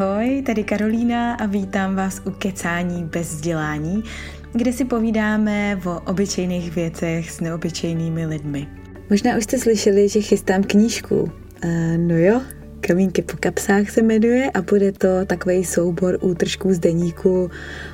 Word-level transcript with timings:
Ahoj, 0.00 0.42
tady 0.46 0.64
Karolína 0.64 1.34
a 1.34 1.46
vítám 1.46 1.96
vás 1.96 2.22
u 2.26 2.30
Kecání 2.30 3.04
bez 3.04 3.34
vzdělání, 3.34 4.04
kde 4.52 4.72
si 4.72 4.84
povídáme 4.84 5.80
o 5.86 6.00
obyčejných 6.00 6.74
věcech 6.74 7.30
s 7.30 7.40
neobyčejnými 7.40 8.26
lidmi. 8.26 8.68
Možná 9.10 9.36
už 9.36 9.44
jste 9.44 9.58
slyšeli, 9.58 10.08
že 10.08 10.20
chystám 10.20 10.62
knížku. 10.62 11.20
Uh, 11.20 11.30
no 11.96 12.16
jo, 12.16 12.40
Kamínky 12.80 13.22
po 13.22 13.36
kapsách 13.40 13.90
se 13.90 14.02
jmenuje 14.02 14.50
a 14.50 14.62
bude 14.62 14.92
to 14.92 15.08
takový 15.26 15.64
soubor 15.64 16.18
útržků 16.20 16.72
z 16.72 16.78
deníku, 16.78 17.50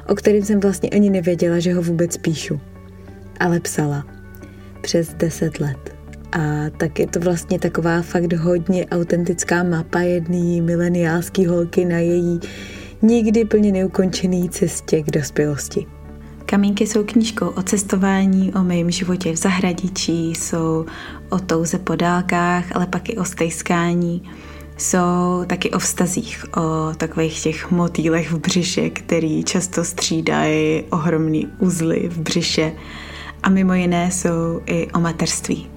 o 0.09 0.15
kterém 0.15 0.43
jsem 0.43 0.61
vlastně 0.61 0.91
ani 0.91 1.11
nevěděla, 1.11 1.59
že 1.59 1.75
ho 1.75 1.83
vůbec 1.83 2.17
píšu. 2.17 2.61
Ale 3.41 3.61
psala. 3.61 4.07
Přes 4.81 5.15
deset 5.15 5.61
let. 5.61 5.94
A 6.35 6.71
tak 6.77 6.99
je 6.99 7.07
to 7.07 7.21
vlastně 7.21 7.59
taková 7.59 8.03
fakt 8.03 8.33
hodně 8.33 8.87
autentická 8.87 9.63
mapa 9.63 10.01
jedné 10.01 10.63
mileniálské 10.63 11.49
holky 11.49 11.85
na 11.85 11.99
její 11.99 12.41
nikdy 13.03 13.45
plně 13.45 13.73
neukončený 13.73 14.49
cestě 14.49 15.03
k 15.03 15.11
dospělosti. 15.11 15.87
Kamínky 16.47 16.87
jsou 16.87 17.05
knížkou 17.05 17.47
o 17.47 17.63
cestování, 17.63 18.53
o 18.55 18.65
mém 18.65 18.91
životě 18.91 19.33
v 19.33 19.37
zahradičí, 19.37 20.31
jsou 20.31 20.87
o 21.29 21.39
touze 21.39 21.79
po 21.79 21.97
dálkách, 21.97 22.77
ale 22.77 22.87
pak 22.87 23.09
i 23.09 23.17
o 23.17 23.25
stejskání. 23.25 24.23
Jsou 24.77 25.45
taky 25.47 25.71
o 25.71 25.79
vztazích, 25.79 26.45
o 26.57 26.95
takových 26.97 27.43
těch 27.43 27.71
motýlech 27.71 28.33
v 28.33 28.39
břiše, 28.39 28.91
který 28.91 29.45
často 29.45 29.85
střídají 29.85 30.83
ohromný 30.83 31.49
uzly 31.59 32.09
v 32.09 32.19
břiše. 32.19 32.73
A 33.43 33.49
mimo 33.49 33.75
jiné 33.75 34.11
jsou 34.11 34.61
i 34.67 34.89
o 34.93 35.01
materství 35.01 35.74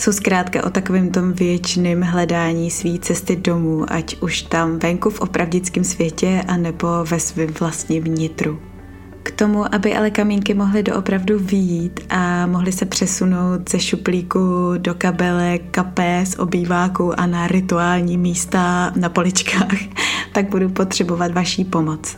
jsou 0.00 0.12
zkrátka 0.12 0.64
o 0.64 0.70
takovém 0.70 1.10
tom 1.10 1.32
věčným 1.32 2.02
hledání 2.02 2.70
své 2.70 2.98
cesty 2.98 3.36
domů, 3.36 3.84
ať 3.88 4.16
už 4.20 4.42
tam 4.42 4.78
venku 4.78 5.10
v 5.10 5.20
opravdickém 5.20 5.84
světě, 5.84 6.42
anebo 6.48 6.86
ve 7.04 7.20
svém 7.20 7.48
vlastním 7.60 8.04
vnitru. 8.04 8.60
K 9.22 9.30
tomu, 9.30 9.74
aby 9.74 9.96
ale 9.96 10.10
kamínky 10.10 10.54
mohly 10.54 10.82
doopravdu 10.82 11.38
výjít 11.38 12.00
a 12.10 12.46
mohly 12.46 12.72
se 12.72 12.86
přesunout 12.86 13.70
ze 13.70 13.80
šuplíku 13.80 14.72
do 14.78 14.94
kabelek, 14.94 15.62
kapes, 15.70 16.38
obýváku 16.38 17.20
a 17.20 17.26
na 17.26 17.46
rituální 17.46 18.18
místa 18.18 18.92
na 18.96 19.08
poličkách, 19.08 19.78
tak 20.32 20.48
budu 20.48 20.68
potřebovat 20.68 21.32
vaší 21.32 21.64
pomoc. 21.64 22.16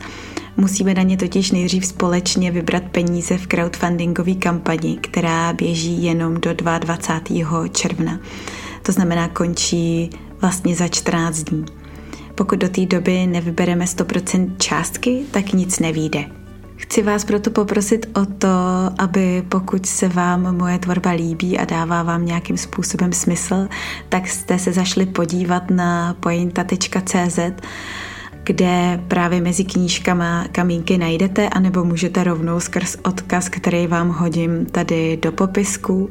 Musíme 0.57 0.93
na 0.93 1.01
ně 1.01 1.17
totiž 1.17 1.51
nejdřív 1.51 1.85
společně 1.85 2.51
vybrat 2.51 2.83
peníze 2.83 3.37
v 3.37 3.47
crowdfundingové 3.47 4.33
kampani, 4.33 4.97
která 5.01 5.53
běží 5.53 6.03
jenom 6.03 6.41
do 6.41 6.53
22. 6.53 7.67
června. 7.67 8.19
To 8.83 8.91
znamená, 8.91 9.27
končí 9.27 10.09
vlastně 10.41 10.75
za 10.75 10.87
14 10.87 11.43
dní. 11.43 11.65
Pokud 12.35 12.59
do 12.59 12.69
té 12.69 12.85
doby 12.85 13.27
nevybereme 13.27 13.85
100% 13.85 14.57
částky, 14.57 15.23
tak 15.31 15.53
nic 15.53 15.79
nevíde. 15.79 16.25
Chci 16.75 17.03
vás 17.03 17.25
proto 17.25 17.51
poprosit 17.51 18.05
o 18.21 18.25
to, 18.25 18.47
aby 18.97 19.43
pokud 19.49 19.85
se 19.85 20.07
vám 20.07 20.57
moje 20.57 20.79
tvorba 20.79 21.11
líbí 21.11 21.59
a 21.59 21.65
dává 21.65 22.03
vám 22.03 22.25
nějakým 22.25 22.57
způsobem 22.57 23.13
smysl, 23.13 23.67
tak 24.09 24.27
jste 24.27 24.59
se 24.59 24.73
zašli 24.73 25.05
podívat 25.05 25.69
na 25.69 26.13
pointa.cz 26.19 27.39
kde 28.43 29.03
právě 29.07 29.41
mezi 29.41 29.63
knížkama 29.63 30.45
kamínky 30.51 30.97
najdete, 30.97 31.49
anebo 31.49 31.83
můžete 31.83 32.23
rovnou 32.23 32.59
skrz 32.59 32.97
odkaz, 33.03 33.49
který 33.49 33.87
vám 33.87 34.09
hodím 34.09 34.65
tady 34.65 35.17
do 35.21 35.31
popisku, 35.31 36.09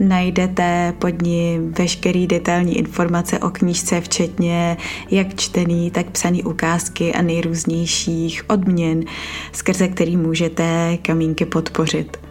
najdete 0.00 0.94
pod 0.98 1.22
ním 1.22 1.72
veškerý 1.72 2.26
detailní 2.26 2.78
informace 2.78 3.38
o 3.38 3.50
knížce, 3.50 4.00
včetně 4.00 4.76
jak 5.10 5.34
čtený, 5.34 5.90
tak 5.90 6.10
psaný 6.10 6.42
ukázky 6.42 7.14
a 7.14 7.22
nejrůznějších 7.22 8.44
odměn, 8.48 9.04
skrze 9.52 9.88
který 9.88 10.16
můžete 10.16 10.98
kamínky 11.02 11.44
podpořit 11.44 12.23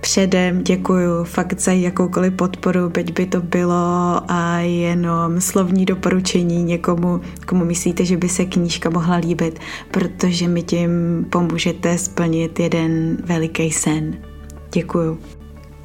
předem 0.00 0.62
děkuju 0.62 1.24
fakt 1.24 1.60
za 1.60 1.72
jakoukoliv 1.72 2.32
podporu, 2.32 2.88
byť 2.88 3.12
by 3.12 3.26
to 3.26 3.40
bylo 3.40 4.20
a 4.28 4.58
jenom 4.58 5.40
slovní 5.40 5.84
doporučení 5.84 6.62
někomu, 6.62 7.20
komu 7.46 7.64
myslíte, 7.64 8.04
že 8.04 8.16
by 8.16 8.28
se 8.28 8.44
knížka 8.44 8.90
mohla 8.90 9.16
líbit, 9.16 9.58
protože 9.90 10.48
mi 10.48 10.62
tím 10.62 10.90
pomůžete 11.30 11.98
splnit 11.98 12.60
jeden 12.60 13.16
veliký 13.24 13.72
sen. 13.72 14.16
Děkuju. 14.72 15.18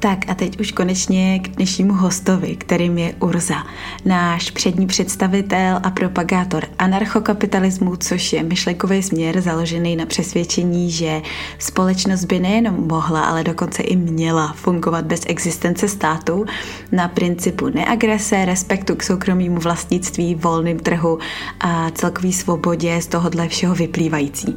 Tak 0.02 0.18
a 0.28 0.34
teď 0.34 0.60
už 0.60 0.72
konečně 0.72 1.38
k 1.38 1.48
dnešnímu 1.48 1.94
hostovi, 1.94 2.56
kterým 2.56 2.98
je 2.98 3.14
Urza, 3.20 3.66
náš 4.04 4.50
přední 4.50 4.86
představitel 4.86 5.80
a 5.82 5.90
propagátor 5.90 6.64
anarchokapitalismu, 6.78 7.96
což 7.96 8.32
je 8.32 8.42
myšlenkový 8.42 9.02
směr 9.02 9.40
založený 9.40 9.96
na 9.96 10.06
přesvědčení, 10.06 10.90
že 10.90 11.22
společnost 11.58 12.24
by 12.24 12.40
nejenom 12.40 12.88
mohla, 12.88 13.24
ale 13.24 13.44
dokonce 13.44 13.82
i 13.82 13.96
měla 13.96 14.52
fungovat 14.52 15.04
bez 15.04 15.22
existence 15.26 15.88
státu 15.88 16.44
na 16.92 17.08
principu 17.08 17.68
neagrese, 17.68 18.44
respektu 18.44 18.96
k 18.96 19.02
soukromému 19.02 19.60
vlastnictví, 19.60 20.34
volným 20.34 20.78
trhu 20.78 21.18
a 21.60 21.90
celkový 21.90 22.32
svobodě 22.32 23.02
z 23.02 23.06
tohohle 23.06 23.48
všeho 23.48 23.74
vyplývající. 23.74 24.56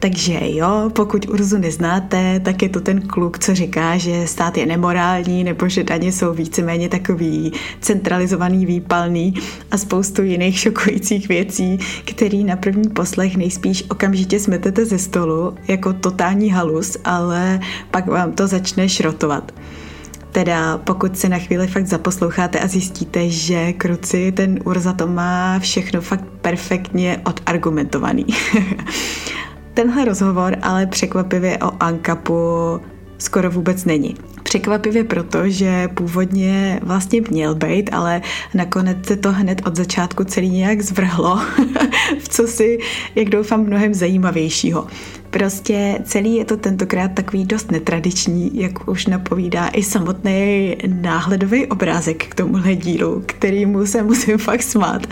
Takže 0.00 0.38
jo, 0.42 0.90
pokud 0.92 1.28
Urzu 1.28 1.58
neznáte, 1.58 2.40
tak 2.40 2.62
je 2.62 2.68
to 2.68 2.80
ten 2.80 3.00
kluk, 3.00 3.38
co 3.38 3.54
říká, 3.54 3.96
že 3.96 4.26
stát 4.26 4.56
je 4.56 4.66
nemorální, 4.66 5.44
nebo 5.44 5.68
že 5.68 5.84
daně 5.84 6.12
jsou 6.12 6.34
víceméně 6.34 6.88
takový 6.88 7.52
centralizovaný, 7.80 8.66
výpalný 8.66 9.34
a 9.70 9.76
spoustu 9.76 10.22
jiných 10.22 10.58
šokujících 10.58 11.28
věcí, 11.28 11.78
který 12.04 12.44
na 12.44 12.56
první 12.56 12.88
poslech 12.88 13.36
nejspíš 13.36 13.84
okamžitě 13.90 14.40
smetete 14.40 14.86
ze 14.86 14.98
stolu 14.98 15.54
jako 15.68 15.92
totální 15.92 16.50
halus, 16.50 16.96
ale 17.04 17.60
pak 17.90 18.06
vám 18.06 18.32
to 18.32 18.46
začne 18.46 18.88
šrotovat. 18.88 19.52
Teda 20.32 20.78
pokud 20.78 21.18
se 21.18 21.28
na 21.28 21.38
chvíli 21.38 21.66
fakt 21.66 21.86
zaposloucháte 21.86 22.60
a 22.60 22.66
zjistíte, 22.66 23.28
že 23.28 23.72
kruci 23.72 24.32
ten 24.32 24.58
Urza 24.64 24.92
to 24.92 25.06
má 25.06 25.58
všechno 25.58 26.00
fakt 26.00 26.24
perfektně 26.40 27.20
odargumentovaný. 27.24 28.26
Tenhle 29.80 30.04
rozhovor 30.04 30.56
ale 30.62 30.86
překvapivě 30.86 31.58
o 31.58 31.82
Ankapu 31.82 32.34
skoro 33.18 33.50
vůbec 33.50 33.84
není. 33.84 34.16
Překvapivě 34.42 35.04
proto, 35.04 35.48
že 35.48 35.88
původně 35.88 36.80
vlastně 36.82 37.20
měl 37.30 37.54
být, 37.54 37.90
ale 37.92 38.22
nakonec 38.54 39.06
se 39.06 39.16
to 39.16 39.32
hned 39.32 39.62
od 39.66 39.76
začátku 39.76 40.24
celý 40.24 40.50
nějak 40.50 40.80
zvrhlo 40.80 41.40
v 42.20 42.28
co 42.28 42.46
si, 42.46 42.78
jak 43.14 43.28
doufám, 43.28 43.60
mnohem 43.60 43.94
zajímavějšího. 43.94 44.86
Prostě 45.30 45.98
celý 46.04 46.36
je 46.36 46.44
to 46.44 46.56
tentokrát 46.56 47.12
takový 47.12 47.44
dost 47.44 47.70
netradiční, 47.70 48.50
jak 48.54 48.88
už 48.88 49.06
napovídá 49.06 49.68
i 49.68 49.82
samotný 49.82 50.76
náhledový 50.86 51.66
obrázek 51.66 52.26
k 52.26 52.34
tomuhle 52.34 52.74
dílu, 52.74 53.22
kterýmu 53.26 53.86
se 53.86 54.02
musím 54.02 54.38
fakt 54.48 54.62
smát, 54.62 55.06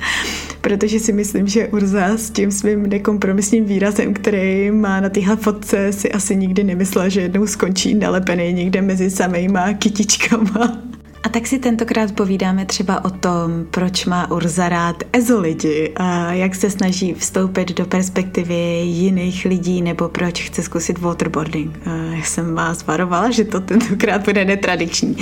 protože 0.61 1.01
si 1.01 1.12
myslím, 1.12 1.47
že 1.47 1.69
Urza 1.69 2.17
s 2.17 2.31
tím 2.31 2.51
svým 2.51 2.87
nekompromisním 2.87 3.65
výrazem, 3.65 4.15
který 4.15 4.71
má 4.71 5.01
na 5.01 5.09
téhle 5.09 5.37
fotce, 5.37 5.93
si 5.93 6.12
asi 6.12 6.37
nikdy 6.37 6.65
nemyslela, 6.65 7.09
že 7.09 7.21
jednou 7.21 7.47
skončí 7.47 7.95
nalepený 7.95 8.53
někde 8.53 8.83
mezi 8.83 9.11
samejma 9.11 9.73
kytičkama. 9.73 10.88
A 11.23 11.29
tak 11.29 11.47
si 11.47 11.59
tentokrát 11.59 12.12
povídáme 12.12 12.67
třeba 12.67 13.05
o 13.05 13.11
tom, 13.11 13.67
proč 13.71 14.06
má 14.06 14.31
Urza 14.31 14.69
rád 14.69 14.97
EZO 15.12 15.41
lidi 15.41 15.93
a 15.97 16.33
jak 16.33 16.55
se 16.55 16.71
snaží 16.71 17.15
vstoupit 17.15 17.73
do 17.73 17.87
perspektivy 17.87 18.55
jiných 18.84 19.45
lidí 19.45 19.83
nebo 19.83 20.09
proč 20.09 20.43
chce 20.43 20.62
zkusit 20.62 20.99
waterboarding. 20.99 21.81
Já 22.12 22.23
jsem 22.23 22.55
vás 22.55 22.87
varovala, 22.87 23.31
že 23.31 23.44
to 23.44 23.61
tentokrát 23.61 24.25
bude 24.25 24.44
netradiční. 24.44 25.17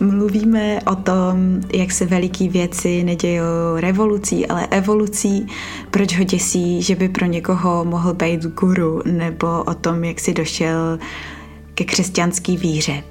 Mluvíme 0.00 0.80
o 0.80 0.94
tom, 0.94 1.60
jak 1.72 1.92
se 1.92 2.06
veliký 2.06 2.48
věci 2.48 3.04
nedějou 3.04 3.76
revolucí, 3.76 4.46
ale 4.46 4.66
evolucí, 4.66 5.46
proč 5.90 6.18
ho 6.18 6.24
děsí, 6.24 6.82
že 6.82 6.96
by 6.96 7.08
pro 7.08 7.26
někoho 7.26 7.84
mohl 7.84 8.14
být 8.14 8.42
guru, 8.44 9.02
nebo 9.04 9.62
o 9.62 9.74
tom, 9.74 10.04
jak 10.04 10.20
si 10.20 10.34
došel 10.34 10.98
ke 11.74 11.84
křesťanské 11.84 12.56
víře. 12.56 13.02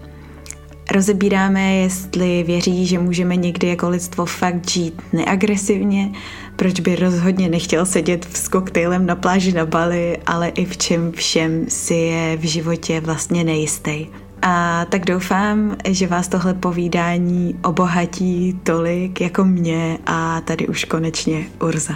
Rozebíráme, 0.93 1.73
jestli 1.73 2.43
věří, 2.43 2.85
že 2.85 2.99
můžeme 2.99 3.35
někdy 3.35 3.67
jako 3.67 3.89
lidstvo 3.89 4.25
fakt 4.25 4.69
žít 4.69 5.01
neagresivně, 5.13 6.11
proč 6.55 6.79
by 6.79 6.95
rozhodně 6.95 7.49
nechtěl 7.49 7.85
sedět 7.85 8.27
s 8.37 8.47
koktejlem 8.47 9.05
na 9.05 9.15
pláži 9.15 9.53
na 9.53 9.65
Bali, 9.65 10.17
ale 10.25 10.47
i 10.47 10.65
v 10.65 10.77
čem 10.77 11.11
všem 11.11 11.65
si 11.69 11.93
je 11.93 12.37
v 12.37 12.43
životě 12.43 12.99
vlastně 12.99 13.43
nejistý. 13.43 14.07
A 14.41 14.85
tak 14.85 15.05
doufám, 15.05 15.77
že 15.87 16.07
vás 16.07 16.27
tohle 16.27 16.53
povídání 16.53 17.55
obohatí 17.63 18.59
tolik 18.63 19.21
jako 19.21 19.45
mě 19.45 19.97
a 20.05 20.41
tady 20.41 20.67
už 20.67 20.85
konečně 20.85 21.45
Urza. 21.61 21.93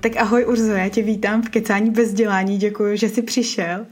Tak 0.00 0.16
ahoj 0.16 0.44
Urzo, 0.48 0.72
já 0.72 0.88
tě 0.88 1.02
vítám 1.02 1.42
v 1.42 1.48
Kecání 1.48 1.90
bez 1.90 2.12
dělání, 2.12 2.58
děkuji, 2.58 2.96
že 2.96 3.08
jsi 3.08 3.22
přišel. 3.22 3.86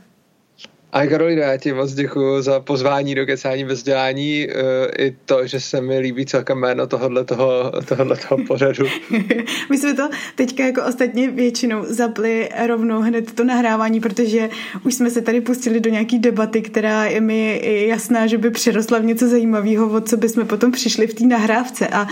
A 0.96 1.06
Karolina, 1.06 1.42
já 1.42 1.56
ti 1.56 1.72
moc 1.72 1.94
děkuji 1.94 2.42
za 2.42 2.60
pozvání 2.60 3.14
do 3.14 3.26
kecání 3.26 3.64
bez 3.64 3.82
dělání 3.82 4.46
uh, 4.48 4.62
i 4.98 5.16
to, 5.24 5.46
že 5.46 5.60
se 5.60 5.80
mi 5.80 5.98
líbí 5.98 6.26
celkem 6.26 6.58
jméno 6.58 6.86
tohohle 6.86 7.24
toho, 7.24 7.72
tohohle 7.88 8.16
toho 8.16 8.44
pořadu. 8.46 8.84
My 9.70 9.78
jsme 9.78 9.94
to 9.94 10.08
teďka 10.34 10.66
jako 10.66 10.84
ostatně 10.84 11.30
většinou 11.30 11.84
zapli 11.84 12.48
rovnou 12.66 13.00
hned 13.00 13.32
to 13.32 13.44
nahrávání, 13.44 14.00
protože 14.00 14.48
už 14.84 14.94
jsme 14.94 15.10
se 15.10 15.22
tady 15.22 15.40
pustili 15.40 15.80
do 15.80 15.90
nějaký 15.90 16.18
debaty, 16.18 16.62
která 16.62 17.04
je 17.04 17.20
mi 17.20 17.62
jasná, 17.88 18.26
že 18.26 18.38
by 18.38 18.50
přerostla 18.50 18.98
v 18.98 19.04
něco 19.04 19.28
zajímavého, 19.28 19.92
o 19.92 20.00
co 20.00 20.16
bychom 20.16 20.46
potom 20.46 20.72
přišli 20.72 21.06
v 21.06 21.14
té 21.14 21.24
nahrávce. 21.24 21.88
A 21.88 22.06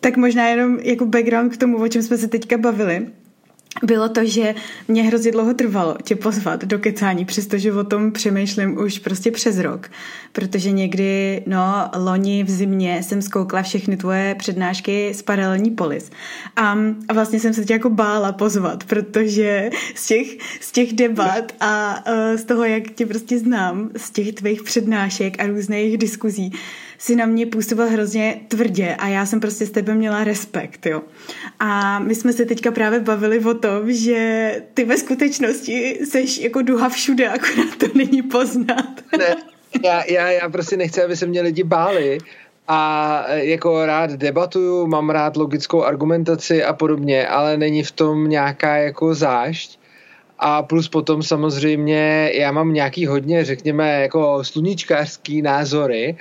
tak 0.00 0.16
možná 0.16 0.48
jenom 0.48 0.78
jako 0.82 1.06
background 1.06 1.52
k 1.52 1.56
tomu, 1.56 1.82
o 1.82 1.88
čem 1.88 2.02
jsme 2.02 2.18
se 2.18 2.28
teďka 2.28 2.58
bavili 2.58 3.06
bylo 3.82 4.08
to, 4.08 4.24
že 4.24 4.54
mě 4.88 5.02
hrozně 5.02 5.32
dlouho 5.32 5.54
trvalo 5.54 5.96
tě 6.02 6.16
pozvat 6.16 6.64
do 6.64 6.78
kecání, 6.78 7.24
přestože 7.24 7.72
o 7.72 7.84
tom 7.84 8.12
přemýšlím 8.12 8.78
už 8.78 8.98
prostě 8.98 9.30
přes 9.30 9.58
rok. 9.58 9.90
Protože 10.32 10.70
někdy, 10.70 11.42
no, 11.46 11.90
loni 11.96 12.44
v 12.44 12.50
zimě 12.50 13.02
jsem 13.02 13.22
zkoukla 13.22 13.62
všechny 13.62 13.96
tvoje 13.96 14.34
přednášky 14.38 15.14
z 15.14 15.22
paralelní 15.22 15.70
polis. 15.70 16.10
A, 16.56 16.78
a 17.08 17.12
vlastně 17.12 17.40
jsem 17.40 17.54
se 17.54 17.64
tě 17.64 17.72
jako 17.72 17.90
bála 17.90 18.32
pozvat, 18.32 18.84
protože 18.84 19.70
z 19.94 20.06
těch, 20.06 20.26
z 20.60 20.72
těch 20.72 20.92
debat 20.92 21.52
a 21.60 22.04
uh, 22.06 22.36
z 22.36 22.44
toho, 22.44 22.64
jak 22.64 22.90
tě 22.90 23.06
prostě 23.06 23.38
znám, 23.38 23.90
z 23.96 24.10
těch 24.10 24.32
tvých 24.32 24.62
přednášek 24.62 25.40
a 25.42 25.46
různých 25.46 25.98
diskuzí, 25.98 26.52
si 26.98 27.16
na 27.16 27.26
mě 27.26 27.46
působil 27.46 27.86
hrozně 27.86 28.40
tvrdě 28.48 28.94
a 28.94 29.08
já 29.08 29.26
jsem 29.26 29.40
prostě 29.40 29.66
s 29.66 29.70
tebe 29.70 29.94
měla 29.94 30.24
respekt, 30.24 30.86
jo. 30.86 31.02
A 31.60 31.98
my 31.98 32.14
jsme 32.14 32.32
se 32.32 32.44
teďka 32.44 32.70
právě 32.70 33.00
bavili 33.00 33.44
o 33.44 33.54
tom, 33.54 33.92
že 33.92 34.52
ty 34.74 34.84
ve 34.84 34.96
skutečnosti 34.96 35.98
seš 36.04 36.38
jako 36.38 36.62
duha 36.62 36.88
všude, 36.88 37.28
akorát 37.28 37.76
to 37.78 37.86
není 37.94 38.22
poznat. 38.22 38.86
Ne, 39.18 39.36
já, 39.84 40.04
já, 40.10 40.30
já 40.30 40.48
prostě 40.48 40.76
nechci, 40.76 41.02
aby 41.02 41.16
se 41.16 41.26
mě 41.26 41.40
lidi 41.40 41.64
báli 41.64 42.18
a 42.68 43.24
jako 43.30 43.86
rád 43.86 44.10
debatuju, 44.10 44.86
mám 44.86 45.10
rád 45.10 45.36
logickou 45.36 45.82
argumentaci 45.82 46.64
a 46.64 46.72
podobně, 46.72 47.28
ale 47.28 47.56
není 47.56 47.82
v 47.82 47.92
tom 47.92 48.28
nějaká 48.28 48.76
jako 48.76 49.14
zášť. 49.14 49.78
A 50.38 50.62
plus 50.62 50.88
potom 50.88 51.22
samozřejmě 51.22 52.30
já 52.34 52.52
mám 52.52 52.72
nějaký 52.72 53.06
hodně, 53.06 53.44
řekněme, 53.44 54.00
jako 54.02 54.44
sluníčkářský 54.44 55.42
názory 55.42 56.16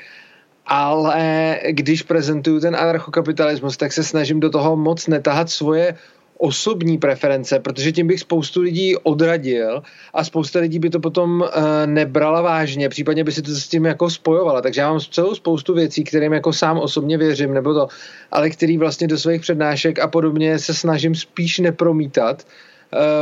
ale 0.68 1.60
když 1.70 2.02
prezentuju 2.04 2.60
ten 2.60 2.76
anarchokapitalismus, 2.76 3.78
tak 3.78 3.94
se 3.94 4.04
snažím 4.04 4.40
do 4.40 4.50
toho 4.50 4.76
moc 4.76 5.08
netahat 5.08 5.50
svoje 5.50 5.96
osobní 6.38 6.98
preference, 6.98 7.60
protože 7.60 7.92
tím 7.92 8.08
bych 8.08 8.20
spoustu 8.20 8.62
lidí 8.62 8.96
odradil 8.96 9.82
a 10.14 10.24
spousta 10.24 10.60
lidí 10.60 10.80
by 10.80 10.90
to 10.90 11.00
potom 11.00 11.42
uh, 11.42 11.48
nebrala 11.86 12.42
vážně, 12.42 12.90
případně 12.90 13.24
by 13.24 13.32
si 13.32 13.42
to 13.42 13.52
s 13.52 13.68
tím 13.68 13.86
jako 13.86 14.10
spojovala. 14.10 14.62
Takže 14.62 14.82
já 14.82 14.90
mám 14.90 15.00
celou 15.00 15.36
spoustu 15.36 15.74
věcí, 15.74 16.04
kterým 16.04 16.34
jako 16.34 16.54
sám 16.54 16.78
osobně 16.78 17.18
věřím, 17.18 17.54
nebo 17.54 17.74
to, 17.74 17.88
ale 18.32 18.50
který 18.50 18.78
vlastně 18.78 19.08
do 19.08 19.18
svých 19.18 19.42
přednášek 19.42 20.00
a 20.00 20.08
podobně 20.08 20.60
se 20.60 20.74
snažím 20.74 21.16
spíš 21.16 21.60
nepromítat, 21.60 22.48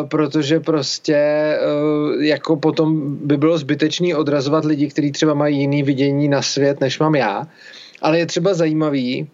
protože 0.10 0.60
prostě 0.60 1.20
uh, 1.62 2.24
jako 2.24 2.56
potom 2.56 3.18
by 3.18 3.38
bylo 3.38 3.58
zbytečný 3.58 4.16
odrazovat 4.16 4.66
lidi, 4.66 4.88
kteří 4.88 5.12
třeba 5.12 5.34
mají 5.34 5.60
jiný 5.60 5.84
vidění 5.84 6.28
na 6.28 6.42
svět, 6.42 6.82
než 6.82 7.00
mám 7.00 7.16
já. 7.16 7.48
Ale 8.02 8.20
je 8.20 8.26
třeba 8.26 8.54
zajímavý, 8.54 9.30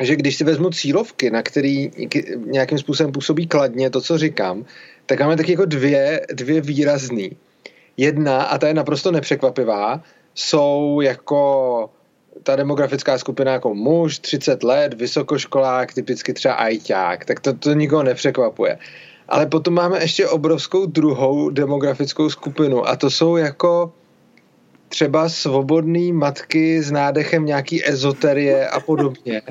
že 0.00 0.16
když 0.16 0.36
si 0.36 0.44
vezmu 0.44 0.70
cílovky, 0.70 1.30
na 1.30 1.42
který 1.42 1.90
nějakým 2.46 2.78
způsobem 2.78 3.12
působí 3.12 3.46
kladně 3.46 3.90
to, 3.90 4.00
co 4.00 4.18
říkám, 4.18 4.64
tak 5.06 5.20
máme 5.20 5.36
taky 5.36 5.52
jako 5.52 5.64
dvě, 5.64 6.20
dvě 6.32 6.60
výrazný. 6.60 7.30
Jedna, 7.96 8.42
a 8.42 8.58
ta 8.58 8.68
je 8.68 8.74
naprosto 8.74 9.12
nepřekvapivá, 9.12 10.02
jsou 10.34 11.00
jako 11.00 11.90
ta 12.42 12.56
demografická 12.56 13.18
skupina 13.18 13.52
jako 13.52 13.74
muž, 13.74 14.18
30 14.18 14.62
let, 14.62 14.94
vysokoškolák, 14.94 15.94
typicky 15.94 16.32
třeba 16.32 16.54
ajťák, 16.54 17.24
tak 17.24 17.40
to, 17.40 17.52
to 17.52 17.72
nikoho 17.72 18.02
nepřekvapuje. 18.02 18.78
Ale 19.30 19.46
potom 19.46 19.74
máme 19.74 20.02
ještě 20.02 20.28
obrovskou 20.28 20.86
druhou 20.86 21.50
demografickou 21.50 22.30
skupinu 22.30 22.88
a 22.88 22.96
to 22.96 23.10
jsou 23.10 23.36
jako 23.36 23.92
třeba 24.88 25.28
svobodné 25.28 26.12
matky 26.12 26.82
s 26.82 26.90
nádechem 26.90 27.44
nějaký 27.44 27.88
ezoterie 27.88 28.68
a 28.68 28.80
podobně. 28.80 29.42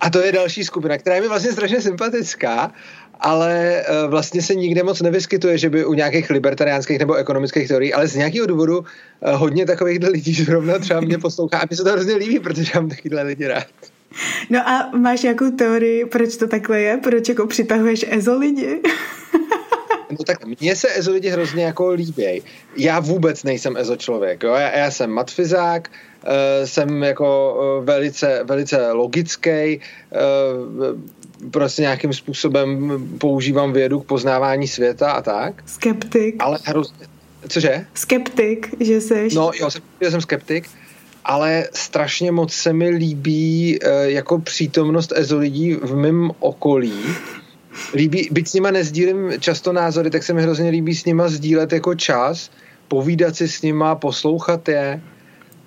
A 0.00 0.10
to 0.10 0.18
je 0.18 0.32
další 0.32 0.64
skupina, 0.64 0.98
která 0.98 1.16
je 1.16 1.22
mi 1.22 1.28
vlastně 1.28 1.52
strašně 1.52 1.80
sympatická, 1.80 2.72
ale 3.20 3.82
eh, 3.82 4.06
vlastně 4.06 4.42
se 4.42 4.54
nikde 4.54 4.82
moc 4.82 5.00
nevyskytuje, 5.00 5.58
že 5.58 5.70
by 5.70 5.84
u 5.84 5.94
nějakých 5.94 6.30
libertariánských 6.30 6.98
nebo 6.98 7.14
ekonomických 7.14 7.68
teorií, 7.68 7.94
ale 7.94 8.08
z 8.08 8.16
nějakého 8.16 8.46
důvodu 8.46 8.84
eh, 9.22 9.32
hodně 9.32 9.66
takových 9.66 9.98
lidí 10.02 10.34
zrovna 10.34 10.78
třeba 10.78 11.00
mě 11.00 11.18
poslouchá 11.18 11.58
a 11.58 11.66
mi 11.70 11.76
se 11.76 11.84
to 11.84 11.92
hrozně 11.92 12.14
líbí, 12.14 12.38
protože 12.38 12.72
mám 12.74 12.88
takovýhle 12.88 13.22
lidi 13.22 13.46
rád. 13.46 13.66
No 14.50 14.68
a 14.68 14.90
máš 14.96 15.22
nějakou 15.22 15.50
teorii, 15.50 16.04
proč 16.04 16.36
to 16.36 16.46
takhle 16.46 16.80
je? 16.80 16.96
Proč 16.96 17.28
jako 17.28 17.46
přitahuješ 17.46 18.06
ezo 18.10 18.38
lidi? 18.38 18.80
No 20.10 20.24
tak 20.26 20.60
mně 20.60 20.76
se 20.76 20.98
ezo 20.98 21.12
lidi 21.12 21.28
hrozně 21.28 21.64
jako 21.64 21.90
líběj. 21.90 22.42
Já 22.76 23.00
vůbec 23.00 23.44
nejsem 23.44 23.76
ezo 23.76 23.96
člověk. 23.96 24.42
Jo? 24.42 24.54
Já, 24.54 24.78
já 24.78 24.90
jsem 24.90 25.10
matfizák, 25.10 25.88
uh, 25.88 26.30
jsem 26.64 27.02
jako 27.02 27.54
uh, 27.78 27.84
velice, 27.84 28.40
velice 28.44 28.92
logický, 28.92 29.80
uh, 31.40 31.50
prostě 31.50 31.82
nějakým 31.82 32.12
způsobem 32.12 32.98
používám 33.18 33.72
vědu 33.72 34.00
k 34.00 34.06
poznávání 34.06 34.68
světa 34.68 35.10
a 35.12 35.22
tak. 35.22 35.62
Skeptik. 35.66 36.34
Ale 36.38 36.58
hrozně... 36.64 37.06
Cože? 37.48 37.86
Skeptik, 37.94 38.74
že 38.80 39.00
jsi. 39.00 39.28
No, 39.34 39.50
jo, 39.60 39.70
jsem, 39.70 39.82
já 40.00 40.10
jsem 40.10 40.20
skeptik 40.20 40.68
ale 41.24 41.68
strašně 41.74 42.32
moc 42.32 42.52
se 42.52 42.72
mi 42.72 42.88
líbí 42.88 43.78
uh, 43.78 43.90
jako 44.02 44.38
přítomnost 44.38 45.12
EZO 45.16 45.38
lidí 45.38 45.74
v 45.74 45.96
mém 45.96 46.30
okolí. 46.38 46.92
Líbí, 47.94 48.28
byť 48.32 48.48
s 48.48 48.54
nima 48.54 48.70
nezdílím 48.70 49.32
často 49.40 49.72
názory, 49.72 50.10
tak 50.10 50.22
se 50.22 50.32
mi 50.32 50.42
hrozně 50.42 50.70
líbí 50.70 50.94
s 50.94 51.04
nima 51.04 51.28
sdílet 51.28 51.72
jako 51.72 51.94
čas, 51.94 52.50
povídat 52.88 53.36
si 53.36 53.48
s 53.48 53.62
nima, 53.62 53.94
poslouchat 53.94 54.68
je. 54.68 55.00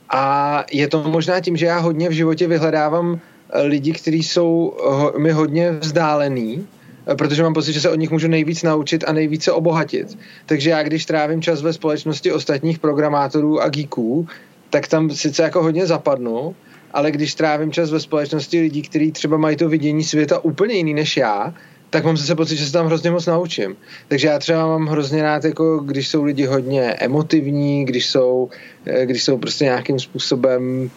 A 0.09 0.65
je 0.71 0.87
to 0.87 1.03
možná 1.03 1.39
tím, 1.39 1.57
že 1.57 1.65
já 1.65 1.79
hodně 1.79 2.09
v 2.09 2.11
životě 2.11 2.47
vyhledávám 2.47 3.19
eh, 3.19 3.61
lidi, 3.61 3.91
kteří 3.91 4.23
jsou 4.23 4.77
mi 5.17 5.31
hodně 5.31 5.71
vzdálený, 5.71 6.67
eh, 7.07 7.15
protože 7.15 7.43
mám 7.43 7.53
pocit, 7.53 7.73
že 7.73 7.81
se 7.81 7.89
od 7.89 7.99
nich 7.99 8.11
můžu 8.11 8.27
nejvíc 8.27 8.63
naučit 8.63 9.03
a 9.07 9.13
nejvíce 9.13 9.51
obohatit. 9.51 10.17
Takže 10.45 10.69
já, 10.69 10.83
když 10.83 11.05
trávím 11.05 11.41
čas 11.41 11.61
ve 11.61 11.73
společnosti 11.73 12.31
ostatních 12.31 12.79
programátorů 12.79 13.61
a 13.61 13.69
geeků, 13.69 14.27
tak 14.73 14.87
tam 14.87 15.09
sice 15.09 15.43
jako 15.43 15.63
hodně 15.63 15.85
zapadnu, 15.85 16.55
ale 16.91 17.11
když 17.11 17.35
trávím 17.35 17.71
čas 17.71 17.91
ve 17.91 17.99
společnosti 17.99 18.61
lidí, 18.61 18.81
kteří 18.81 19.11
třeba 19.11 19.37
mají 19.37 19.55
to 19.57 19.69
vidění 19.69 20.03
světa 20.03 20.43
úplně 20.43 20.75
jiný 20.75 20.93
než 20.93 21.17
já, 21.17 21.53
tak 21.89 22.05
mám 22.05 22.17
zase 22.17 22.35
pocit, 22.35 22.55
že 22.55 22.65
se 22.65 22.71
tam 22.71 22.85
hrozně 22.85 23.11
moc 23.11 23.25
naučím. 23.25 23.75
Takže 24.07 24.27
já 24.27 24.39
třeba 24.39 24.67
mám 24.67 24.87
hrozně 24.87 25.23
rád, 25.23 25.45
jako 25.45 25.77
když 25.77 26.07
jsou 26.07 26.23
lidi 26.23 26.45
hodně 26.45 26.81
emotivní, 26.81 27.85
když 27.85 28.09
jsou, 28.09 28.49
eh, 28.85 29.05
když 29.05 29.23
jsou 29.23 29.37
prostě 29.37 29.65
nějakým 29.65 29.99
způsobem, 29.99 30.89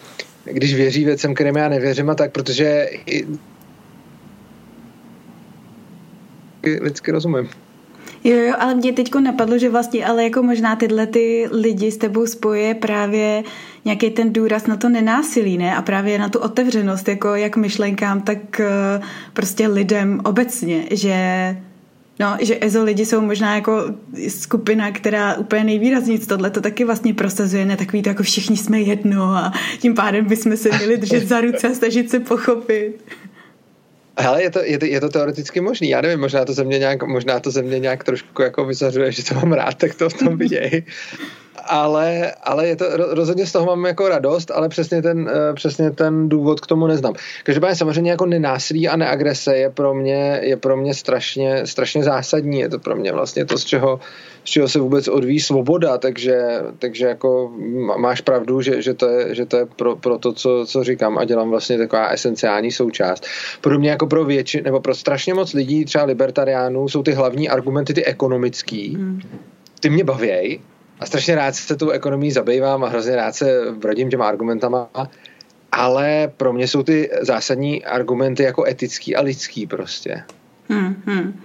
když 0.45 0.75
věří 0.75 1.05
věcem, 1.05 1.35
kterým 1.35 1.57
já 1.57 1.69
nevěřím 1.69 2.11
a 2.11 2.15
tak, 2.15 2.33
protože 2.33 2.89
lidsky 6.81 7.13
rozumím. 7.13 7.49
Jo, 8.27 8.37
jo, 8.37 8.55
ale 8.59 8.75
mě 8.75 8.93
teď 8.93 9.15
napadlo, 9.15 9.59
že 9.59 9.71
vlastně 9.71 10.07
ale 10.07 10.25
jako 10.25 10.43
možná 10.43 10.77
tyhle 10.77 11.07
ty 11.07 11.49
lidi 11.51 11.93
s 11.93 11.97
tebou 11.97 12.27
spoje 12.27 12.75
právě 12.75 13.45
nějaký 13.85 14.11
ten 14.11 14.33
důraz 14.33 14.67
na 14.67 14.77
to 14.77 14.89
nenásilí, 14.89 15.59
ne? 15.59 15.77
A 15.77 15.83
právě 15.83 16.19
na 16.19 16.29
tu 16.29 16.39
otevřenost, 16.39 17.09
jako 17.09 17.35
jak 17.35 17.57
myšlenkám, 17.57 18.21
tak 18.21 18.61
eh, 18.61 19.01
prostě 19.33 19.69
lidem 19.69 20.21
obecně, 20.25 20.87
že 20.91 21.57
No, 22.21 22.37
že 22.41 22.59
EZO 22.61 22.85
lidi 22.85 23.07
jsou 23.07 23.21
možná 23.21 23.55
jako 23.55 23.85
skupina, 24.29 24.91
která 24.91 25.35
úplně 25.35 25.65
nejvýrazněji 25.65 26.19
tohle 26.19 26.51
to 26.51 26.61
taky 26.61 26.85
vlastně 26.85 27.15
prosazuje, 27.15 27.65
ne 27.65 27.77
takový 27.77 28.03
to 28.03 28.09
jako 28.09 28.23
všichni 28.23 28.57
jsme 28.57 28.81
jedno 28.81 29.23
a 29.23 29.53
tím 29.79 29.95
pádem 29.95 30.25
bychom 30.25 30.57
se 30.57 30.69
měli 30.69 30.97
držet 30.97 31.29
za 31.29 31.41
ruce 31.41 31.69
a 31.69 31.75
snažit 31.75 32.11
se 32.11 32.21
pochopit. 32.21 33.05
Hele, 34.19 34.43
je 34.43 34.51
to, 34.51 34.61
je, 34.65 34.79
to, 34.79 34.85
je 34.85 35.01
to 35.01 35.09
teoreticky 35.09 35.61
možný. 35.61 35.89
Já 35.89 36.01
nevím, 36.01 36.21
možná 36.21 36.45
to 36.45 36.53
ze 36.53 36.65
mě 36.65 36.79
nějak, 36.79 37.03
možná 37.03 37.41
to 37.41 37.51
ze 37.51 37.63
mě 37.63 37.79
nějak 37.79 38.05
trošku 38.05 38.43
jako 38.43 38.65
vyzařuje, 38.65 39.13
že 39.13 39.25
to 39.25 39.35
mám 39.35 39.53
rád, 39.53 39.75
tak 39.75 39.95
to 39.95 40.09
v 40.09 40.15
tom 40.15 40.39
viděj. 40.39 40.83
ale, 41.69 42.33
ale 42.43 42.67
je 42.67 42.77
to, 42.77 42.97
rozhodně 42.97 43.47
z 43.47 43.53
toho 43.53 43.67
mám 43.67 43.85
jako 43.85 44.09
radost, 44.09 44.51
ale 44.51 44.69
přesně 44.69 45.03
ten, 45.03 45.31
eh, 45.35 45.55
přesně 45.55 45.91
ten 45.91 46.29
důvod 46.29 46.61
k 46.61 46.67
tomu 46.67 46.87
neznám. 46.87 47.15
Každopádně 47.45 47.77
samozřejmě 47.77 48.11
jako 48.11 48.27
nenásilí 48.27 48.89
a 48.89 48.97
neagrese 48.97 49.57
je 49.57 49.71
pro 49.71 49.95
mě, 49.95 50.41
je 50.43 50.57
pro 50.57 50.77
mě 50.77 50.95
strašně, 50.95 51.67
strašně 51.67 52.03
zásadní. 52.05 52.61
Je 52.61 52.69
to 52.69 52.79
pro 52.79 52.97
mě 52.97 53.13
vlastně 53.13 53.45
to, 53.45 53.59
z 53.59 53.65
čeho, 53.65 54.01
z 54.47 54.51
čeho 54.51 54.69
se 54.69 54.79
vůbec 54.79 55.09
odvíjí 55.09 55.41
svoboda, 55.41 55.99
takže, 55.99 56.43
takže 56.79 57.07
jako 57.07 57.53
máš 57.99 58.21
pravdu, 58.21 58.63
že, 58.63 58.83
že 58.83 58.95
to 58.95 59.09
je, 59.09 59.35
že 59.35 59.47
to 59.47 59.57
je 59.57 59.67
pro, 59.67 59.97
pro 59.97 60.19
to, 60.19 60.33
co, 60.33 60.65
co 60.67 60.85
říkám 60.85 61.19
a 61.19 61.25
dělám 61.25 61.51
vlastně 61.51 61.79
taková 61.79 62.09
esenciální 62.09 62.71
součást. 62.71 63.27
Pro 63.61 63.79
mě 63.79 63.91
jako 63.91 64.07
pro 64.07 64.25
většinu, 64.25 64.65
nebo 64.65 64.81
pro 64.81 64.95
strašně 64.95 65.35
moc 65.35 65.53
lidí, 65.53 65.85
třeba 65.85 66.05
libertariánů, 66.05 66.89
jsou 66.89 67.03
ty 67.03 67.13
hlavní 67.13 67.49
argumenty 67.49 67.95
ty 67.95 68.05
ekonomický, 68.05 68.95
hmm. 68.95 69.21
ty 69.81 69.91
mě 69.91 70.05
bavějí, 70.05 70.61
a 71.01 71.07
strašně 71.07 71.35
rád 71.35 71.55
se 71.55 71.77
tou 71.77 71.91
ekonomií 71.91 72.31
zabývám 72.31 72.85
a 72.85 72.89
hrozně 72.89 73.17
rád 73.17 73.35
se 73.35 73.71
vrodím 73.71 74.11
těma 74.11 74.29
argumentama, 74.29 74.89
ale 75.73 76.33
pro 76.37 76.53
mě 76.53 76.69
jsou 76.69 76.83
ty 76.83 77.11
zásadní 77.21 77.85
argumenty 77.85 78.43
jako 78.43 78.65
etický 78.65 79.17
a 79.17 79.23
lidský 79.23 79.67
prostě. 79.67 80.23
Hmm, 80.69 81.03
hmm. 81.07 81.41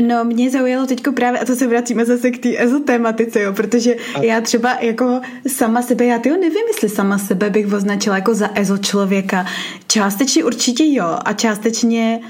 No, 0.00 0.24
mě 0.24 0.50
zaujalo 0.50 0.86
teďko 0.86 1.12
právě, 1.12 1.40
a 1.40 1.44
to 1.44 1.56
se 1.56 1.66
vracíme 1.66 2.04
zase 2.04 2.30
k 2.30 2.38
té 2.42 2.62
ezotématice, 2.62 3.40
jo, 3.40 3.52
protože 3.52 3.94
a... 4.14 4.22
já 4.22 4.40
třeba 4.40 4.78
jako 4.80 5.20
sama 5.46 5.82
sebe, 5.82 6.04
já 6.04 6.18
tyho 6.18 6.36
nevím, 6.36 6.66
jestli 6.68 6.88
sama 6.88 7.18
sebe 7.18 7.50
bych 7.50 7.72
označila 7.72 8.16
jako 8.16 8.34
za 8.34 8.50
ezo 8.54 8.78
člověka. 8.78 9.46
Částečně 9.86 10.44
určitě 10.44 10.84
jo 10.86 11.18
a 11.24 11.32
částečně 11.32 12.20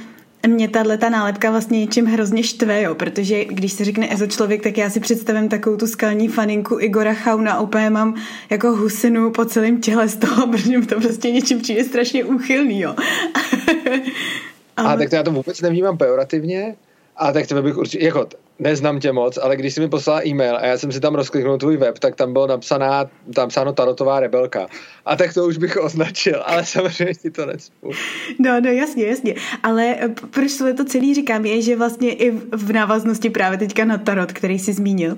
mě 0.46 0.68
tahle 0.68 0.98
ta 0.98 1.08
nálepka 1.08 1.50
vlastně 1.50 1.80
něčím 1.80 2.06
hrozně 2.06 2.42
štve, 2.42 2.82
jo, 2.82 2.94
protože 2.94 3.44
když 3.44 3.72
se 3.72 3.84
řekne 3.84 4.12
ezo 4.12 4.26
člověk, 4.26 4.62
tak 4.62 4.78
já 4.78 4.90
si 4.90 5.00
představím 5.00 5.48
takovou 5.48 5.76
tu 5.76 5.86
skalní 5.86 6.28
faninku 6.28 6.78
Igora 6.80 7.14
Chauna 7.14 7.60
úplně 7.60 7.90
mám 7.90 8.14
jako 8.50 8.76
husinu 8.76 9.30
po 9.30 9.44
celém 9.44 9.80
těle 9.80 10.08
z 10.08 10.16
toho, 10.16 10.46
protože 10.50 10.78
mi 10.78 10.86
to 10.86 11.00
prostě 11.00 11.30
něčím 11.30 11.60
přijde 11.60 11.84
strašně 11.84 12.24
úchylný, 12.24 12.80
jo. 12.80 12.94
Ale... 14.76 14.94
A 14.94 14.96
tak 14.96 15.10
to 15.10 15.16
já 15.16 15.22
to 15.22 15.32
vůbec 15.32 15.60
nevnímám 15.60 15.98
pejorativně, 15.98 16.74
a 17.18 17.32
tak 17.32 17.46
to 17.46 17.62
bych 17.62 17.76
určitě, 17.76 18.04
jako 18.04 18.28
neznám 18.58 19.00
tě 19.00 19.12
moc, 19.12 19.38
ale 19.38 19.56
když 19.56 19.74
jsi 19.74 19.80
mi 19.80 19.88
poslala 19.88 20.26
e-mail 20.26 20.56
a 20.56 20.66
já 20.66 20.78
jsem 20.78 20.92
si 20.92 21.00
tam 21.00 21.14
rozkliknul 21.14 21.58
tvůj 21.58 21.76
web, 21.76 21.98
tak 21.98 22.16
tam 22.16 22.32
bylo 22.32 22.46
napsaná, 22.46 23.10
tam 23.34 23.48
psáno 23.48 23.72
tarotová 23.72 24.20
rebelka. 24.20 24.66
A 25.04 25.16
tak 25.16 25.34
to 25.34 25.46
už 25.46 25.58
bych 25.58 25.76
označil, 25.76 26.42
ale 26.46 26.64
samozřejmě 26.64 27.14
ti 27.14 27.30
to 27.30 27.46
necpu. 27.46 27.90
No, 28.38 28.60
no, 28.60 28.70
jasně, 28.70 29.06
jasně. 29.06 29.34
Ale 29.62 29.96
proč 30.30 30.52
to 30.76 30.84
celý 30.84 31.14
říkám, 31.14 31.44
je, 31.44 31.62
že 31.62 31.76
vlastně 31.76 32.14
i 32.14 32.30
v 32.52 32.72
návaznosti 32.72 33.30
právě 33.30 33.58
teďka 33.58 33.84
na 33.84 33.98
tarot, 33.98 34.32
který 34.32 34.58
jsi 34.58 34.72
zmínil, 34.72 35.16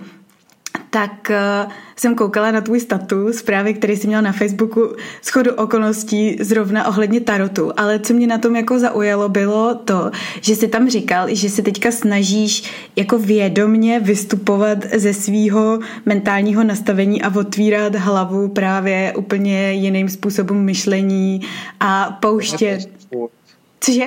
tak 0.90 1.30
uh, 1.30 1.72
jsem 1.96 2.14
koukala 2.14 2.50
na 2.50 2.60
tvůj 2.60 2.80
status, 2.80 3.42
právě 3.42 3.72
který 3.72 3.96
jsi 3.96 4.06
měl 4.06 4.22
na 4.22 4.32
Facebooku 4.32 4.94
schodu 5.22 5.54
okolností 5.54 6.36
zrovna 6.40 6.88
ohledně 6.88 7.20
tarotu, 7.20 7.72
ale 7.76 7.98
co 7.98 8.14
mě 8.14 8.26
na 8.26 8.38
tom 8.38 8.56
jako 8.56 8.78
zaujalo 8.78 9.28
bylo 9.28 9.74
to, 9.74 10.10
že 10.40 10.56
jsi 10.56 10.68
tam 10.68 10.90
říkal, 10.90 11.26
že 11.30 11.50
se 11.50 11.62
teďka 11.62 11.90
snažíš 11.90 12.70
jako 12.96 13.18
vědomně 13.18 14.00
vystupovat 14.00 14.78
ze 14.94 15.14
svýho 15.14 15.78
mentálního 16.06 16.64
nastavení 16.64 17.22
a 17.22 17.34
otvírat 17.36 17.94
hlavu 17.94 18.48
právě 18.48 19.12
úplně 19.16 19.72
jiným 19.72 20.08
způsobem 20.08 20.64
myšlení 20.64 21.40
a 21.80 22.18
pouštět... 22.20 22.88
Cože? 23.80 24.04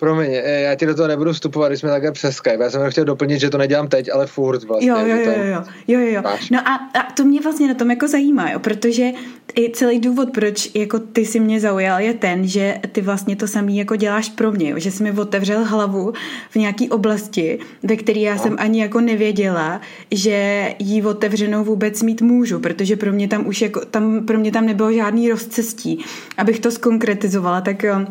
Promiň, 0.00 0.30
eh, 0.32 0.60
já 0.60 0.74
ti 0.74 0.86
do 0.86 0.94
toho 0.94 1.08
nebudu 1.08 1.32
vstupovat, 1.32 1.68
když 1.68 1.80
jsme 1.80 1.90
takhle 1.90 2.12
přes 2.12 2.36
Skype. 2.36 2.64
Já 2.64 2.70
jsem 2.70 2.90
chtěl 2.90 3.04
doplnit, 3.04 3.40
že 3.40 3.50
to 3.50 3.58
nedělám 3.58 3.88
teď, 3.88 4.08
ale 4.12 4.26
furt 4.26 4.64
vlastně. 4.64 4.88
Jo, 4.88 4.96
jo, 4.98 5.16
jo, 5.16 5.32
jo, 5.42 5.64
jo, 5.88 6.00
jo. 6.00 6.22
No 6.50 6.58
a, 6.68 6.74
a, 6.74 7.12
to 7.16 7.24
mě 7.24 7.40
vlastně 7.40 7.68
na 7.68 7.74
tom 7.74 7.90
jako 7.90 8.08
zajímá, 8.08 8.50
jo, 8.50 8.58
protože 8.58 9.10
i 9.58 9.72
celý 9.72 10.00
důvod, 10.00 10.30
proč 10.30 10.70
jako 10.74 10.98
ty 10.98 11.24
si 11.26 11.40
mě 11.40 11.60
zaujal, 11.60 12.00
je 12.00 12.14
ten, 12.14 12.48
že 12.48 12.78
ty 12.92 13.00
vlastně 13.00 13.36
to 13.36 13.46
samý 13.46 13.78
jako 13.78 13.96
děláš 13.96 14.28
pro 14.28 14.52
mě, 14.52 14.70
jo, 14.70 14.78
že 14.78 14.90
jsi 14.90 15.02
mi 15.02 15.12
otevřel 15.12 15.64
hlavu 15.64 16.12
v 16.50 16.56
nějaký 16.56 16.88
oblasti, 16.88 17.58
ve 17.82 17.96
které 17.96 18.20
já 18.20 18.34
no. 18.34 18.42
jsem 18.42 18.56
ani 18.58 18.80
jako 18.80 19.00
nevěděla, 19.00 19.80
že 20.10 20.68
jí 20.78 21.02
otevřenou 21.02 21.64
vůbec 21.64 22.02
mít 22.02 22.22
můžu, 22.22 22.58
protože 22.58 22.96
pro 22.96 23.12
mě 23.12 23.28
tam 23.28 23.46
už 23.46 23.62
jako, 23.62 23.80
tam, 23.84 24.26
pro 24.26 24.38
mě 24.38 24.52
tam 24.52 24.66
nebylo 24.66 24.92
žádný 24.92 25.30
rozcestí. 25.30 26.04
Abych 26.36 26.60
to 26.60 26.70
skonkretizovala, 26.70 27.60
tak 27.60 27.82
jo, 27.82 28.06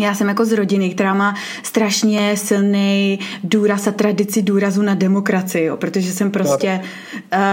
já 0.00 0.14
jsem 0.14 0.28
jako 0.28 0.44
z 0.44 0.52
rodiny, 0.52 0.90
která 0.90 1.14
má 1.14 1.34
strašně 1.62 2.36
silný 2.36 3.18
důraz 3.44 3.86
a 3.86 3.92
tradici 3.92 4.42
důrazu 4.42 4.82
na 4.82 4.94
demokracii, 4.94 5.64
jo, 5.64 5.76
protože 5.76 6.12
jsem 6.12 6.30
prostě 6.30 6.80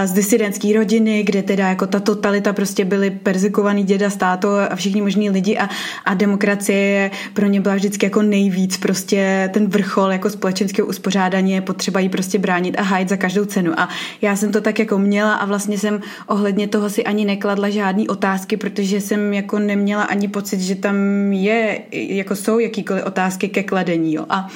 z 0.06 0.12
disidentské 0.12 0.74
rodiny, 0.74 1.24
kde 1.24 1.44
teda 1.44 1.70
jako 1.70 1.88
ta 1.88 2.00
totalita 2.00 2.54
prostě 2.54 2.86
byly 2.86 3.12
perzekovaný 3.12 3.84
děda, 3.84 4.10
státo 4.10 4.50
a 4.72 4.76
všichni 4.76 5.02
možní 5.02 5.30
lidi 5.30 5.58
a, 5.58 5.70
a 6.06 6.14
demokracie 6.14 7.12
pro 7.34 7.46
ně 7.46 7.62
byla 7.62 7.76
vždycky 7.76 8.06
jako 8.06 8.22
nejvíc 8.22 8.78
prostě 8.78 9.50
ten 9.54 9.68
vrchol 9.68 10.12
jako 10.12 10.30
společenského 10.30 10.88
uspořádání 10.88 11.52
je 11.52 11.62
potřeba 11.62 12.00
jí 12.00 12.10
prostě 12.10 12.40
bránit 12.40 12.80
a 12.80 12.82
hájit 12.82 13.10
za 13.10 13.18
každou 13.18 13.46
cenu. 13.46 13.80
A 13.80 13.90
já 14.22 14.36
jsem 14.36 14.52
to 14.52 14.62
tak 14.62 14.80
jako 14.80 14.98
měla 14.98 15.34
a 15.34 15.46
vlastně 15.46 15.78
jsem 15.78 16.02
ohledně 16.28 16.68
toho 16.68 16.90
si 16.90 17.04
ani 17.04 17.26
nekladla 17.26 17.70
žádný 17.70 18.08
otázky, 18.08 18.58
protože 18.58 19.02
jsem 19.02 19.34
jako 19.34 19.60
neměla 19.60 20.04
ani 20.04 20.28
pocit, 20.28 20.60
že 20.60 20.76
tam 20.76 20.96
je 21.34 21.80
jako 21.92 22.36
jsou 22.36 22.60
jakýkoliv 22.60 23.06
otázky 23.06 23.50
ke 23.50 23.64
kladení. 23.64 24.14
Jo. 24.14 24.26
A 24.30 24.48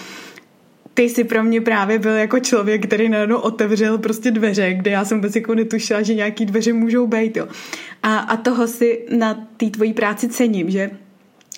ty 0.97 1.03
jsi 1.03 1.23
pro 1.23 1.43
mě 1.43 1.61
právě 1.61 1.99
byl 1.99 2.15
jako 2.15 2.39
člověk, 2.39 2.87
který 2.87 3.09
najednou 3.09 3.37
otevřel 3.37 3.97
prostě 3.97 4.31
dveře, 4.31 4.73
kde 4.73 4.91
já 4.91 5.05
jsem 5.05 5.17
vůbec 5.17 5.35
jako 5.35 5.55
netušila, 5.55 6.01
že 6.01 6.13
nějaký 6.13 6.45
dveře 6.45 6.73
můžou 6.73 7.07
být. 7.07 7.37
Jo. 7.37 7.47
A, 8.03 8.17
a 8.17 8.37
toho 8.37 8.67
si 8.67 9.05
na 9.17 9.47
té 9.57 9.69
tvojí 9.69 9.93
práci 9.93 10.29
cením, 10.29 10.69
že 10.69 10.89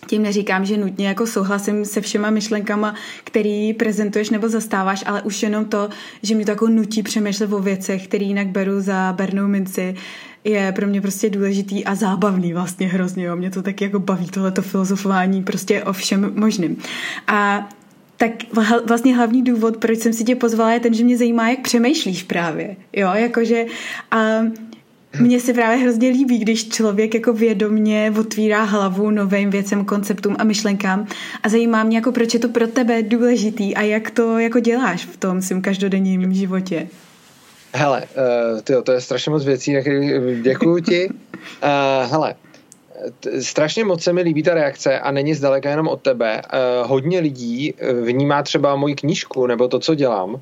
tím 0.08 0.24
neříkám, 0.24 0.66
že 0.66 0.78
nutně 0.78 1.08
jako 1.08 1.28
souhlasím 1.28 1.86
se 1.86 2.02
všema 2.02 2.30
myšlenkama, 2.30 2.96
který 3.24 3.74
prezentuješ 3.74 4.30
nebo 4.30 4.50
zastáváš, 4.50 5.04
ale 5.08 5.22
už 5.22 5.44
jenom 5.44 5.66
to, 5.66 5.90
že 6.24 6.36
mě 6.36 6.46
to 6.46 6.52
jako 6.52 6.68
nutí 6.68 7.04
přemýšlet 7.04 7.54
o 7.54 7.60
věcech, 7.60 8.08
které 8.08 8.26
jinak 8.26 8.48
beru 8.48 8.82
za 8.82 9.14
bernou 9.18 9.48
minci, 9.48 9.96
je 10.44 10.72
pro 10.72 10.88
mě 10.88 11.02
prostě 11.02 11.30
důležitý 11.30 11.86
a 11.86 11.96
zábavný 11.96 12.54
vlastně 12.54 12.88
hrozně. 12.88 13.26
Jo. 13.26 13.36
Mě 13.36 13.52
to 13.52 13.62
taky 13.62 13.84
jako 13.84 14.00
baví 14.00 14.28
tohleto 14.28 14.62
filozofování 14.62 15.44
prostě 15.44 15.84
o 15.84 15.94
všem 15.94 16.32
možným. 16.36 16.78
A 17.28 17.70
tak 18.20 18.32
vlastně 18.86 19.16
hlavní 19.16 19.44
důvod, 19.44 19.78
proč 19.78 20.00
jsem 20.00 20.14
si 20.14 20.24
tě 20.24 20.36
pozvala, 20.36 20.74
je 20.74 20.80
ten, 20.80 20.94
že 20.94 21.04
mě 21.04 21.18
zajímá, 21.18 21.50
jak 21.50 21.62
přemýšlíš 21.62 22.24
právě. 22.24 22.76
Jo, 22.94 23.10
jakože 23.14 23.66
a 24.12 24.42
mně 25.20 25.40
se 25.40 25.54
právě 25.54 25.78
hrozně 25.78 26.10
líbí, 26.10 26.38
když 26.38 26.70
člověk 26.70 27.14
jako 27.14 27.34
vědomně 27.34 28.14
otvírá 28.20 28.64
hlavu 28.64 29.12
novým 29.12 29.50
věcem, 29.50 29.86
konceptům 29.86 30.36
a 30.40 30.44
myšlenkám 30.44 31.08
a 31.44 31.50
zajímá 31.50 31.84
mě, 31.84 31.98
jako 31.98 32.12
proč 32.12 32.34
je 32.34 32.40
to 32.40 32.50
pro 32.50 32.68
tebe 32.68 33.04
důležitý 33.04 33.76
a 33.76 33.82
jak 33.82 34.12
to 34.12 34.40
jako 34.40 34.60
děláš 34.60 35.06
v 35.06 35.18
tom 35.18 35.42
svém 35.42 35.62
každodenním 35.62 36.34
životě. 36.34 36.88
Hele, 37.74 38.04
uh, 38.54 38.62
tyjo, 38.62 38.82
to 38.82 38.92
je 38.92 39.02
strašně 39.02 39.30
moc 39.30 39.46
věcí, 39.46 39.76
děkuji 40.42 40.80
ti. 40.80 41.10
Uh, 41.10 42.12
hele, 42.12 42.36
strašně 43.42 43.86
moc 43.86 44.04
se 44.04 44.14
mi 44.14 44.22
líbí 44.22 44.44
ta 44.44 44.54
reakce 44.54 45.00
a 45.00 45.12
není 45.12 45.34
zdaleka 45.34 45.70
jenom 45.70 45.88
od 45.88 46.02
tebe. 46.02 46.42
Uh, 46.42 46.90
hodně 46.90 47.20
lidí 47.20 47.74
vnímá 48.04 48.44
třeba 48.44 48.76
moji 48.76 48.96
knížku 48.96 49.48
nebo 49.48 49.68
to, 49.68 49.80
co 49.80 49.96
dělám, 49.96 50.34
uh, 50.34 50.42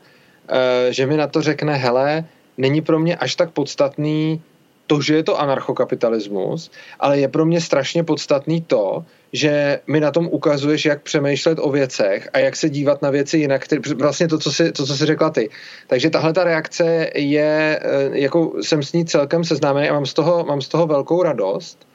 že 0.90 1.06
mi 1.06 1.18
na 1.18 1.28
to 1.28 1.42
řekne, 1.42 1.74
hele, 1.74 2.26
není 2.58 2.82
pro 2.82 3.00
mě 3.00 3.16
až 3.16 3.36
tak 3.36 3.52
podstatný 3.52 4.42
to, 4.88 5.02
že 5.02 5.16
je 5.16 5.24
to 5.24 5.40
anarchokapitalismus, 5.40 6.72
ale 7.00 7.20
je 7.20 7.28
pro 7.28 7.46
mě 7.46 7.62
strašně 7.62 8.04
podstatný 8.04 8.62
to, 8.62 9.06
že 9.34 9.80
mi 9.88 10.00
na 10.00 10.12
tom 10.12 10.28
ukazuješ, 10.32 10.86
jak 10.86 11.02
přemýšlet 11.02 11.60
o 11.62 11.72
věcech 11.72 12.30
a 12.34 12.40
jak 12.40 12.56
se 12.56 12.70
dívat 12.70 13.02
na 13.02 13.10
věci 13.10 13.38
jinak, 13.38 13.64
který, 13.64 13.82
vlastně 13.94 14.28
to 14.28 14.40
co, 14.40 14.52
si, 14.52 14.72
to, 14.72 14.86
co 14.86 14.96
jsi 14.96 15.06
řekla 15.06 15.30
ty. 15.30 15.50
Takže 15.88 16.10
tahle 16.10 16.34
ta 16.34 16.44
reakce 16.44 17.10
je, 17.16 17.80
eh, 17.84 18.10
jako 18.12 18.54
jsem 18.62 18.84
s 18.84 18.94
ní 18.94 19.06
celkem 19.06 19.44
seznámený 19.44 19.90
a 19.90 19.94
mám 19.94 20.06
z 20.06 20.14
toho, 20.14 20.46
mám 20.46 20.62
z 20.62 20.68
toho 20.68 20.88
velkou 20.88 21.24
radost 21.24 21.87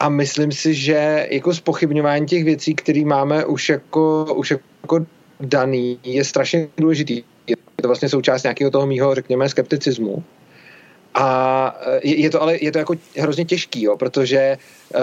a 0.00 0.08
myslím 0.08 0.52
si, 0.52 0.74
že 0.74 1.28
jako 1.30 1.54
spochybňování 1.54 2.26
těch 2.26 2.44
věcí, 2.44 2.74
které 2.74 3.04
máme 3.04 3.44
už 3.44 3.68
jako, 3.68 4.34
už 4.34 4.50
jako 4.50 5.06
daný, 5.40 5.98
je 6.04 6.24
strašně 6.24 6.68
důležitý. 6.76 7.22
Je 7.46 7.56
to 7.82 7.88
vlastně 7.88 8.08
součást 8.08 8.42
nějakého 8.42 8.70
toho 8.70 8.86
mýho, 8.86 9.14
řekněme, 9.14 9.48
skepticismu. 9.48 10.24
A 11.14 11.76
eh, 11.86 12.00
je 12.02 12.30
to 12.30 12.42
ale 12.42 12.58
je 12.60 12.72
to 12.72 12.78
jako 12.78 12.94
hrozně 13.18 13.44
těžký, 13.44 13.82
jo, 13.82 13.96
protože 13.96 14.58
uh, 14.94 15.00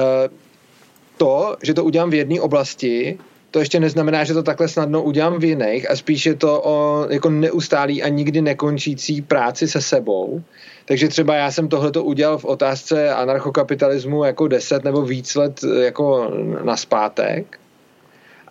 to, 1.17 1.57
že 1.63 1.73
to 1.73 1.83
udělám 1.83 2.09
v 2.09 2.13
jedné 2.13 2.41
oblasti, 2.41 3.17
to 3.51 3.59
ještě 3.59 3.79
neznamená, 3.79 4.23
že 4.23 4.33
to 4.33 4.43
takhle 4.43 4.67
snadno 4.67 5.03
udělám 5.03 5.39
v 5.39 5.43
jiných 5.43 5.91
a 5.91 5.95
spíš 5.95 6.25
je 6.25 6.35
to 6.35 6.61
o 6.65 7.07
jako 7.09 7.29
neustálý 7.29 8.03
a 8.03 8.07
nikdy 8.07 8.41
nekončící 8.41 9.21
práci 9.21 9.67
se 9.67 9.81
sebou. 9.81 10.41
Takže 10.87 11.07
třeba 11.07 11.35
já 11.35 11.51
jsem 11.51 11.67
tohleto 11.67 12.03
udělal 12.03 12.37
v 12.37 12.45
otázce 12.45 13.09
anarchokapitalismu 13.09 14.23
jako 14.23 14.47
deset 14.47 14.83
nebo 14.83 15.01
víc 15.01 15.35
let 15.35 15.59
jako 15.81 16.31
na 16.63 16.77
zpátek. 16.77 17.59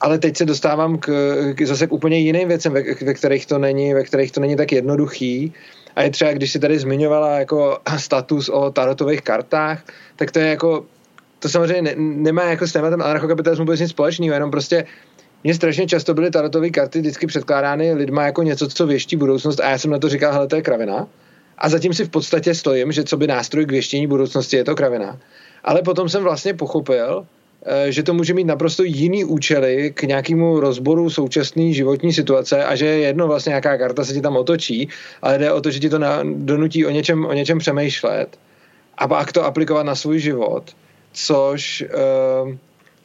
Ale 0.01 0.19
teď 0.19 0.37
se 0.37 0.45
dostávám 0.45 0.99
k, 0.99 1.09
k 1.55 1.67
zase 1.67 1.87
k 1.87 1.93
úplně 1.93 2.19
jiným 2.19 2.49
věcem, 2.49 2.73
ve, 2.73 2.83
ve, 3.05 3.15
kterých 3.15 3.47
to 3.47 3.59
není, 3.59 3.95
ve 3.95 4.05
kterých 4.05 4.33
to 4.33 4.41
není 4.41 4.57
tak 4.57 4.73
jednoduchý. 4.73 5.53
A 5.97 6.03
je 6.03 6.11
třeba, 6.11 6.33
když 6.33 6.53
si 6.53 6.59
tady 6.59 6.79
zmiňovala 6.79 7.39
jako 7.39 7.79
status 7.97 8.49
o 8.49 8.71
tarotových 8.71 9.23
kartách, 9.23 9.85
tak 10.17 10.31
to 10.31 10.39
je 10.39 10.47
jako 10.47 10.85
to 11.39 11.49
samozřejmě 11.49 11.83
ne, 11.83 11.95
nemá 11.97 12.43
jako 12.43 12.67
s 12.67 12.73
tématem 12.73 13.03
anarchokapitalismu 13.03 13.65
vůbec 13.65 13.81
nic 13.81 13.91
společného, 13.91 14.35
jenom 14.35 14.51
prostě 14.51 14.87
mně 15.45 15.55
strašně 15.55 15.87
často 15.87 16.15
byly 16.15 16.31
tarotové 16.31 16.71
karty 16.71 17.01
vždycky 17.01 17.27
předkládány 17.27 17.93
lidma 17.93 18.25
jako 18.25 18.43
něco, 18.43 18.69
co 18.69 18.87
věští 18.87 19.17
budoucnost 19.17 19.61
a 19.61 19.71
já 19.71 19.79
jsem 19.79 19.91
na 19.91 19.99
to 19.99 20.09
říkal, 20.09 20.33
hele, 20.33 20.47
to 20.47 20.57
je 20.57 20.63
kravina. 20.63 21.09
A 21.59 21.69
zatím 21.69 21.95
si 21.95 22.05
v 22.05 22.09
podstatě 22.09 22.55
stojím, 22.55 22.93
že 22.93 23.05
co 23.05 23.17
by 23.17 23.27
nástroj 23.27 23.67
k 23.67 23.71
věštění 23.71 24.07
budoucnosti 24.07 24.57
je 24.57 24.65
to 24.65 24.75
kravina. 24.75 25.19
Ale 25.65 25.83
potom 25.83 26.09
jsem 26.09 26.23
vlastně 26.23 26.55
pochopil, 26.55 27.27
Eh, 27.69 27.93
že 27.93 28.03
to 28.03 28.15
může 28.15 28.35
mít 28.35 28.45
naprosto 28.45 28.83
jiný 28.83 29.25
účely 29.25 29.91
k 29.95 30.03
nějakému 30.03 30.61
rozboru 30.61 31.11
současné 31.11 31.73
životní 31.73 32.13
situace 32.13 32.65
a 32.65 32.77
že 32.77 32.87
je 32.87 32.99
jedno 32.99 33.27
vlastně, 33.27 33.55
jaká 33.55 33.79
karta 33.79 34.05
se 34.05 34.15
ti 34.15 34.21
tam 34.21 34.37
otočí, 34.37 34.89
ale 35.23 35.39
jde 35.39 35.53
o 35.53 35.61
to, 35.61 35.71
že 35.71 35.81
ti 35.81 35.91
to 35.91 35.99
na, 35.99 36.21
donutí 36.23 36.87
o 36.87 36.91
něčem, 36.91 37.25
o 37.25 37.33
něčem 37.33 37.59
přemýšlet 37.59 38.39
a 38.99 39.09
pak 39.09 39.33
to 39.33 39.45
aplikovat 39.45 39.83
na 39.83 39.95
svůj 39.95 40.19
život, 40.19 40.65
což, 41.13 41.85
uh, 42.45 42.55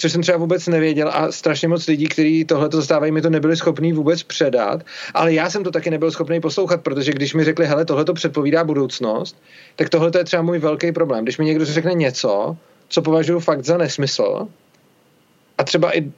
což 0.01 0.11
jsem 0.11 0.21
třeba 0.21 0.37
vůbec 0.37 0.67
nevěděl 0.67 1.09
a 1.13 1.31
strašně 1.31 1.67
moc 1.67 1.87
lidí, 1.87 2.07
kteří 2.07 2.45
tohle 2.45 2.69
to 2.69 2.77
zastávají, 2.77 3.11
mi 3.11 3.21
to 3.21 3.29
nebyli 3.29 3.57
schopní 3.57 3.93
vůbec 3.93 4.23
předat, 4.23 4.83
ale 5.13 5.33
já 5.33 5.49
jsem 5.49 5.63
to 5.63 5.71
taky 5.71 5.89
nebyl 5.89 6.11
schopný 6.11 6.41
poslouchat, 6.41 6.81
protože 6.81 7.11
když 7.11 7.33
mi 7.33 7.43
řekli, 7.43 7.65
hele, 7.65 7.85
tohle 7.85 8.05
to 8.05 8.13
předpovídá 8.13 8.63
budoucnost, 8.63 9.41
tak 9.75 9.89
tohle 9.89 10.11
je 10.17 10.23
třeba 10.23 10.43
můj 10.43 10.59
velký 10.59 10.91
problém. 10.91 11.23
Když 11.23 11.37
mi 11.37 11.45
někdo 11.45 11.65
řekne 11.65 11.93
něco, 11.93 12.57
co 12.89 13.01
považuji 13.01 13.39
fakt 13.39 13.65
za 13.65 13.77
nesmysl. 13.77 14.47
A 15.57 15.63
třeba 15.63 15.97
i, 15.97 16.11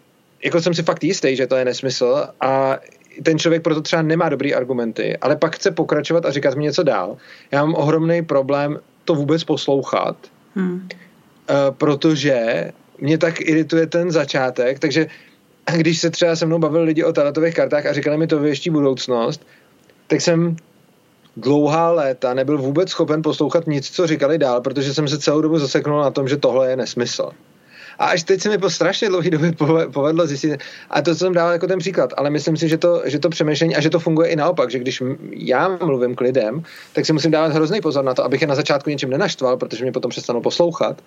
jako 0.44 0.62
jsem 0.62 0.74
si 0.74 0.84
fakt 0.84 1.04
jistý, 1.04 1.36
že 1.36 1.48
to 1.48 1.56
je 1.56 1.66
nesmysl 1.66 2.28
a 2.42 2.78
ten 3.24 3.40
člověk 3.40 3.64
proto 3.64 3.82
třeba 3.82 4.02
nemá 4.02 4.30
dobrý 4.30 4.56
argumenty, 4.56 5.18
ale 5.18 5.36
pak 5.36 5.56
chce 5.56 5.72
pokračovat 5.72 6.26
a 6.26 6.32
říkat 6.32 6.56
mi 6.56 6.64
něco 6.64 6.84
dál. 6.84 7.18
Já 7.52 7.66
mám 7.66 7.76
ohromný 7.76 8.22
problém 8.22 8.80
to 9.06 9.16
vůbec 9.16 9.44
poslouchat, 9.44 10.16
hmm. 10.56 10.74
uh, 10.74 11.76
protože 11.78 12.72
mě 12.98 13.18
tak 13.18 13.42
irituje 13.42 13.88
ten 13.88 14.12
začátek, 14.12 14.80
takže 14.80 15.08
když 15.78 16.00
se 16.00 16.10
třeba 16.10 16.36
se 16.36 16.46
mnou 16.46 16.60
bavili 16.60 16.84
lidi 16.84 17.04
o 17.04 17.14
talentových 17.14 17.54
kartách 17.54 17.86
a 17.86 17.94
říkali 17.94 18.18
mi 18.18 18.28
to 18.28 18.40
věští 18.40 18.70
budoucnost, 18.70 19.46
tak 20.08 20.22
jsem 20.22 20.56
dlouhá 21.38 21.92
léta 21.92 22.34
nebyl 22.34 22.58
vůbec 22.58 22.90
schopen 22.90 23.22
poslouchat 23.22 23.68
nic, 23.68 23.90
co 23.90 24.08
říkali 24.08 24.38
dál, 24.38 24.62
protože 24.62 24.94
jsem 24.94 25.08
se 25.08 25.20
celou 25.20 25.42
dobu 25.42 25.60
zaseknul 25.60 26.02
na 26.02 26.12
tom, 26.12 26.28
že 26.28 26.38
tohle 26.38 26.70
je 26.70 26.76
nesmysl. 26.76 27.30
A 28.00 28.06
až 28.06 28.24
teď 28.24 28.42
se 28.42 28.50
mi 28.50 28.58
po 28.58 28.70
strašně 28.70 29.10
dlouhé 29.10 29.30
době 29.30 29.54
povedlo 29.94 30.28
zjistit, 30.28 30.60
a 30.90 31.02
to 31.02 31.16
jsem 31.16 31.34
dával 31.34 31.54
jako 31.54 31.68
ten 31.68 31.80
příklad, 31.80 32.14
ale 32.18 32.30
myslím 32.30 32.58
si, 32.58 32.70
že 32.70 32.78
to, 32.78 33.02
že 33.06 33.20
to 33.20 33.30
přemýšlení 33.30 33.76
a 33.76 33.82
že 33.82 33.90
to 33.90 34.00
funguje 34.00 34.30
i 34.30 34.36
naopak, 34.36 34.72
že 34.72 34.80
když 34.80 35.04
já 35.32 35.78
mluvím 35.82 36.16
k 36.16 36.22
lidem, 36.22 36.64
tak 36.94 37.06
si 37.06 37.14
musím 37.14 37.32
dávat 37.32 37.54
hrozný 37.54 37.82
pozor 37.82 38.04
na 38.04 38.14
to, 38.14 38.24
abych 38.24 38.42
je 38.42 38.48
na 38.48 38.56
začátku 38.56 38.90
něčím 38.90 39.10
nenaštval, 39.10 39.58
protože 39.58 39.84
mě 39.84 39.92
potom 39.92 40.10
přestanou 40.10 40.42
poslouchat. 40.42 41.02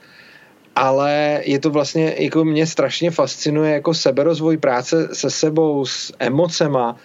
Ale 0.77 1.41
je 1.45 1.59
to 1.59 1.71
vlastně, 1.71 2.15
jako 2.19 2.45
mě 2.45 2.67
strašně 2.67 3.11
fascinuje 3.11 3.73
jako 3.73 3.95
seberozvoj 3.95 4.57
práce 4.57 5.09
se 5.13 5.31
sebou, 5.31 5.87
s 5.87 6.13
emocema, 6.19 6.97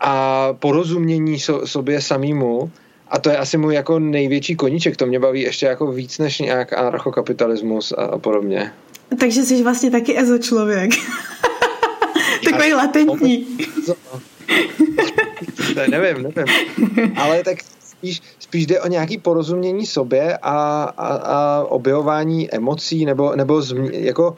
a 0.00 0.52
porozumění 0.52 1.38
so, 1.38 1.66
sobě 1.66 2.00
samýmu. 2.00 2.70
A 3.08 3.18
to 3.18 3.30
je 3.30 3.36
asi 3.36 3.58
můj 3.58 3.74
jako 3.74 3.98
největší 3.98 4.56
koníček. 4.56 4.96
To 4.96 5.06
mě 5.06 5.20
baví 5.20 5.40
ještě 5.40 5.66
jako 5.66 5.92
víc 5.92 6.18
než 6.18 6.38
nějak 6.38 6.72
anarchokapitalismus 6.72 7.92
a, 7.92 8.02
a 8.04 8.18
podobně. 8.18 8.72
Takže 9.20 9.42
jsi 9.42 9.62
vlastně 9.62 9.90
taky 9.90 10.18
ezo 10.18 10.38
člověk. 10.38 10.90
Takový 12.44 12.72
latentní. 12.72 13.46
ne, 15.76 15.88
nevím, 15.98 16.32
nevím. 16.36 17.12
Ale 17.16 17.42
tak 17.44 17.58
spíš, 18.04 18.22
spíš 18.38 18.66
jde 18.66 18.80
o 18.80 18.88
nějaký 18.88 19.18
porozumění 19.18 19.86
sobě 19.86 20.38
a, 20.42 20.82
a, 20.82 21.08
a 21.08 21.64
objevování 21.68 22.54
emocí 22.54 23.04
nebo, 23.04 23.36
nebo 23.36 23.62
změ, 23.62 23.90
jako 23.92 24.36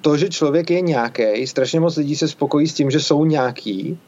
to, 0.00 0.16
že 0.16 0.28
člověk 0.28 0.70
je 0.70 0.80
nějaký. 0.80 1.46
Strašně 1.46 1.80
moc 1.80 1.96
lidí 1.96 2.16
se 2.16 2.28
spokojí 2.28 2.68
s 2.68 2.74
tím, 2.74 2.90
že 2.90 3.00
jsou 3.00 3.24
nějaký 3.24 3.98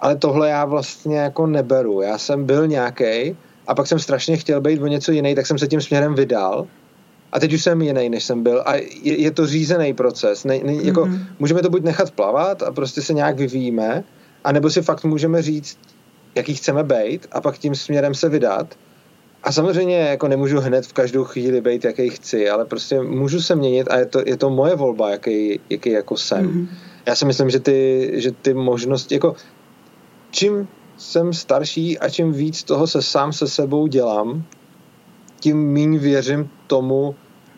ale 0.00 0.16
tohle 0.16 0.48
já 0.48 0.64
vlastně 0.64 1.18
jako 1.18 1.46
neberu. 1.46 2.00
Já 2.00 2.18
jsem 2.18 2.44
byl 2.44 2.66
nějaký 2.66 3.36
a 3.66 3.74
pak 3.74 3.86
jsem 3.86 3.98
strašně 3.98 4.36
chtěl 4.36 4.60
být 4.60 4.82
o 4.82 4.86
něco 4.86 5.12
jiný, 5.12 5.34
tak 5.34 5.46
jsem 5.46 5.58
se 5.58 5.68
tím 5.68 5.80
směrem 5.80 6.14
vydal 6.14 6.66
a 7.32 7.40
teď 7.40 7.52
už 7.52 7.62
jsem 7.62 7.82
jiný, 7.82 8.08
než 8.08 8.24
jsem 8.24 8.42
byl 8.42 8.62
a 8.66 8.74
je, 8.74 9.20
je 9.20 9.30
to 9.30 9.46
řízený 9.46 9.94
proces. 9.94 10.44
Ne, 10.44 10.58
ne, 10.64 10.74
jako, 10.74 11.00
mm-hmm. 11.00 11.26
Můžeme 11.38 11.62
to 11.62 11.70
buď 11.70 11.82
nechat 11.82 12.10
plavat 12.10 12.62
a 12.62 12.72
prostě 12.72 13.02
se 13.02 13.14
nějak 13.14 13.36
vyvíjíme, 13.36 14.04
anebo 14.44 14.70
si 14.70 14.82
fakt 14.82 15.04
můžeme 15.04 15.42
říct, 15.42 15.78
jaký 16.36 16.54
chceme 16.54 16.84
být 16.84 17.26
a 17.32 17.40
pak 17.40 17.58
tím 17.58 17.74
směrem 17.74 18.14
se 18.14 18.28
vydat. 18.28 18.74
A 19.42 19.52
samozřejmě 19.52 19.98
jako 19.98 20.28
nemůžu 20.28 20.60
hned 20.60 20.86
v 20.86 20.92
každou 20.92 21.24
chvíli 21.24 21.60
být, 21.60 21.84
jaký 21.84 22.10
chci, 22.10 22.50
ale 22.50 22.64
prostě 22.64 23.00
můžu 23.00 23.42
se 23.42 23.54
měnit 23.54 23.88
a 23.90 23.98
je 23.98 24.06
to, 24.06 24.22
je 24.26 24.36
to 24.36 24.50
moje 24.50 24.76
volba, 24.76 25.10
jaký, 25.10 25.60
jaký 25.70 25.90
jako 25.90 26.16
jsem. 26.16 26.48
Mm-hmm. 26.48 26.68
Já 27.06 27.14
si 27.14 27.24
myslím, 27.24 27.50
že 27.50 27.60
ty, 27.60 28.10
že 28.14 28.32
ty 28.32 28.54
možnosti, 28.54 29.14
jako 29.14 29.34
čím 30.30 30.68
jsem 30.96 31.32
starší 31.32 31.98
a 31.98 32.08
čím 32.08 32.32
víc 32.32 32.62
toho 32.62 32.86
se 32.86 33.02
sám 33.02 33.32
se 33.32 33.48
sebou 33.48 33.86
dělám, 33.86 34.44
tím 35.40 35.72
méně 35.72 35.98
věřím 35.98 36.50
tomu, 36.66 37.14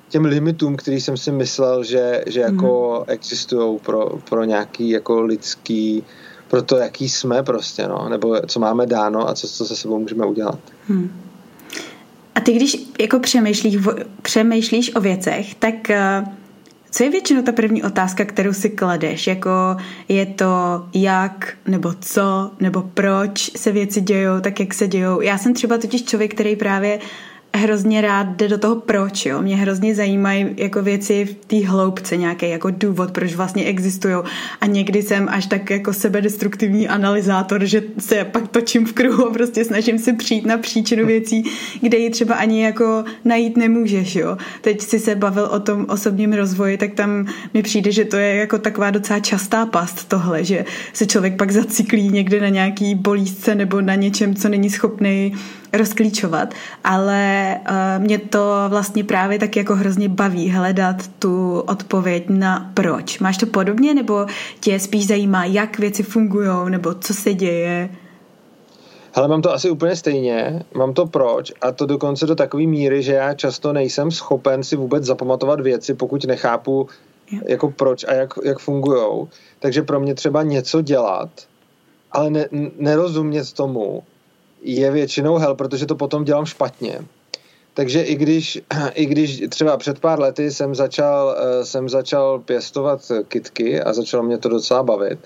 těm 0.08 0.24
limitům, 0.24 0.76
který 0.76 1.00
jsem 1.00 1.16
si 1.16 1.32
myslel, 1.32 1.84
že, 1.84 2.24
že 2.26 2.40
jako 2.40 2.98
mm. 2.98 3.04
existují 3.12 3.78
pro, 3.78 4.10
pro 4.28 4.44
nějaký 4.44 4.90
jako 4.90 5.20
lidský, 5.20 6.04
pro 6.48 6.62
to, 6.62 6.76
jaký 6.76 7.08
jsme 7.08 7.42
prostě, 7.42 7.88
no, 7.88 8.08
nebo 8.08 8.40
co 8.46 8.60
máme 8.60 8.86
dáno 8.86 9.28
a 9.28 9.34
co, 9.34 9.48
co 9.48 9.66
se 9.66 9.76
sebou 9.76 9.98
můžeme 9.98 10.26
udělat. 10.26 10.58
Hmm. 10.88 11.20
A 12.34 12.40
ty, 12.40 12.52
když 12.52 12.76
jako 13.00 13.18
přemýšlíš, 13.18 13.76
přemýšlíš 14.22 14.94
o 14.94 15.00
věcech, 15.00 15.54
tak 15.54 15.74
uh 15.90 16.28
co 16.90 17.04
je 17.04 17.10
většinou 17.10 17.42
ta 17.42 17.52
první 17.52 17.82
otázka, 17.82 18.24
kterou 18.24 18.52
si 18.52 18.70
kladeš? 18.70 19.26
Jako 19.26 19.50
je 20.08 20.26
to 20.26 20.84
jak, 20.94 21.54
nebo 21.66 21.94
co, 22.00 22.50
nebo 22.60 22.82
proč 22.94 23.50
se 23.56 23.72
věci 23.72 24.00
dějou 24.00 24.40
tak, 24.40 24.60
jak 24.60 24.74
se 24.74 24.88
dějou? 24.88 25.20
Já 25.20 25.38
jsem 25.38 25.54
třeba 25.54 25.78
totiž 25.78 26.04
člověk, 26.04 26.34
který 26.34 26.56
právě 26.56 27.00
hrozně 27.54 28.00
rád 28.00 28.26
jde 28.26 28.48
do 28.48 28.58
toho 28.58 28.76
proč, 28.76 29.26
jo. 29.26 29.42
Mě 29.42 29.56
hrozně 29.56 29.94
zajímají 29.94 30.46
jako 30.56 30.82
věci 30.82 31.24
v 31.24 31.34
té 31.46 31.66
hloubce, 31.66 32.16
nějaký 32.16 32.50
jako 32.50 32.70
důvod, 32.70 33.10
proč 33.10 33.34
vlastně 33.34 33.64
existují. 33.64 34.14
A 34.60 34.66
někdy 34.66 35.02
jsem 35.02 35.28
až 35.28 35.46
tak 35.46 35.70
jako 35.70 35.92
sebedestruktivní 35.92 36.88
analyzátor, 36.88 37.64
že 37.64 37.82
se 37.98 38.24
pak 38.24 38.48
točím 38.48 38.86
v 38.86 38.92
kruhu 38.92 39.26
a 39.26 39.32
prostě 39.32 39.64
snažím 39.64 39.98
se 39.98 40.12
přijít 40.12 40.46
na 40.46 40.58
příčinu 40.58 41.06
věcí, 41.06 41.44
kde 41.80 41.98
ji 41.98 42.10
třeba 42.10 42.34
ani 42.34 42.62
jako 42.62 43.04
najít 43.24 43.56
nemůžeš, 43.56 44.16
jo. 44.16 44.38
Teď 44.60 44.80
si 44.80 44.98
se 44.98 45.14
bavil 45.14 45.44
o 45.44 45.60
tom 45.60 45.86
osobním 45.88 46.32
rozvoji, 46.32 46.76
tak 46.76 46.94
tam 46.94 47.26
mi 47.54 47.62
přijde, 47.62 47.92
že 47.92 48.04
to 48.04 48.16
je 48.16 48.34
jako 48.34 48.58
taková 48.58 48.90
docela 48.90 49.20
častá 49.20 49.66
past 49.66 50.08
tohle, 50.08 50.44
že 50.44 50.64
se 50.92 51.06
člověk 51.06 51.36
pak 51.36 51.50
zaciklí 51.50 52.08
někde 52.08 52.40
na 52.40 52.48
nějaký 52.48 52.94
bolízce 52.94 53.54
nebo 53.54 53.80
na 53.80 53.94
něčem, 53.94 54.34
co 54.34 54.48
není 54.48 54.70
schopný 54.70 55.32
rozklíčovat, 55.72 56.54
ale 56.84 57.56
uh, 57.70 58.04
mě 58.04 58.18
to 58.18 58.64
vlastně 58.68 59.04
právě 59.04 59.38
tak 59.38 59.56
jako 59.56 59.74
hrozně 59.74 60.08
baví 60.08 60.50
hledat 60.50 61.08
tu 61.18 61.60
odpověď 61.60 62.24
na 62.28 62.70
proč. 62.74 63.18
Máš 63.18 63.36
to 63.36 63.46
podobně, 63.46 63.94
nebo 63.94 64.26
tě 64.60 64.78
spíš 64.78 65.06
zajímá, 65.06 65.44
jak 65.44 65.78
věci 65.78 66.02
fungují, 66.02 66.48
nebo 66.68 66.94
co 66.94 67.14
se 67.14 67.34
děje? 67.34 67.90
Ale 69.14 69.28
mám 69.28 69.42
to 69.42 69.52
asi 69.52 69.70
úplně 69.70 69.96
stejně, 69.96 70.62
mám 70.74 70.94
to 70.94 71.06
proč 71.06 71.52
a 71.60 71.72
to 71.72 71.86
dokonce 71.86 72.26
do 72.26 72.34
takové 72.34 72.66
míry, 72.66 73.02
že 73.02 73.12
já 73.12 73.34
často 73.34 73.72
nejsem 73.72 74.10
schopen 74.10 74.64
si 74.64 74.76
vůbec 74.76 75.04
zapamatovat 75.04 75.60
věci, 75.60 75.94
pokud 75.94 76.24
nechápu, 76.24 76.88
jako 77.48 77.70
proč 77.70 78.04
a 78.04 78.12
jak, 78.14 78.34
jak 78.44 78.58
fungujou. 78.58 79.28
Takže 79.58 79.82
pro 79.82 80.00
mě 80.00 80.14
třeba 80.14 80.42
něco 80.42 80.82
dělat, 80.82 81.30
ale 82.12 82.30
ne, 82.30 82.48
nerozumět 82.78 83.52
tomu, 83.52 84.02
je 84.62 84.90
většinou 84.90 85.36
hel, 85.36 85.54
protože 85.54 85.86
to 85.86 85.94
potom 85.94 86.24
dělám 86.24 86.46
špatně. 86.46 86.98
Takže 87.74 88.02
i 88.02 88.14
když, 88.14 88.60
i 88.94 89.06
když 89.06 89.42
třeba 89.48 89.76
před 89.76 90.00
pár 90.00 90.20
lety 90.20 90.50
jsem 90.50 90.74
začal, 90.74 91.36
eh, 91.38 91.64
jsem 91.64 91.88
začal 91.88 92.38
pěstovat 92.38 93.12
kitky 93.28 93.80
a 93.80 93.92
začalo 93.92 94.22
mě 94.22 94.38
to 94.38 94.48
docela 94.48 94.82
bavit, 94.82 95.18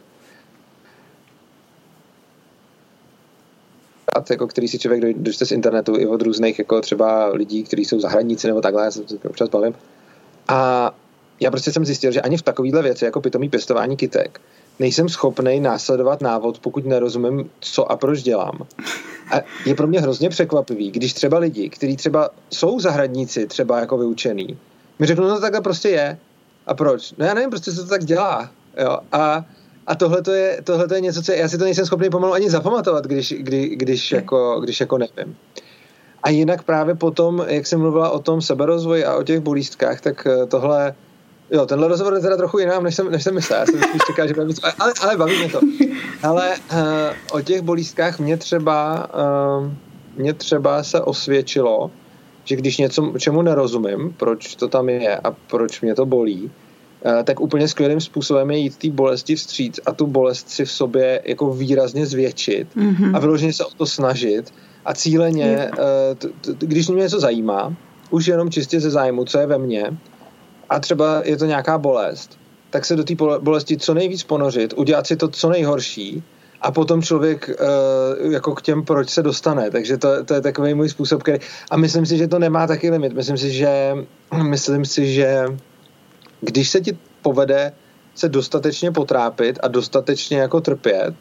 jako 4.31 4.47
který 4.47 4.69
si 4.69 4.79
člověk 4.79 5.19
dočte 5.19 5.47
z 5.47 5.53
internetu 5.53 5.97
i 5.97 6.07
od 6.07 6.23
různých 6.23 6.59
jako 6.59 6.81
třeba 6.81 7.27
lidí, 7.27 7.63
kteří 7.63 7.85
jsou 7.85 8.01
zahranici 8.01 8.47
nebo 8.47 8.61
takhle, 8.61 8.85
já 8.85 8.91
se 8.91 9.03
občas 9.29 9.49
bavím. 9.49 9.75
A 10.49 10.91
já 11.41 11.51
prostě 11.51 11.73
jsem 11.73 11.85
zjistil, 11.85 12.13
že 12.13 12.21
ani 12.21 12.37
v 12.37 12.43
takovýhle 12.43 12.83
věci, 12.83 13.05
jako 13.05 13.21
pitomý 13.21 13.49
pěstování 13.49 13.97
kytek, 13.97 14.41
nejsem 14.79 15.09
schopný 15.09 15.61
následovat 15.61 16.21
návod, 16.21 16.59
pokud 16.59 16.87
nerozumím, 16.87 17.51
co 17.61 17.93
a 17.93 17.97
proč 17.97 18.23
dělám. 18.23 18.67
A 19.33 19.41
je 19.67 19.75
pro 19.75 19.87
mě 19.87 20.01
hrozně 20.01 20.29
překvapivý, 20.29 20.91
když 20.91 21.13
třeba 21.13 21.39
lidi, 21.39 21.69
kteří 21.69 21.97
třeba 21.97 22.31
jsou 22.51 22.81
zahradníci, 22.81 23.47
třeba 23.47 23.81
jako 23.81 23.99
vyučený, 23.99 24.59
mi 24.99 25.07
řeknou, 25.07 25.29
no 25.29 25.35
to 25.35 25.41
takhle 25.41 25.61
prostě 25.61 25.89
je. 25.89 26.19
A 26.67 26.75
proč? 26.75 27.15
No 27.19 27.27
já 27.27 27.35
nevím, 27.35 27.51
prostě 27.51 27.73
se 27.73 27.83
to 27.83 27.89
tak 27.89 28.05
dělá. 28.05 28.51
Jo? 28.77 28.99
A, 29.13 29.45
a 29.87 29.95
tohle 29.95 30.23
to 30.23 30.33
je, 30.33 30.61
tohle 30.65 30.87
je 30.95 31.01
něco, 31.01 31.23
co 31.23 31.33
já 31.33 31.49
si 31.49 31.59
to 31.59 31.65
nejsem 31.65 31.87
schopný 31.87 32.11
pomalu 32.11 32.33
ani 32.33 32.51
zapamatovat, 32.51 33.05
když, 33.05 33.35
kdy, 33.39 33.69
když, 33.69 34.13
jako, 34.13 34.61
když 34.61 34.81
jako 34.81 34.99
nevím. 34.99 35.37
A 36.23 36.31
jinak 36.31 36.63
právě 36.63 36.95
potom, 36.95 37.45
jak 37.49 37.67
jsem 37.67 37.81
mluvila 37.81 38.11
o 38.11 38.19
tom 38.19 38.43
seberozvoji 38.43 39.05
a 39.05 39.17
o 39.17 39.23
těch 39.23 39.41
bolístkách, 39.41 40.01
tak 40.01 40.27
eh, 40.27 40.47
tohle 40.47 40.95
Jo, 41.53 41.67
tenhle 41.67 41.89
rozhovor 41.89 42.15
je 42.15 42.21
teda 42.21 42.37
trochu 42.37 42.59
jinám, 42.59 42.85
než 42.85 42.95
jsem, 42.95 43.11
než 43.11 43.23
jsem 43.23 43.35
myslel. 43.35 43.61
Já 43.61 43.67
jsem 43.67 43.83
spíš 43.83 44.03
čekal, 44.07 44.29
že 44.29 44.35
bude 44.35 44.47
ale, 44.79 44.93
ale 45.03 45.17
baví 45.17 45.39
mě 45.39 45.49
to. 45.49 45.61
Ale 46.23 46.55
uh, 46.73 46.79
o 47.33 47.41
těch 47.41 47.63
bolístkách 47.63 48.19
mě 48.19 48.37
třeba, 48.37 49.09
uh, 49.61 49.71
mě 50.17 50.35
třeba 50.35 50.83
se 50.83 51.01
osvědčilo, 51.01 51.91
že 52.45 52.57
když 52.57 52.79
něco, 52.79 53.13
čemu 53.19 53.43
nerozumím, 53.43 54.15
proč 54.17 54.55
to 54.55 54.69
tam 54.69 54.89
je 54.89 55.17
a 55.17 55.31
proč 55.31 55.81
mě 55.81 55.95
to 55.95 56.07
bolí, 56.07 56.51
eh, 57.05 57.25
tak 57.25 57.41
úplně 57.41 57.69
skvělým 57.69 58.01
způsobem 58.01 58.51
je 58.51 58.59
jít 58.59 58.77
té 58.77 58.91
bolesti 58.91 59.37
vstříc 59.37 59.81
a 59.87 59.93
tu 59.93 60.07
bolest 60.07 60.51
si 60.51 60.65
v 60.65 60.71
sobě 60.71 61.23
jako 61.25 61.55
výrazně 61.55 62.07
zvětšit 62.07 62.69
mm-hmm. 62.77 63.17
a 63.17 63.19
vyloženě 63.19 63.53
se 63.53 63.65
o 63.65 63.71
to 63.71 63.87
snažit 63.87 64.55
a 64.85 64.95
cíleně, 64.95 65.71
mm. 65.71 66.59
když 66.59 66.89
mě 66.89 67.03
něco 67.03 67.21
zajímá, 67.21 67.77
už 68.11 68.27
jenom 68.27 68.51
čistě 68.51 68.81
ze 68.81 68.91
zájmu, 68.91 69.25
co 69.25 69.39
je 69.39 69.47
ve 69.47 69.59
mně, 69.59 69.91
a 70.73 70.81
třeba 70.81 71.23
je 71.25 71.37
to 71.37 71.47
nějaká 71.47 71.79
bolest, 71.79 72.39
tak 72.71 72.85
se 72.85 72.97
do 72.97 73.05
té 73.05 73.15
bolesti 73.41 73.77
co 73.77 73.95
nejvíc 73.95 74.23
ponořit, 74.25 74.75
udělat 74.77 75.07
si 75.07 75.17
to 75.17 75.29
co 75.29 75.49
nejhorší 75.49 76.23
a 76.61 76.73
potom 76.73 77.03
člověk 77.03 77.51
uh, 77.51 78.33
jako 78.33 78.55
k 78.55 78.63
těm 78.63 78.85
proč 78.85 79.11
se 79.11 79.23
dostane. 79.23 79.71
Takže 79.71 79.97
to, 79.97 80.25
to 80.25 80.35
je 80.35 80.41
takový 80.41 80.75
můj 80.75 80.89
způsob, 80.89 81.23
který... 81.23 81.39
A 81.71 81.77
myslím 81.77 82.07
si, 82.07 82.17
že 82.17 82.29
to 82.29 82.39
nemá 82.39 82.67
taky 82.67 82.91
limit. 82.91 83.13
Myslím 83.13 83.37
si, 83.39 83.51
že 83.53 83.97
myslím 84.43 84.85
si, 84.85 85.13
že 85.13 85.45
když 86.41 86.71
se 86.71 86.81
ti 86.81 86.99
povede 87.23 87.73
se 88.15 88.29
dostatečně 88.29 88.93
potrápit 88.93 89.59
a 89.63 89.69
dostatečně 89.69 90.39
jako 90.39 90.61
trpět, 90.61 91.15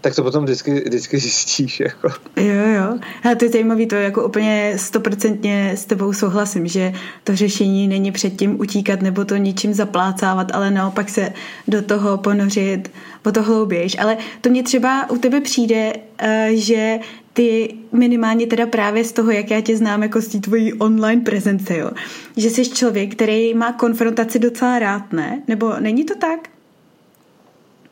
tak 0.00 0.14
to 0.14 0.22
potom 0.22 0.44
vždycky, 0.44 0.80
vždycky 0.80 1.18
zjistíš. 1.18 1.80
Jako. 1.80 2.08
Jo, 2.36 2.66
jo. 2.76 2.98
A 3.32 3.34
to 3.34 3.44
je 3.44 3.50
zajímavé, 3.50 3.86
to 3.86 3.94
jako 3.94 4.26
úplně 4.26 4.74
stoprocentně 4.76 5.72
s 5.76 5.84
tebou 5.84 6.12
souhlasím, 6.12 6.66
že 6.66 6.92
to 7.24 7.36
řešení 7.36 7.88
není 7.88 8.12
předtím 8.12 8.60
utíkat 8.60 9.02
nebo 9.02 9.24
to 9.24 9.36
ničím 9.36 9.74
zaplácávat, 9.74 10.54
ale 10.54 10.70
naopak 10.70 11.08
se 11.08 11.32
do 11.68 11.82
toho 11.82 12.18
ponořit 12.18 12.90
o 13.26 13.32
to 13.32 13.42
hloubějš. 13.42 13.96
Ale 13.98 14.16
to 14.40 14.50
mě 14.50 14.62
třeba 14.62 15.10
u 15.10 15.18
tebe 15.18 15.40
přijde, 15.40 15.92
eh, 16.18 16.50
že 16.54 16.98
ty 17.32 17.74
minimálně 17.92 18.46
teda 18.46 18.66
právě 18.66 19.04
z 19.04 19.12
toho, 19.12 19.30
jak 19.30 19.50
já 19.50 19.60
tě 19.60 19.76
znám 19.76 20.02
jako 20.02 20.20
z 20.20 20.28
té 20.28 20.38
tvojí 20.38 20.72
online 20.72 21.22
prezence, 21.22 21.78
jo, 21.78 21.90
že 22.36 22.50
jsi 22.50 22.68
člověk, 22.68 23.14
který 23.14 23.54
má 23.54 23.72
konfrontaci 23.72 24.38
docela 24.38 24.78
rád, 24.78 25.12
ne? 25.12 25.42
Nebo 25.48 25.74
není 25.80 26.04
to 26.04 26.14
tak? 26.14 26.57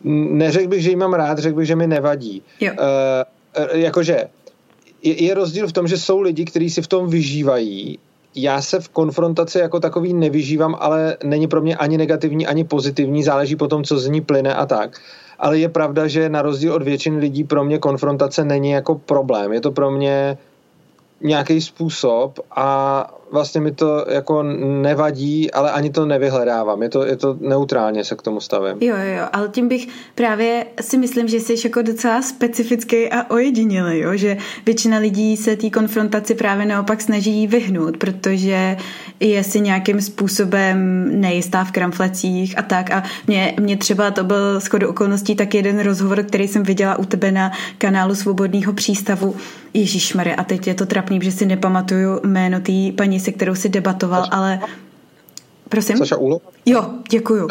Neřekl 0.04 0.68
bych, 0.68 0.82
že 0.82 0.90
ji 0.90 0.96
mám 0.96 1.14
rád, 1.14 1.38
řekl 1.38 1.56
bych, 1.56 1.66
že 1.66 1.76
mi 1.76 1.86
nevadí. 1.86 2.42
Jo. 2.60 2.72
Uh, 2.72 3.78
jakože 3.80 4.24
je, 5.02 5.24
je 5.24 5.34
rozdíl 5.34 5.68
v 5.68 5.72
tom, 5.72 5.88
že 5.88 5.98
jsou 5.98 6.20
lidi, 6.20 6.44
kteří 6.44 6.70
si 6.70 6.82
v 6.82 6.86
tom 6.86 7.08
vyžívají. 7.08 7.98
Já 8.34 8.62
se 8.62 8.80
v 8.80 8.88
konfrontaci 8.88 9.58
jako 9.58 9.80
takový 9.80 10.14
nevyžívám, 10.14 10.76
ale 10.80 11.16
není 11.24 11.48
pro 11.48 11.60
mě 11.60 11.76
ani 11.76 11.98
negativní, 11.98 12.46
ani 12.46 12.64
pozitivní, 12.64 13.22
záleží 13.22 13.56
po 13.56 13.68
tom, 13.68 13.84
co 13.84 13.98
z 13.98 14.08
ní 14.08 14.20
plyne 14.20 14.54
a 14.54 14.66
tak. 14.66 15.00
Ale 15.38 15.58
je 15.58 15.68
pravda, 15.68 16.06
že 16.06 16.28
na 16.28 16.42
rozdíl 16.42 16.74
od 16.74 16.82
většiny 16.82 17.18
lidí 17.18 17.44
pro 17.44 17.64
mě 17.64 17.78
konfrontace 17.78 18.44
není 18.44 18.70
jako 18.70 18.94
problém. 18.94 19.52
Je 19.52 19.60
to 19.60 19.72
pro 19.72 19.90
mě 19.90 20.38
nějaký 21.20 21.60
způsob 21.60 22.40
a 22.50 23.14
vlastně 23.32 23.60
mi 23.60 23.72
to 23.72 24.06
jako 24.08 24.42
nevadí, 24.82 25.50
ale 25.50 25.70
ani 25.70 25.90
to 25.90 26.06
nevyhledávám. 26.06 26.82
Je 26.82 26.88
to, 26.88 27.06
je 27.06 27.16
to 27.16 27.36
neutrálně 27.40 28.04
se 28.04 28.14
k 28.14 28.22
tomu 28.22 28.40
stavím. 28.40 28.76
Jo, 28.80 28.96
jo, 28.96 29.14
jo, 29.18 29.24
ale 29.32 29.48
tím 29.48 29.68
bych 29.68 29.88
právě 30.14 30.66
si 30.80 30.98
myslím, 30.98 31.28
že 31.28 31.40
jsi 31.40 31.54
jako 31.64 31.82
docela 31.82 32.22
specifický 32.22 33.08
a 33.10 33.30
ojedinělý, 33.30 33.98
jo? 33.98 34.16
že 34.16 34.36
většina 34.66 34.98
lidí 34.98 35.36
se 35.36 35.56
té 35.56 35.70
konfrontaci 35.70 36.34
právě 36.34 36.66
naopak 36.66 37.00
snaží 37.00 37.46
vyhnout, 37.46 37.96
protože 37.96 38.76
je 39.20 39.44
si 39.44 39.60
nějakým 39.60 40.00
způsobem 40.00 41.06
nejistá 41.20 41.64
v 41.64 41.72
kramflecích 41.72 42.58
a 42.58 42.62
tak 42.62 42.90
a 42.90 43.02
mě, 43.26 43.54
mě 43.60 43.76
třeba 43.76 44.10
to 44.10 44.24
byl 44.24 44.60
schodu 44.60 44.88
okolností 44.88 45.34
tak 45.34 45.54
jeden 45.54 45.80
rozhovor, 45.80 46.22
který 46.22 46.48
jsem 46.48 46.62
viděla 46.62 46.98
u 46.98 47.04
tebe 47.04 47.32
na 47.32 47.52
kanálu 47.78 48.14
Svobodného 48.14 48.72
přístavu, 48.72 49.36
Ježíš 49.74 50.16
a 50.36 50.44
teď 50.44 50.66
je 50.66 50.74
to 50.74 50.86
trapný, 50.86 51.20
že 51.22 51.32
si 51.32 51.46
nepamatuju 51.46 52.20
jméno 52.24 52.60
té 52.60 52.72
paní, 52.96 53.15
se 53.20 53.32
kterou 53.32 53.54
si 53.54 53.68
debatoval, 53.68 54.24
Saša. 54.24 54.36
ale 54.36 54.60
prosím? 55.68 55.96
Saša 55.96 56.16
Ulo? 56.16 56.40
Jo, 56.66 56.90
děkuju. 57.10 57.48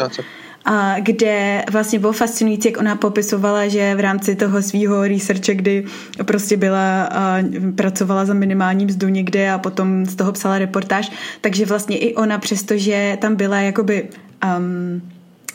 A 0.64 1.00
kde 1.00 1.64
vlastně 1.72 1.98
bylo 1.98 2.12
fascinující, 2.12 2.68
jak 2.68 2.78
ona 2.78 2.96
popisovala, 2.96 3.68
že 3.68 3.94
v 3.94 4.00
rámci 4.00 4.36
toho 4.36 4.62
svého 4.62 5.08
researche, 5.08 5.54
kdy 5.54 5.84
prostě 6.24 6.56
byla 6.56 7.04
a 7.04 7.42
pracovala 7.76 8.24
za 8.24 8.34
minimální 8.34 8.86
mzdu 8.86 9.08
někde 9.08 9.50
a 9.50 9.58
potom 9.58 10.06
z 10.06 10.16
toho 10.16 10.32
psala 10.32 10.58
reportáž, 10.58 11.12
takže 11.40 11.66
vlastně 11.66 11.98
i 11.98 12.14
ona, 12.14 12.38
přestože 12.38 13.18
tam 13.20 13.36
byla 13.36 13.56
jakoby 13.60 14.08
um, 14.58 15.02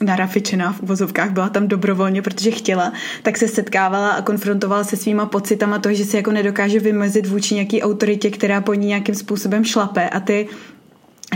narafičená 0.01 0.73
v 0.73 0.81
uvozovkách, 0.81 1.31
byla 1.31 1.49
tam 1.49 1.67
dobrovolně, 1.67 2.21
protože 2.21 2.51
chtěla, 2.51 2.93
tak 3.23 3.37
se 3.37 3.47
setkávala 3.47 4.09
a 4.09 4.21
konfrontovala 4.21 4.83
se 4.83 4.97
svýma 4.97 5.25
pocitama 5.25 5.79
toho, 5.79 5.95
že 5.95 6.05
se 6.05 6.17
jako 6.17 6.31
nedokáže 6.31 6.79
vymezit 6.79 7.27
vůči 7.27 7.53
nějaký 7.53 7.81
autoritě, 7.81 8.29
která 8.29 8.61
po 8.61 8.73
ní 8.73 8.87
nějakým 8.87 9.15
způsobem 9.15 9.65
šlape. 9.65 10.09
A 10.09 10.19
ty 10.19 10.47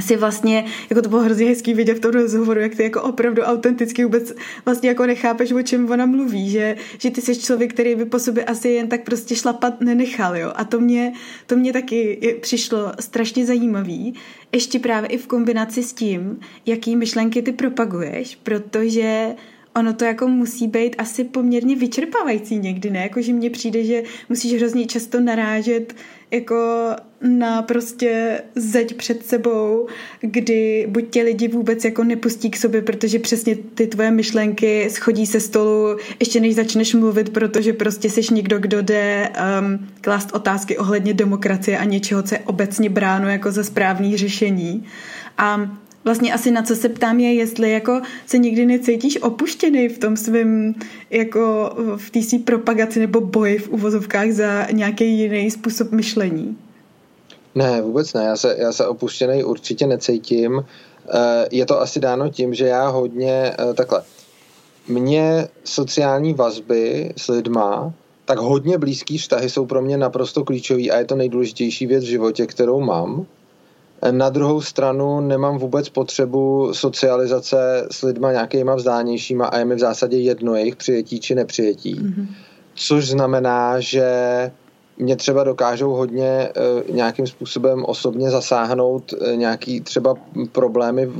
si 0.01 0.15
vlastně, 0.15 0.65
jako 0.89 1.01
to 1.01 1.09
bylo 1.09 1.21
hrozně 1.21 1.45
hezký 1.45 1.73
vidět 1.73 1.97
v 1.97 1.99
tom 1.99 2.11
rozhovoru, 2.11 2.59
jak 2.59 2.75
ty 2.75 2.83
jako 2.83 3.01
opravdu 3.01 3.41
autenticky 3.41 4.03
vůbec 4.03 4.33
vlastně 4.65 4.89
jako 4.89 5.05
nechápeš, 5.05 5.51
o 5.51 5.61
čem 5.61 5.91
ona 5.91 6.05
mluví, 6.05 6.49
že, 6.49 6.75
že 6.97 7.11
ty 7.11 7.21
jsi 7.21 7.35
člověk, 7.35 7.73
který 7.73 7.95
by 7.95 8.05
po 8.05 8.19
sobě 8.19 8.45
asi 8.45 8.69
jen 8.69 8.87
tak 8.87 9.03
prostě 9.03 9.35
šlapat 9.35 9.81
nenechal, 9.81 10.37
jo. 10.37 10.51
A 10.55 10.63
to 10.63 10.79
mě, 10.79 11.13
to 11.47 11.55
mě 11.55 11.73
taky 11.73 12.37
přišlo 12.41 12.91
strašně 12.99 13.45
zajímavý, 13.45 14.13
ještě 14.51 14.79
právě 14.79 15.09
i 15.09 15.17
v 15.17 15.27
kombinaci 15.27 15.83
s 15.83 15.93
tím, 15.93 16.39
jaký 16.65 16.95
myšlenky 16.95 17.41
ty 17.41 17.51
propaguješ, 17.51 18.35
protože 18.43 19.35
ono 19.75 19.93
to 19.93 20.05
jako 20.05 20.27
musí 20.27 20.67
být 20.67 20.95
asi 20.97 21.23
poměrně 21.23 21.75
vyčerpávající 21.75 22.57
někdy, 22.57 22.89
ne? 22.89 22.99
Jako, 22.99 23.21
že 23.21 23.33
mně 23.33 23.49
přijde, 23.49 23.83
že 23.83 24.03
musíš 24.29 24.53
hrozně 24.53 24.85
často 24.85 25.19
narážet 25.19 25.95
jako 26.31 26.55
na 27.25 27.61
prostě 27.61 28.41
zeď 28.55 28.95
před 28.95 29.25
sebou, 29.25 29.87
kdy 30.21 30.85
buď 30.89 31.09
tě 31.09 31.21
lidi 31.21 31.47
vůbec 31.47 31.85
jako 31.85 32.03
nepustí 32.03 32.49
k 32.49 32.57
sobě, 32.57 32.81
protože 32.81 33.19
přesně 33.19 33.55
ty 33.55 33.87
tvoje 33.87 34.11
myšlenky 34.11 34.89
schodí 34.89 35.25
se 35.25 35.39
stolu, 35.39 35.97
ještě 36.19 36.39
než 36.39 36.55
začneš 36.55 36.93
mluvit, 36.93 37.29
protože 37.29 37.73
prostě 37.73 38.09
jsi 38.09 38.21
někdo, 38.33 38.59
kdo 38.59 38.81
jde 38.81 39.29
um, 39.59 39.87
klást 40.01 40.29
otázky 40.33 40.77
ohledně 40.77 41.13
demokracie 41.13 41.77
a 41.77 41.83
něčeho, 41.83 42.23
co 42.23 42.35
je 42.35 42.39
obecně 42.39 42.89
bráno 42.89 43.29
jako 43.29 43.51
za 43.51 43.63
správný 43.63 44.17
řešení. 44.17 44.85
A 45.37 45.77
vlastně 46.03 46.33
asi 46.33 46.51
na 46.51 46.63
co 46.63 46.75
se 46.75 46.89
ptám 46.89 47.19
je, 47.19 47.33
jestli 47.33 47.71
jako 47.71 48.01
se 48.25 48.37
nikdy 48.37 48.65
necítíš 48.65 49.21
opuštěný 49.21 49.89
v 49.89 49.97
tom 49.97 50.17
svém 50.17 50.75
jako 51.09 51.73
v 51.97 52.09
té 52.09 52.19
propagaci 52.45 52.99
nebo 52.99 53.21
boji 53.21 53.57
v 53.57 53.69
uvozovkách 53.69 54.31
za 54.31 54.67
nějaký 54.71 55.19
jiný 55.19 55.51
způsob 55.51 55.91
myšlení. 55.91 56.57
Ne, 57.55 57.81
vůbec 57.81 58.13
ne. 58.13 58.23
Já 58.23 58.37
se, 58.37 58.55
já 58.59 58.71
se 58.71 58.87
opuštěný 58.87 59.43
určitě 59.43 59.87
necítím. 59.87 60.65
Eh, 61.09 61.47
je 61.51 61.65
to 61.65 61.81
asi 61.81 61.99
dáno 61.99 62.29
tím, 62.29 62.53
že 62.53 62.67
já 62.67 62.87
hodně 62.87 63.55
eh, 63.59 63.73
takhle. 63.73 64.03
Mně 64.87 65.47
sociální 65.63 66.33
vazby 66.33 67.13
s 67.17 67.27
lidma, 67.27 67.93
tak 68.25 68.37
hodně 68.37 68.77
blízký 68.77 69.17
vztahy 69.17 69.49
jsou 69.49 69.65
pro 69.65 69.81
mě 69.81 69.97
naprosto 69.97 70.43
klíčový 70.43 70.91
a 70.91 70.97
je 70.97 71.05
to 71.05 71.15
nejdůležitější 71.15 71.87
věc 71.87 72.03
v 72.03 72.07
životě, 72.07 72.45
kterou 72.45 72.79
mám. 72.79 73.25
Na 74.11 74.29
druhou 74.29 74.61
stranu 74.61 75.21
nemám 75.21 75.57
vůbec 75.57 75.89
potřebu 75.89 76.73
socializace 76.73 77.87
s 77.91 78.01
lidma 78.01 78.31
nějakýma 78.31 78.75
vzdálenějšíma 78.75 79.45
a 79.45 79.57
je 79.57 79.65
mi 79.65 79.75
v 79.75 79.79
zásadě 79.79 80.17
jedno 80.17 80.55
jejich 80.55 80.75
přijetí 80.75 81.19
či 81.19 81.35
nepřijetí. 81.35 81.95
Mm-hmm. 81.95 82.27
Což 82.75 83.07
znamená, 83.07 83.79
že 83.79 84.05
mě 84.97 85.15
třeba 85.15 85.43
dokážou 85.43 85.93
hodně 85.93 86.27
e, 86.27 86.51
nějakým 86.91 87.27
způsobem 87.27 87.85
osobně 87.85 88.29
zasáhnout 88.29 89.13
e, 89.13 89.35
nějaký 89.35 89.81
třeba 89.81 90.15
problémy 90.51 91.11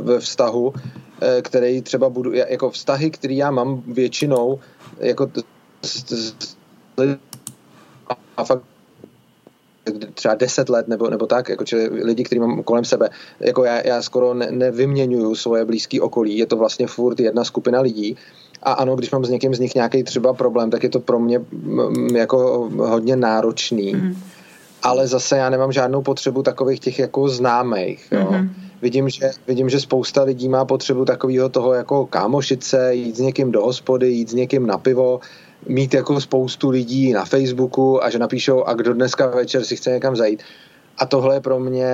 ve 0.00 0.20
vztahu, 0.20 0.74
e, 1.20 1.42
který 1.42 1.82
třeba 1.82 2.08
budu, 2.08 2.32
jako 2.32 2.70
vztahy, 2.70 3.10
který 3.10 3.36
já 3.36 3.50
mám 3.50 3.82
většinou 3.86 4.58
jako 4.98 5.30
a 8.36 8.44
fakt 8.44 8.62
třeba 10.14 10.34
10 10.34 10.68
let 10.68 10.88
nebo, 10.88 11.10
nebo 11.10 11.26
tak, 11.26 11.48
jako 11.48 11.64
čili 11.64 11.88
lidi, 12.04 12.24
kteří 12.24 12.40
mám 12.40 12.62
kolem 12.62 12.84
sebe, 12.84 13.08
jako 13.40 13.64
já, 13.64 13.86
já 13.86 14.02
skoro 14.02 14.34
ne, 14.34 14.50
nevyměňuju 14.50 15.34
svoje 15.34 15.64
blízké 15.64 16.00
okolí, 16.00 16.38
je 16.38 16.46
to 16.46 16.56
vlastně 16.56 16.86
furt 16.86 17.20
jedna 17.20 17.44
skupina 17.44 17.80
lidí 17.80 18.16
a 18.62 18.72
ano, 18.72 18.96
když 18.96 19.10
mám 19.10 19.24
s 19.24 19.30
někým 19.30 19.54
z 19.54 19.58
nich 19.58 19.74
nějaký 19.74 20.02
třeba 20.02 20.32
problém, 20.32 20.70
tak 20.70 20.82
je 20.82 20.88
to 20.88 21.00
pro 21.00 21.18
mě 21.18 21.40
jako 22.14 22.70
hodně 22.76 23.16
náročný. 23.16 23.94
Mm. 23.94 24.14
Ale 24.82 25.06
zase 25.06 25.36
já 25.36 25.50
nemám 25.50 25.72
žádnou 25.72 26.02
potřebu 26.02 26.42
takových 26.42 26.80
těch 26.80 26.98
jako 26.98 27.28
známých. 27.28 28.08
Jo. 28.12 28.28
Mm-hmm. 28.30 28.48
Vidím, 28.82 29.08
že, 29.08 29.30
vidím, 29.46 29.68
že 29.68 29.80
spousta 29.80 30.22
lidí 30.22 30.48
má 30.48 30.64
potřebu 30.64 31.04
takového 31.04 31.48
toho 31.48 31.72
jako 31.72 32.06
kámošit 32.06 32.64
se, 32.64 32.94
jít 32.94 33.16
s 33.16 33.20
někým 33.20 33.52
do 33.52 33.62
hospody, 33.62 34.08
jít 34.08 34.30
s 34.30 34.34
někým 34.34 34.66
na 34.66 34.78
pivo, 34.78 35.20
mít 35.66 35.94
jako 35.94 36.20
spoustu 36.20 36.70
lidí 36.70 37.12
na 37.12 37.24
Facebooku 37.24 38.04
a 38.04 38.10
že 38.10 38.18
napíšou 38.18 38.64
a 38.64 38.74
kdo 38.74 38.94
dneska 38.94 39.26
večer 39.26 39.64
si 39.64 39.76
chce 39.76 39.90
někam 39.90 40.16
zajít. 40.16 40.42
A 40.98 41.06
tohle 41.06 41.36
je 41.36 41.40
pro 41.40 41.60
mě, 41.60 41.86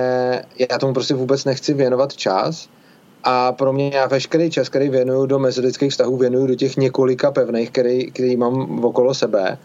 já 0.71 0.77
tomu 0.79 0.93
prostě 0.93 1.13
vůbec 1.13 1.45
nechci 1.45 1.73
věnovat 1.73 2.15
čas 2.15 2.69
a 3.29 3.51
pro 3.51 3.73
mě 3.73 3.91
já 3.93 4.07
veškerý 4.07 4.49
čas, 4.49 4.69
který 4.69 4.89
věnuju 4.89 5.25
do 5.25 5.39
mezilidských 5.39 5.91
vztahů, 5.91 6.17
věnuju 6.17 6.47
do 6.47 6.55
těch 6.55 6.77
několika 6.77 7.31
pevných, 7.31 7.71
který, 7.71 8.11
který 8.11 8.35
mám 8.35 8.83
okolo 8.83 9.13
sebe 9.13 9.57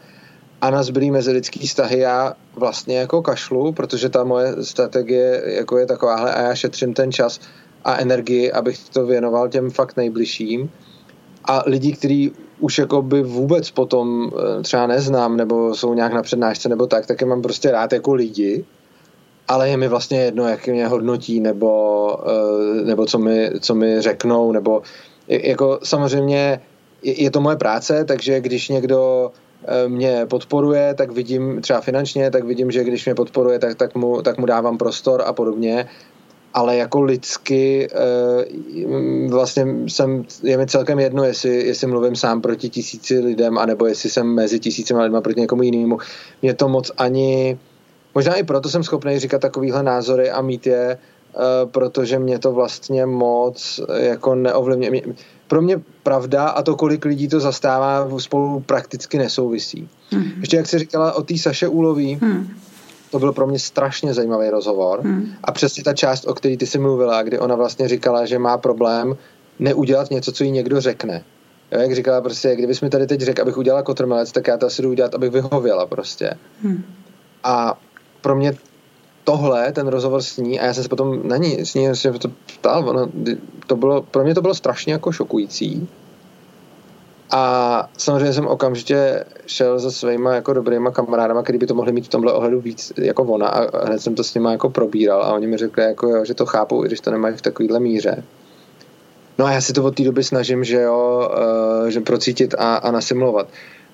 a 0.60 0.70
na 0.70 0.82
zbylý 0.82 1.10
mezilidský 1.10 1.66
vztahy 1.66 1.98
já 1.98 2.34
vlastně 2.56 2.98
jako 2.98 3.22
kašlu, 3.22 3.72
protože 3.72 4.08
ta 4.08 4.24
moje 4.24 4.64
strategie 4.64 5.42
jako 5.46 5.78
je 5.78 5.86
takováhle 5.86 6.34
a 6.34 6.42
já 6.42 6.54
šetřím 6.54 6.94
ten 6.94 7.12
čas 7.12 7.40
a 7.84 7.96
energii, 7.96 8.52
abych 8.52 8.88
to 8.88 9.06
věnoval 9.06 9.48
těm 9.48 9.70
fakt 9.70 9.96
nejbližším. 9.96 10.70
A 11.44 11.62
lidi, 11.66 11.92
kteří 11.92 12.32
už 12.60 12.78
jako 12.78 13.02
by 13.02 13.22
vůbec 13.22 13.70
potom 13.70 14.30
eh, 14.34 14.62
třeba 14.62 14.86
neznám, 14.86 15.36
nebo 15.36 15.74
jsou 15.74 15.94
nějak 15.94 16.12
na 16.12 16.22
přednášce 16.22 16.68
nebo 16.68 16.86
tak, 16.86 17.06
tak 17.06 17.20
je 17.20 17.26
mám 17.26 17.42
prostě 17.42 17.70
rád 17.70 17.92
jako 17.92 18.14
lidi, 18.14 18.64
ale 19.48 19.68
je 19.68 19.76
mi 19.76 19.88
vlastně 19.88 20.20
jedno, 20.20 20.48
jak 20.48 20.68
mě 20.68 20.86
hodnotí, 20.86 21.40
nebo, 21.40 22.16
eh, 22.28 22.84
nebo 22.84 23.06
co, 23.06 23.18
mi, 23.18 23.50
co 23.60 23.74
mi 23.74 24.00
řeknou, 24.02 24.52
nebo 24.52 24.82
jako 25.28 25.78
samozřejmě 25.82 26.60
je 27.02 27.30
to 27.30 27.40
moje 27.40 27.56
práce, 27.56 28.04
takže 28.04 28.40
když 28.40 28.68
někdo 28.68 29.30
eh, 29.64 29.88
mě 29.88 30.26
podporuje, 30.26 30.94
tak 30.94 31.10
vidím 31.10 31.60
třeba 31.60 31.80
finančně, 31.80 32.30
tak 32.30 32.44
vidím, 32.44 32.70
že 32.70 32.84
když 32.84 33.04
mě 33.04 33.14
podporuje, 33.14 33.58
tak, 33.58 33.74
tak, 33.74 33.94
mu, 33.94 34.22
tak 34.22 34.38
mu 34.38 34.46
dávám 34.46 34.78
prostor 34.78 35.22
a 35.26 35.32
podobně 35.32 35.88
ale 36.54 36.76
jako 36.76 37.02
lidsky 37.02 37.88
eh, 37.92 39.28
vlastně 39.28 39.66
jsem, 39.86 40.24
je 40.42 40.58
mi 40.58 40.66
celkem 40.66 40.98
jedno, 40.98 41.24
jestli, 41.24 41.66
jestli 41.66 41.86
mluvím 41.86 42.16
sám 42.16 42.40
proti 42.40 42.68
tisíci 42.68 43.18
lidem, 43.18 43.58
anebo 43.58 43.86
jestli 43.86 44.10
jsem 44.10 44.26
mezi 44.26 44.60
tisícima 44.60 45.02
lidma 45.02 45.20
proti 45.20 45.40
někomu 45.40 45.62
jinému. 45.62 45.98
Mě 46.42 46.54
to 46.54 46.68
moc 46.68 46.90
ani, 46.98 47.58
možná 48.14 48.34
i 48.34 48.42
proto 48.42 48.68
jsem 48.68 48.84
schopný 48.84 49.18
říkat 49.18 49.40
takovýhle 49.40 49.82
názory 49.82 50.30
a 50.30 50.42
mít 50.42 50.66
je, 50.66 50.90
eh, 50.90 51.38
protože 51.66 52.18
mě 52.18 52.38
to 52.38 52.52
vlastně 52.52 53.06
moc 53.06 53.80
jako 53.94 54.34
neovlivňuje. 54.34 55.02
Pro 55.48 55.62
mě 55.62 55.80
pravda 56.02 56.48
a 56.48 56.62
to, 56.62 56.76
kolik 56.76 57.04
lidí 57.04 57.28
to 57.28 57.40
zastává, 57.40 58.08
spolu 58.18 58.60
prakticky 58.60 59.18
nesouvisí. 59.18 59.88
Mm-hmm. 60.12 60.40
Ještě 60.40 60.56
jak 60.56 60.66
jsi 60.66 60.78
říkala 60.78 61.12
o 61.12 61.22
té 61.22 61.38
Saše 61.38 61.68
Úlový, 61.68 62.18
mm 62.20 62.48
to 63.12 63.18
byl 63.18 63.32
pro 63.32 63.46
mě 63.46 63.58
strašně 63.58 64.14
zajímavý 64.14 64.48
rozhovor. 64.48 65.00
Hmm. 65.00 65.32
A 65.44 65.52
přesně 65.52 65.84
ta 65.84 65.92
část, 65.92 66.24
o 66.24 66.34
které 66.34 66.56
ty 66.56 66.66
jsi 66.66 66.78
mluvila, 66.78 67.22
kdy 67.22 67.38
ona 67.38 67.54
vlastně 67.54 67.88
říkala, 67.88 68.26
že 68.26 68.38
má 68.38 68.58
problém 68.58 69.16
neudělat 69.58 70.10
něco, 70.10 70.32
co 70.32 70.44
jí 70.44 70.50
někdo 70.50 70.80
řekne. 70.80 71.24
Jo, 71.72 71.80
jak 71.80 71.94
říkala 71.94 72.20
prostě, 72.20 72.56
kdybys 72.56 72.80
mi 72.80 72.90
tady 72.90 73.06
teď 73.06 73.20
řekl, 73.20 73.42
abych 73.42 73.56
udělala 73.56 73.82
kotrmelec, 73.82 74.32
tak 74.32 74.46
já 74.46 74.56
to 74.56 74.66
asi 74.66 74.82
jdu 74.82 74.90
udělat, 74.90 75.14
abych 75.14 75.30
vyhověla 75.30 75.86
prostě. 75.86 76.34
Hmm. 76.62 76.84
A 77.44 77.78
pro 78.22 78.36
mě 78.36 78.54
tohle, 79.24 79.72
ten 79.72 79.88
rozhovor 79.88 80.22
s 80.22 80.36
ní, 80.36 80.60
a 80.60 80.66
já 80.66 80.74
jsem 80.74 80.82
se 80.82 80.88
potom 80.88 81.28
na 81.28 81.36
ní, 81.36 81.66
s 81.66 81.74
ní 81.74 81.96
se 81.96 82.12
to 82.12 82.28
ptal, 82.58 82.88
ono, 82.88 83.08
to 83.66 83.76
bylo, 83.76 84.02
pro 84.02 84.24
mě 84.24 84.34
to 84.34 84.42
bylo 84.42 84.54
strašně 84.54 84.92
jako 84.92 85.12
šokující, 85.12 85.88
a 87.34 87.88
samozřejmě 87.98 88.32
jsem 88.32 88.46
okamžitě 88.46 89.24
šel 89.46 89.80
se 89.80 89.90
svýma 89.90 90.34
jako 90.34 90.52
dobrýma 90.52 90.90
kamarádama, 90.90 91.42
který 91.42 91.58
by 91.58 91.66
to 91.66 91.74
mohli 91.74 91.92
mít 91.92 92.06
v 92.06 92.08
tomhle 92.08 92.32
ohledu 92.32 92.60
víc 92.60 92.92
jako 92.96 93.24
ona 93.24 93.48
a 93.48 93.86
hned 93.86 94.00
jsem 94.02 94.14
to 94.14 94.24
s 94.24 94.34
nima 94.34 94.52
jako 94.52 94.70
probíral 94.70 95.22
a 95.22 95.32
oni 95.32 95.46
mi 95.46 95.56
řekli, 95.56 95.84
jako 95.84 96.08
jo, 96.08 96.24
že 96.24 96.34
to 96.34 96.46
chápou, 96.46 96.84
i 96.84 96.86
když 96.86 97.00
to 97.00 97.10
nemají 97.10 97.36
v 97.36 97.42
takovýhle 97.42 97.80
míře. 97.80 98.24
No 99.38 99.46
a 99.46 99.52
já 99.52 99.60
si 99.60 99.72
to 99.72 99.84
od 99.84 99.96
té 99.96 100.02
doby 100.02 100.24
snažím, 100.24 100.64
že 100.64 100.80
jo, 100.80 101.30
uh, 101.82 101.86
že 101.86 102.00
procítit 102.00 102.54
a, 102.58 102.74
a 102.74 102.90
nasimulovat. 102.90 103.48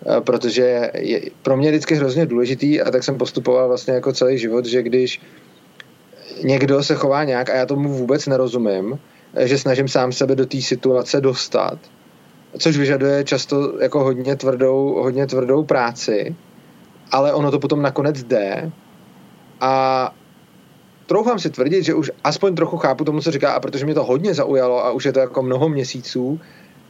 Uh, 0.08 0.20
protože 0.20 0.90
je 0.94 1.20
pro 1.42 1.56
mě 1.56 1.70
vždycky 1.70 1.94
hrozně 1.94 2.26
důležitý 2.26 2.80
a 2.80 2.90
tak 2.90 3.04
jsem 3.04 3.18
postupoval 3.18 3.68
vlastně 3.68 3.94
jako 3.94 4.12
celý 4.12 4.38
život, 4.38 4.66
že 4.66 4.82
když 4.82 5.20
někdo 6.42 6.82
se 6.82 6.94
chová 6.94 7.24
nějak 7.24 7.50
a 7.50 7.54
já 7.54 7.66
tomu 7.66 7.88
vůbec 7.88 8.26
nerozumím, 8.26 8.98
že 9.40 9.58
snažím 9.58 9.88
sám 9.88 10.12
sebe 10.12 10.34
do 10.34 10.46
té 10.46 10.60
situace 10.60 11.20
dostat, 11.20 11.78
což 12.58 12.76
vyžaduje 12.76 13.24
často 13.24 13.80
jako 13.80 14.04
hodně 14.04 14.36
tvrdou, 14.36 15.02
hodně 15.02 15.26
tvrdou 15.26 15.64
práci, 15.64 16.36
ale 17.10 17.32
ono 17.32 17.50
to 17.50 17.58
potom 17.58 17.82
nakonec 17.82 18.22
jde. 18.22 18.72
A 19.60 20.14
troufám 21.06 21.38
si 21.38 21.50
tvrdit, 21.50 21.84
že 21.84 21.94
už 21.94 22.10
aspoň 22.24 22.54
trochu 22.54 22.76
chápu 22.76 23.04
tomu, 23.04 23.20
co 23.20 23.30
říká 23.30 23.52
a 23.52 23.60
protože 23.60 23.84
mě 23.84 23.94
to 23.94 24.04
hodně 24.04 24.34
zaujalo 24.34 24.84
a 24.84 24.90
už 24.90 25.04
je 25.04 25.12
to 25.12 25.20
jako 25.20 25.42
mnoho 25.42 25.68
měsíců, 25.68 26.40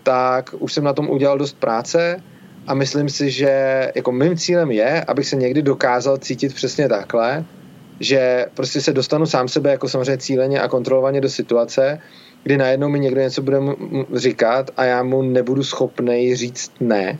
tak 0.02 0.54
už 0.58 0.72
jsem 0.72 0.84
na 0.84 0.92
tom 0.92 1.10
udělal 1.10 1.38
dost 1.38 1.56
práce 1.58 2.22
a 2.68 2.74
myslím 2.74 3.08
si, 3.08 3.30
že 3.30 3.52
jako 3.94 4.12
mým 4.12 4.36
cílem 4.36 4.70
je, 4.70 5.04
abych 5.04 5.26
se 5.26 5.36
někdy 5.36 5.62
dokázal 5.62 6.18
cítit 6.18 6.54
přesně 6.54 6.88
takhle, 6.88 7.44
že 8.00 8.46
prostě 8.54 8.80
se 8.80 8.92
dostanu 8.92 9.26
sám 9.26 9.48
sebe 9.48 9.70
jako 9.70 9.88
samozřejmě 9.88 10.18
cíleně 10.18 10.60
a 10.60 10.68
kontrolovaně 10.68 11.20
do 11.20 11.28
situace, 11.28 12.00
kdy 12.42 12.56
najednou 12.56 12.88
mi 12.88 13.00
někdo 13.00 13.20
něco 13.20 13.42
bude 13.42 13.58
říkat 14.14 14.70
a 14.76 14.84
já 14.84 15.02
mu 15.02 15.22
nebudu 15.22 15.64
schopný 15.64 16.36
říct 16.36 16.72
ne. 16.80 17.18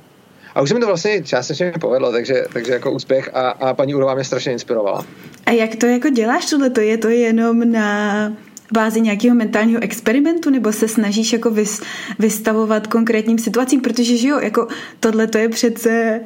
A 0.55 0.61
už 0.61 0.69
se 0.69 0.75
mi 0.75 0.81
to 0.81 0.87
vlastně 0.87 1.23
částečně 1.23 1.73
povedlo, 1.81 2.13
takže, 2.13 2.45
takže 2.53 2.73
jako 2.73 2.93
úspěch 2.93 3.31
a, 3.35 3.49
a 3.49 3.75
paní 3.75 3.95
Urová 3.95 4.15
mě 4.15 4.25
strašně 4.25 4.53
inspirovala. 4.53 5.07
A 5.47 5.51
jak 5.51 5.77
to 5.77 5.87
jako 5.87 6.09
děláš 6.09 6.51
tohle? 6.51 6.71
To 6.71 6.81
je 6.81 6.99
to 6.99 7.09
jenom 7.09 7.73
na 7.73 8.33
bázi 8.73 9.01
nějakého 9.01 9.37
mentálního 9.37 9.83
experimentu, 9.83 10.51
nebo 10.51 10.73
se 10.73 10.89
snažíš 10.89 11.33
jako 11.33 11.51
vys, 11.51 11.81
vystavovat 12.19 12.87
konkrétním 12.87 13.39
situacím, 13.39 13.81
protože 13.81 14.17
že 14.17 14.29
jo, 14.29 14.41
jako 14.41 14.69
tohle 15.01 15.27
to 15.27 15.39
je 15.39 15.49
přece 15.49 16.21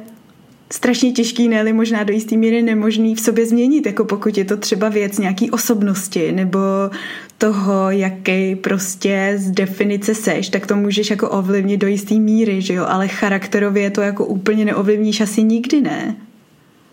strašně 0.73 1.11
těžký, 1.11 1.47
ne 1.47 1.73
možná 1.73 2.03
do 2.03 2.13
jistý 2.13 2.37
míry 2.37 2.61
nemožný 2.61 3.15
v 3.15 3.19
sobě 3.19 3.45
změnit, 3.45 3.85
jako 3.85 4.05
pokud 4.05 4.37
je 4.37 4.45
to 4.45 4.57
třeba 4.57 4.89
věc 4.89 5.17
nějaký 5.17 5.51
osobnosti 5.51 6.31
nebo 6.31 6.59
toho, 7.37 7.91
jaký 7.91 8.55
prostě 8.55 9.33
z 9.37 9.51
definice 9.51 10.15
seš, 10.15 10.49
tak 10.49 10.67
to 10.67 10.75
můžeš 10.75 11.09
jako 11.09 11.29
ovlivnit 11.29 11.81
do 11.81 11.87
jistý 11.87 12.19
míry, 12.19 12.61
že 12.61 12.73
jo, 12.73 12.85
ale 12.87 13.07
charakterově 13.07 13.91
to 13.91 14.01
jako 14.01 14.25
úplně 14.25 14.65
neovlivníš 14.65 15.21
asi 15.21 15.43
nikdy, 15.43 15.81
ne? 15.81 16.15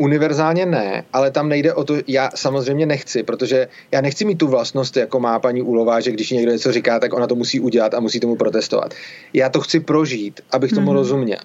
Univerzálně 0.00 0.66
ne, 0.66 1.04
ale 1.12 1.30
tam 1.30 1.48
nejde 1.48 1.74
o 1.74 1.84
to, 1.84 1.96
já 2.06 2.30
samozřejmě 2.34 2.86
nechci, 2.86 3.22
protože 3.22 3.68
já 3.92 4.00
nechci 4.00 4.24
mít 4.24 4.38
tu 4.38 4.48
vlastnost, 4.48 4.96
jako 4.96 5.20
má 5.20 5.38
paní 5.38 5.62
Úlová, 5.62 6.00
že 6.00 6.10
když 6.10 6.30
někdo 6.30 6.52
něco 6.52 6.72
říká, 6.72 6.98
tak 6.98 7.12
ona 7.12 7.26
to 7.26 7.34
musí 7.34 7.60
udělat 7.60 7.94
a 7.94 8.00
musí 8.00 8.20
tomu 8.20 8.36
protestovat. 8.36 8.94
Já 9.32 9.48
to 9.48 9.60
chci 9.60 9.80
prožít, 9.80 10.40
abych 10.50 10.72
tomu 10.72 10.90
mm. 10.90 10.96
rozuměl 10.96 11.38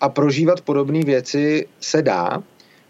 a 0.00 0.08
prožívat 0.08 0.60
podobné 0.60 1.02
věci 1.02 1.66
se 1.80 2.02
dá. 2.02 2.42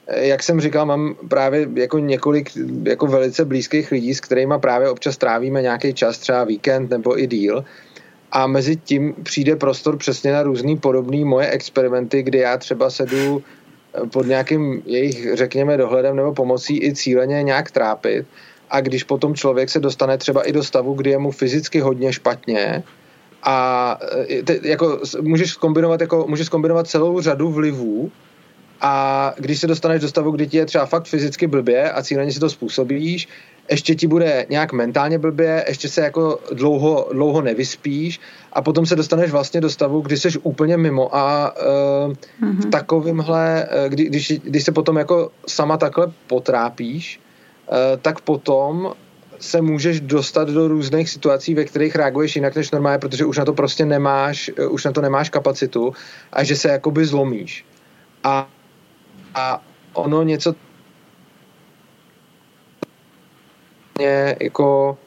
Jak 0.09 0.43
jsem 0.43 0.61
říkal, 0.61 0.87
mám 0.87 1.15
právě 1.29 1.69
jako 1.75 1.99
několik 1.99 2.51
jako 2.83 3.07
velice 3.07 3.45
blízkých 3.45 3.91
lidí, 3.91 4.15
s 4.15 4.21
kterými 4.21 4.55
právě 4.61 4.89
občas 4.89 5.17
trávíme 5.17 5.63
nějaký 5.63 5.95
čas, 5.95 6.19
třeba 6.19 6.45
víkend 6.45 6.91
nebo 6.91 7.21
i 7.21 7.27
díl. 7.27 7.65
A 8.33 8.47
mezi 8.47 8.77
tím 8.77 9.15
přijde 9.23 9.57
prostor 9.57 9.97
přesně 9.97 10.33
na 10.33 10.43
různý 10.43 10.77
podobný 10.77 11.25
moje 11.25 11.49
experimenty, 11.51 12.23
kdy 12.23 12.39
já 12.39 12.57
třeba 12.57 12.91
sedu 12.91 13.43
pod 14.13 14.27
nějakým 14.27 14.83
jejich, 14.87 15.35
řekněme, 15.35 15.77
dohledem 15.77 16.17
nebo 16.17 16.33
pomocí 16.33 16.85
i 16.85 16.95
cíleně 16.95 17.43
nějak 17.43 17.71
trápit. 17.71 18.27
A 18.71 18.81
když 18.81 19.05
potom 19.05 19.35
člověk 19.35 19.71
se 19.71 19.81
dostane 19.81 20.19
třeba 20.19 20.43
i 20.43 20.53
do 20.53 20.65
stavu, 20.65 20.95
kdy 20.95 21.11
je 21.11 21.19
mu 21.19 21.31
fyzicky 21.31 21.81
hodně 21.81 22.13
špatně, 22.13 22.83
a 23.45 23.99
e, 24.31 24.43
te, 24.43 24.59
jako 24.63 25.01
můžeš 25.21 25.53
kombinovat, 25.53 26.01
jako, 26.01 26.27
můžeš 26.29 26.49
kombinovat 26.49 26.89
celou 26.89 27.21
řadu 27.21 27.51
vlivů 27.53 28.11
a 28.81 29.35
když 29.39 29.61
se 29.61 29.67
dostaneš 29.67 30.01
do 30.01 30.09
stavu, 30.09 30.31
kdy 30.31 30.47
ti 30.47 30.57
je 30.57 30.67
třeba 30.67 30.87
fakt 30.87 31.07
fyzicky 31.07 31.47
blbě 31.47 31.91
a 31.91 32.03
cíleně 32.03 32.33
si 32.33 32.41
to 32.41 32.51
způsobíš, 32.51 33.29
ještě 33.71 33.95
ti 33.95 34.07
bude 34.07 34.47
nějak 34.51 34.73
mentálně 34.73 35.19
blbě, 35.19 35.65
ještě 35.69 35.89
se 35.89 36.01
jako 36.01 36.39
dlouho, 36.53 37.09
dlouho 37.13 37.43
nevyspíš 37.43 38.21
a 38.53 38.63
potom 38.63 38.87
se 38.87 38.97
dostaneš 38.97 39.31
vlastně 39.31 39.61
do 39.61 39.71
stavu, 39.71 40.01
kdy 40.01 40.17
jsi 40.17 40.39
úplně 40.43 40.77
mimo 40.77 41.17
a 41.17 41.55
uh, 41.57 42.13
mm-hmm. 42.13 42.61
v 42.61 42.71
takovýmhle, 42.71 43.69
e, 43.71 43.89
kdy, 43.89 44.05
když, 44.05 44.33
když 44.45 44.65
se 44.65 44.73
potom 44.73 44.97
jako 44.97 45.31
sama 45.47 45.77
takhle 45.77 46.13
potrápíš, 46.27 47.21
uh, 47.69 47.77
tak 48.03 48.21
potom 48.21 48.95
se 49.41 49.61
můžeš 49.61 50.01
dostat 50.01 50.49
do 50.49 50.69
různých 50.69 51.11
situací, 51.11 51.55
ve 51.55 51.65
kterých 51.65 51.97
reaguješ 51.97 52.37
jinak 52.37 52.57
než 52.57 52.71
normálně, 52.71 52.99
protože 52.99 53.25
už 53.25 53.39
na 53.39 53.45
to 53.45 53.53
prostě 53.53 53.85
nemáš, 53.85 54.51
eh, 54.57 54.67
už 54.67 54.85
na 54.85 54.93
to 54.93 55.01
nemáš 55.01 55.31
kapacitu 55.31 55.93
a 56.33 56.45
že 56.45 56.57
se 56.57 56.69
jakoby 56.69 57.07
zlomíš. 57.07 57.67
A, 58.25 58.49
a 59.35 59.63
ono 59.93 60.23
něco 60.23 60.55
jako 64.41 64.99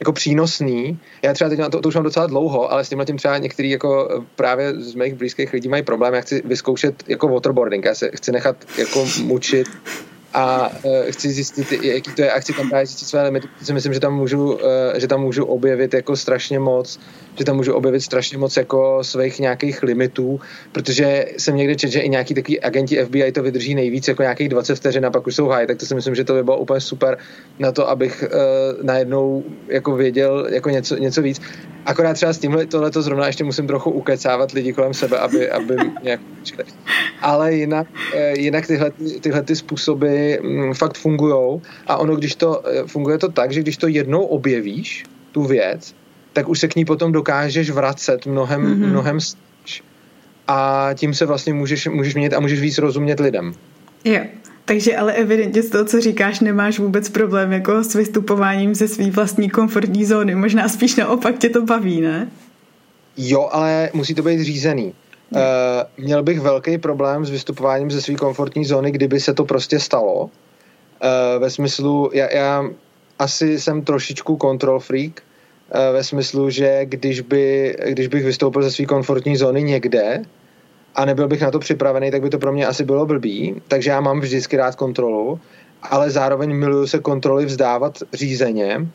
jako 0.00 0.12
přínosný. 0.12 0.98
Já 1.22 1.32
třeba 1.32 1.50
teď 1.50 1.60
to, 1.70 1.80
to 1.80 1.88
už 1.88 1.94
mám 1.94 2.04
docela 2.04 2.26
dlouho, 2.26 2.72
ale 2.72 2.84
s 2.84 2.88
tímhle 2.88 3.06
tím 3.06 3.16
třeba 3.16 3.38
některý 3.38 3.70
jako 3.70 4.24
právě 4.36 4.74
z 4.80 4.94
mých 4.94 5.14
blízkých 5.14 5.52
lidí 5.52 5.68
mají 5.68 5.82
problém. 5.82 6.14
Já 6.14 6.20
chci 6.20 6.42
vyzkoušet 6.44 7.04
jako 7.08 7.28
waterboarding. 7.28 7.84
Já 7.84 7.94
se 7.94 8.10
chci 8.14 8.32
nechat 8.32 8.56
jako 8.78 9.06
mučit 9.22 9.68
a 10.34 10.68
uh, 10.68 10.92
chci 11.10 11.30
zjistit, 11.30 11.72
jaký 11.72 12.12
to 12.12 12.22
je 12.22 12.32
a 12.32 12.40
chci 12.40 12.52
tam 12.52 12.68
právě 12.68 12.86
zjistit 12.86 13.06
své 13.06 13.22
limity. 13.22 13.48
Si 13.62 13.72
myslím, 13.72 13.94
že 13.94 14.00
tam 14.00 14.14
můžu, 14.14 14.52
uh, 14.52 14.60
že 14.96 15.08
tam 15.08 15.20
můžu 15.20 15.44
objevit 15.44 15.94
jako 15.94 16.16
strašně 16.16 16.58
moc, 16.58 17.00
že 17.38 17.44
tam 17.44 17.56
můžu 17.56 17.74
objevit 17.74 18.00
strašně 18.00 18.38
moc 18.38 18.56
jako 18.56 19.04
svých 19.04 19.38
nějakých 19.38 19.82
limitů, 19.82 20.40
protože 20.72 21.24
jsem 21.38 21.56
někde 21.56 21.74
četl, 21.74 21.92
že 21.92 22.00
i 22.00 22.08
nějaký 22.08 22.34
takový 22.34 22.60
agenti 22.60 23.04
FBI 23.04 23.32
to 23.32 23.42
vydrží 23.42 23.74
nejvíc 23.74 24.08
jako 24.08 24.22
nějakých 24.22 24.48
20 24.48 24.74
vteřin 24.74 25.06
a 25.06 25.10
pak 25.10 25.26
už 25.26 25.34
jsou 25.34 25.48
high, 25.48 25.66
tak 25.66 25.78
to 25.78 25.86
si 25.86 25.94
myslím, 25.94 26.14
že 26.14 26.24
to 26.24 26.34
by 26.34 26.42
bylo 26.42 26.58
úplně 26.58 26.80
super 26.80 27.18
na 27.58 27.72
to, 27.72 27.88
abych 27.88 28.24
uh, 28.26 28.84
najednou 28.86 29.44
jako 29.68 29.96
věděl 29.96 30.46
jako 30.50 30.70
něco, 30.70 30.96
něco 30.96 31.22
víc. 31.22 31.40
Akorát 31.86 32.14
třeba 32.14 32.32
s 32.32 32.38
tímhle 32.38 32.66
tohleto 32.66 33.02
zrovna 33.02 33.26
ještě 33.26 33.44
musím 33.44 33.66
trochu 33.66 33.90
ukecávat 33.90 34.52
lidi 34.52 34.72
kolem 34.72 34.94
sebe, 34.94 35.18
aby, 35.18 35.50
aby 35.50 35.76
nějak 36.02 36.20
Ale 37.22 37.54
jinak, 37.54 37.86
jinak 38.36 38.66
tyhle, 38.66 38.92
tyhle 39.20 39.42
ty 39.42 39.56
způsoby 39.56 40.23
mm, 40.42 40.74
fakt 40.74 40.98
fungují 40.98 41.60
a 41.86 41.96
ono, 41.96 42.16
když 42.16 42.34
to, 42.34 42.62
eh, 42.68 42.82
funguje 42.86 43.18
to 43.18 43.28
tak, 43.28 43.52
že 43.52 43.60
když 43.60 43.76
to 43.76 43.88
jednou 43.88 44.22
objevíš, 44.22 45.04
tu 45.32 45.42
věc, 45.42 45.94
tak 46.32 46.48
už 46.48 46.60
se 46.60 46.68
k 46.68 46.76
ní 46.76 46.84
potom 46.84 47.12
dokážeš 47.12 47.70
vracet 47.70 48.26
mnohem, 48.26 48.62
mm-hmm. 48.62 48.88
mnohem 48.90 49.18
a 50.48 50.90
tím 50.94 51.14
se 51.14 51.26
vlastně 51.26 51.54
můžeš, 51.54 51.86
můžeš 51.86 52.14
měnit 52.14 52.34
a 52.34 52.40
můžeš 52.40 52.60
víc 52.60 52.78
rozumět 52.78 53.20
lidem. 53.20 53.52
Jo, 54.04 54.20
takže 54.64 54.96
ale 54.96 55.12
evidentně 55.12 55.62
z 55.62 55.70
toho, 55.70 55.84
co 55.84 56.00
říkáš, 56.00 56.40
nemáš 56.40 56.78
vůbec 56.78 57.08
problém 57.08 57.52
jako 57.52 57.84
s 57.84 57.94
vystupováním 57.94 58.74
ze 58.74 58.88
své 58.88 59.10
vlastní 59.10 59.50
komfortní 59.50 60.04
zóny. 60.04 60.34
Možná 60.34 60.68
spíš 60.68 60.96
naopak 60.96 61.38
tě 61.38 61.48
to 61.48 61.62
baví, 61.62 62.00
ne? 62.00 62.28
Jo, 63.16 63.48
ale 63.52 63.90
musí 63.92 64.14
to 64.14 64.22
být 64.22 64.40
řízený. 64.40 64.94
Uh, 65.34 66.04
měl 66.04 66.22
bych 66.22 66.40
velký 66.40 66.78
problém 66.78 67.24
s 67.24 67.30
vystupováním 67.30 67.90
ze 67.90 68.02
své 68.02 68.14
komfortní 68.14 68.64
zóny, 68.64 68.90
kdyby 68.90 69.20
se 69.20 69.34
to 69.34 69.44
prostě 69.44 69.80
stalo. 69.80 70.20
Uh, 70.22 70.30
ve 71.38 71.50
smyslu, 71.50 72.10
já, 72.12 72.34
já 72.34 72.64
asi 73.18 73.60
jsem 73.60 73.82
trošičku 73.82 74.38
control 74.42 74.80
freak, 74.80 75.12
uh, 75.20 75.80
ve 75.92 76.04
smyslu, 76.04 76.50
že 76.50 76.80
když, 76.84 77.20
by, 77.20 77.76
když 77.88 78.08
bych 78.08 78.24
vystoupil 78.24 78.62
ze 78.62 78.70
své 78.70 78.86
komfortní 78.86 79.36
zóny 79.36 79.62
někde 79.62 80.22
a 80.94 81.04
nebyl 81.04 81.28
bych 81.28 81.40
na 81.40 81.50
to 81.50 81.58
připravený, 81.58 82.10
tak 82.10 82.22
by 82.22 82.30
to 82.30 82.38
pro 82.38 82.52
mě 82.52 82.66
asi 82.66 82.84
bylo 82.84 83.06
blbý. 83.06 83.62
Takže 83.68 83.90
já 83.90 84.00
mám 84.00 84.20
vždycky 84.20 84.56
rád 84.56 84.76
kontrolu, 84.76 85.40
ale 85.82 86.10
zároveň 86.10 86.56
miluju 86.56 86.86
se 86.86 86.98
kontroly 86.98 87.46
vzdávat 87.46 87.98
řízeně 88.12 88.86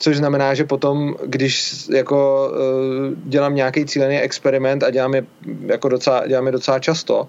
což 0.00 0.16
znamená, 0.16 0.54
že 0.54 0.64
potom, 0.64 1.14
když 1.26 1.74
jako 1.92 2.50
uh, 2.50 3.14
dělám 3.24 3.54
nějaký 3.54 3.86
cílený 3.86 4.18
experiment 4.18 4.82
a 4.82 4.90
dělám 4.90 5.14
je 5.14 5.24
jako 5.66 5.88
docela, 5.88 6.26
dělám 6.26 6.46
je 6.46 6.52
docela 6.52 6.78
často, 6.78 7.28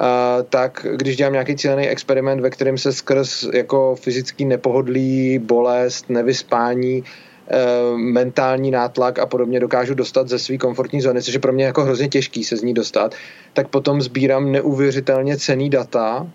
Uh, 0.00 0.42
tak 0.50 0.86
když 0.94 1.16
dělám 1.16 1.32
nějaký 1.32 1.56
cílený 1.56 1.88
experiment, 1.88 2.40
ve 2.40 2.50
kterém 2.50 2.78
se 2.78 2.92
skrz 2.92 3.48
jako 3.52 3.96
fyzický 3.96 4.44
nepohodlí, 4.44 5.38
bolest, 5.38 6.10
nevyspání, 6.10 7.02
uh, 7.02 7.98
mentální 7.98 8.70
nátlak 8.70 9.18
a 9.18 9.26
podobně 9.26 9.60
dokážu 9.60 9.94
dostat 9.94 10.28
ze 10.28 10.38
své 10.38 10.58
komfortní 10.58 11.00
zóny, 11.00 11.22
což 11.22 11.34
je 11.34 11.40
pro 11.40 11.52
mě 11.52 11.64
jako 11.64 11.82
hrozně 11.82 12.08
těžký 12.08 12.44
se 12.44 12.56
z 12.56 12.62
ní 12.62 12.74
dostat, 12.74 13.14
tak 13.52 13.68
potom 13.68 14.02
sbírám 14.02 14.52
neuvěřitelně 14.52 15.36
cený 15.36 15.70
data, 15.70 16.26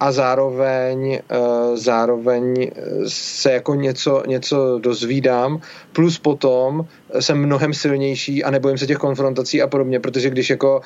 a 0.00 0.12
zároveň, 0.12 1.20
uh, 1.30 1.76
zároveň 1.76 2.70
se 3.08 3.52
jako 3.52 3.74
něco, 3.74 4.22
něco 4.26 4.78
dozvídám, 4.78 5.60
plus 5.92 6.18
potom 6.18 6.86
jsem 7.20 7.38
mnohem 7.38 7.74
silnější 7.74 8.44
a 8.44 8.50
nebojím 8.50 8.78
se 8.78 8.86
těch 8.86 8.98
konfrontací 8.98 9.62
a 9.62 9.66
podobně, 9.66 10.00
protože 10.00 10.30
když 10.30 10.50
jako 10.50 10.80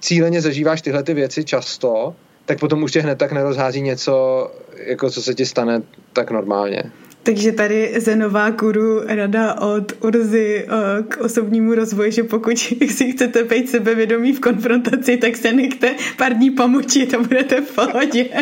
cíleně 0.00 0.40
zažíváš 0.40 0.82
tyhle 0.82 1.02
ty 1.02 1.14
věci 1.14 1.44
často, 1.44 2.14
tak 2.44 2.58
potom 2.58 2.82
už 2.82 2.92
tě 2.92 3.00
hned 3.00 3.18
tak 3.18 3.32
nerozhází 3.32 3.80
něco, 3.80 4.50
jako 4.76 5.10
co 5.10 5.22
se 5.22 5.34
ti 5.34 5.46
stane 5.46 5.82
tak 6.12 6.30
normálně. 6.30 6.82
Takže 7.26 7.52
tady 7.52 7.94
Zenová 7.96 8.50
Kuru 8.50 9.00
rada 9.06 9.60
od 9.60 9.92
Urzy 10.04 10.64
eh, 10.64 11.02
k 11.02 11.16
osobnímu 11.16 11.74
rozvoji, 11.74 12.12
že 12.12 12.22
pokud 12.22 12.58
si 12.88 13.12
chcete 13.12 13.44
být 13.44 13.70
sebevědomí 13.70 14.32
v 14.32 14.40
konfrontaci, 14.40 15.16
tak 15.16 15.36
se 15.36 15.52
nechte 15.52 15.94
pár 16.18 16.34
dní 16.34 16.50
pomoci, 16.50 17.06
to 17.06 17.22
budete 17.22 17.60
v 17.60 17.74
pohodě. 17.74 18.26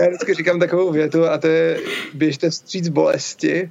Já 0.00 0.06
vždycky 0.08 0.34
říkám 0.34 0.60
takovou 0.60 0.92
větu 0.92 1.24
a 1.24 1.38
to 1.38 1.46
je 1.46 1.80
běžte 2.14 2.50
vstříc 2.50 2.88
bolesti 2.88 3.70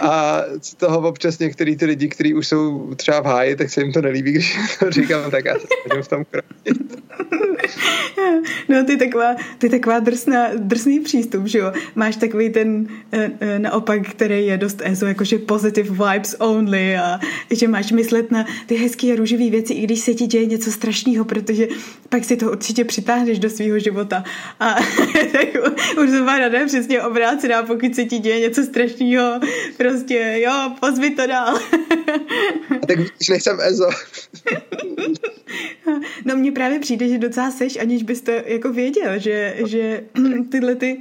a 0.00 0.42
z 0.62 0.74
toho 0.74 1.08
občas 1.08 1.38
některý 1.38 1.76
ty 1.76 1.84
lidi, 1.84 2.08
kteří 2.08 2.34
už 2.34 2.48
jsou 2.48 2.94
třeba 2.94 3.20
v 3.20 3.24
háji, 3.24 3.56
tak 3.56 3.70
se 3.70 3.80
jim 3.80 3.92
to 3.92 4.02
nelíbí, 4.02 4.32
když 4.32 4.58
to 4.78 4.90
říkám, 4.90 5.30
tak 5.30 5.44
já 5.44 5.54
se 5.58 6.02
v 6.02 6.08
tom 6.08 6.24
krotit. 6.30 7.02
No, 8.68 8.84
ty 8.84 8.96
taková, 8.96 9.34
ty 9.58 9.68
taková 9.68 9.98
drsná, 9.98 10.48
drsný 10.58 11.00
přístup, 11.00 11.46
že 11.46 11.58
jo? 11.58 11.72
Máš 11.94 12.16
takový 12.16 12.50
ten 12.50 12.86
eh, 13.12 13.30
eh, 13.40 13.58
naopak, 13.58 14.10
který 14.10 14.46
je 14.46 14.58
dost 14.58 14.82
ESO, 14.84 15.06
jakože 15.06 15.38
positive 15.38 15.90
vibes 15.90 16.36
only 16.38 16.96
a 16.96 17.20
že 17.50 17.68
máš 17.68 17.92
myslet 17.92 18.30
na 18.30 18.46
ty 18.66 18.74
hezké 18.74 19.12
a 19.12 19.16
růžové 19.16 19.50
věci, 19.50 19.72
i 19.72 19.82
když 19.82 20.00
se 20.00 20.14
ti 20.14 20.26
děje 20.26 20.46
něco 20.46 20.72
strašného, 20.72 21.24
protože 21.24 21.68
pak 22.08 22.24
si 22.24 22.36
to 22.36 22.50
určitě 22.50 22.84
přitáhneš 22.84 23.38
do 23.38 23.50
svého 23.50 23.78
života. 23.78 24.24
A 24.60 24.76
už 25.71 25.71
jsem 26.10 26.26
rada 26.26 26.66
přesně 26.66 27.02
obrácená, 27.02 27.62
pokud 27.62 27.94
se 27.94 28.04
ti 28.04 28.18
děje 28.18 28.40
něco 28.40 28.62
strašného, 28.62 29.40
prostě 29.76 30.40
jo, 30.44 30.76
pozvi 30.80 31.10
to 31.10 31.26
dál. 31.26 31.56
a 32.82 32.86
tak 32.86 32.98
víš, 32.98 33.28
nejsem 33.30 33.58
EZO. 33.60 33.90
no 36.24 36.36
mně 36.36 36.52
právě 36.52 36.78
přijde, 36.78 37.08
že 37.08 37.18
docela 37.18 37.50
seš, 37.50 37.76
aniž 37.76 38.02
byste 38.02 38.44
jako 38.46 38.72
věděl, 38.72 39.18
že, 39.18 39.56
že 39.66 40.04
tyhle 40.50 40.74
ty 40.74 41.00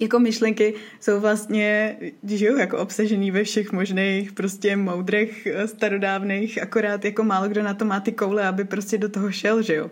jako 0.00 0.18
myšlenky 0.18 0.74
jsou 1.00 1.20
vlastně, 1.20 1.96
že 2.28 2.46
jo, 2.46 2.56
jako 2.56 2.78
obsažený 2.78 3.30
ve 3.30 3.44
všech 3.44 3.72
možných 3.72 4.32
prostě 4.32 4.76
moudrech 4.76 5.48
starodávných, 5.66 6.62
akorát 6.62 7.04
jako 7.04 7.24
málo 7.24 7.48
kdo 7.48 7.62
na 7.62 7.74
to 7.74 7.84
má 7.84 8.00
ty 8.00 8.12
koule, 8.12 8.48
aby 8.48 8.64
prostě 8.64 8.98
do 8.98 9.08
toho 9.08 9.32
šel, 9.32 9.62
že 9.62 9.74
jo. 9.74 9.90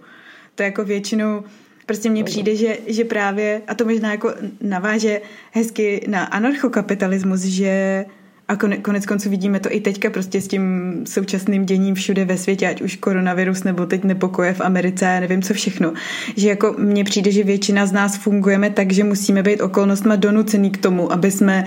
To 0.54 0.62
jako 0.62 0.84
většinou 0.84 1.44
prostě 1.86 2.10
mně 2.10 2.24
přijde, 2.24 2.56
že, 2.56 2.78
že 2.86 3.04
právě, 3.04 3.62
a 3.68 3.74
to 3.74 3.84
možná 3.84 4.10
jako 4.10 4.34
naváže 4.60 5.20
hezky 5.52 6.04
na 6.08 6.24
anarchokapitalismus, 6.24 7.40
že 7.40 8.04
a 8.48 8.56
konec, 8.82 9.06
konců 9.06 9.30
vidíme 9.30 9.60
to 9.60 9.68
i 9.72 9.80
teďka 9.80 10.10
prostě 10.10 10.40
s 10.40 10.48
tím 10.48 10.94
současným 11.06 11.66
děním 11.66 11.94
všude 11.94 12.24
ve 12.24 12.38
světě, 12.38 12.68
ať 12.68 12.82
už 12.82 12.96
koronavirus 12.96 13.64
nebo 13.64 13.86
teď 13.86 14.04
nepokoje 14.04 14.54
v 14.54 14.60
Americe, 14.60 15.20
nevím 15.20 15.42
co 15.42 15.54
všechno. 15.54 15.92
Že 16.36 16.48
jako 16.48 16.74
mně 16.78 17.04
přijde, 17.04 17.30
že 17.30 17.44
většina 17.44 17.86
z 17.86 17.92
nás 17.92 18.16
fungujeme 18.16 18.70
tak, 18.70 18.92
že 18.92 19.04
musíme 19.04 19.42
být 19.42 19.60
okolnostma 19.60 20.16
donucený 20.16 20.70
k 20.70 20.78
tomu, 20.78 21.12
aby 21.12 21.30
jsme 21.30 21.64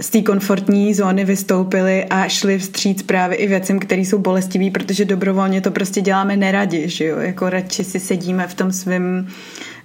z 0.00 0.10
té 0.10 0.22
komfortní 0.22 0.94
zóny 0.94 1.24
vystoupili 1.24 2.04
a 2.04 2.28
šli 2.28 2.58
vstříc 2.58 3.02
právě 3.02 3.36
i 3.36 3.46
věcem, 3.46 3.78
které 3.78 4.02
jsou 4.02 4.18
bolestivé, 4.18 4.70
protože 4.70 5.04
dobrovolně 5.04 5.60
to 5.60 5.70
prostě 5.70 6.00
děláme 6.00 6.36
neradi, 6.36 6.88
že 6.88 7.04
jo? 7.04 7.18
Jako 7.18 7.50
radši 7.50 7.84
si 7.84 8.00
sedíme 8.00 8.48
v 8.48 8.54
tom 8.54 8.72
svém 8.72 9.28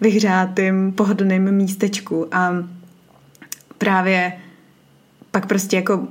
vyhřátém, 0.02 0.92
pohodlném 0.92 1.56
místečku 1.56 2.28
a 2.32 2.54
právě 3.78 4.34
pak 5.32 5.46
prostě 5.46 5.76
jako 5.76 6.08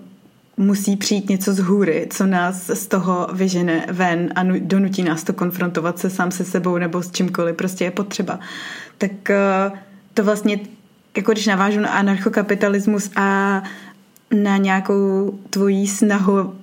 musí 0.57 0.97
přijít 0.97 1.29
něco 1.29 1.55
z 1.55 1.59
hůry, 1.59 2.07
co 2.11 2.27
nás 2.27 2.67
z 2.67 2.87
toho 2.87 3.29
vyžene 3.33 3.87
ven 3.89 4.33
a 4.35 4.43
donutí 4.43 5.03
nás 5.03 5.25
to 5.25 5.33
konfrontovat 5.33 5.99
se 5.99 6.11
sám 6.11 6.31
se 6.31 6.45
sebou 6.45 6.79
nebo 6.79 7.03
s 7.03 7.11
čímkoliv 7.11 7.57
prostě 7.57 7.85
je 7.85 7.91
potřeba. 7.91 8.39
Tak 8.99 9.31
eh, 9.31 9.71
to 10.15 10.25
vlastně, 10.25 10.61
jako 11.17 11.33
když 11.33 11.47
navážu 11.47 11.81
na 11.81 11.89
anarchokapitalismus 11.89 13.11
a 13.17 13.63
na 14.33 14.57
nějakou 14.57 15.39
tvojí 15.51 15.89
snahu 15.89 16.55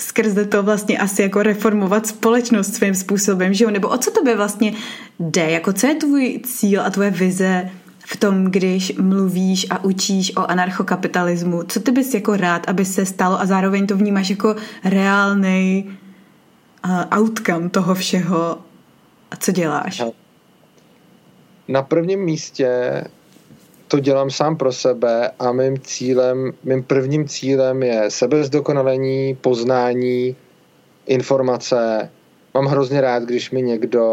skrze 0.00 0.44
to 0.44 0.62
vlastně 0.62 0.98
asi 0.98 1.22
jako 1.22 1.42
reformovat 1.42 2.06
společnost 2.06 2.74
svým 2.74 2.94
způsobem, 2.94 3.54
že 3.54 3.64
jo? 3.64 3.70
Nebo 3.70 3.88
o 3.88 3.98
co 3.98 4.10
to 4.10 4.22
by 4.22 4.34
vlastně 4.34 4.72
jde? 5.20 5.50
Jako 5.50 5.72
co 5.72 5.86
je 5.86 5.94
tvůj 5.94 6.40
cíl 6.44 6.80
a 6.80 6.90
tvoje 6.90 7.10
vize 7.10 7.70
v 7.98 8.16
tom, 8.16 8.44
když 8.44 8.96
mluvíš 8.96 9.66
a 9.70 9.84
učíš 9.84 10.36
o 10.36 10.50
anarchokapitalismu? 10.50 11.62
Co 11.62 11.80
ty 11.80 11.90
bys 11.90 12.14
jako 12.14 12.36
rád, 12.36 12.68
aby 12.68 12.84
se 12.84 13.06
stalo 13.06 13.40
a 13.40 13.46
zároveň 13.46 13.86
to 13.86 13.96
vnímáš 13.96 14.30
jako 14.30 14.56
reálný 14.84 15.90
uh, 16.84 17.18
outcome 17.18 17.68
toho 17.68 17.94
všeho 17.94 18.58
a 19.30 19.36
co 19.36 19.52
děláš? 19.52 20.02
Na 21.68 21.82
prvním 21.82 22.24
místě 22.24 23.04
to 23.90 24.00
dělám 24.00 24.30
sám 24.30 24.56
pro 24.56 24.72
sebe 24.72 25.30
a 25.38 25.52
mým 25.52 25.78
cílem, 25.78 26.52
mým 26.64 26.82
prvním 26.82 27.28
cílem 27.28 27.82
je 27.82 28.10
sebezdokonalení, 28.10 29.34
poznání, 29.34 30.36
informace. 31.06 32.10
Mám 32.54 32.66
hrozně 32.66 33.00
rád, 33.00 33.22
když 33.22 33.50
mi 33.50 33.62
někdo, 33.62 34.06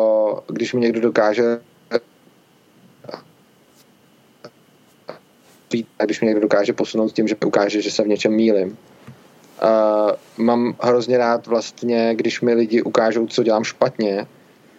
když 0.47 0.73
mi 0.73 0.79
někdo 0.81 1.01
dokáže 1.01 1.59
a 5.99 6.05
když 6.05 6.21
mi 6.21 6.27
někdo 6.27 6.41
dokáže 6.41 6.73
posunout 6.73 7.13
tím, 7.13 7.27
že 7.27 7.35
ukáže, 7.45 7.81
že 7.81 7.91
se 7.91 8.03
v 8.03 8.07
něčem 8.07 8.33
mílim. 8.33 8.77
Uh, 9.63 10.11
mám 10.45 10.75
hrozně 10.81 11.17
rád 11.17 11.47
vlastně, 11.47 12.15
když 12.15 12.41
mi 12.41 12.53
lidi 12.53 12.81
ukážou, 12.81 13.27
co 13.27 13.43
dělám 13.43 13.63
špatně, 13.63 14.27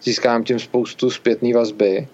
získám 0.03 0.43
tím 0.43 0.59
spoustu 0.59 1.09
zpětné 1.09 1.53
vazby 1.53 2.07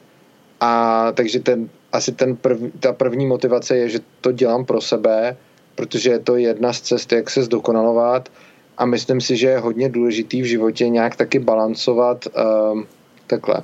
a 0.59 1.11
takže 1.11 1.39
ten, 1.39 1.69
asi 1.95 2.11
ten 2.11 2.35
prv, 2.35 2.59
ta 2.79 2.93
první 2.93 3.25
motivace 3.25 3.77
je, 3.77 3.89
že 3.89 3.99
to 4.21 4.31
dělám 4.31 4.65
pro 4.65 4.81
sebe, 4.81 5.37
protože 5.75 6.09
je 6.09 6.19
to 6.19 6.35
jedna 6.35 6.73
z 6.73 6.81
cest, 6.81 7.11
jak 7.11 7.29
se 7.29 7.43
zdokonalovat 7.43 8.29
a 8.77 8.85
myslím 8.85 9.21
si, 9.21 9.37
že 9.37 9.47
je 9.47 9.59
hodně 9.59 9.89
důležitý 9.89 10.41
v 10.41 10.45
životě 10.45 10.89
nějak 10.89 11.15
taky 11.15 11.39
balancovat 11.39 12.27
uh, 12.27 12.81
takhle. 13.27 13.63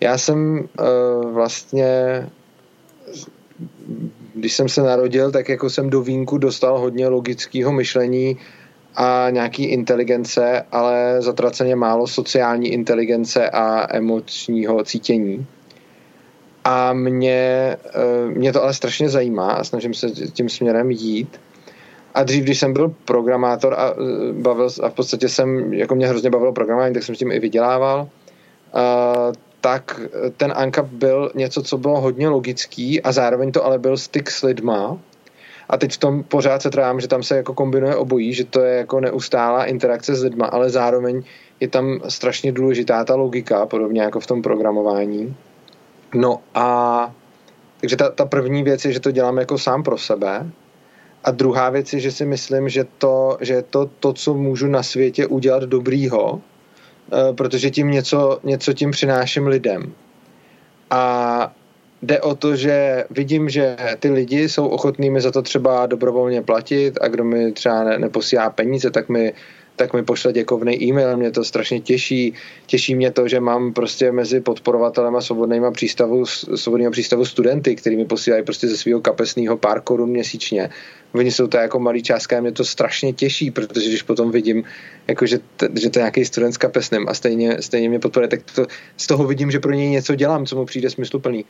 Já 0.00 0.18
jsem 0.18 0.68
uh, 0.80 1.32
vlastně 1.32 1.86
když 4.34 4.52
jsem 4.52 4.68
se 4.68 4.82
narodil, 4.82 5.30
tak 5.32 5.48
jako 5.48 5.70
jsem 5.70 5.90
do 5.90 6.02
vínku 6.02 6.38
dostal 6.38 6.78
hodně 6.78 7.08
logického 7.08 7.72
myšlení 7.72 8.36
a 8.94 9.30
nějaký 9.30 9.64
inteligence, 9.64 10.64
ale 10.72 11.16
zatraceně 11.18 11.76
málo 11.76 12.06
sociální 12.06 12.68
inteligence 12.68 13.50
a 13.50 13.96
emočního 13.96 14.84
cítění. 14.84 15.46
A 16.66 16.92
mě, 16.92 17.76
eh, 17.94 18.30
mě 18.30 18.52
to 18.52 18.62
ale 18.62 18.74
strašně 18.74 19.08
zajímá 19.08 19.52
a 19.52 19.64
snažím 19.64 19.94
se 19.94 20.10
tím 20.10 20.48
směrem 20.48 20.90
jít. 20.90 21.40
A 22.14 22.22
dřív, 22.22 22.44
když 22.44 22.58
jsem 22.58 22.72
byl 22.72 22.94
programátor 23.04 23.74
a, 23.74 23.94
bavil, 24.32 24.68
a 24.82 24.88
v 24.88 24.94
podstatě 24.94 25.28
jsem, 25.28 25.72
jako 25.72 25.94
mě 25.94 26.08
hrozně 26.08 26.30
bavilo 26.30 26.52
programování, 26.52 26.94
tak 26.94 27.02
jsem 27.02 27.14
s 27.14 27.18
tím 27.18 27.32
i 27.32 27.40
vydělával, 27.40 28.00
uh, 28.00 29.32
tak 29.60 30.00
ten 30.36 30.52
ANCAP 30.56 30.86
byl 30.86 31.30
něco, 31.34 31.62
co 31.62 31.78
bylo 31.78 32.00
hodně 32.00 32.28
logický 32.28 33.02
a 33.02 33.12
zároveň 33.12 33.52
to 33.52 33.64
ale 33.64 33.78
byl 33.78 33.96
styk 33.96 34.30
s 34.30 34.42
lidma. 34.42 34.98
A 35.68 35.76
teď 35.76 35.92
v 35.92 35.98
tom 35.98 36.22
pořád 36.22 36.62
se 36.62 36.70
trvám, 36.70 37.00
že 37.00 37.08
tam 37.08 37.22
se 37.22 37.36
jako 37.36 37.54
kombinuje 37.54 37.96
obojí, 37.96 38.32
že 38.32 38.44
to 38.44 38.60
je 38.60 38.76
jako 38.76 39.00
neustálá 39.00 39.64
interakce 39.64 40.14
s 40.14 40.22
lidma, 40.22 40.46
ale 40.46 40.70
zároveň 40.70 41.22
je 41.60 41.68
tam 41.68 42.00
strašně 42.08 42.52
důležitá 42.52 43.04
ta 43.04 43.14
logika, 43.14 43.66
podobně 43.66 44.02
jako 44.02 44.20
v 44.20 44.26
tom 44.26 44.42
programování. 44.42 45.36
No 46.16 46.40
a 46.54 47.14
takže 47.80 47.96
ta, 47.96 48.10
ta 48.10 48.24
první 48.24 48.62
věc 48.62 48.84
je, 48.84 48.92
že 48.92 49.00
to 49.00 49.10
dělám 49.10 49.38
jako 49.38 49.58
sám 49.58 49.82
pro 49.82 49.98
sebe. 49.98 50.50
A 51.24 51.30
druhá 51.30 51.70
věc 51.70 51.92
je, 51.92 52.00
že 52.00 52.12
si 52.12 52.24
myslím, 52.26 52.68
že 52.68 52.84
to, 52.98 53.38
že 53.40 53.62
to, 53.62 53.90
to 54.00 54.12
co 54.12 54.34
můžu 54.34 54.66
na 54.66 54.82
světě 54.82 55.26
udělat 55.26 55.62
dobrýho, 55.62 56.40
Eh, 57.12 57.32
protože 57.32 57.70
tím 57.70 57.90
něco, 57.90 58.40
něco 58.44 58.72
tím 58.72 58.90
přináším 58.90 59.46
lidem. 59.46 59.92
A 60.90 61.52
jde 62.02 62.20
o 62.20 62.34
to, 62.34 62.56
že 62.56 63.04
vidím, 63.10 63.48
že 63.48 63.76
ty 63.98 64.10
lidi 64.10 64.48
jsou 64.48 64.66
ochotní 64.66 65.10
mi 65.10 65.20
za 65.20 65.30
to 65.30 65.42
třeba 65.42 65.86
dobrovolně 65.86 66.42
platit 66.42 66.98
a 67.00 67.08
kdo 67.08 67.24
mi 67.24 67.52
třeba 67.52 67.98
neposílá 67.98 68.50
peníze, 68.50 68.90
tak 68.90 69.08
mi 69.08 69.32
tak 69.76 69.92
mi 69.92 70.02
pošle 70.02 70.32
děkovný 70.32 70.82
e-mail, 70.82 71.16
mě 71.16 71.30
to 71.30 71.44
strašně 71.44 71.80
těší. 71.80 72.34
Těší 72.66 72.94
mě 72.94 73.10
to, 73.10 73.28
že 73.28 73.40
mám 73.40 73.72
prostě 73.72 74.12
mezi 74.12 74.40
podporovatelem 74.40 75.16
a 75.16 75.20
svobodnýma 75.20 75.70
přístavu, 75.70 76.26
svobodného 76.26 76.92
přístavu 76.92 77.24
studenty, 77.24 77.76
který 77.76 77.96
mi 77.96 78.04
posílají 78.04 78.44
prostě 78.44 78.68
ze 78.68 78.76
svého 78.76 79.00
kapesného 79.00 79.56
pár 79.56 79.80
korun 79.80 80.10
měsíčně. 80.10 80.70
Oni 81.16 81.30
jsou 81.30 81.46
to 81.46 81.56
jako 81.56 81.78
malý 81.78 82.02
částka 82.02 82.38
a 82.38 82.40
mě 82.40 82.52
to 82.52 82.64
strašně 82.64 83.12
těší, 83.12 83.50
protože 83.50 83.88
když 83.88 84.02
potom 84.02 84.30
vidím, 84.30 84.64
jako 85.08 85.26
že, 85.26 85.38
t- 85.56 85.68
že 85.80 85.90
to 85.90 85.98
je 85.98 86.02
nějaký 86.02 86.24
student 86.24 86.54
s 86.54 86.58
kapesným 86.58 87.08
a 87.08 87.14
stejně, 87.14 87.56
stejně 87.62 87.88
mě 87.88 87.98
podporuje, 87.98 88.28
tak 88.28 88.40
to, 88.54 88.66
z 88.96 89.06
toho 89.06 89.26
vidím, 89.26 89.50
že 89.50 89.60
pro 89.60 89.72
něj 89.72 89.88
něco 89.88 90.14
dělám, 90.14 90.46
co 90.46 90.56
mu 90.56 90.64
přijde 90.64 90.90
smysluplný. 90.90 91.44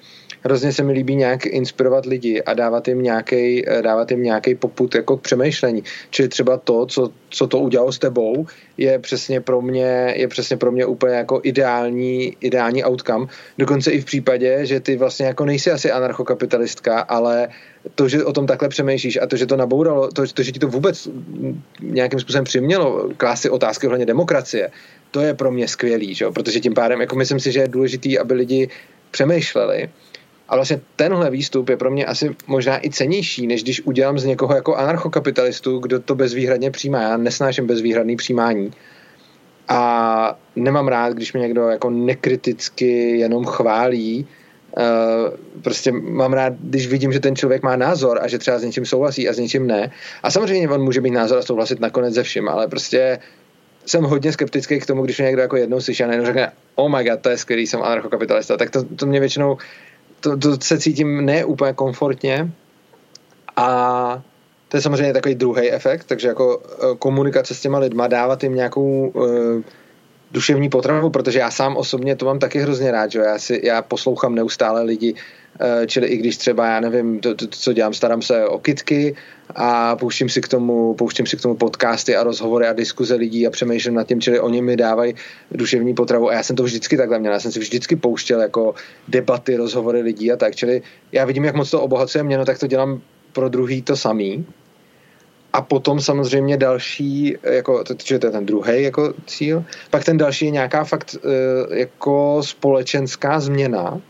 Hrozně 0.45 0.73
se 0.73 0.83
mi 0.83 0.93
líbí 0.93 1.15
nějak 1.15 1.47
inspirovat 1.47 2.07
lidi 2.07 2.43
a 2.43 2.55
dávat 2.55 2.89
jim 2.89 3.03
nějaký 3.03 3.65
dávat 3.81 4.11
jim 4.11 4.23
nějaký 4.23 4.55
poput 4.55 4.95
jako 4.95 5.17
k 5.17 5.23
přemýšlení. 5.23 5.83
Čili 6.11 6.29
třeba 6.29 6.57
to, 6.57 6.87
co, 6.87 7.11
co 7.31 7.47
to 7.47 7.59
udělalo 7.59 7.93
s 7.93 7.99
tebou, 7.99 8.47
je 8.77 8.99
přesně 8.99 9.41
pro 9.41 9.63
mě, 9.63 10.15
je 10.17 10.29
přesně 10.29 10.57
pro 10.57 10.73
mě 10.73 10.87
úplně 10.87 11.15
jako 11.15 11.41
ideální, 11.43 12.37
ideální 12.41 12.85
outcome. 12.85 13.27
Dokonce 13.59 13.91
i 13.91 14.01
v 14.01 14.05
případě, 14.05 14.67
že 14.67 14.81
ty 14.81 14.97
vlastně 14.97 15.27
jako 15.27 15.45
nejsi 15.45 15.71
asi 15.71 15.91
anarchokapitalistka, 15.91 17.01
ale 17.01 17.49
to, 17.95 18.09
že 18.09 18.25
o 18.25 18.33
tom 18.33 18.47
takhle 18.47 18.69
přemýšlíš 18.69 19.19
a 19.23 19.27
to, 19.27 19.37
že 19.37 19.47
to 19.47 19.57
nabouralo, 19.57 20.09
to, 20.09 20.27
to 20.27 20.43
že 20.43 20.53
ti 20.53 20.59
to 20.59 20.69
vůbec 20.69 21.09
nějakým 21.81 22.21
způsobem 22.21 22.45
přimělo 22.45 23.09
klásy 23.17 23.51
otázky 23.51 23.87
ohledně 23.87 24.07
demokracie, 24.07 24.71
to 25.11 25.21
je 25.21 25.35
pro 25.35 25.53
mě 25.53 25.69
skvělý, 25.69 26.15
že? 26.15 26.27
protože 26.31 26.61
tím 26.61 26.75
pádem, 26.75 27.01
jako 27.01 27.17
myslím 27.17 27.41
si, 27.41 27.53
že 27.53 27.61
je 27.61 27.69
důležitý, 27.69 28.19
aby 28.19 28.35
lidi 28.35 28.69
přemýšleli. 29.11 29.91
A 30.49 30.55
vlastně 30.55 30.81
tenhle 30.97 31.31
výstup 31.31 31.69
je 31.69 31.77
pro 31.77 31.91
mě 31.91 32.07
asi 32.07 32.37
možná 32.47 32.85
i 32.87 32.91
cenější, 32.91 33.47
než 33.47 33.63
když 33.63 33.83
udělám 33.87 34.19
z 34.19 34.25
někoho 34.25 34.55
jako 34.55 34.75
anarchokapitalistu, 34.75 35.79
kdo 35.79 36.01
to 36.01 36.15
bezvýhradně 36.15 36.71
přijímá. 36.71 37.03
Já 37.03 37.17
nesnáším 37.17 37.67
bezvýhradný 37.67 38.17
přijímání. 38.17 38.71
A 39.69 40.39
nemám 40.57 40.89
rád, 40.89 41.13
když 41.13 41.33
mě 41.33 41.43
někdo 41.43 41.69
jako 41.69 41.91
nekriticky 41.91 43.19
jenom 43.19 43.45
chválí, 43.45 44.27
prostě 45.63 45.93
mám 45.93 46.33
rád, 46.33 46.53
když 46.61 46.87
vidím, 46.87 47.13
že 47.13 47.21
ten 47.21 47.37
člověk 47.37 47.63
má 47.63 47.77
názor 47.77 48.19
a 48.23 48.29
že 48.29 48.39
třeba 48.39 48.59
s 48.59 48.63
něčím 48.63 48.87
souhlasí 48.87 49.29
a 49.29 49.33
s 49.33 49.39
něčím 49.39 49.67
ne. 49.67 49.91
A 50.23 50.31
samozřejmě 50.31 50.69
on 50.69 50.83
může 50.83 51.01
mít 51.01 51.11
názor 51.11 51.39
a 51.39 51.43
souhlasit 51.43 51.81
nakonec 51.81 52.15
ze 52.15 52.23
vším, 52.23 52.49
ale 52.49 52.69
prostě 52.69 53.19
jsem 53.87 54.05
hodně 54.05 54.33
skeptický 54.33 54.81
k 54.81 54.87
tomu, 54.87 55.03
když 55.03 55.19
někdo 55.19 55.43
jako 55.43 55.57
jednou 55.57 55.81
slyší 55.81 56.05
a 56.05 56.07
najednou 56.07 56.27
řekne, 56.27 56.53
oh 56.75 56.97
my 56.97 57.05
god, 57.05 57.21
to 57.21 57.29
je 57.29 57.39
skvělý, 57.39 57.67
jsem 57.67 57.83
anarchokapitalista, 57.83 58.57
tak 58.57 58.71
to, 58.71 58.85
to 58.85 59.07
mě 59.07 59.21
většinou, 59.21 59.59
to, 60.21 60.37
to 60.37 60.57
se 60.61 60.79
cítím 60.79 61.25
ne 61.25 61.45
úplně 61.45 61.73
komfortně 61.73 62.51
a 63.57 64.23
to 64.69 64.77
je 64.77 64.81
samozřejmě 64.81 65.13
takový 65.13 65.35
druhý 65.35 65.71
efekt, 65.71 66.05
takže 66.05 66.29
jako 66.29 66.63
eh, 66.63 66.97
komunikace 66.99 67.55
s 67.55 67.61
těma 67.61 67.79
lidma, 67.79 68.07
dávat 68.07 68.43
jim 68.43 68.55
nějakou 68.55 69.09
uh, 69.09 69.63
duševní 70.33 70.69
potravu, 70.69 71.11
protože 71.11 71.39
já 71.39 71.51
sám 71.51 71.77
osobně 71.77 72.17
to 72.17 72.27
mám 72.27 72.39
taky 72.39 72.59
hrozně 72.59 72.91
rád, 72.91 73.11
že 73.11 73.19
já, 73.19 73.39
si, 73.39 73.61
já 73.65 73.83
poslouchám 73.83 74.35
neustále 74.35 74.83
lidi, 74.83 75.15
eh, 75.61 75.87
čili 75.87 76.07
i 76.07 76.17
když 76.17 76.37
třeba, 76.37 76.67
já 76.67 76.81
nevím, 76.81 77.21
to, 77.21 77.35
to, 77.35 77.47
co 77.47 77.73
dělám, 77.73 77.95
starám 77.95 78.23
se 78.23 78.47
o 78.47 78.59
kitky 78.59 79.15
a 79.55 79.97
pouštím 79.97 80.29
si 80.29 80.41
k 80.41 80.49
tomu, 80.49 80.95
pouštím 80.95 81.27
si 81.27 81.37
k 81.37 81.43
tomu 81.43 81.55
podcasty 81.55 82.17
a 82.17 82.23
rozhovory 82.23 82.67
a 82.67 82.73
diskuze 82.73 83.15
lidí 83.15 83.47
a 83.47 83.51
přemýšlím 83.51 83.95
nad 83.95 84.07
tím, 84.07 84.21
čili 84.21 84.41
oni 84.41 84.63
mi 84.63 84.77
dávají 84.77 85.15
duševní 85.51 85.95
potravu 85.95 86.29
a 86.29 86.33
já 86.33 86.43
jsem 86.43 86.57
to 86.57 86.63
vždycky 86.63 86.97
takhle 86.97 87.19
měl, 87.19 87.33
já 87.33 87.41
jsem 87.41 87.53
si 87.53 87.59
vždycky 87.61 87.97
pouštěl 87.97 88.41
jako 88.41 88.75
debaty, 89.09 89.57
rozhovory 89.57 90.01
lidí 90.01 90.33
a 90.33 90.37
tak, 90.37 90.57
čili 90.57 90.83
já 91.13 91.25
vidím, 91.25 91.45
jak 91.45 91.55
moc 91.55 91.71
to 91.71 91.81
obohacuje 91.81 92.25
mě, 92.25 92.39
no 92.39 92.45
tak 92.45 92.59
to 92.59 92.67
dělám 92.67 93.01
pro 93.33 93.49
druhý 93.49 93.83
to 93.83 93.97
samý 93.97 94.47
a 95.57 95.63
potom 95.63 96.01
samozřejmě 96.01 96.57
další, 96.57 97.37
jako, 97.43 97.85
to 97.85 97.95
je 98.13 98.19
ten 98.19 98.47
druhý 98.47 98.83
jako 98.83 99.15
cíl, 99.27 99.65
pak 99.91 100.05
ten 100.05 100.17
další 100.17 100.45
je 100.45 100.51
nějaká 100.51 100.85
fakt 100.85 101.17
e, 101.17 101.79
jako 101.79 102.43
společenská 102.45 103.41
změna, 103.41 104.01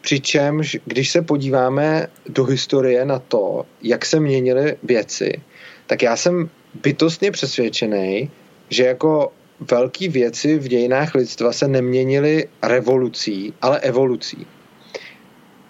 přičemž 0.00 0.76
když 0.84 1.10
se 1.10 1.22
podíváme 1.22 2.06
do 2.28 2.44
historie 2.44 3.04
na 3.04 3.18
to, 3.18 3.66
jak 3.82 4.06
se 4.06 4.20
měnily 4.20 4.76
věci, 4.82 5.32
tak 5.86 6.02
já 6.02 6.16
jsem 6.16 6.50
bytostně 6.82 7.30
přesvědčený, 7.30 8.30
že 8.70 8.84
jako 8.84 9.32
velké 9.70 10.08
věci 10.08 10.58
v 10.58 10.68
dějinách 10.68 11.14
lidstva 11.14 11.52
se 11.52 11.68
neměnily 11.68 12.48
revolucí, 12.62 13.54
ale 13.62 13.80
evolucí. 13.80 14.46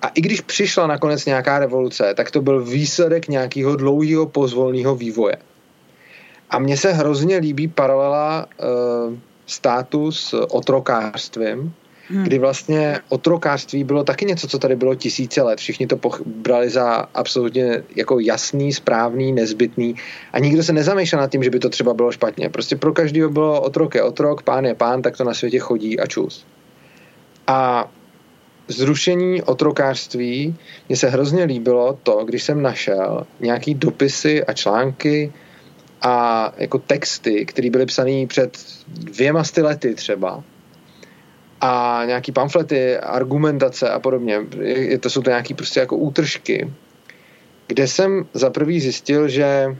A 0.02 0.08
i 0.08 0.20
když 0.20 0.40
přišla 0.40 0.86
nakonec 0.86 1.26
nějaká 1.26 1.58
revoluce, 1.58 2.14
tak 2.16 2.30
to 2.30 2.40
byl 2.40 2.64
výsledek 2.64 3.28
nějakého 3.28 3.76
dlouhého 3.76 4.26
pozvolného 4.26 4.94
vývoje. 4.94 5.36
A 6.50 6.58
mně 6.58 6.76
se 6.76 6.92
hrozně 6.92 7.36
líbí 7.36 7.68
paralela 7.68 8.46
uh, 8.46 9.14
státu 9.46 10.12
s 10.12 10.46
otrokářstvím, 10.50 11.74
hmm. 12.08 12.24
kdy 12.24 12.38
vlastně 12.38 13.00
otrokářství 13.08 13.84
bylo 13.84 14.04
taky 14.04 14.24
něco, 14.24 14.48
co 14.48 14.58
tady 14.58 14.76
bylo 14.76 14.94
tisíce 14.94 15.42
let. 15.42 15.58
Všichni 15.58 15.86
to 15.86 15.98
brali 16.26 16.70
za 16.70 17.06
absolutně 17.14 17.82
jako 17.96 18.20
jasný, 18.20 18.72
správný, 18.72 19.32
nezbytný 19.32 19.94
a 20.32 20.38
nikdo 20.38 20.62
se 20.62 20.72
nezamýšlel 20.72 21.20
nad 21.20 21.30
tím, 21.30 21.42
že 21.42 21.50
by 21.50 21.58
to 21.58 21.68
třeba 21.68 21.94
bylo 21.94 22.12
špatně. 22.12 22.48
Prostě 22.48 22.76
pro 22.76 22.92
každého 22.92 23.30
bylo 23.30 23.60
otrok 23.60 23.94
je 23.94 24.02
otrok, 24.02 24.42
pán 24.42 24.64
je 24.64 24.74
pán, 24.74 25.02
tak 25.02 25.16
to 25.16 25.24
na 25.24 25.34
světě 25.34 25.58
chodí 25.58 26.00
a 26.00 26.06
čus. 26.06 26.46
A 27.46 27.90
zrušení 28.68 29.42
otrokářství. 29.42 30.56
Mně 30.88 30.96
se 30.96 31.08
hrozně 31.08 31.44
líbilo 31.44 31.98
to, 32.02 32.24
když 32.24 32.42
jsem 32.42 32.62
našel 32.62 33.26
nějaký 33.40 33.74
dopisy 33.74 34.44
a 34.44 34.52
články 34.52 35.32
a 36.02 36.52
jako 36.56 36.78
texty, 36.78 37.46
které 37.46 37.70
byly 37.70 37.86
psané 37.86 38.26
před 38.26 38.58
dvěma 38.88 39.44
sty 39.44 39.62
lety 39.62 39.94
třeba. 39.94 40.44
A 41.60 42.02
nějaký 42.06 42.32
pamflety, 42.32 42.96
argumentace 42.98 43.90
a 43.90 43.98
podobně. 43.98 44.40
Je, 44.60 44.98
to 44.98 45.10
jsou 45.10 45.22
to 45.22 45.30
nějaký 45.30 45.54
prostě 45.54 45.80
jako 45.80 45.96
útržky, 45.96 46.72
kde 47.66 47.88
jsem 47.88 48.26
za 48.34 48.50
prvý 48.50 48.80
zjistil, 48.80 49.28
že 49.28 49.76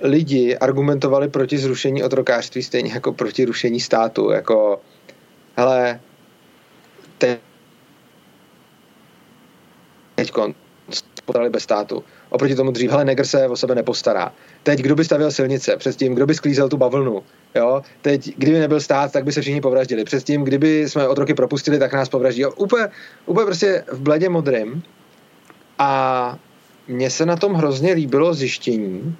lidi 0.00 0.56
argumentovali 0.56 1.28
proti 1.28 1.58
zrušení 1.58 2.02
otrokářství 2.02 2.62
stejně 2.62 2.92
jako 2.92 3.12
proti 3.12 3.44
rušení 3.44 3.80
státu, 3.80 4.30
jako 4.30 4.80
hele, 5.56 6.00
teď 7.18 7.40
potrali 11.24 11.50
bez 11.50 11.62
státu. 11.62 12.04
Oproti 12.30 12.54
tomu 12.54 12.70
dřív, 12.70 12.90
hele, 12.90 13.04
negr 13.04 13.24
se 13.24 13.48
o 13.48 13.56
sebe 13.56 13.74
nepostará. 13.74 14.32
Teď, 14.62 14.80
kdo 14.80 14.94
by 14.94 15.04
stavěl 15.04 15.30
silnice? 15.30 15.76
Předtím, 15.76 16.14
kdo 16.14 16.26
by 16.26 16.34
sklízel 16.34 16.68
tu 16.68 16.76
bavlnu? 16.76 17.22
Jo? 17.54 17.82
Teď, 18.02 18.34
kdyby 18.36 18.58
nebyl 18.58 18.80
stát, 18.80 19.12
tak 19.12 19.24
by 19.24 19.32
se 19.32 19.40
všichni 19.40 19.60
povraždili. 19.60 20.04
Předtím, 20.04 20.44
kdyby 20.44 20.88
jsme 20.88 21.08
otroky 21.08 21.34
propustili, 21.34 21.78
tak 21.78 21.92
nás 21.92 22.08
povraždí. 22.08 22.40
Jo? 22.40 22.52
Úplně, 22.56 22.88
úplně 23.26 23.44
prostě 23.44 23.84
v 23.92 24.00
bledě 24.00 24.28
modrým. 24.28 24.82
A 25.78 26.38
mně 26.88 27.10
se 27.10 27.26
na 27.26 27.36
tom 27.36 27.54
hrozně 27.54 27.92
líbilo 27.92 28.34
zjištění, 28.34 29.16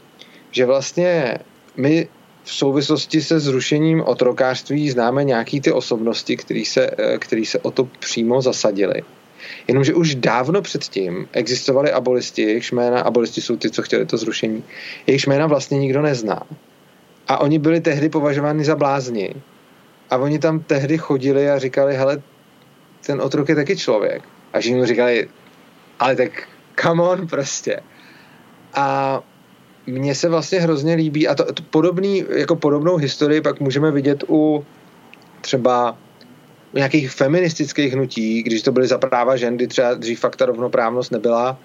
že 0.51 0.67
vlastně 0.67 1.39
my 1.77 2.09
v 2.47 2.53
souvislosti 2.53 3.23
se 3.23 3.41
zrušením 3.41 4.03
otrokářství 4.03 4.91
známe 4.91 5.25
nějaký 5.25 5.61
ty 5.61 5.73
osobnosti, 5.73 6.37
který 6.37 6.65
se, 6.65 6.91
eh, 6.99 7.19
který 7.19 7.47
se 7.47 7.59
o 7.59 7.71
to 7.71 7.85
přímo 7.99 8.43
zasadili. 8.43 9.03
Jenomže 9.69 9.95
už 9.95 10.15
dávno 10.15 10.63
předtím 10.63 11.29
existovali 11.33 11.93
abolisti, 11.93 12.43
jejichž 12.43 12.73
jména, 12.73 13.01
abolisti 13.01 13.41
jsou 13.41 13.57
ty, 13.57 13.71
co 13.71 13.83
chtěli 13.83 14.07
to 14.07 14.17
zrušení, 14.17 14.65
jejichž 15.07 15.27
jména 15.27 15.47
vlastně 15.47 15.79
nikdo 15.79 16.03
nezná. 16.03 16.43
A 17.29 17.39
oni 17.39 17.59
byli 17.59 17.81
tehdy 17.81 18.09
považováni 18.09 18.65
za 18.65 18.77
blázni. 18.77 19.35
A 20.11 20.17
oni 20.17 20.39
tam 20.39 20.61
tehdy 20.61 20.99
chodili 20.99 21.51
a 21.51 21.59
říkali, 21.59 21.97
hele, 21.97 22.23
ten 23.07 23.21
otrok 23.21 23.49
je 23.49 23.55
taky 23.55 23.77
člověk. 23.77 24.23
A 24.53 24.61
že 24.61 24.71
jim 24.71 24.87
říkali, 24.87 25.29
ale 25.99 26.17
tak 26.17 26.49
come 26.81 27.03
on 27.03 27.27
prostě. 27.27 27.81
A 28.75 29.21
mně 29.87 30.15
se 30.15 30.29
vlastně 30.29 30.61
hrozně 30.61 30.95
líbí 30.95 31.29
a 31.29 31.35
to, 31.35 31.53
to 31.53 31.63
podobný, 31.63 32.25
jako 32.37 32.57
podobnou 32.57 32.97
historii 32.97 33.41
pak 33.41 33.61
můžeme 33.61 33.91
vidět 33.91 34.25
u 34.29 34.65
třeba 35.41 35.99
nějakých 36.75 37.11
feministických 37.11 37.93
hnutí, 37.93 38.43
když 38.43 38.63
to 38.63 38.73
byly 38.73 38.87
za 38.87 38.99
práva 38.99 39.37
žen, 39.37 39.57
kdy 39.57 39.67
třeba 39.67 39.95
dřív 39.95 40.21
fakt 40.21 40.37
ta 40.37 40.47
rovnoprávnost 40.47 41.13
nebyla, 41.13 41.59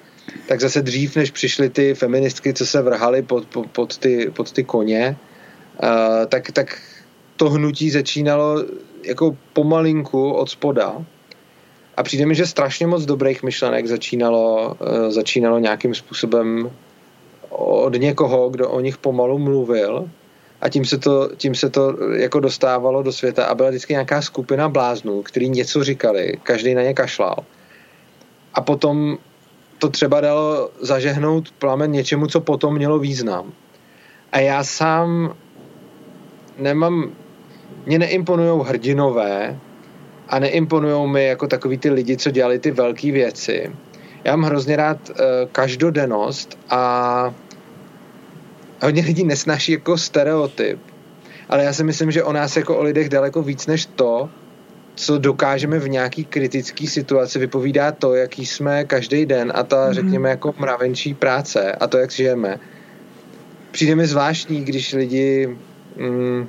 tak 0.48 0.62
zase 0.62 0.82
dřív, 0.82 1.16
než 1.16 1.32
přišly 1.32 1.70
ty 1.70 1.94
feministky, 1.94 2.54
co 2.54 2.66
se 2.66 2.82
vrhaly 2.82 3.22
pod, 3.22 3.46
pod, 3.46 3.68
pod, 3.68 3.98
ty, 3.98 4.32
pod 4.36 4.52
ty 4.52 4.64
koně, 4.64 5.18
uh, 5.84 6.26
tak, 6.26 6.52
tak 6.52 6.82
to 7.36 7.50
hnutí 7.50 7.90
začínalo 7.90 8.64
jako 9.06 9.38
pomalinku 9.54 10.32
od 10.32 10.50
spoda. 10.50 11.06
A 11.98 12.04
přijde 12.04 12.26
mi, 12.26 12.36
že 12.36 12.46
strašně 12.46 12.88
moc 12.88 13.06
dobrých 13.06 13.44
myšlenek 13.44 13.88
začínalo, 13.88 14.78
uh, 14.80 15.10
začínalo 15.10 15.60
nějakým 15.60 15.96
způsobem 15.96 16.72
od 17.52 17.96
někoho, 17.96 18.50
kdo 18.50 18.70
o 18.70 18.80
nich 18.80 18.98
pomalu 18.98 19.40
mluvil 19.40 20.10
a 20.62 20.70
tím 20.70 20.86
se 20.86 20.98
to, 20.98 21.30
tím 21.38 21.56
se 21.56 21.70
to 21.70 21.98
jako 22.14 22.40
dostávalo 22.40 23.04
do 23.04 23.12
světa 23.12 23.46
a 23.46 23.56
byla 23.56 23.70
vždycky 23.70 23.94
nějaká 23.94 24.22
skupina 24.22 24.70
bláznů, 24.70 25.22
který 25.22 25.50
něco 25.50 25.84
říkali, 25.84 26.40
každý 26.44 26.74
na 26.76 26.82
ně 26.82 26.94
kašlal. 26.94 27.36
A 28.54 28.62
potom 28.62 29.18
to 29.80 29.90
třeba 29.90 30.22
dalo 30.22 30.70
zažehnout 30.82 31.52
plamen 31.52 31.92
něčemu, 31.92 32.28
co 32.28 32.42
potom 32.42 32.76
mělo 32.76 33.00
význam. 33.00 33.54
A 34.32 34.40
já 34.40 34.64
sám 34.64 35.36
nemám, 36.58 37.12
mě 37.86 38.00
neimponují 38.00 38.62
hrdinové 38.66 39.60
a 40.30 40.40
neimponují 40.40 41.12
mi 41.12 41.26
jako 41.26 41.48
takový 41.48 41.78
ty 41.78 41.90
lidi, 41.90 42.18
co 42.18 42.32
dělali 42.32 42.60
ty 42.60 42.72
velké 42.72 43.12
věci. 43.12 43.72
Já 44.24 44.36
mám 44.36 44.50
hrozně 44.50 44.76
rád 44.76 45.10
uh, 45.10 45.16
každodennost 45.52 46.58
a 46.70 47.34
hodně 48.84 49.04
lidí 49.04 49.24
nesnáší 49.24 49.72
jako 49.72 49.98
stereotyp. 49.98 50.80
Ale 51.50 51.64
já 51.64 51.74
si 51.74 51.84
myslím, 51.84 52.12
že 52.12 52.24
o 52.24 52.34
nás 52.34 52.58
jako 52.58 52.78
o 52.78 52.84
lidech 52.84 53.10
daleko 53.10 53.44
víc 53.44 53.68
než 53.68 53.86
to, 53.86 54.30
co 54.96 55.18
dokážeme 55.18 55.80
v 55.80 55.90
nějaký 55.90 56.26
kritický 56.26 56.88
situaci, 56.88 57.40
vypovídá 57.40 57.92
to, 57.92 58.16
jaký 58.16 58.46
jsme 58.46 58.86
každý 58.86 59.26
den 59.26 59.52
a 59.56 59.64
ta, 59.64 59.90
mm-hmm. 59.90 59.94
řekněme, 59.94 60.30
jako 60.30 60.54
mravenčí 60.58 61.14
práce 61.14 61.72
a 61.72 61.88
to, 61.88 61.98
jak 61.98 62.12
žijeme. 62.12 62.60
Přijde 63.72 63.96
mi 63.96 64.08
zvláštní, 64.08 64.64
když 64.64 64.94
lidi 64.94 65.58
mm, 65.98 66.48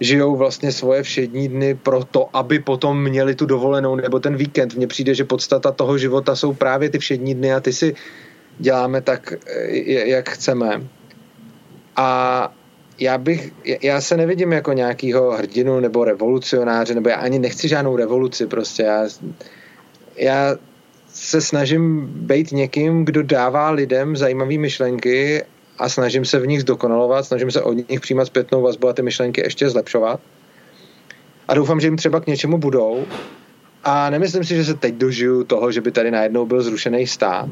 žijou 0.00 0.36
vlastně 0.36 0.72
svoje 0.72 1.02
všední 1.02 1.48
dny 1.48 1.74
pro 1.74 2.04
to, 2.04 2.36
aby 2.36 2.58
potom 2.58 3.02
měli 3.02 3.34
tu 3.34 3.46
dovolenou 3.46 3.96
nebo 3.96 4.20
ten 4.20 4.36
víkend. 4.36 4.74
Mně 4.74 4.86
přijde, 4.86 5.14
že 5.14 5.24
podstata 5.24 5.72
toho 5.72 5.98
života 5.98 6.36
jsou 6.36 6.52
právě 6.52 6.90
ty 6.90 6.98
všední 6.98 7.34
dny 7.34 7.52
a 7.52 7.60
ty 7.60 7.72
si 7.72 7.94
děláme 8.58 9.00
tak, 9.00 9.32
jak 9.86 10.30
chceme. 10.30 10.82
A 11.96 12.52
já 12.98 13.18
bych, 13.18 13.52
já 13.82 14.00
se 14.00 14.16
nevidím 14.16 14.52
jako 14.52 14.72
nějakýho 14.72 15.30
hrdinu 15.30 15.80
nebo 15.80 16.04
revolucionáře, 16.04 16.94
nebo 16.94 17.08
já 17.08 17.16
ani 17.16 17.38
nechci 17.38 17.68
žádnou 17.68 17.96
revoluci 17.96 18.46
prostě. 18.46 18.82
Já, 18.82 19.08
já 20.16 20.56
se 21.08 21.40
snažím 21.40 22.06
být 22.06 22.52
někým, 22.52 23.04
kdo 23.04 23.22
dává 23.22 23.70
lidem 23.70 24.16
zajímavé 24.16 24.58
myšlenky 24.58 25.42
a 25.80 25.88
snažím 25.88 26.24
se 26.24 26.38
v 26.38 26.46
nich 26.46 26.60
zdokonalovat, 26.60 27.24
snažím 27.24 27.50
se 27.50 27.62
od 27.62 27.88
nich 27.88 28.00
přijímat 28.00 28.24
zpětnou 28.24 28.62
vazbu 28.62 28.88
a 28.88 28.92
ty 28.92 29.02
myšlenky 29.02 29.40
ještě 29.40 29.70
zlepšovat. 29.70 30.20
A 31.48 31.54
doufám, 31.54 31.80
že 31.80 31.86
jim 31.86 31.96
třeba 31.96 32.20
k 32.20 32.26
něčemu 32.26 32.58
budou. 32.58 33.04
A 33.84 34.10
nemyslím 34.10 34.44
si, 34.44 34.56
že 34.56 34.64
se 34.64 34.74
teď 34.74 34.94
dožiju 34.94 35.44
toho, 35.44 35.72
že 35.72 35.80
by 35.80 35.90
tady 35.90 36.10
najednou 36.10 36.46
byl 36.46 36.62
zrušený 36.62 37.06
stát. 37.06 37.48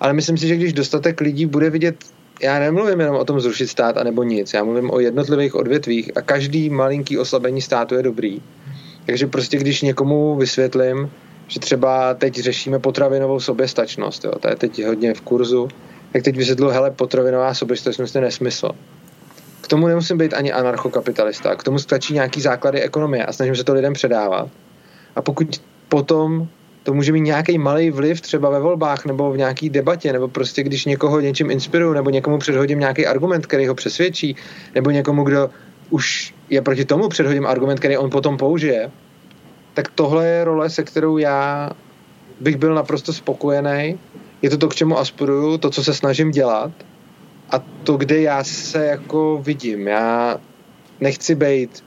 Ale 0.00 0.12
myslím 0.12 0.38
si, 0.38 0.48
že 0.48 0.56
když 0.56 0.72
dostatek 0.72 1.20
lidí 1.20 1.46
bude 1.46 1.70
vidět 1.70 1.96
já 2.42 2.58
nemluvím 2.58 3.00
jenom 3.00 3.16
o 3.16 3.24
tom 3.24 3.40
zrušit 3.40 3.66
stát 3.66 3.96
a 3.96 4.04
nebo 4.04 4.22
nic, 4.22 4.52
já 4.54 4.64
mluvím 4.64 4.90
o 4.90 5.00
jednotlivých 5.00 5.54
odvětvích 5.54 6.16
a 6.16 6.22
každý 6.22 6.70
malinký 6.70 7.18
oslabení 7.18 7.62
státu 7.62 7.94
je 7.94 8.02
dobrý. 8.02 8.42
Takže 9.06 9.26
prostě 9.26 9.58
když 9.58 9.82
někomu 9.82 10.36
vysvětlím, 10.36 11.10
že 11.48 11.60
třeba 11.60 12.14
teď 12.14 12.34
řešíme 12.34 12.78
potravinovou 12.78 13.40
soběstačnost, 13.40 14.24
jo, 14.24 14.32
to 14.40 14.48
je 14.48 14.56
teď 14.56 14.84
hodně 14.84 15.14
v 15.14 15.20
kurzu, 15.20 15.68
tak 16.12 16.22
teď 16.22 16.36
vysvětlu, 16.36 16.68
hele, 16.68 16.90
potravinová 16.90 17.54
soběstačnost 17.54 18.14
je 18.14 18.20
nesmysl. 18.20 18.70
K 19.60 19.68
tomu 19.68 19.86
nemusím 19.86 20.18
být 20.18 20.34
ani 20.34 20.52
anarchokapitalista, 20.52 21.56
k 21.56 21.62
tomu 21.64 21.78
stačí 21.78 22.14
nějaký 22.14 22.40
základy 22.40 22.82
ekonomie 22.82 23.24
a 23.26 23.32
snažím 23.32 23.56
se 23.56 23.64
to 23.64 23.74
lidem 23.74 23.92
předávat. 23.92 24.48
A 25.16 25.22
pokud 25.22 25.62
potom 25.88 26.48
to 26.82 26.94
může 26.94 27.12
mít 27.12 27.20
nějaký 27.20 27.58
malý 27.58 27.90
vliv 27.90 28.20
třeba 28.20 28.50
ve 28.50 28.60
volbách 28.60 29.04
nebo 29.04 29.32
v 29.32 29.36
nějaký 29.36 29.70
debatě, 29.70 30.12
nebo 30.12 30.28
prostě 30.28 30.62
když 30.62 30.84
někoho 30.84 31.20
něčím 31.20 31.50
inspiruju, 31.50 31.92
nebo 31.92 32.10
někomu 32.10 32.38
předhodím 32.38 32.78
nějaký 32.78 33.06
argument, 33.06 33.46
který 33.46 33.66
ho 33.66 33.74
přesvědčí, 33.74 34.36
nebo 34.74 34.90
někomu, 34.90 35.24
kdo 35.24 35.50
už 35.90 36.34
je 36.50 36.62
proti 36.62 36.84
tomu, 36.84 37.08
předhodím 37.08 37.46
argument, 37.46 37.78
který 37.78 37.96
on 37.96 38.10
potom 38.10 38.36
použije, 38.36 38.90
tak 39.74 39.88
tohle 39.94 40.26
je 40.26 40.44
role, 40.44 40.70
se 40.70 40.82
kterou 40.82 41.18
já 41.18 41.70
bych 42.40 42.56
byl 42.56 42.74
naprosto 42.74 43.12
spokojený. 43.12 43.98
Je 44.42 44.50
to 44.50 44.58
to, 44.58 44.68
k 44.68 44.74
čemu 44.74 44.98
aspiruju, 44.98 45.58
to, 45.58 45.70
co 45.70 45.84
se 45.84 45.94
snažím 45.94 46.30
dělat 46.30 46.72
a 47.50 47.58
to, 47.58 47.96
kde 47.96 48.20
já 48.20 48.44
se 48.44 48.86
jako 48.86 49.40
vidím. 49.42 49.88
Já 49.88 50.40
nechci 51.00 51.34
být 51.34 51.84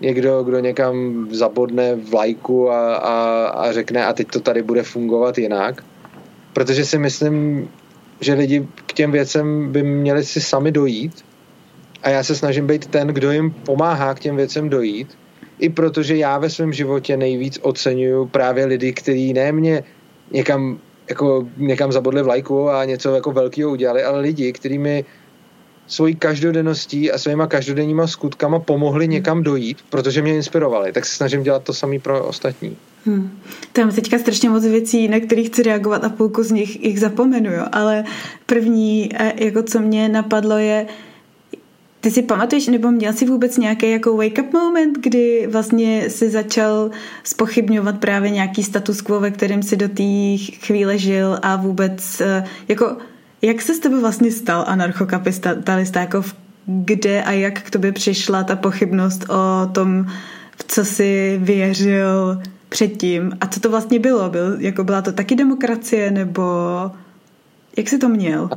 někdo, 0.00 0.42
kdo 0.42 0.58
někam 0.58 1.26
zabodne 1.30 1.94
vlajku 1.94 2.70
a, 2.70 2.96
a, 2.96 3.46
a 3.46 3.72
řekne 3.72 4.06
a 4.06 4.12
teď 4.12 4.28
to 4.28 4.40
tady 4.40 4.62
bude 4.62 4.82
fungovat 4.82 5.38
jinak. 5.38 5.84
Protože 6.52 6.84
si 6.84 6.98
myslím, 6.98 7.68
že 8.20 8.34
lidi 8.34 8.68
k 8.86 8.92
těm 8.92 9.12
věcem 9.12 9.72
by 9.72 9.82
měli 9.82 10.24
si 10.24 10.40
sami 10.40 10.72
dojít 10.72 11.24
a 12.02 12.10
já 12.10 12.22
se 12.22 12.34
snažím 12.34 12.66
být 12.66 12.86
ten, 12.86 13.08
kdo 13.08 13.30
jim 13.30 13.50
pomáhá 13.50 14.14
k 14.14 14.20
těm 14.20 14.36
věcem 14.36 14.68
dojít, 14.68 15.18
i 15.58 15.68
protože 15.68 16.16
já 16.16 16.38
ve 16.38 16.50
svém 16.50 16.72
životě 16.72 17.16
nejvíc 17.16 17.58
oceňuju 17.62 18.26
právě 18.26 18.64
lidi, 18.66 18.92
kteří 18.92 19.32
ne 19.32 19.52
mě 19.52 19.84
někam, 20.30 20.78
jako, 21.08 21.48
někam 21.56 21.92
zabodli 21.92 22.22
vlajku 22.22 22.70
a 22.70 22.84
něco 22.84 23.14
jako 23.14 23.32
velkého 23.32 23.70
udělali, 23.70 24.02
ale 24.02 24.20
lidi, 24.20 24.52
kteří 24.52 24.78
mi 24.78 25.04
svojí 25.86 26.14
každodenností 26.14 27.12
a 27.12 27.18
svýma 27.18 27.46
každodenníma 27.46 28.06
skutkama 28.06 28.58
pomohli 28.58 29.08
někam 29.08 29.42
dojít, 29.42 29.78
protože 29.90 30.22
mě 30.22 30.34
inspirovali. 30.34 30.92
Tak 30.92 31.06
se 31.06 31.16
snažím 31.16 31.42
dělat 31.42 31.62
to 31.62 31.72
samý 31.72 31.98
pro 31.98 32.24
ostatní. 32.24 32.76
Hmm. 33.04 33.38
Tam 33.72 33.90
teďka 33.90 34.18
strašně 34.18 34.50
moc 34.50 34.64
věcí, 34.64 35.08
na 35.08 35.20
kterých 35.20 35.48
chci 35.48 35.62
reagovat 35.62 36.04
a 36.04 36.08
půlku 36.08 36.42
z 36.42 36.50
nich 36.50 36.84
jich 36.84 37.00
zapomenu, 37.00 37.52
jo. 37.52 37.64
ale 37.72 38.04
první, 38.46 39.10
eh, 39.14 39.44
jako 39.44 39.62
co 39.62 39.80
mě 39.80 40.08
napadlo 40.08 40.58
je, 40.58 40.86
ty 42.06 42.10
si 42.10 42.22
pamatuješ, 42.22 42.66
nebo 42.66 42.90
měl 42.90 43.12
jsi 43.12 43.26
vůbec 43.26 43.56
nějaký 43.56 43.90
jako 43.90 44.10
wake-up 44.10 44.52
moment, 44.52 44.98
kdy 45.00 45.48
vlastně 45.50 46.10
si 46.10 46.30
začal 46.30 46.90
spochybňovat 47.24 47.98
právě 47.98 48.30
nějaký 48.30 48.62
status 48.62 49.00
quo, 49.00 49.20
ve 49.20 49.30
kterém 49.30 49.62
si 49.62 49.76
do 49.76 49.88
té 49.88 50.36
chvíle 50.66 50.98
žil 50.98 51.38
a 51.42 51.56
vůbec 51.56 52.20
eh, 52.20 52.44
jako 52.68 52.96
jak 53.42 53.62
se 53.62 53.74
s 53.74 53.78
tebe 53.78 54.00
vlastně 54.00 54.30
stal 54.30 54.64
anarchokapitalista? 54.68 56.00
Jako 56.00 56.22
v, 56.22 56.34
kde 56.66 57.22
a 57.22 57.32
jak 57.32 57.62
k 57.62 57.70
tobě 57.70 57.92
přišla 57.92 58.44
ta 58.44 58.56
pochybnost 58.56 59.24
o 59.28 59.66
tom, 59.72 60.06
v 60.56 60.64
co 60.68 60.84
si 60.84 61.38
věřil 61.42 62.42
předtím? 62.68 63.32
A 63.40 63.46
co 63.46 63.60
to 63.60 63.70
vlastně 63.70 63.98
bylo? 63.98 64.30
Byl, 64.30 64.56
jako 64.60 64.84
byla 64.84 65.02
to 65.02 65.12
taky 65.12 65.34
demokracie, 65.34 66.10
nebo 66.10 66.42
jak 67.76 67.88
jsi 67.88 67.98
to 67.98 68.08
měl? 68.08 68.50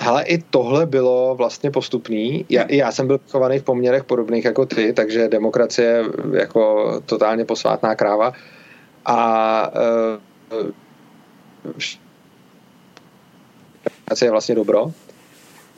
Hele, 0.00 0.24
i 0.24 0.38
tohle 0.38 0.86
bylo 0.86 1.34
vlastně 1.34 1.70
postupný. 1.70 2.46
Já, 2.48 2.64
já 2.68 2.92
jsem 2.92 3.06
byl 3.06 3.20
chovaný 3.30 3.58
v 3.58 3.62
poměrech 3.62 4.04
podobných 4.04 4.44
jako 4.44 4.66
ty, 4.66 4.92
takže 4.92 5.28
demokracie 5.28 6.04
jako 6.32 6.92
totálně 7.06 7.44
posvátná 7.44 7.94
kráva. 7.94 8.32
A 9.04 9.72
uh, 10.54 10.66
je 14.22 14.30
vlastně 14.30 14.54
dobro. 14.54 14.92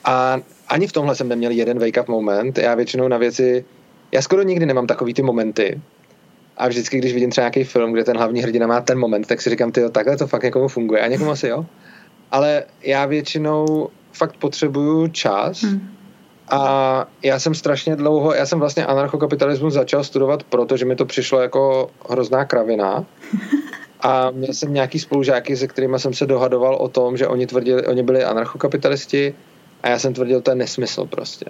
A 0.04 0.40
ani 0.68 0.86
v 0.86 0.92
tomhle 0.92 1.14
jsem 1.14 1.28
neměl 1.28 1.50
jeden 1.50 1.78
wake-up 1.78 2.08
moment. 2.08 2.58
Já 2.58 2.74
většinou 2.74 3.08
na 3.08 3.18
věci, 3.18 3.64
já 4.12 4.22
skoro 4.22 4.42
nikdy 4.42 4.66
nemám 4.66 4.86
takový 4.86 5.14
ty 5.14 5.22
momenty. 5.22 5.80
A 6.56 6.68
vždycky, 6.68 6.98
když 6.98 7.12
vidím 7.12 7.30
třeba 7.30 7.42
nějaký 7.42 7.64
film, 7.64 7.92
kde 7.92 8.04
ten 8.04 8.16
hlavní 8.16 8.42
hrdina 8.42 8.66
má 8.66 8.80
ten 8.80 8.98
moment, 8.98 9.26
tak 9.26 9.40
si 9.40 9.50
říkám, 9.50 9.72
ty 9.72 9.90
takhle 9.90 10.16
to 10.16 10.26
fakt 10.26 10.42
někomu 10.42 10.68
funguje. 10.68 11.00
A 11.00 11.06
někomu 11.06 11.30
asi 11.30 11.48
jo. 11.48 11.66
Ale 12.30 12.64
já 12.82 13.06
většinou 13.06 13.90
fakt 14.12 14.36
potřebuju 14.36 15.08
čas. 15.08 15.62
Hmm. 15.62 15.88
A 16.50 17.06
já 17.22 17.38
jsem 17.38 17.54
strašně 17.54 17.96
dlouho, 17.96 18.34
já 18.34 18.46
jsem 18.46 18.58
vlastně 18.58 18.86
anarchokapitalismus 18.86 19.74
začal 19.74 20.04
studovat, 20.04 20.42
protože 20.42 20.84
mi 20.84 20.96
to 20.96 21.06
přišlo 21.06 21.40
jako 21.40 21.90
hrozná 22.08 22.44
kravina. 22.44 23.04
A 24.02 24.30
měl 24.30 24.54
jsem 24.54 24.74
nějaký 24.74 24.98
spolužáky, 24.98 25.56
se 25.56 25.68
kterými 25.68 25.98
jsem 25.98 26.14
se 26.14 26.26
dohadoval 26.26 26.74
o 26.74 26.88
tom, 26.88 27.16
že 27.16 27.28
oni 27.28 27.46
tvrdili, 27.46 27.86
oni 27.86 28.02
byli 28.02 28.24
anarchokapitalisti 28.24 29.34
a 29.82 29.88
já 29.88 29.98
jsem 29.98 30.14
tvrdil, 30.14 30.40
to 30.40 30.50
je 30.50 30.54
nesmysl 30.54 31.06
prostě. 31.06 31.46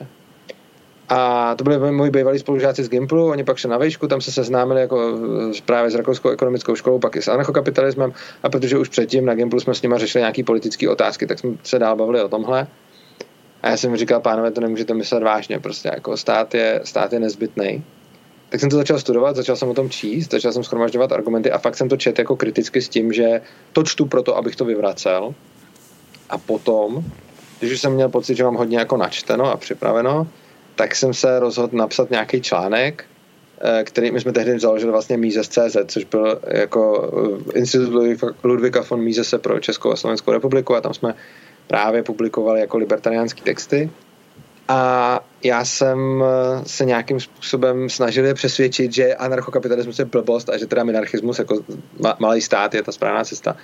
A 1.12 1.54
to 1.54 1.64
byli 1.64 1.92
moji 1.92 2.10
bývalí 2.10 2.38
spolužáci 2.38 2.84
z 2.84 2.88
Gimplu, 2.88 3.30
oni 3.30 3.44
pak 3.44 3.56
šli 3.56 3.70
na 3.70 3.78
vejšku, 3.78 4.08
tam 4.08 4.20
se 4.20 4.32
seznámili 4.32 4.80
jako 4.80 5.18
právě 5.66 5.90
s 5.90 5.94
Rakouskou 5.94 6.28
ekonomickou 6.28 6.74
školou, 6.74 6.98
pak 6.98 7.16
i 7.16 7.22
s 7.22 7.28
anarchokapitalismem 7.28 8.12
a 8.42 8.48
protože 8.48 8.78
už 8.78 8.88
předtím 8.88 9.26
na 9.26 9.34
Gimplu 9.34 9.60
jsme 9.60 9.74
s 9.74 9.82
nimi 9.82 9.94
řešili 9.98 10.22
nějaké 10.22 10.44
politické 10.44 10.88
otázky, 10.88 11.26
tak 11.26 11.38
jsme 11.38 11.50
se 11.62 11.78
dál 11.78 11.96
bavili 11.96 12.22
o 12.22 12.28
tomhle. 12.28 12.66
A 13.62 13.68
já 13.68 13.76
jsem 13.76 13.96
říkal, 13.96 14.20
pánové, 14.20 14.50
to 14.50 14.60
nemůžete 14.60 14.94
myslet 14.94 15.22
vážně, 15.22 15.58
prostě 15.58 15.90
jako 15.94 16.16
stát 16.16 16.54
je, 16.54 16.80
stát 16.84 17.12
je 17.12 17.20
nezbytný. 17.20 17.84
Tak 18.48 18.60
jsem 18.60 18.70
to 18.70 18.76
začal 18.76 18.98
studovat, 18.98 19.36
začal 19.36 19.56
jsem 19.56 19.68
o 19.68 19.74
tom 19.74 19.90
číst, 19.90 20.30
začal 20.30 20.52
jsem 20.52 20.64
schromažďovat 20.64 21.12
argumenty 21.12 21.50
a 21.50 21.58
fakt 21.58 21.76
jsem 21.76 21.88
to 21.88 21.96
čet 21.96 22.18
jako 22.18 22.36
kriticky 22.36 22.82
s 22.82 22.88
tím, 22.88 23.12
že 23.12 23.40
to 23.72 23.82
čtu 23.82 24.06
proto, 24.06 24.36
abych 24.36 24.56
to 24.56 24.64
vyvracel. 24.64 25.34
A 26.30 26.38
potom, 26.38 27.04
když 27.58 27.72
už 27.72 27.80
jsem 27.80 27.92
měl 27.92 28.08
pocit, 28.08 28.34
že 28.34 28.44
mám 28.44 28.54
hodně 28.54 28.78
jako 28.78 28.96
načteno 28.96 29.52
a 29.52 29.56
připraveno, 29.56 30.26
tak 30.80 30.94
jsem 30.94 31.14
se 31.14 31.40
rozhodl 31.40 31.76
napsat 31.76 32.10
nějaký 32.10 32.40
článek, 32.40 33.04
eh, 33.60 33.84
který 33.84 34.10
my 34.10 34.20
jsme 34.20 34.32
tehdy 34.32 34.58
založili 34.58 34.92
vlastně 34.92 35.16
Mises.cz, 35.16 35.76
což 35.86 36.04
byl 36.04 36.40
jako 36.46 37.10
eh, 37.54 37.58
Institut 37.58 37.92
Ludvika 38.44 38.84
von 38.90 39.04
Misese 39.04 39.38
pro 39.38 39.60
Českou 39.60 39.92
a 39.92 39.96
Slovenskou 39.96 40.32
republiku 40.32 40.74
a 40.74 40.80
tam 40.80 40.94
jsme 40.94 41.14
právě 41.66 42.02
publikovali 42.02 42.60
jako 42.60 42.78
libertariánské 42.78 43.42
texty. 43.42 43.90
A 44.68 45.20
já 45.44 45.64
jsem 45.64 46.24
eh, 46.24 46.64
se 46.66 46.84
nějakým 46.84 47.20
způsobem 47.20 47.88
snažil 47.88 48.24
je 48.24 48.34
přesvědčit, 48.34 48.92
že 48.92 49.14
anarchokapitalismus 49.14 49.98
je 49.98 50.04
blbost 50.04 50.48
a 50.48 50.56
že 50.56 50.66
teda 50.66 50.84
minarchismus 50.84 51.38
jako 51.38 51.60
malý 52.18 52.40
stát 52.40 52.74
je 52.74 52.82
ta 52.82 52.92
správná 52.92 53.24
cesta. 53.24 53.56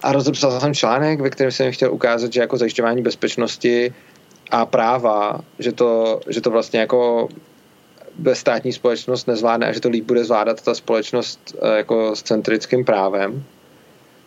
A 0.00 0.12
rozepsal 0.12 0.60
jsem 0.60 0.74
článek, 0.74 1.20
ve 1.20 1.30
kterém 1.30 1.52
jsem 1.52 1.72
chtěl 1.72 1.92
ukázat, 1.92 2.32
že 2.32 2.40
jako 2.40 2.56
zajišťování 2.56 3.02
bezpečnosti 3.02 3.94
a 4.50 4.66
práva, 4.66 5.40
že 5.58 5.72
to, 5.72 6.20
že 6.28 6.40
to 6.40 6.50
vlastně 6.50 6.80
jako 6.80 7.28
státní 8.32 8.72
společnost 8.72 9.26
nezvládne 9.26 9.66
a 9.66 9.72
že 9.72 9.80
to 9.80 9.88
líp 9.88 10.04
bude 10.04 10.24
zvládat 10.24 10.62
ta 10.62 10.74
společnost 10.74 11.56
eh, 11.62 11.76
jako 11.76 12.16
s 12.16 12.22
centrickým 12.22 12.84
právem. 12.84 13.44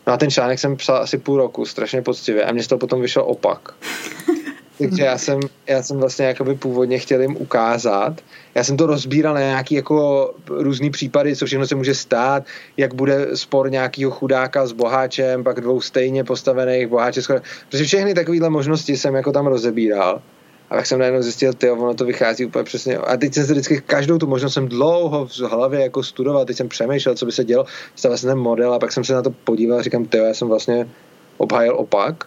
No 0.07 0.13
a 0.13 0.17
ten 0.17 0.31
článek 0.31 0.59
jsem 0.59 0.77
psal 0.77 0.97
asi 0.97 1.17
půl 1.17 1.37
roku, 1.37 1.65
strašně 1.65 2.01
poctivě 2.01 2.43
a 2.43 2.51
mě 2.51 2.63
z 2.63 2.67
toho 2.67 2.79
potom 2.79 3.01
vyšel 3.01 3.23
opak. 3.27 3.73
Takže 4.79 5.03
já 5.03 5.17
jsem, 5.17 5.39
já 5.67 5.83
jsem 5.83 5.97
vlastně 5.97 6.25
jakoby 6.25 6.55
původně 6.55 6.99
chtěl 6.99 7.21
jim 7.21 7.37
ukázat. 7.37 8.21
Já 8.55 8.63
jsem 8.63 8.77
to 8.77 8.85
rozbíral 8.85 9.33
na 9.33 9.39
nějaký 9.39 9.75
jako 9.75 10.33
různý 10.49 10.89
případy, 10.89 11.35
co 11.35 11.45
všechno 11.45 11.67
se 11.67 11.75
může 11.75 11.95
stát, 11.95 12.43
jak 12.77 12.93
bude 12.93 13.27
spor 13.33 13.71
nějakého 13.71 14.11
chudáka 14.11 14.67
s 14.67 14.71
boháčem, 14.71 15.43
pak 15.43 15.61
dvou 15.61 15.81
stejně 15.81 16.23
postavených 16.23 16.87
boháče. 16.87 17.21
Protože 17.69 17.83
všechny 17.83 18.13
takovéhle 18.13 18.49
možnosti 18.49 18.97
jsem 18.97 19.15
jako 19.15 19.31
tam 19.31 19.47
rozebíral. 19.47 20.21
A 20.69 20.75
tak 20.75 20.85
jsem 20.85 20.99
najednou 20.99 21.21
zjistil, 21.21 21.53
ty, 21.53 21.71
ono 21.71 21.93
to 21.93 22.05
vychází 22.05 22.45
úplně 22.45 22.63
přesně. 22.63 22.97
A 22.97 23.17
teď 23.17 23.33
jsem 23.33 23.45
se 23.45 23.53
vždycky 23.53 23.81
každou 23.81 24.17
tu 24.17 24.27
možnost 24.27 24.53
jsem 24.53 24.67
dlouho 24.67 25.25
v 25.25 25.39
hlavě 25.39 25.81
jako 25.81 26.03
studoval, 26.03 26.45
teď 26.45 26.57
jsem 26.57 26.69
přemýšlel, 26.69 27.15
co 27.15 27.25
by 27.25 27.31
se 27.31 27.43
dělo, 27.43 27.65
stavil 27.95 28.17
jsem 28.17 28.29
ten 28.29 28.37
model 28.37 28.73
a 28.73 28.79
pak 28.79 28.91
jsem 28.91 29.03
se 29.03 29.13
na 29.13 29.21
to 29.21 29.29
podíval 29.29 29.79
a 29.79 29.81
říkám, 29.81 30.05
ty, 30.05 30.17
já 30.17 30.33
jsem 30.33 30.47
vlastně 30.47 30.89
obhájil 31.37 31.75
opak. 31.75 32.23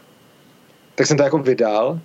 Tak 0.94 1.06
jsem 1.06 1.16
to 1.16 1.22
jako 1.22 1.38
vydal 1.38 2.00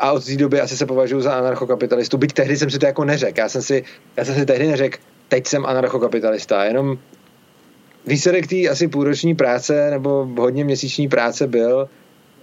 a 0.00 0.12
od 0.12 0.24
té 0.24 0.36
doby 0.36 0.60
asi 0.60 0.76
se 0.76 0.86
považuji 0.86 1.20
za 1.20 1.32
anarchokapitalistu, 1.32 2.18
byť 2.18 2.32
tehdy 2.32 2.56
jsem 2.56 2.70
si 2.70 2.78
to 2.78 2.86
jako 2.86 3.04
neřekl. 3.04 3.40
Já 3.40 3.48
jsem 3.48 3.62
si, 3.62 3.84
já 4.16 4.24
jsem 4.24 4.34
si 4.34 4.46
tehdy 4.46 4.66
neřekl, 4.66 4.98
teď 5.28 5.46
jsem 5.46 5.66
anarchokapitalista, 5.66 6.64
jenom 6.64 6.98
výsledek 8.06 8.46
té 8.46 8.68
asi 8.68 8.88
půlroční 8.88 9.34
práce 9.34 9.90
nebo 9.90 10.28
hodně 10.38 10.64
měsíční 10.64 11.08
práce 11.08 11.46
byl, 11.46 11.88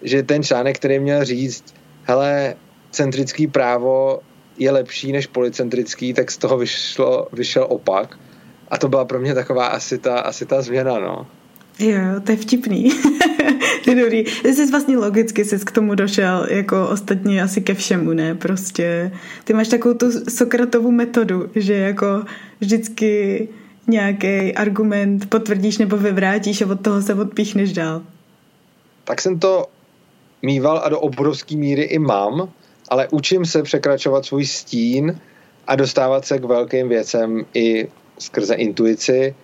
že 0.01 0.23
ten 0.23 0.43
článek, 0.43 0.75
který 0.75 0.99
měl 0.99 1.25
říct, 1.25 1.63
hele, 2.03 2.55
centrický 2.91 3.47
právo 3.47 4.19
je 4.57 4.71
lepší 4.71 5.11
než 5.11 5.27
policentrický, 5.27 6.13
tak 6.13 6.31
z 6.31 6.37
toho 6.37 6.57
vyšlo, 6.57 7.27
vyšel 7.33 7.65
opak. 7.69 8.17
A 8.67 8.77
to 8.77 8.87
byla 8.87 9.05
pro 9.05 9.19
mě 9.19 9.33
taková 9.33 9.67
asi 9.67 9.97
ta, 9.97 10.19
asi 10.19 10.45
ta 10.45 10.61
změna, 10.61 10.99
no. 10.99 11.27
Jo, 11.79 12.21
to 12.25 12.31
je 12.31 12.37
vtipný. 12.37 12.91
je 13.87 13.95
dobrý. 14.03 14.25
Jsi 14.43 14.71
vlastně 14.71 14.97
logicky 14.97 15.45
jsi 15.45 15.59
k 15.59 15.71
tomu 15.71 15.95
došel, 15.95 16.47
jako 16.49 16.87
ostatní 16.89 17.41
asi 17.41 17.61
ke 17.61 17.73
všemu, 17.73 18.13
ne? 18.13 18.35
Prostě 18.35 19.11
ty 19.43 19.53
máš 19.53 19.67
takovou 19.67 19.93
tu 19.93 20.11
Sokratovou 20.29 20.91
metodu, 20.91 21.49
že 21.55 21.73
jako 21.73 22.23
vždycky 22.59 23.47
nějaký 23.87 24.53
argument 24.53 25.29
potvrdíš 25.29 25.77
nebo 25.77 25.97
vyvrátíš 25.97 26.61
a 26.61 26.67
od 26.67 26.81
toho 26.81 27.01
se 27.01 27.13
odpíchneš 27.13 27.73
dál. 27.73 28.01
Tak 29.03 29.21
jsem 29.21 29.39
to 29.39 29.65
mýval 30.41 30.81
a 30.83 30.89
do 30.89 30.99
obrovské 30.99 31.55
míry 31.55 31.81
i 31.81 31.99
mám, 31.99 32.49
ale 32.89 33.07
učím 33.11 33.45
se 33.45 33.63
překračovat 33.63 34.25
svůj 34.25 34.45
stín 34.45 35.19
a 35.67 35.75
dostávat 35.75 36.25
se 36.25 36.39
k 36.39 36.43
velkým 36.43 36.89
věcem 36.89 37.45
i 37.53 37.87
skrze 38.19 38.55
intuici 38.55 39.35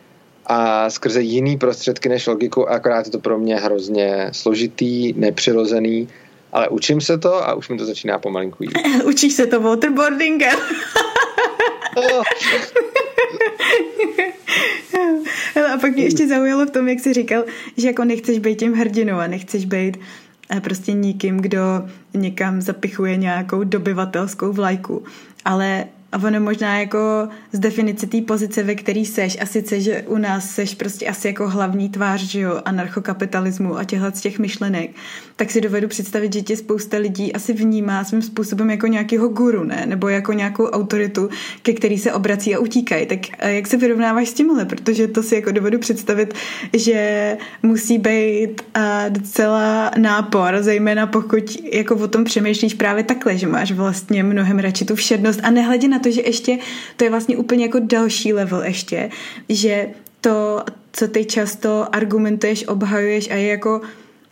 a 0.46 0.89
skrze 0.89 1.22
jiný 1.22 1.58
prostředky 1.58 2.10
než 2.10 2.28
logiku, 2.28 2.70
akorát 2.70 3.06
je 3.06 3.12
to 3.12 3.20
pro 3.20 3.38
mě 3.38 3.56
hrozně 3.56 4.30
složitý, 4.32 5.14
nepřirozený, 5.14 6.08
ale 6.52 6.70
učím 6.70 7.02
se 7.02 7.18
to 7.18 7.48
a 7.48 7.54
už 7.54 7.70
mi 7.70 7.78
to 7.78 7.86
začíná 7.86 8.20
pomalinku 8.20 8.64
jít. 8.64 8.78
Učíš 9.06 9.34
se 9.34 9.46
to 9.46 9.62
waterboardingem? 9.62 10.60
a 15.74 15.78
pak 15.78 15.91
mě 15.94 16.04
ještě 16.04 16.28
zaujalo 16.28 16.66
v 16.66 16.72
tom, 16.72 16.88
jak 16.88 17.00
jsi 17.00 17.14
říkal, 17.14 17.44
že 17.78 17.88
jako 17.88 18.04
nechceš 18.04 18.39
být 18.39 18.60
tím 18.60 18.74
hrdinou 18.74 19.18
a 19.18 19.28
nechceš 19.28 19.66
být 19.66 19.98
eh, 20.50 20.62
prostě 20.62 20.94
nikým, 20.94 21.38
kdo 21.38 21.60
někam 22.14 22.62
zapichuje 22.62 23.18
nějakou 23.18 23.64
dobyvatelskou 23.64 24.54
vlajku. 24.54 25.04
Ale 25.46 25.86
a 26.14 26.28
ono 26.28 26.39
možná 26.39 26.80
jako 26.80 27.28
z 27.51 27.59
definice 27.59 28.07
té 28.07 28.22
pozice, 28.22 28.64
ve 28.64 28.76
který 28.76 29.05
seš, 29.05 29.38
a 29.41 29.45
sice, 29.45 29.80
že 29.80 30.03
u 30.07 30.18
nás 30.18 30.49
seš 30.49 30.76
prostě 30.76 31.07
asi 31.07 31.28
jako 31.28 31.49
hlavní 31.49 31.89
tvář, 31.89 32.22
že 32.22 32.39
jo, 32.39 32.61
anarchokapitalismu 32.66 33.78
a 33.78 33.84
těchhle 33.84 34.11
z 34.11 34.22
těch 34.22 34.39
myšlenek, 34.39 34.91
tak 35.36 35.51
si 35.51 35.61
dovedu 35.61 35.88
představit, 35.88 36.34
že 36.34 36.41
tě 36.41 36.57
spousta 36.57 36.97
lidí 36.97 37.34
asi 37.34 37.53
vnímá 37.53 38.03
svým 38.03 38.22
způsobem 38.22 38.70
jako 38.70 38.88
nějakého 38.88 39.28
guru, 39.28 39.64
ne? 39.64 39.86
Nebo 39.88 40.07
jako 40.07 40.34
nějakou 40.34 40.66
autoritu, 40.66 41.30
ke 41.61 41.74
který 41.74 41.97
se 41.97 42.14
obrací 42.14 42.55
a 42.55 42.59
utíkají. 42.59 43.05
Tak 43.05 43.20
jak 43.45 43.68
se 43.68 43.78
vyrovnáváš 43.78 44.30
s 44.30 44.34
tímhle? 44.34 44.66
Protože 44.66 45.07
to 45.07 45.24
si 45.24 45.36
jako 45.36 45.51
dovedu 45.51 45.80
představit, 45.80 46.34
že 46.74 47.38
musí 47.64 47.97
být 47.97 48.61
docela 49.09 49.91
nápor, 49.97 50.57
zejména 50.59 51.07
pokud 51.07 51.57
jako 51.72 51.95
o 51.95 52.07
tom 52.07 52.24
přemýšlíš 52.24 52.74
právě 52.74 53.03
takhle, 53.03 53.38
že 53.38 53.47
máš 53.47 53.72
vlastně 53.72 54.24
mnohem 54.24 54.59
radši 54.59 54.86
tu 54.86 54.95
všednost 54.95 55.39
a 55.43 55.51
nehledě 55.51 55.88
na 55.88 55.99
to, 56.04 56.12
že 56.12 56.22
ještě 56.22 56.58
to 56.97 57.04
je 57.04 57.10
vlastně 57.10 57.38
úplně 57.38 57.66
jako 57.66 57.80
další 57.80 58.34
level 58.34 58.64
ještě, 58.64 59.10
že 59.49 59.88
to, 60.22 60.64
co 60.91 61.08
ty 61.08 61.26
často 61.26 61.95
argumentuješ, 61.95 62.68
obhajuješ 62.68 63.32
a 63.32 63.36
je 63.36 63.47
jako 63.47 63.82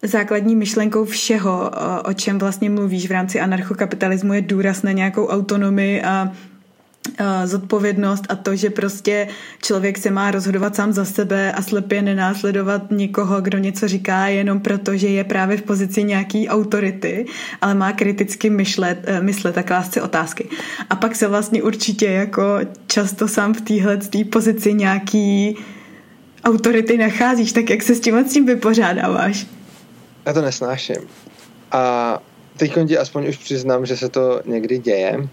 základní 0.03 0.55
myšlenkou 0.55 1.05
všeho, 1.05 1.71
o 2.03 2.13
čem 2.13 2.39
vlastně 2.39 2.69
mluvíš 2.69 3.07
v 3.07 3.11
rámci 3.11 3.39
anarchokapitalismu, 3.39 4.33
je 4.33 4.41
důraz 4.41 4.83
na 4.83 4.91
nějakou 4.91 5.27
autonomii 5.27 6.01
a 6.01 6.31
zodpovědnost 7.45 8.25
a 8.29 8.35
to, 8.35 8.55
že 8.55 8.69
prostě 8.69 9.27
člověk 9.63 9.97
se 9.97 10.11
má 10.11 10.31
rozhodovat 10.31 10.75
sám 10.75 10.93
za 10.93 11.05
sebe 11.05 11.51
a 11.51 11.61
slepě 11.61 12.01
nenásledovat 12.01 12.91
nikoho, 12.91 13.41
kdo 13.41 13.57
něco 13.57 13.87
říká 13.87 14.27
jenom 14.27 14.59
proto, 14.59 14.97
že 14.97 15.07
je 15.07 15.23
právě 15.23 15.57
v 15.57 15.61
pozici 15.61 16.03
nějaký 16.03 16.49
autority, 16.49 17.25
ale 17.61 17.73
má 17.73 17.91
kriticky 17.91 18.49
myšlet, 18.49 18.99
eh, 19.03 19.21
myslet 19.21 19.57
a 19.57 19.63
klást 19.63 19.93
si 19.93 20.01
otázky. 20.01 20.49
A 20.89 20.95
pak 20.95 21.15
se 21.15 21.27
vlastně 21.27 21.63
určitě 21.63 22.05
jako 22.05 22.59
často 22.87 23.27
sám 23.27 23.53
v 23.53 23.61
téhle 23.61 23.99
pozici 24.29 24.73
nějaký 24.73 25.57
autority 26.43 26.97
nacházíš, 26.97 27.51
tak 27.51 27.69
jak 27.69 27.81
se 27.81 27.95
s 27.95 27.99
tím 27.99 28.15
s 28.15 28.33
tím 28.33 28.45
vypořádáváš? 28.45 29.47
Já 30.25 30.33
to 30.33 30.41
nesnáším. 30.41 30.95
A 31.71 32.19
teď 32.57 32.73
ti 32.87 32.97
aspoň 32.97 33.27
už 33.27 33.37
přiznám, 33.37 33.85
že 33.85 33.97
se 33.97 34.09
to 34.09 34.41
někdy 34.45 34.77
děje, 34.77 35.27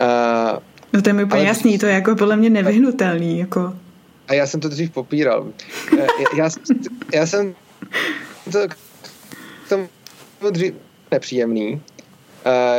Uh, 0.00 0.58
no 0.92 1.02
to 1.02 1.08
je 1.08 1.12
mi 1.12 1.24
úplně 1.24 1.46
jasný, 1.46 1.78
to 1.78 1.86
je 1.86 1.92
jako 1.92 2.16
podle 2.16 2.36
mě 2.36 2.50
nevyhnutelný. 2.50 3.38
Jako. 3.38 3.74
A 4.28 4.34
já 4.34 4.46
jsem 4.46 4.60
to 4.60 4.68
dřív 4.68 4.90
popíral. 4.90 5.46
já, 5.98 6.06
já, 6.36 6.50
já 7.14 7.26
jsem 7.26 7.54
to 8.52 8.58
k 8.68 8.76
tomu 9.68 9.88
dřív 10.50 10.74
nepříjemný, 11.10 11.72
uh, 11.72 11.80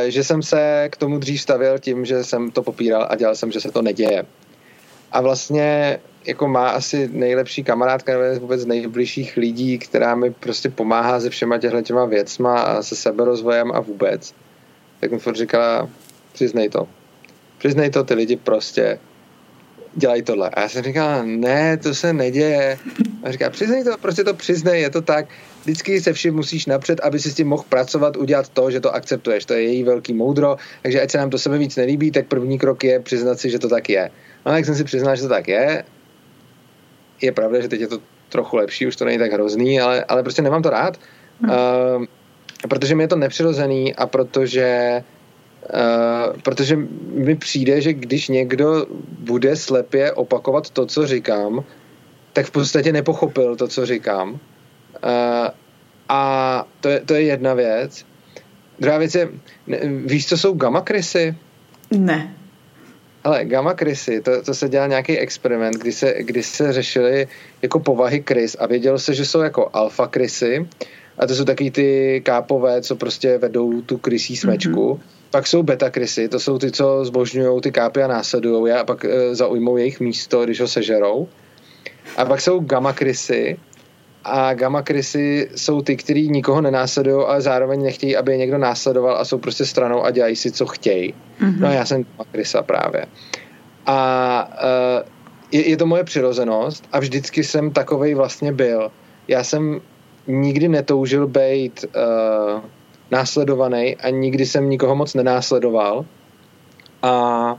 že 0.08 0.24
jsem 0.24 0.44
se 0.44 0.90
k 0.92 0.98
tomu 0.98 1.18
dřív 1.18 1.42
stavil 1.42 1.80
tím, 1.80 2.06
že 2.06 2.24
jsem 2.24 2.52
to 2.52 2.64
popíral 2.64 3.08
a 3.10 3.16
dělal 3.16 3.36
jsem, 3.36 3.52
že 3.52 3.62
se 3.62 3.72
to 3.72 3.82
neděje. 3.82 4.26
A 5.12 5.22
vlastně 5.22 6.00
jako 6.26 6.48
má 6.48 6.70
asi 6.70 7.10
nejlepší 7.14 7.64
kamarádka 7.64 8.18
nebo 8.18 8.40
vůbec 8.40 8.66
nejbližších 8.66 9.38
lidí, 9.38 9.80
která 9.80 10.16
mi 10.16 10.32
prostě 10.32 10.70
pomáhá 10.70 11.20
se 11.20 11.30
všema 11.30 11.58
těhle 11.58 11.84
těma 11.84 12.06
věcma 12.06 12.60
a 12.60 12.82
se 12.82 12.96
seberozvojem 12.96 13.72
a 13.72 13.80
vůbec. 13.80 14.34
Tak 15.00 15.12
mi 15.12 15.20
furt 15.20 15.36
říkala, 15.36 15.90
přiznej 16.34 16.70
to 16.70 16.88
přiznej 17.58 17.90
to, 17.90 18.04
ty 18.04 18.14
lidi 18.14 18.36
prostě 18.36 19.00
dělají 19.96 20.22
tohle. 20.22 20.50
A 20.50 20.62
já 20.62 20.70
jsem 20.70 20.84
říkal, 20.84 21.26
ne, 21.26 21.78
to 21.78 21.96
se 21.96 22.14
neděje. 22.14 22.78
A 23.24 23.32
říká, 23.32 23.50
přiznej 23.50 23.84
to, 23.84 23.98
prostě 23.98 24.24
to 24.24 24.34
přiznej, 24.34 24.82
je 24.82 24.90
to 24.90 25.02
tak. 25.02 25.26
Vždycky 25.62 26.02
se 26.02 26.14
vším 26.14 26.36
musíš 26.36 26.66
napřed, 26.66 27.00
aby 27.00 27.20
si 27.20 27.32
s 27.32 27.36
tím 27.36 27.48
mohl 27.48 27.64
pracovat, 27.70 28.18
udělat 28.18 28.50
to, 28.50 28.72
že 28.72 28.80
to 28.80 28.96
akceptuješ. 28.96 29.46
To 29.46 29.54
je 29.54 29.62
její 29.62 29.84
velký 29.84 30.14
moudro, 30.14 30.58
takže 30.82 31.02
ať 31.02 31.12
se 31.12 31.18
nám 31.18 31.30
to 31.30 31.38
sebe 31.38 31.58
víc 31.58 31.76
nelíbí, 31.76 32.12
tak 32.12 32.28
první 32.28 32.60
krok 32.60 32.84
je 32.84 33.00
přiznat 33.00 33.40
si, 33.40 33.50
že 33.50 33.60
to 33.60 33.70
tak 33.70 33.90
je. 33.90 34.10
No 34.46 34.56
jak 34.56 34.66
jsem 34.66 34.76
si 34.76 34.84
přiznal, 34.84 35.16
že 35.16 35.22
to 35.22 35.30
tak 35.30 35.48
je, 35.48 35.84
je 37.22 37.32
pravda, 37.32 37.62
že 37.62 37.68
teď 37.68 37.82
je 37.82 37.88
to 37.88 38.00
trochu 38.30 38.56
lepší, 38.56 38.88
už 38.88 38.96
to 38.96 39.06
není 39.06 39.18
tak 39.18 39.34
hrozný, 39.34 39.80
ale, 39.80 40.04
ale 40.04 40.24
prostě 40.24 40.42
nemám 40.42 40.62
to 40.62 40.70
rád. 40.70 40.98
Hmm. 41.42 41.52
Uh, 41.52 42.06
protože 42.70 42.96
mi 42.96 43.04
je 43.04 43.08
to 43.08 43.16
nepřirozený 43.16 43.96
a 43.96 44.08
protože 44.08 45.04
Uh, 45.74 46.42
protože 46.42 46.78
mi 47.12 47.36
přijde, 47.36 47.82
že 47.82 47.94
když 47.94 48.28
někdo 48.28 48.86
bude 49.20 49.56
slepě 49.56 50.12
opakovat 50.12 50.70
to, 50.70 50.86
co 50.86 51.08
říkám, 51.08 51.64
tak 52.34 52.46
v 52.46 52.52
podstatě 52.52 52.92
nepochopil 52.94 53.56
to, 53.56 53.68
co 53.68 53.86
říkám. 53.86 54.32
Uh, 54.32 54.40
a 56.10 56.66
to 56.82 56.90
je, 56.90 57.00
to 57.00 57.14
je 57.14 57.22
jedna 57.22 57.54
věc. 57.54 58.06
Druhá 58.80 58.98
věc 58.98 59.16
je, 59.16 59.30
ne, 59.68 59.80
víš, 60.06 60.28
co 60.28 60.38
jsou 60.38 60.54
gamma 60.54 60.82
krysy? 60.82 61.36
Ne. 61.92 62.36
Ale 63.24 63.46
gamma 63.46 63.74
krysy, 63.74 64.22
to, 64.22 64.42
to 64.44 64.54
se 64.54 64.70
dělal 64.70 64.88
nějaký 64.88 65.18
experiment, 65.18 65.76
kdy 65.78 65.92
se, 65.92 66.16
kdy 66.20 66.44
se 66.44 66.74
řešily 66.74 67.28
jako 67.62 67.80
povahy 67.80 68.20
krys 68.20 68.56
a 68.60 68.68
vědělo 68.68 69.00
se, 69.00 69.14
že 69.14 69.26
jsou 69.26 69.40
jako 69.40 69.70
alfa 69.74 70.08
krysy 70.08 70.68
a 71.18 71.28
to 71.28 71.36
jsou 71.36 71.46
taky 71.46 71.72
ty 71.72 72.22
kápové, 72.26 72.82
co 72.82 72.96
prostě 72.96 73.38
vedou 73.38 73.82
tu 73.82 73.98
krysí 73.98 74.36
smečku. 74.36 74.94
Mm-hmm. 74.94 75.17
Pak 75.32 75.48
jsou 75.48 75.64
beta 75.64 75.90
krysy, 75.90 76.30
to 76.30 76.40
jsou 76.40 76.58
ty, 76.58 76.72
co 76.72 77.06
zbožňují 77.06 77.62
ty 77.62 77.72
kápy 77.72 78.04
a 78.04 78.08
následují 78.08 78.72
je 78.72 78.80
a 78.80 78.84
pak 78.84 79.06
e, 79.06 79.36
zaujmou 79.36 79.78
jejich 79.78 80.00
místo, 80.00 80.46
když 80.46 80.62
ho 80.62 80.68
sežerou. 80.68 81.28
A 82.18 82.26
pak 82.26 82.42
jsou 82.42 82.60
gamma 82.60 82.94
krysy, 82.94 83.58
a 84.24 84.54
gamma 84.54 84.82
krysy 84.82 85.50
jsou 85.56 85.82
ty, 85.82 85.96
kteří 85.96 86.30
nikoho 86.30 86.62
nenásledují, 86.62 87.26
ale 87.28 87.42
zároveň 87.42 87.84
nechtějí, 87.84 88.16
aby 88.18 88.32
je 88.32 88.38
někdo 88.38 88.58
následoval 88.58 89.18
a 89.18 89.26
jsou 89.26 89.38
prostě 89.38 89.66
stranou 89.66 90.04
a 90.04 90.12
dělají 90.12 90.36
si, 90.36 90.52
co 90.52 90.66
chtějí. 90.66 91.14
Mm-hmm. 91.14 91.60
No 91.60 91.72
já 91.72 91.86
jsem 91.86 92.04
gamma 92.04 92.26
krysa 92.32 92.64
právě. 92.64 93.06
A 93.86 94.50
uh, 94.64 95.10
je, 95.52 95.70
je 95.70 95.78
to 95.78 95.86
moje 95.86 96.04
přirozenost 96.04 96.84
a 96.92 97.00
vždycky 97.00 97.44
jsem 97.44 97.72
takovej 97.72 98.14
vlastně 98.14 98.52
byl. 98.52 98.92
Já 99.28 99.44
jsem 99.44 99.82
nikdy 100.28 100.68
netoužil 100.68 101.28
být 101.28 101.86
uh, 101.86 102.62
následovaný 103.12 103.96
a 103.96 104.10
nikdy 104.10 104.46
jsem 104.46 104.70
nikoho 104.70 104.96
moc 104.96 105.14
nenásledoval. 105.14 106.06
A 107.02 107.56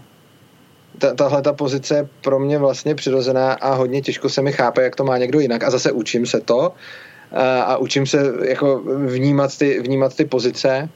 ta, 0.98 1.14
tahle 1.14 1.42
ta 1.42 1.52
pozice 1.52 1.94
je 1.94 2.08
pro 2.22 2.38
mě 2.38 2.58
vlastně 2.58 2.94
přirozená 2.94 3.52
a 3.52 3.74
hodně 3.74 4.02
těžko 4.02 4.28
se 4.28 4.42
mi 4.42 4.52
chápe, 4.52 4.82
jak 4.82 4.96
to 4.96 5.04
má 5.04 5.18
někdo 5.18 5.40
jinak 5.40 5.64
a 5.64 5.70
zase 5.70 5.92
učím 5.92 6.26
se 6.26 6.40
to 6.40 6.72
a, 7.32 7.62
a 7.62 7.76
učím 7.76 8.06
se 8.06 8.32
jako 8.48 8.82
vnímat 9.06 9.58
ty, 9.58 9.80
vnímat 9.80 10.16
ty 10.16 10.24
pozice, 10.24 10.88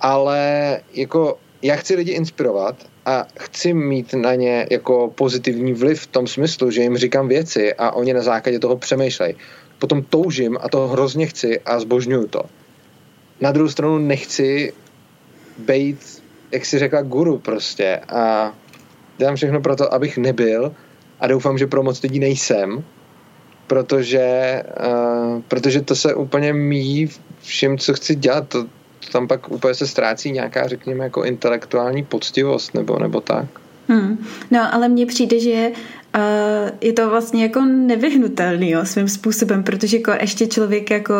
ale 0.00 0.80
jako 0.92 1.38
já 1.62 1.76
chci 1.76 1.94
lidi 1.94 2.12
inspirovat 2.12 2.76
a 3.06 3.26
chci 3.38 3.74
mít 3.74 4.14
na 4.14 4.34
ně 4.34 4.66
jako 4.70 5.12
pozitivní 5.14 5.72
vliv 5.72 6.00
v 6.00 6.06
tom 6.06 6.26
smyslu, 6.26 6.70
že 6.70 6.82
jim 6.82 6.96
říkám 6.96 7.28
věci 7.28 7.74
a 7.74 7.90
oni 7.90 8.14
na 8.14 8.22
základě 8.22 8.58
toho 8.58 8.76
přemýšlejí. 8.76 9.34
Potom 9.78 10.02
toužím 10.02 10.58
a 10.60 10.68
to 10.68 10.88
hrozně 10.88 11.26
chci 11.26 11.60
a 11.60 11.80
zbožňuju 11.80 12.26
to. 12.26 12.42
Na 13.40 13.52
druhou 13.52 13.68
stranu 13.68 13.98
nechci 13.98 14.72
být, 15.58 16.22
jak 16.52 16.66
si 16.66 16.78
řekla, 16.78 17.02
guru 17.02 17.38
prostě 17.38 18.00
a 18.08 18.52
dělám 19.18 19.36
všechno 19.36 19.60
pro 19.60 19.76
to, 19.76 19.94
abych 19.94 20.18
nebyl 20.18 20.72
a 21.20 21.26
doufám, 21.26 21.58
že 21.58 21.66
pro 21.66 21.82
moc 21.82 22.02
lidí 22.02 22.18
nejsem, 22.18 22.84
protože, 23.66 24.62
uh, 24.86 25.42
protože 25.48 25.80
to 25.80 25.96
se 25.96 26.14
úplně 26.14 26.52
míjí 26.52 27.08
všem, 27.42 27.78
co 27.78 27.94
chci 27.94 28.14
dělat. 28.14 28.48
To, 28.48 28.64
to 28.64 29.10
tam 29.12 29.28
pak 29.28 29.50
úplně 29.50 29.74
se 29.74 29.86
ztrácí 29.86 30.32
nějaká, 30.32 30.68
řekněme, 30.68 31.04
jako 31.04 31.24
intelektuální 31.24 32.04
poctivost 32.04 32.74
nebo, 32.74 32.98
nebo 32.98 33.20
tak. 33.20 33.46
Hmm. 33.88 34.26
No, 34.50 34.74
ale 34.74 34.88
mně 34.88 35.06
přijde, 35.06 35.40
že 35.40 35.70
Uh, 36.14 36.70
je 36.80 36.92
to 36.92 37.10
vlastně 37.10 37.42
jako 37.42 37.60
nevyhnutelný 37.64 38.70
jo, 38.70 38.84
svým 38.84 39.08
způsobem, 39.08 39.62
protože 39.62 39.96
jako 39.96 40.12
ještě 40.20 40.46
člověk 40.46 40.90
jako 40.90 41.14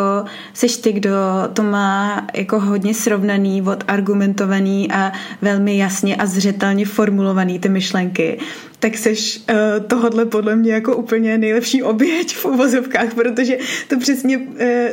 seš 0.53 0.77
ty, 0.77 0.93
kdo 0.93 1.09
to 1.53 1.63
má 1.63 2.27
jako 2.33 2.59
hodně 2.59 2.93
srovnaný, 2.93 3.61
odargumentovaný 3.61 4.91
a 4.91 5.11
velmi 5.41 5.77
jasně 5.77 6.15
a 6.15 6.25
zřetelně 6.25 6.85
formulovaný 6.85 7.59
ty 7.59 7.69
myšlenky, 7.69 8.39
tak 8.79 8.97
seš 8.97 9.37
uh, 9.49 9.85
tohodle 9.87 10.25
podle 10.25 10.55
mě 10.55 10.73
jako 10.73 10.95
úplně 10.95 11.37
nejlepší 11.37 11.83
oběť 11.83 12.35
v 12.35 12.45
uvozovkách, 12.45 13.13
protože 13.13 13.57
to 13.87 13.99
přesně 13.99 14.37
uh, 14.37 14.45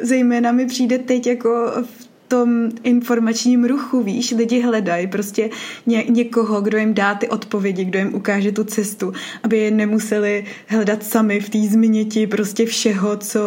zejména 0.03 0.53
mi 0.53 0.67
přijde 0.67 0.99
teď 0.99 1.27
jako 1.27 1.73
v 1.83 2.08
tom 2.29 2.69
informačním 2.83 3.65
ruchu, 3.65 4.03
víš, 4.03 4.31
lidi 4.31 4.61
hledají 4.61 5.07
prostě 5.07 5.51
ně, 5.87 6.05
někoho, 6.09 6.61
kdo 6.61 6.79
jim 6.79 6.95
dá 6.95 7.15
ty 7.15 7.29
odpovědi, 7.29 7.85
kdo 7.85 7.99
jim 7.99 8.15
ukáže 8.15 8.53
tu 8.53 8.65
cestu, 8.65 9.13
aby 9.43 9.59
je 9.59 9.71
nemuseli 9.71 10.45
hledat 10.67 11.03
sami 11.03 11.41
v 11.41 11.51
té 11.51 11.59
změti 11.59 12.27
prostě 12.27 12.67
všeho, 12.67 13.17
co 13.17 13.41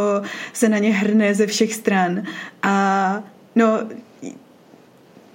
se 0.54 0.70
na 0.70 0.78
ně 0.78 0.94
hrne 0.94 1.36
ze 1.36 1.48
všech 1.48 1.74
stran. 1.74 2.24
A 2.64 3.24
no, 3.56 3.80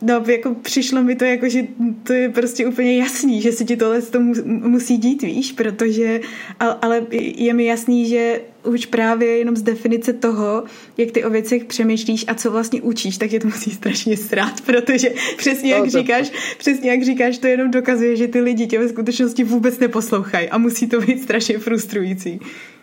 No, 0.02 0.22
jako 0.26 0.54
přišlo 0.54 1.02
mi 1.02 1.16
to 1.16 1.24
jako, 1.24 1.48
že 1.48 1.62
to 2.02 2.12
je 2.12 2.28
prostě 2.28 2.66
úplně 2.66 2.96
jasný, 2.96 3.42
že 3.42 3.52
se 3.52 3.64
ti 3.64 3.76
tohle 3.76 4.02
to 4.02 4.20
musí 4.46 4.96
dít, 4.96 5.22
víš, 5.22 5.52
protože, 5.52 6.20
ale, 6.60 6.76
ale 6.82 7.06
je 7.36 7.54
mi 7.54 7.64
jasný, 7.64 8.08
že 8.08 8.40
už 8.66 8.86
právě 8.86 9.38
jenom 9.38 9.56
z 9.56 9.62
definice 9.62 10.12
toho, 10.12 10.64
jak 10.96 11.10
ty 11.10 11.24
o 11.24 11.30
věcech 11.30 11.64
přemýšlíš 11.64 12.24
a 12.28 12.34
co 12.34 12.50
vlastně 12.50 12.82
učíš, 12.82 13.18
tak 13.18 13.32
je 13.32 13.40
to 13.40 13.46
musí 13.46 13.70
strašně 13.70 14.16
srát, 14.16 14.60
protože 14.66 15.10
přesně 15.36 15.72
jak 15.72 15.84
no, 15.84 15.90
říkáš, 15.90 16.32
přesně 16.58 16.90
jak 16.90 17.02
říkáš, 17.02 17.38
to 17.38 17.46
jenom 17.46 17.70
dokazuje, 17.70 18.16
že 18.16 18.28
ty 18.28 18.40
lidi 18.40 18.66
tě 18.66 18.78
ve 18.78 18.88
skutečnosti 18.88 19.44
vůbec 19.44 19.78
neposlouchají 19.78 20.48
a 20.48 20.58
musí 20.58 20.88
to 20.88 21.00
být 21.00 21.22
strašně 21.22 21.58
frustrující. 21.58 22.40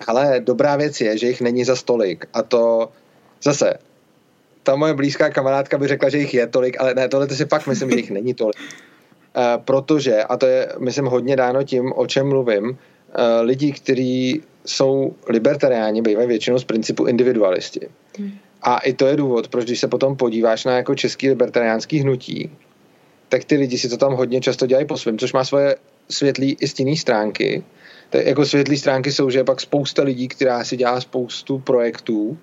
Ale 0.07 0.39
dobrá 0.39 0.75
věc 0.75 1.01
je, 1.01 1.17
že 1.17 1.27
jich 1.27 1.41
není 1.41 1.63
za 1.63 1.75
stolik 1.75 2.25
a 2.33 2.43
to 2.43 2.89
zase 3.43 3.73
ta 4.63 4.75
moje 4.75 4.93
blízká 4.93 5.29
kamarádka 5.29 5.77
by 5.77 5.87
řekla, 5.87 6.09
že 6.09 6.17
jich 6.17 6.33
je 6.33 6.47
tolik, 6.47 6.79
ale 6.79 6.93
ne, 6.93 7.09
tohle 7.09 7.27
to 7.27 7.35
si 7.35 7.45
fakt 7.45 7.67
myslím, 7.67 7.91
že 7.91 7.97
jich 7.97 8.11
není 8.11 8.33
tolik. 8.33 8.55
Uh, 9.37 9.63
protože, 9.65 10.23
a 10.23 10.37
to 10.37 10.45
je, 10.45 10.69
myslím, 10.79 11.05
hodně 11.05 11.35
dáno 11.35 11.63
tím, 11.63 11.93
o 11.95 12.07
čem 12.07 12.27
mluvím, 12.27 12.69
uh, 12.69 12.75
lidi, 13.41 13.71
kteří 13.71 14.43
jsou 14.65 15.13
libertariáni, 15.29 16.01
bývají 16.01 16.27
většinou 16.27 16.59
z 16.59 16.63
principu 16.63 17.05
individualisti. 17.05 17.87
Hmm. 18.17 18.31
A 18.61 18.77
i 18.77 18.93
to 18.93 19.07
je 19.07 19.15
důvod, 19.15 19.47
proč 19.47 19.65
když 19.65 19.79
se 19.79 19.87
potom 19.87 20.15
podíváš 20.15 20.65
na 20.65 20.77
jako 20.77 20.95
český 20.95 21.29
libertariánský 21.29 21.99
hnutí, 21.99 22.49
tak 23.29 23.43
ty 23.43 23.55
lidi 23.55 23.77
si 23.77 23.89
to 23.89 23.97
tam 23.97 24.13
hodně 24.13 24.41
často 24.41 24.67
dělají 24.67 24.87
po 24.87 24.97
svém, 24.97 25.17
což 25.17 25.33
má 25.33 25.43
svoje 25.43 25.75
světlý 26.09 26.57
i 26.59 26.67
stinný 26.67 26.97
stránky. 26.97 27.63
Tak 28.09 28.25
jako 28.25 28.45
světlý 28.45 28.77
stránky 28.77 29.11
jsou, 29.11 29.29
že 29.29 29.39
je 29.39 29.43
pak 29.43 29.61
spousta 29.61 30.03
lidí, 30.03 30.27
která 30.27 30.63
si 30.63 30.77
dělá 30.77 31.01
spoustu 31.01 31.59
projektů, 31.59 32.37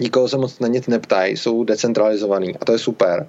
nikoho 0.00 0.28
se 0.28 0.36
moc 0.36 0.58
na 0.58 0.68
nic 0.68 0.86
neptají, 0.86 1.36
jsou 1.36 1.64
decentralizovaný 1.64 2.56
a 2.60 2.64
to 2.64 2.72
je 2.72 2.78
super. 2.78 3.26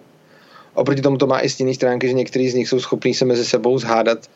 Oproti 0.74 1.02
tomu 1.02 1.18
to 1.18 1.28
má 1.28 1.40
i 1.40 1.50
stinný 1.50 1.76
stránky, 1.76 2.08
že 2.08 2.14
některý 2.14 2.50
z 2.50 2.54
nich 2.54 2.70
jsou 2.70 2.80
schopní 2.80 3.14
se 3.14 3.26
mezi 3.26 3.46
sebou 3.46 3.78
zhádat 3.78 4.30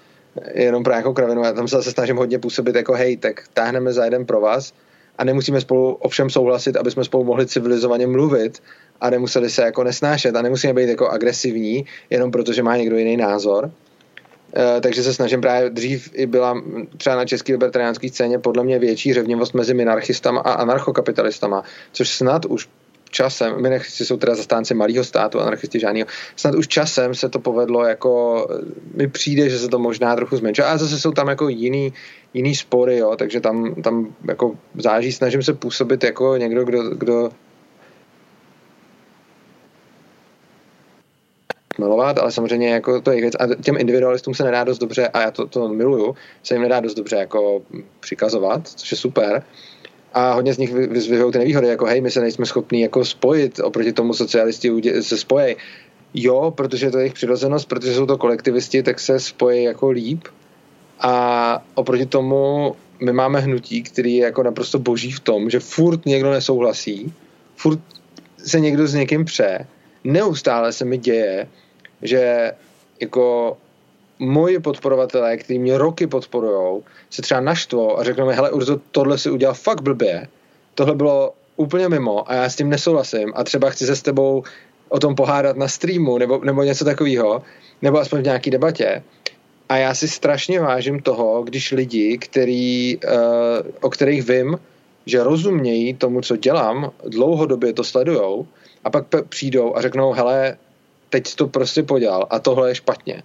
jenom 0.53 0.83
pro 0.83 0.93
nějakou 0.93 1.13
kravinu. 1.13 1.43
Já 1.43 1.53
tam 1.53 1.67
se 1.67 1.75
zase 1.75 1.91
snažím 1.91 2.15
hodně 2.15 2.39
působit 2.39 2.75
jako 2.75 2.93
hej, 2.93 3.17
tak 3.17 3.43
táhneme 3.53 3.93
za 3.93 4.05
jeden 4.05 4.25
pro 4.25 4.41
vás 4.41 4.73
a 5.17 5.23
nemusíme 5.23 5.61
spolu 5.61 5.93
ovšem 5.93 6.29
souhlasit, 6.29 6.75
aby 6.75 6.91
jsme 6.91 7.03
spolu 7.03 7.23
mohli 7.23 7.45
civilizovaně 7.45 8.07
mluvit 8.07 8.63
a 9.01 9.09
nemuseli 9.09 9.49
se 9.49 9.61
jako 9.61 9.83
nesnášet 9.83 10.35
a 10.35 10.41
nemusíme 10.41 10.73
být 10.73 10.89
jako 10.89 11.09
agresivní, 11.09 11.85
jenom 12.09 12.31
protože 12.31 12.63
má 12.63 12.77
někdo 12.77 12.97
jiný 12.97 13.17
názor. 13.17 13.65
Uh, 13.65 14.81
takže 14.81 15.03
se 15.03 15.13
snažím 15.13 15.41
právě 15.41 15.69
dřív 15.69 16.09
i 16.13 16.25
byla 16.25 16.63
třeba 16.97 17.15
na 17.15 17.25
české 17.25 17.53
libertariánské 17.53 18.09
scéně 18.09 18.39
podle 18.39 18.63
mě 18.63 18.79
větší 18.79 19.13
řevnivost 19.13 19.53
mezi 19.53 19.73
minarchistama 19.73 20.41
a 20.41 20.51
anarchokapitalistama, 20.51 21.63
což 21.91 22.09
snad 22.09 22.45
už 22.45 22.69
časem, 23.09 23.61
minarchisti 23.61 24.05
jsou 24.05 24.17
teda 24.17 24.35
zastánci 24.35 24.73
malého 24.73 25.03
státu, 25.03 25.39
anarchisti 25.39 25.79
žádného, 25.79 26.07
snad 26.35 26.55
už 26.55 26.67
časem 26.67 27.15
se 27.15 27.29
to 27.29 27.39
povedlo 27.39 27.85
jako, 27.85 28.47
mi 28.95 29.07
přijde, 29.07 29.49
že 29.49 29.59
se 29.59 29.67
to 29.67 29.79
možná 29.79 30.15
trochu 30.15 30.37
zmenšuje, 30.37 30.65
a 30.65 30.77
zase 30.77 30.99
jsou 30.99 31.11
tam 31.11 31.27
jako 31.27 31.49
jiný, 31.49 31.93
jiný 32.33 32.55
spory, 32.55 32.97
jo, 32.97 33.15
takže 33.15 33.41
tam, 33.41 33.75
tam 33.75 34.15
jako 34.27 34.55
záží, 34.77 35.11
snažím 35.11 35.43
se 35.43 35.53
působit 35.53 36.03
jako 36.03 36.37
někdo, 36.37 36.63
kdo, 36.63 36.89
kdo 36.89 37.29
milovat, 41.79 42.17
ale 42.17 42.31
samozřejmě 42.31 42.69
jako 42.69 43.01
to 43.01 43.11
je 43.11 43.21
věc. 43.21 43.33
A 43.39 43.55
těm 43.61 43.77
individualistům 43.77 44.33
se 44.33 44.43
nedá 44.43 44.63
dost 44.63 44.77
dobře, 44.77 45.07
a 45.07 45.21
já 45.21 45.31
to, 45.31 45.47
to 45.47 45.67
miluju, 45.67 46.15
se 46.43 46.53
jim 46.55 46.61
nedá 46.61 46.79
dost 46.79 46.93
dobře 46.93 47.15
jako 47.15 47.61
přikazovat, 47.99 48.67
což 48.67 48.91
je 48.91 48.97
super. 48.97 49.43
A 50.13 50.33
hodně 50.33 50.53
z 50.53 50.57
nich 50.57 50.73
vyzvihují 50.73 51.31
ty 51.31 51.39
nevýhody, 51.39 51.67
jako 51.67 51.85
hej, 51.85 52.01
my 52.01 52.11
se 52.11 52.21
nejsme 52.21 52.45
schopni 52.45 52.81
jako 52.81 53.05
spojit, 53.05 53.59
oproti 53.59 53.93
tomu 53.93 54.13
socialisti 54.13 54.71
se 55.01 55.17
spojí. 55.17 55.55
Jo, 56.13 56.53
protože 56.55 56.91
to 56.91 56.97
je 56.97 57.01
jejich 57.01 57.13
přirozenost, 57.13 57.67
protože 57.67 57.93
jsou 57.93 58.05
to 58.05 58.17
kolektivisti, 58.17 58.83
tak 58.83 58.99
se 58.99 59.19
spojí 59.19 59.63
jako 59.63 59.89
líp. 59.89 60.23
A 60.99 61.63
oproti 61.75 62.05
tomu 62.05 62.75
my 62.99 63.13
máme 63.13 63.39
hnutí, 63.39 63.83
který 63.83 64.15
je 64.15 64.25
jako 64.25 64.43
naprosto 64.43 64.79
boží 64.79 65.11
v 65.11 65.19
tom, 65.19 65.49
že 65.49 65.59
furt 65.59 66.05
někdo 66.05 66.31
nesouhlasí, 66.31 67.13
furt 67.55 67.79
se 68.37 68.59
někdo 68.59 68.87
s 68.87 68.93
někým 68.93 69.25
pře, 69.25 69.67
neustále 70.03 70.73
se 70.73 70.85
mi 70.85 70.97
děje, 70.97 71.47
že 72.01 72.51
jako 73.01 73.57
moji 74.19 74.59
podporovatelé, 74.59 75.37
kteří 75.37 75.59
mě 75.59 75.77
roky 75.77 76.07
podporujou, 76.07 76.83
se 77.09 77.21
třeba 77.21 77.41
naštvou 77.41 77.99
a 77.99 78.03
řeknou 78.03 78.27
mi, 78.27 78.33
hele 78.33 78.51
Urzo, 78.51 78.79
tohle 78.91 79.17
si 79.17 79.29
udělal 79.29 79.55
fakt 79.55 79.81
blbě, 79.81 80.27
tohle 80.75 80.95
bylo 80.95 81.33
úplně 81.55 81.89
mimo 81.89 82.31
a 82.31 82.35
já 82.35 82.49
s 82.49 82.55
tím 82.55 82.69
nesouhlasím 82.69 83.33
a 83.35 83.43
třeba 83.43 83.69
chci 83.69 83.85
se 83.85 83.95
s 83.95 84.01
tebou 84.01 84.43
o 84.89 84.99
tom 84.99 85.15
pohádat 85.15 85.57
na 85.57 85.67
streamu 85.67 86.17
nebo, 86.17 86.41
nebo 86.43 86.63
něco 86.63 86.85
takového, 86.85 87.41
nebo 87.81 87.99
aspoň 87.99 88.19
v 88.19 88.23
nějaký 88.23 88.49
debatě. 88.49 89.03
A 89.69 89.77
já 89.77 89.95
si 89.95 90.07
strašně 90.07 90.59
vážím 90.59 91.01
toho, 91.01 91.43
když 91.43 91.71
lidi, 91.71 92.17
který, 92.17 92.97
uh, 92.97 93.11
o 93.81 93.89
kterých 93.89 94.27
vím, 94.27 94.57
že 95.05 95.23
rozumějí 95.23 95.93
tomu, 95.93 96.21
co 96.21 96.35
dělám, 96.35 96.91
dlouhodobě 97.07 97.73
to 97.73 97.83
sledujou 97.83 98.47
a 98.83 98.89
pak 98.89 99.05
přijdou 99.29 99.75
a 99.75 99.81
řeknou, 99.81 100.11
hele, 100.11 100.57
teď 101.09 101.35
to 101.35 101.47
prostě 101.47 101.83
podělal 101.83 102.27
a 102.29 102.39
tohle 102.39 102.69
je 102.69 102.75
špatně. 102.75 103.23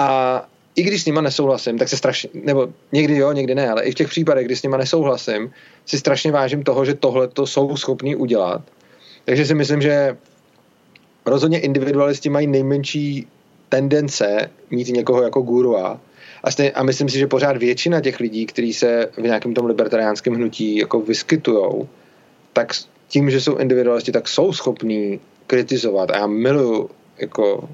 A 0.00 0.48
i 0.76 0.82
když 0.82 1.02
s 1.02 1.06
nima 1.06 1.20
nesouhlasím, 1.20 1.78
tak 1.78 1.88
se 1.88 1.96
strašně, 1.96 2.30
nebo 2.34 2.68
někdy 2.92 3.16
jo, 3.16 3.32
někdy 3.32 3.54
ne, 3.54 3.70
ale 3.70 3.82
i 3.82 3.90
v 3.90 3.94
těch 3.94 4.08
případech, 4.08 4.46
kdy 4.46 4.56
s 4.56 4.62
nima 4.62 4.76
nesouhlasím, 4.76 5.52
si 5.86 5.98
strašně 5.98 6.32
vážím 6.32 6.62
toho, 6.62 6.84
že 6.84 6.94
tohle 6.94 7.28
to 7.28 7.46
jsou 7.46 7.76
schopní 7.76 8.16
udělat. 8.16 8.62
Takže 9.24 9.46
si 9.46 9.54
myslím, 9.54 9.82
že 9.82 10.16
rozhodně 11.26 11.60
individualisti 11.60 12.28
mají 12.28 12.46
nejmenší 12.46 13.26
tendence 13.68 14.50
mít 14.70 14.88
někoho 14.88 15.22
jako 15.22 15.40
guru 15.40 15.78
a, 15.78 16.00
stejně, 16.50 16.70
a 16.70 16.82
myslím 16.82 17.08
si, 17.08 17.18
že 17.18 17.26
pořád 17.26 17.56
většina 17.56 18.00
těch 18.00 18.20
lidí, 18.20 18.46
kteří 18.46 18.72
se 18.72 19.08
v 19.16 19.22
nějakém 19.22 19.54
tom 19.54 19.66
libertariánském 19.66 20.34
hnutí 20.34 20.76
jako 20.76 21.00
vyskytujou, 21.00 21.88
tak 22.52 22.72
tím, 23.08 23.30
že 23.30 23.40
jsou 23.40 23.56
individualisti, 23.56 24.12
tak 24.12 24.28
jsou 24.28 24.52
schopní 24.52 25.20
kritizovat. 25.46 26.10
A 26.10 26.16
já 26.16 26.26
miluju 26.26 26.90
jako, 27.18 27.68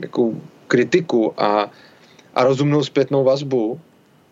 jako 0.00 0.32
kritiku 0.72 1.36
a, 1.36 1.68
a 2.34 2.44
rozumnou 2.44 2.84
zpětnou 2.84 3.24
vazbu, 3.24 3.80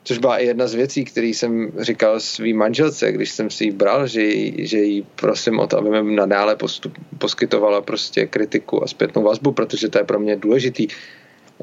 což 0.05 0.18
byla 0.18 0.38
i 0.38 0.47
jedna 0.47 0.66
z 0.66 0.74
věcí, 0.74 1.05
které 1.05 1.26
jsem 1.26 1.72
říkal 1.78 2.20
svým 2.20 2.57
manželce, 2.57 3.12
když 3.12 3.30
jsem 3.30 3.51
si 3.51 3.64
ji 3.64 3.70
bral, 3.70 4.07
že, 4.07 4.22
jí, 4.22 4.66
že 4.66 4.78
jí 4.78 5.07
prosím 5.20 5.59
o 5.61 5.66
to, 5.66 5.78
aby 5.78 6.03
mi 6.03 6.16
nadále 6.16 6.57
postup, 6.57 6.97
poskytovala 7.18 7.80
prostě 7.84 8.26
kritiku 8.26 8.84
a 8.84 8.86
zpětnou 8.86 9.22
vazbu, 9.22 9.53
protože 9.53 9.88
to 9.88 9.99
je 9.99 10.05
pro 10.05 10.18
mě 10.18 10.36
důležitý. 10.36 10.88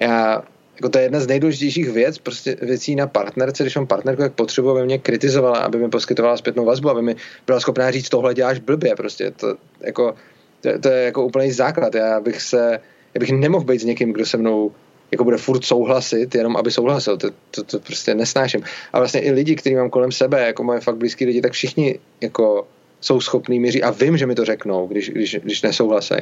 Já, 0.02 0.44
jako 0.76 0.90
to 0.90 0.98
je 0.98 1.06
jedna 1.06 1.20
z 1.20 1.28
nejdůležitějších 1.28 1.90
věc, 1.90 2.18
prostě 2.18 2.58
věcí 2.62 2.96
na 2.96 3.08
partnerce, 3.08 3.64
když 3.64 3.76
mám 3.76 3.88
partnerku, 3.88 4.22
jak 4.22 4.34
potřebuji, 4.34 4.70
aby 4.72 4.86
mě 4.86 4.98
kritizovala, 4.98 5.58
aby 5.58 5.78
mi 5.78 5.90
poskytovala 5.90 6.38
zpětnou 6.38 6.66
vazbu, 6.66 6.90
aby 6.90 7.02
mi 7.02 7.16
byla 7.46 7.60
schopná 7.60 7.92
říct, 7.92 8.10
tohle 8.10 8.34
děláš 8.34 8.60
blbě, 8.60 8.96
prostě 8.96 9.32
to, 9.32 9.58
jako, 9.82 10.16
to, 10.62 10.70
to 10.80 10.90
je 10.90 11.06
jako 11.06 11.26
úplný 11.26 11.52
základ. 11.52 11.96
Já 11.96 12.20
bych 12.22 12.42
se, 12.42 12.80
já 13.18 13.20
bych 13.20 13.32
nemohl 13.32 13.66
být 13.66 13.82
s 13.82 13.84
někým, 13.84 14.14
kdo 14.14 14.26
se 14.26 14.38
mnou 14.38 14.72
jako 15.12 15.24
bude 15.24 15.38
furt 15.38 15.66
souhlasit, 15.66 16.36
jenom 16.36 16.58
aby 16.58 16.72
souhlasil. 16.72 17.18
To, 17.18 17.30
to, 17.52 17.64
to 17.64 17.80
prostě 17.80 18.16
nesnáším. 18.16 18.62
A 18.94 19.00
vlastně 19.00 19.22
i 19.22 19.32
lidi, 19.32 19.56
kteří 19.56 19.76
mám 19.76 19.90
kolem 19.90 20.12
sebe, 20.12 20.46
jako 20.48 20.64
moje 20.64 20.80
fakt 20.80 20.98
blízký 20.98 21.26
lidi, 21.26 21.42
tak 21.42 21.52
všichni 21.52 22.00
jako 22.22 22.68
jsou 23.02 23.22
schopní 23.22 23.60
měřit 23.60 23.84
a 23.84 23.90
vím, 23.90 24.18
že 24.18 24.26
mi 24.26 24.36
to 24.36 24.46
řeknou, 24.46 24.88
když, 24.88 25.10
když, 25.10 25.36
když 25.44 25.62
nesouhlasejí. 25.62 26.22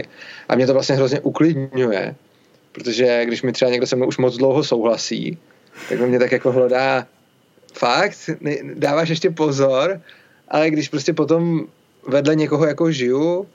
A 0.50 0.56
mě 0.56 0.68
to 0.68 0.74
vlastně 0.74 0.96
hrozně 0.96 1.20
uklidňuje, 1.20 2.16
protože 2.72 3.26
když 3.26 3.42
mi 3.42 3.52
třeba 3.52 3.72
někdo 3.72 3.88
se 3.88 3.96
mnou 3.96 4.08
už 4.08 4.18
moc 4.18 4.38
dlouho 4.38 4.64
souhlasí, 4.64 5.38
tak 5.90 6.00
mě 6.00 6.20
tak 6.20 6.32
jako 6.32 6.52
hledá 6.52 7.08
fakt, 7.74 8.30
dáváš 8.74 9.10
ještě 9.10 9.30
pozor, 9.30 10.02
ale 10.48 10.70
když 10.70 10.90
prostě 10.90 11.14
potom 11.14 11.68
vedle 12.08 12.36
někoho 12.36 12.66
jako 12.66 12.92
žiju 12.92 13.48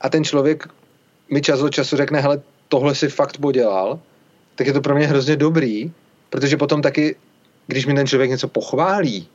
a 0.00 0.08
ten 0.08 0.24
člověk 0.24 0.68
mi 1.30 1.42
čas 1.42 1.60
od 1.60 1.70
času 1.70 1.96
řekne, 1.96 2.20
hele, 2.20 2.42
tohle 2.72 2.94
si 2.94 3.08
fakt 3.08 3.36
podělal, 3.38 4.00
tak 4.54 4.66
je 4.66 4.72
to 4.72 4.80
pro 4.80 4.94
mě 4.94 5.06
hrozně 5.06 5.36
dobrý, 5.36 5.92
protože 6.30 6.56
potom 6.56 6.82
taky, 6.82 7.16
když 7.66 7.86
mi 7.86 7.94
ten 7.94 8.06
člověk 8.06 8.30
něco 8.30 8.48
pochválí, 8.48 9.28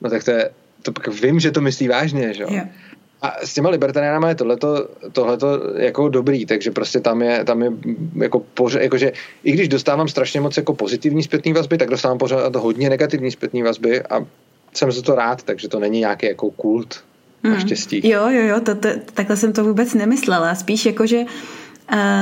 no 0.00 0.10
tak 0.10 0.24
to 0.24 0.30
je, 0.30 0.50
to 0.82 0.92
pak 0.92 1.08
vím, 1.08 1.40
že 1.40 1.50
to 1.50 1.60
myslí 1.60 1.88
vážně, 1.88 2.34
že 2.34 2.42
jo. 2.42 2.48
Yeah. 2.50 2.68
A 3.22 3.46
s 3.46 3.54
těma 3.54 3.70
libertariánama 3.70 4.28
je 4.28 4.34
tohleto, 4.34 4.88
tohleto 5.12 5.46
jako 5.76 6.08
dobrý, 6.08 6.46
takže 6.46 6.70
prostě 6.70 7.00
tam 7.00 7.22
je, 7.22 7.44
tam 7.44 7.62
je 7.62 7.70
jako 8.16 8.40
pořád, 8.40 8.82
jakože 8.82 9.12
i 9.44 9.52
když 9.52 9.68
dostávám 9.68 10.08
strašně 10.08 10.40
moc 10.40 10.56
jako 10.56 10.74
pozitivní 10.74 11.22
zpětný 11.22 11.52
vazby, 11.52 11.78
tak 11.78 11.90
dostávám 11.90 12.18
pořád 12.18 12.56
hodně 12.56 12.90
negativní 12.90 13.30
zpětný 13.30 13.62
vazby 13.62 14.02
a 14.02 14.26
jsem 14.74 14.92
za 14.92 15.02
to 15.02 15.14
rád, 15.14 15.42
takže 15.42 15.68
to 15.68 15.78
není 15.78 16.00
nějaký 16.00 16.26
jako 16.26 16.50
kult 16.50 17.04
hmm. 17.44 17.54
naštěstí. 17.54 18.08
Jo, 18.08 18.28
jo, 18.28 18.42
jo, 18.46 18.60
to, 18.60 18.74
to, 18.74 18.88
takhle 19.14 19.36
jsem 19.36 19.52
to 19.52 19.64
vůbec 19.64 19.94
nemyslela, 19.94 20.54
spíš 20.54 20.86
jako, 20.86 21.06
že 21.06 21.22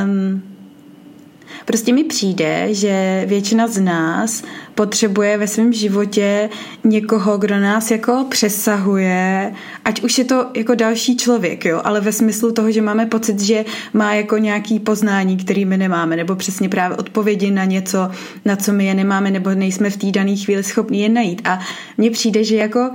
um, 0.05 0.58
Prostě 1.65 1.93
mi 1.93 2.05
přijde, 2.05 2.75
že 2.75 3.25
většina 3.27 3.67
z 3.67 3.81
nás 3.81 4.43
potřebuje 4.75 5.39
ve 5.39 5.49
svém 5.49 5.73
životě 5.73 6.51
někoho, 6.85 7.39
kdo 7.39 7.61
nás 7.61 7.91
jako 7.91 8.27
přesahuje, 8.29 9.53
ať 9.85 10.03
už 10.03 10.19
je 10.19 10.25
to 10.25 10.47
jako 10.57 10.75
další 10.75 11.17
člověk, 11.17 11.65
jo, 11.65 11.81
ale 11.85 12.01
ve 12.01 12.13
smyslu 12.13 12.53
toho, 12.53 12.71
že 12.71 12.83
máme 12.83 13.07
pocit, 13.07 13.41
že 13.41 13.65
má 13.93 14.15
jako 14.15 14.39
nějaký 14.39 14.79
poznání, 14.79 15.37
který 15.37 15.65
my 15.65 15.77
nemáme, 15.77 16.17
nebo 16.17 16.37
přesně 16.37 16.69
právě 16.69 16.97
odpovědi 16.97 17.51
na 17.51 17.65
něco, 17.65 18.11
na 18.45 18.57
co 18.57 18.73
my 18.73 18.87
je 18.87 18.95
nemáme, 18.95 19.31
nebo 19.31 19.51
nejsme 19.51 19.91
v 19.91 19.97
té 19.97 20.07
dané 20.11 20.37
chvíli 20.37 20.65
schopni 20.65 21.03
je 21.03 21.09
najít. 21.09 21.43
A 21.45 21.61
mně 21.97 22.11
přijde, 22.11 22.45
že 22.45 22.57
jako 22.57 22.91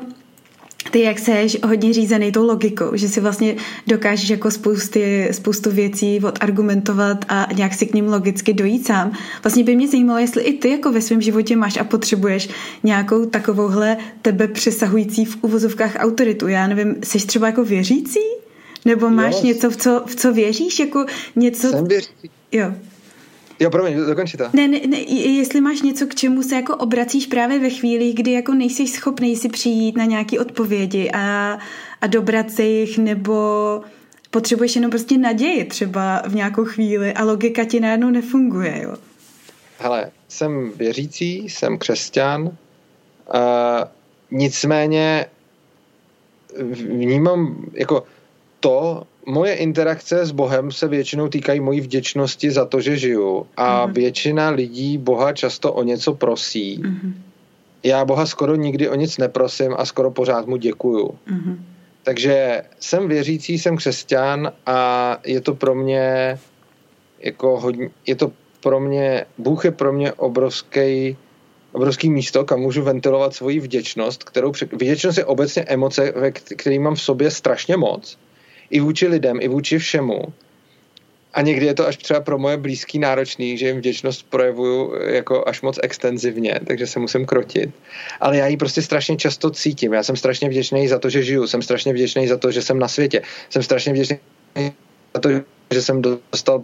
ty 0.94 1.02
jak 1.02 1.20
seš 1.20 1.58
hodně 1.64 1.94
řízený 1.94 2.32
tou 2.32 2.46
logikou, 2.46 2.90
že 2.94 3.08
si 3.10 3.22
vlastně 3.22 3.56
dokážeš 3.88 4.30
jako 4.30 4.52
spousty, 4.52 5.30
spoustu 5.32 5.72
věcí 5.72 6.20
odargumentovat 6.24 7.26
a 7.30 7.48
nějak 7.56 7.74
si 7.74 7.86
k 7.86 7.94
ním 7.94 8.08
logicky 8.08 8.54
dojít 8.54 8.88
sám. 8.88 9.12
Vlastně 9.44 9.64
by 9.64 9.76
mě 9.76 9.88
zajímalo, 9.88 10.20
jestli 10.20 10.44
i 10.44 10.54
ty 10.54 10.70
jako 10.70 10.92
ve 10.92 11.02
svém 11.02 11.22
životě 11.22 11.56
máš 11.56 11.78
a 11.78 11.84
potřebuješ 11.84 12.50
nějakou 12.84 13.26
takovouhle 13.26 13.98
tebe 14.22 14.48
přesahující 14.48 15.26
v 15.26 15.38
uvozovkách 15.42 15.96
autoritu. 16.00 16.48
Já 16.48 16.68
nevím, 16.68 16.96
jsi 17.04 17.28
třeba 17.28 17.48
jako 17.48 17.64
věřící? 17.64 18.20
Nebo 18.86 19.10
máš 19.10 19.36
jo. 19.36 19.42
něco, 19.44 19.70
v 19.70 19.78
co, 19.78 20.04
v 20.06 20.16
co 20.16 20.34
věříš? 20.34 20.80
Jako 20.80 21.06
něco... 21.36 21.70
Jsem 21.70 21.86
věřící. 21.86 22.30
Jo. 22.52 22.74
Jo, 23.60 23.70
promiň, 23.70 24.06
dokonči 24.06 24.38
to. 24.38 24.44
Ne, 24.54 24.68
ne, 24.68 24.80
ne, 24.88 24.98
jestli 24.98 25.62
máš 25.62 25.82
něco, 25.82 26.08
k 26.08 26.16
čemu 26.16 26.44
se 26.44 26.56
jako 26.56 26.76
obracíš 26.76 27.28
právě 27.28 27.60
ve 27.60 27.70
chvíli, 27.70 28.14
kdy 28.14 28.32
jako 28.32 28.54
nejsi 28.54 28.88
schopný 28.88 29.36
si 29.36 29.50
přijít 29.50 29.98
na 29.98 30.06
nějaké 30.06 30.40
odpovědi 30.40 31.12
a, 31.14 31.58
a 32.02 32.08
dobrat 32.08 32.52
se 32.52 32.64
jich, 32.64 32.98
nebo 32.98 33.82
potřebuješ 34.32 34.76
jenom 34.76 34.92
prostě 34.92 35.18
naději 35.18 35.64
třeba 35.64 36.22
v 36.28 36.36
nějakou 36.36 36.66
chvíli 36.66 37.14
a 37.14 37.24
logika 37.24 37.66
ti 37.66 37.80
najednou 37.80 38.10
nefunguje, 38.10 38.82
jo? 38.84 38.96
Hele, 39.80 40.12
jsem 40.28 40.72
věřící, 40.76 41.50
jsem 41.50 41.78
křesťan, 41.78 42.42
uh, 42.42 42.52
nicméně 44.32 45.26
vnímám 46.90 47.66
jako 47.74 48.04
to, 48.60 49.08
moje 49.26 49.56
interakce 49.56 50.26
s 50.26 50.32
Bohem 50.32 50.72
se 50.72 50.88
většinou 50.88 51.28
týkají 51.28 51.60
mojí 51.60 51.82
vděčnosti 51.82 52.52
za 52.52 52.66
to, 52.66 52.82
že 52.82 52.98
žiju. 52.98 53.48
A 53.58 53.86
mm. 53.86 53.94
většina 53.94 54.50
lidí 54.50 54.98
Boha 54.98 55.34
často 55.34 55.74
o 55.74 55.84
něco 55.84 56.14
prosí. 56.14 56.82
Mm. 56.84 57.24
Já 57.84 58.06
Boha 58.06 58.26
skoro 58.26 58.56
nikdy 58.56 58.90
o 58.90 58.96
nic 58.96 59.18
neprosím 59.18 59.76
a 59.78 59.86
skoro 59.86 60.12
pořád 60.12 60.48
mu 60.48 60.58
děkuju. 60.58 61.12
Mm. 61.30 61.66
Takže 62.04 62.62
jsem 62.80 63.08
věřící, 63.08 63.60
jsem 63.60 63.78
křesťan 63.78 64.52
a 64.66 65.18
je 65.26 65.42
to 65.42 65.56
pro 65.56 65.76
mě 65.76 66.38
jako 67.20 67.60
hodně, 67.60 67.90
je 68.06 68.16
to 68.16 68.32
pro 68.64 68.80
mě, 68.80 69.26
Bůh 69.38 69.66
je 69.66 69.72
pro 69.72 69.94
mě 69.94 70.14
obrovský 70.14 71.18
obrovský 71.72 72.10
místo, 72.10 72.46
kam 72.46 72.60
můžu 72.60 72.84
ventilovat 72.84 73.34
svoji 73.34 73.60
vděčnost, 73.60 74.24
kterou 74.24 74.52
vděčnost 74.72 75.18
je 75.18 75.26
obecně 75.26 75.62
emoce, 75.62 76.14
ve 76.16 76.32
který 76.32 76.80
mám 76.80 76.96
v 76.96 77.02
sobě 77.02 77.32
strašně 77.32 77.78
moc 77.78 78.18
i 78.70 78.80
vůči 78.80 79.08
lidem, 79.08 79.38
i 79.42 79.48
vůči 79.48 79.78
všemu. 79.78 80.22
A 81.34 81.42
někdy 81.42 81.66
je 81.66 81.74
to 81.74 81.88
až 81.88 81.98
třeba 81.98 82.22
pro 82.22 82.38
moje 82.38 82.58
blízký 82.58 83.00
náročný, 83.00 83.58
že 83.58 83.68
jim 83.68 83.78
vděčnost 83.78 84.30
projevuju 84.30 84.94
jako 85.06 85.48
až 85.48 85.62
moc 85.62 85.80
extenzivně, 85.84 86.60
takže 86.68 86.88
se 86.88 87.00
musím 87.00 87.26
krotit. 87.26 87.70
Ale 88.20 88.38
já 88.38 88.48
ji 88.48 88.58
prostě 88.58 88.82
strašně 88.82 89.18
často 89.18 89.50
cítím. 89.50 89.94
Já 89.94 90.04
jsem 90.04 90.16
strašně 90.16 90.50
vděčný 90.50 90.88
za 90.88 91.00
to, 91.00 91.10
že 91.10 91.24
žiju. 91.24 91.48
Jsem 91.48 91.62
strašně 91.62 91.94
vděčný 91.94 92.28
za 92.28 92.38
to, 92.38 92.52
že 92.52 92.62
jsem 92.62 92.80
na 92.80 92.88
světě. 92.88 93.22
Jsem 93.50 93.64
strašně 93.64 93.94
vděčný 93.94 94.20
za 95.14 95.20
to, 95.20 95.30
že 95.74 95.82
jsem 95.82 96.02
dostal 96.02 96.64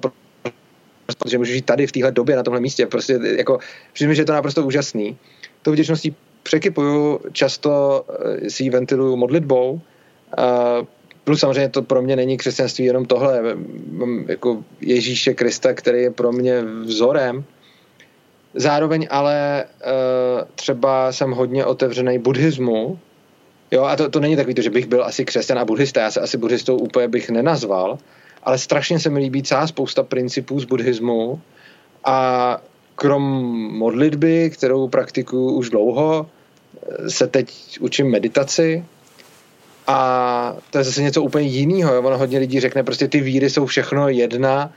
že 1.30 1.38
můžu 1.38 1.54
žít 1.54 1.66
tady 1.66 1.88
v 1.88 1.92
téhle 1.92 2.12
době 2.12 2.36
na 2.36 2.44
tomhle 2.44 2.62
místě. 2.62 2.86
Prostě 2.86 3.20
jako, 3.38 3.60
přijde 3.94 4.16
že 4.16 4.22
je 4.22 4.26
to 4.26 4.34
naprosto 4.34 4.66
úžasný. 4.66 5.18
Tou 5.62 5.72
vděčností 5.72 6.16
překypuju, 6.44 7.20
často 7.32 8.06
eh, 8.10 8.50
si 8.50 8.64
ji 8.64 8.70
ventiluju 8.70 9.16
modlitbou, 9.16 9.82
Plus 11.30 11.40
samozřejmě 11.40 11.70
to 11.70 11.82
pro 11.82 12.02
mě 12.02 12.16
není 12.16 12.38
křesťanství 12.38 12.86
jenom 12.86 13.06
tohle. 13.06 13.42
Mám 13.92 14.26
jako 14.28 14.64
Ježíše 14.82 15.34
Krista, 15.34 15.74
který 15.74 16.02
je 16.02 16.12
pro 16.12 16.32
mě 16.32 16.62
vzorem. 16.62 17.44
Zároveň 18.54 19.08
ale 19.10 19.66
uh, 19.66 20.48
třeba 20.56 21.12
jsem 21.12 21.32
hodně 21.32 21.66
otevřený 21.66 22.20
buddhismu. 22.20 23.00
Jo, 23.72 23.84
a 23.84 23.96
to, 23.96 24.10
to 24.10 24.20
není 24.20 24.36
takový 24.36 24.54
to, 24.54 24.62
že 24.62 24.70
bych 24.70 24.88
byl 24.88 25.06
asi 25.06 25.26
křesťan 25.26 25.60
a 25.60 25.66
buddhista. 25.66 26.02
Já 26.02 26.12
se 26.12 26.22
asi 26.22 26.38
buddhistou 26.38 26.78
úplně 26.78 27.08
bych 27.08 27.30
nenazval. 27.30 27.98
Ale 28.44 28.58
strašně 28.58 29.00
se 29.00 29.10
mi 29.10 29.20
líbí 29.20 29.44
celá 29.44 29.68
spousta 29.68 30.04
principů 30.04 30.60
z 30.60 30.66
buddhismu. 30.66 31.42
A 32.06 32.62
krom 32.96 33.24
modlitby, 33.78 34.50
kterou 34.50 34.88
praktikuju 34.88 35.52
už 35.52 35.70
dlouho, 35.70 36.30
se 37.08 37.28
teď 37.28 37.78
učím 37.82 38.12
meditaci 38.12 38.86
A 39.90 40.56
to 40.70 40.78
je 40.78 40.84
zase 40.84 41.02
něco 41.02 41.24
úplně 41.24 41.48
jiného. 41.48 42.00
Ono 42.00 42.18
hodně 42.18 42.40
lidí 42.40 42.60
řekne, 42.60 42.84
prostě 42.84 43.08
ty 43.08 43.22
víry 43.22 43.50
jsou 43.50 43.66
všechno 43.66 44.10
jedna. 44.10 44.74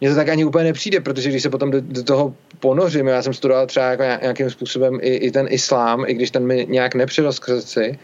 Mně 0.00 0.10
to 0.10 0.16
tak 0.16 0.28
ani 0.28 0.44
úplně 0.44 0.64
nepřijde, 0.64 1.00
protože 1.00 1.30
když 1.30 1.42
se 1.42 1.50
potom 1.50 1.70
do, 1.70 1.80
do 1.80 2.02
toho 2.04 2.34
ponořím, 2.60 3.06
já 3.06 3.22
jsem 3.22 3.34
studoval 3.34 3.66
třeba 3.66 3.86
jako 3.86 4.02
nějakým 4.22 4.50
způsobem 4.50 4.98
i, 5.02 5.14
i 5.14 5.30
ten 5.30 5.46
islám, 5.50 6.04
i 6.06 6.14
když 6.14 6.30
ten 6.30 6.46
mi 6.46 6.66
nějak 6.70 6.94
nepřirost 6.94 7.38
k 7.38 7.44
srdci, 7.44 7.98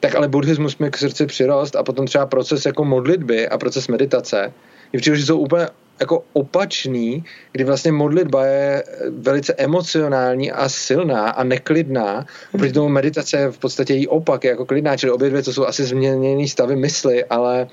tak 0.00 0.14
ale 0.14 0.28
buddhismus 0.28 0.78
mi 0.78 0.90
k 0.90 0.96
srdci 0.96 1.26
přirost 1.26 1.76
a 1.76 1.82
potom 1.82 2.06
třeba 2.06 2.26
proces 2.26 2.66
jako 2.66 2.84
modlitby 2.84 3.48
a 3.48 3.58
proces 3.58 3.88
meditace. 3.88 4.52
Mně 4.92 5.00
přijde, 5.00 5.16
že 5.16 5.26
jsou 5.26 5.38
úplně 5.38 5.66
jako 6.00 6.24
opačný, 6.32 7.24
kdy 7.52 7.64
vlastně 7.64 7.92
modlitba 7.92 8.46
je 8.46 8.84
velice 9.08 9.54
emocionální 9.54 10.52
a 10.52 10.68
silná 10.68 11.30
a 11.30 11.44
neklidná. 11.44 12.26
Oproti 12.54 12.72
tomu 12.72 12.88
meditace 12.88 13.36
je 13.36 13.50
v 13.50 13.58
podstatě 13.58 13.94
její 13.94 14.08
opak, 14.08 14.44
je 14.44 14.50
jako 14.50 14.66
klidná, 14.66 14.96
čili 14.96 15.12
obě 15.12 15.30
dvě 15.30 15.42
to 15.42 15.52
jsou 15.52 15.66
asi 15.66 15.84
změněné 15.84 16.48
stavy 16.48 16.76
mysli, 16.76 17.24
ale, 17.24 17.66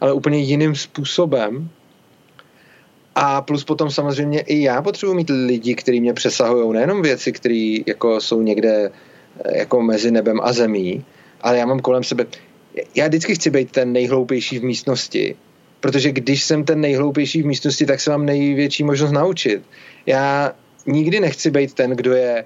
ale 0.00 0.12
úplně 0.12 0.38
jiným 0.38 0.74
způsobem. 0.74 1.68
A 3.14 3.40
plus 3.42 3.64
potom 3.64 3.90
samozřejmě 3.90 4.40
i 4.40 4.62
já 4.62 4.82
potřebuji 4.82 5.14
mít 5.14 5.30
lidi, 5.30 5.74
kteří 5.74 6.00
mě 6.00 6.12
přesahují, 6.12 6.72
nejenom 6.72 7.02
věci, 7.02 7.32
které 7.32 7.76
jako 7.86 8.20
jsou 8.20 8.42
někde 8.42 8.90
eh, 9.44 9.58
jako 9.58 9.82
mezi 9.82 10.10
nebem 10.10 10.40
a 10.42 10.52
zemí, 10.52 11.04
ale 11.40 11.58
já 11.58 11.66
mám 11.66 11.80
kolem 11.80 12.04
sebe, 12.04 12.26
já 12.94 13.08
vždycky 13.08 13.34
chci 13.34 13.50
být 13.50 13.70
ten 13.70 13.92
nejhloupější 13.92 14.58
v 14.58 14.64
místnosti, 14.64 15.36
protože 15.80 16.12
když 16.12 16.44
jsem 16.44 16.64
ten 16.64 16.80
nejhloupější 16.80 17.42
v 17.42 17.46
místnosti, 17.46 17.86
tak 17.86 18.00
se 18.00 18.10
mám 18.10 18.26
největší 18.26 18.84
možnost 18.84 19.12
naučit. 19.12 19.62
Já 20.06 20.52
nikdy 20.86 21.20
nechci 21.20 21.50
být 21.50 21.74
ten, 21.74 21.90
kdo 21.90 22.12
je, 22.12 22.44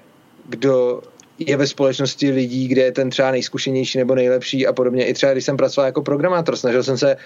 kdo 0.49 1.01
je 1.39 1.57
ve 1.57 1.67
společnosti 1.67 2.31
lidí, 2.31 2.67
kde 2.67 2.81
je 2.81 2.91
ten 2.91 3.09
třeba 3.09 3.31
nejzkušenější 3.31 3.97
nebo 3.97 4.15
nejlepší 4.15 4.67
a 4.67 4.73
podobně. 4.73 5.05
I 5.05 5.13
třeba, 5.13 5.31
když 5.31 5.45
jsem 5.45 5.57
pracoval 5.57 5.85
jako 5.85 6.01
programátor, 6.01 6.55
snažil 6.55 6.83
jsem 6.83 6.97
se, 6.97 7.17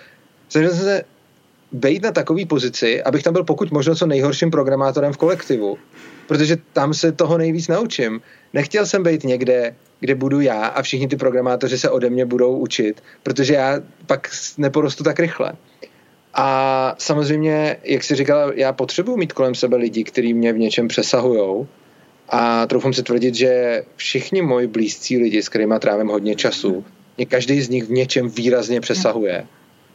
snažil 0.49 0.69
jsem 0.69 0.79
se 0.79 1.03
být 1.71 2.03
na 2.03 2.11
takové 2.11 2.45
pozici, 2.45 3.03
abych 3.03 3.23
tam 3.23 3.33
byl 3.33 3.43
pokud 3.43 3.71
možno 3.71 3.95
co 3.95 4.05
nejhorším 4.05 4.51
programátorem 4.51 5.13
v 5.13 5.17
kolektivu. 5.17 5.77
Protože 6.27 6.57
tam 6.73 6.93
se 6.93 7.11
toho 7.11 7.37
nejvíc 7.37 7.67
naučím. 7.67 8.21
Nechtěl 8.53 8.85
jsem 8.85 9.03
být 9.03 9.23
někde, 9.23 9.75
kde 9.99 10.15
budu 10.15 10.41
já 10.41 10.65
a 10.65 10.81
všichni 10.81 11.07
ty 11.07 11.15
programátoři 11.15 11.77
se 11.77 11.89
ode 11.89 12.09
mě 12.09 12.25
budou 12.25 12.57
učit, 12.57 13.03
protože 13.23 13.53
já 13.53 13.81
pak 14.05 14.29
neporostu 14.57 15.03
tak 15.03 15.19
rychle. 15.19 15.53
A 16.35 16.95
samozřejmě, 16.97 17.77
jak 17.83 18.03
jsi 18.03 18.15
říkala, 18.15 18.51
já 18.55 18.73
potřebuji 18.73 19.17
mít 19.17 19.33
kolem 19.33 19.55
sebe 19.55 19.77
lidi, 19.77 20.03
kteří 20.03 20.33
mě 20.33 20.53
v 20.53 20.57
něčem 20.57 20.87
přesahují. 20.87 21.67
A 22.29 22.67
troufám 22.67 22.93
si 22.93 23.03
tvrdit, 23.03 23.35
že 23.35 23.83
všichni 23.95 24.41
moji 24.41 24.67
blízcí 24.67 25.17
lidi, 25.17 25.43
s 25.43 25.49
kterými 25.49 25.75
trávím 25.79 26.07
hodně 26.07 26.35
času, 26.35 26.85
mě 27.17 27.25
každý 27.25 27.61
z 27.61 27.69
nich 27.69 27.83
v 27.83 27.91
něčem 27.91 28.29
výrazně 28.29 28.81
přesahuje. 28.81 29.47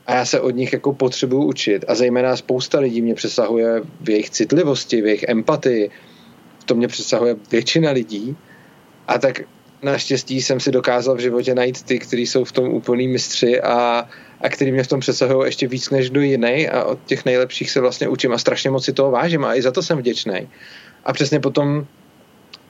A 0.06 0.14
já 0.14 0.24
se 0.24 0.40
od 0.40 0.50
nich 0.50 0.72
jako 0.72 0.92
potřebuju 0.92 1.42
učit. 1.42 1.84
A 1.88 1.94
zejména 1.94 2.36
spousta 2.36 2.78
lidí 2.78 3.02
mě 3.02 3.14
přesahuje 3.14 3.82
v 4.00 4.10
jejich 4.10 4.30
citlivosti, 4.30 5.02
v 5.02 5.06
jejich 5.06 5.24
empatii. 5.28 5.90
To 6.64 6.74
mě 6.74 6.88
přesahuje 6.88 7.36
většina 7.50 7.90
lidí. 7.90 8.36
A 9.08 9.18
tak 9.18 9.42
naštěstí 9.82 10.42
jsem 10.42 10.60
si 10.60 10.70
dokázal 10.70 11.14
v 11.14 11.20
životě 11.20 11.54
najít 11.54 11.82
ty, 11.82 11.98
kteří 11.98 12.26
jsou 12.26 12.44
v 12.44 12.52
tom 12.52 12.68
úplný 12.68 13.08
mistři 13.08 13.60
a, 13.60 14.08
a 14.40 14.48
který 14.48 14.72
mě 14.72 14.82
v 14.82 14.88
tom 14.88 15.00
přesahují 15.00 15.48
ještě 15.48 15.68
víc 15.68 15.90
než 15.90 16.10
do 16.10 16.20
jiný 16.20 16.68
a 16.68 16.84
od 16.84 16.98
těch 17.06 17.24
nejlepších 17.24 17.70
se 17.70 17.80
vlastně 17.80 18.08
učím 18.08 18.32
a 18.32 18.38
strašně 18.38 18.70
moc 18.70 18.84
si 18.84 18.92
toho 18.92 19.10
vážím 19.10 19.44
a 19.44 19.54
i 19.54 19.62
za 19.62 19.70
to 19.70 19.82
jsem 19.82 19.98
vděčný. 19.98 20.48
A 21.04 21.12
přesně 21.12 21.40
potom 21.40 21.86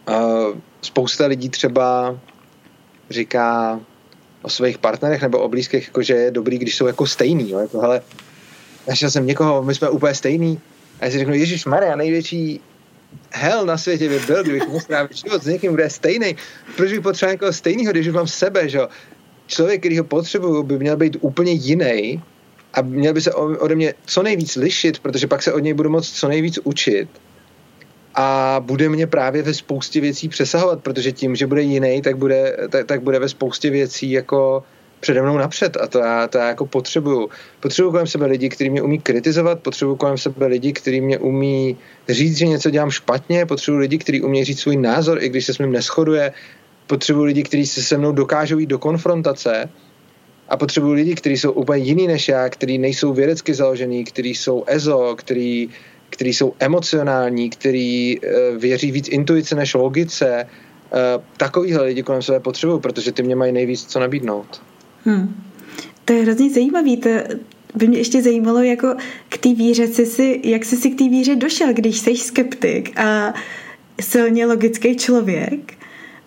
uh, 0.09 0.59
spousta 0.83 1.27
lidí 1.27 1.49
třeba 1.49 2.19
říká 3.11 3.81
o 4.43 4.49
svých 4.49 4.79
partnerech 4.79 5.23
nebo 5.23 5.39
o 5.39 5.49
blízkých, 5.49 5.87
jako 5.87 6.03
že 6.03 6.15
je 6.15 6.31
dobrý, 6.31 6.59
když 6.59 6.77
jsou 6.77 6.87
jako 6.87 7.07
stejný. 7.07 7.51
Jo? 7.51 7.59
Jako, 7.59 7.81
hele, 7.81 8.03
našel 8.89 9.11
jsem 9.11 9.27
někoho, 9.27 9.63
my 9.63 9.75
jsme 9.75 9.89
úplně 9.89 10.15
stejný. 10.15 10.61
A 11.01 11.05
já 11.05 11.11
si 11.11 11.19
řeknu, 11.19 11.35
Ježíš 11.35 11.65
Maria, 11.65 11.97
největší 11.97 12.61
hell 13.31 13.67
na 13.67 13.79
světě 13.79 14.09
by 14.09 14.19
byl, 14.19 14.43
kdybych 14.43 14.67
mohl 14.67 14.81
strávit 14.81 15.17
život 15.17 15.43
s 15.43 15.47
někým, 15.47 15.75
kdo 15.75 15.83
je 15.83 15.91
stejný. 15.91 16.37
Proč 16.77 16.91
bych 16.91 17.01
potřeboval 17.01 17.35
někoho 17.35 17.53
stejného, 17.53 17.93
když 17.93 18.07
už 18.07 18.15
mám 18.15 18.27
sebe, 18.27 18.69
že 18.69 18.81
Člověk, 19.51 19.81
který 19.81 19.99
ho 19.99 20.05
potřebuju, 20.05 20.63
by 20.63 20.79
měl 20.79 20.97
být 20.97 21.17
úplně 21.21 21.53
jiný 21.53 22.23
a 22.75 22.83
měl 22.83 23.15
by 23.15 23.21
se 23.21 23.33
ode 23.35 23.75
mě 23.75 23.95
co 24.07 24.23
nejvíc 24.23 24.57
lišit, 24.57 24.99
protože 24.99 25.27
pak 25.27 25.43
se 25.43 25.53
od 25.53 25.59
něj 25.59 25.75
budu 25.75 25.91
moct 25.91 26.11
co 26.11 26.29
nejvíc 26.29 26.59
učit 26.65 27.09
a 28.15 28.57
bude 28.65 28.89
mě 28.89 29.07
právě 29.07 29.43
ve 29.43 29.55
spoustě 29.55 30.01
věcí 30.01 30.29
přesahovat, 30.29 30.83
protože 30.83 31.13
tím, 31.13 31.37
že 31.37 31.47
bude 31.47 31.63
jiný, 31.63 32.03
tak 32.03 32.17
bude, 32.17 32.57
tak, 32.71 32.87
tak 32.87 33.03
bude 33.03 33.19
ve 33.19 33.29
spoustě 33.29 33.71
věcí 33.71 34.11
jako 34.11 34.63
přede 35.01 35.23
mnou 35.23 35.39
napřed 35.39 35.77
a 35.77 35.87
to 35.87 35.99
já, 35.99 36.29
to 36.29 36.39
já 36.39 36.49
jako 36.49 36.67
potřebuju. 36.67 37.29
Potřebuju 37.61 37.91
kolem 37.91 38.07
sebe 38.07 38.27
lidi, 38.27 38.49
kteří 38.49 38.71
mě 38.71 38.83
umí 38.83 38.99
kritizovat, 38.99 39.61
potřebuju 39.61 39.97
kolem 39.97 40.19
sebe 40.19 40.47
lidi, 40.47 40.73
kteří 40.73 41.01
mě 41.01 41.19
umí 41.19 41.77
říct, 42.09 42.37
že 42.37 42.47
něco 42.47 42.71
dělám 42.71 42.91
špatně, 42.91 43.47
potřebuju 43.47 43.81
lidi, 43.81 43.99
kteří 43.99 44.23
umí 44.23 44.45
říct 44.45 44.61
svůj 44.61 44.77
názor, 44.77 45.23
i 45.23 45.29
když 45.29 45.47
se 45.47 45.55
s 45.55 45.59
mým 45.59 45.73
neschoduje, 45.73 46.33
potřebuju 46.87 47.25
lidi, 47.25 47.43
kteří 47.43 47.67
se 47.67 47.83
se 47.83 47.99
mnou 47.99 48.13
dokážou 48.13 48.59
jít 48.59 48.67
do 48.67 48.79
konfrontace 48.79 49.69
a 50.49 50.57
potřebuju 50.57 50.93
lidi, 50.93 51.15
kteří 51.15 51.37
jsou 51.39 51.53
úplně 51.53 51.85
jiný 51.85 52.07
než 52.07 52.29
já, 52.29 52.49
kteří 52.49 52.79
nejsou 52.79 53.13
vědecky 53.13 53.55
založený, 53.55 54.05
kteří 54.05 54.35
jsou 54.35 54.65
EZO, 54.67 55.15
kteří 55.19 55.71
který 56.11 56.33
jsou 56.33 56.53
emocionální, 56.59 57.51
který 57.51 58.21
uh, 58.21 58.57
věří 58.57 58.93
víc 58.93 59.09
intuice 59.09 59.55
než 59.55 59.75
logice. 59.75 60.47
Uh, 60.93 61.23
takovýhle 61.37 61.85
lidi 61.85 62.03
kolem 62.03 62.23
sebe 62.23 62.41
potřebují, 62.41 62.81
protože 62.81 63.13
ty 63.13 63.23
mě 63.23 63.37
mají 63.37 63.53
nejvíc 63.53 63.85
co 63.87 64.01
nabídnout. 64.01 64.63
Hmm. 65.05 65.35
To 66.05 66.13
je 66.13 66.23
hrozně 66.23 66.51
zajímavý. 66.51 66.97
To 66.97 67.09
by 67.75 67.89
mě 67.89 67.99
ještě 67.99 68.23
zajímalo, 68.23 68.63
jako 68.63 68.95
k 69.29 69.39
té 69.39 69.55
víře, 69.55 69.87
si, 69.87 70.41
jak 70.45 70.65
jsi 70.65 70.77
si 70.77 70.91
k 70.91 70.99
té 70.99 71.09
víře 71.09 71.37
došel, 71.37 71.73
když 71.73 71.99
jsi 71.99 72.17
skeptik 72.17 72.99
a 72.99 73.35
silně 74.01 74.47
logický 74.47 74.97
člověk. 74.97 75.75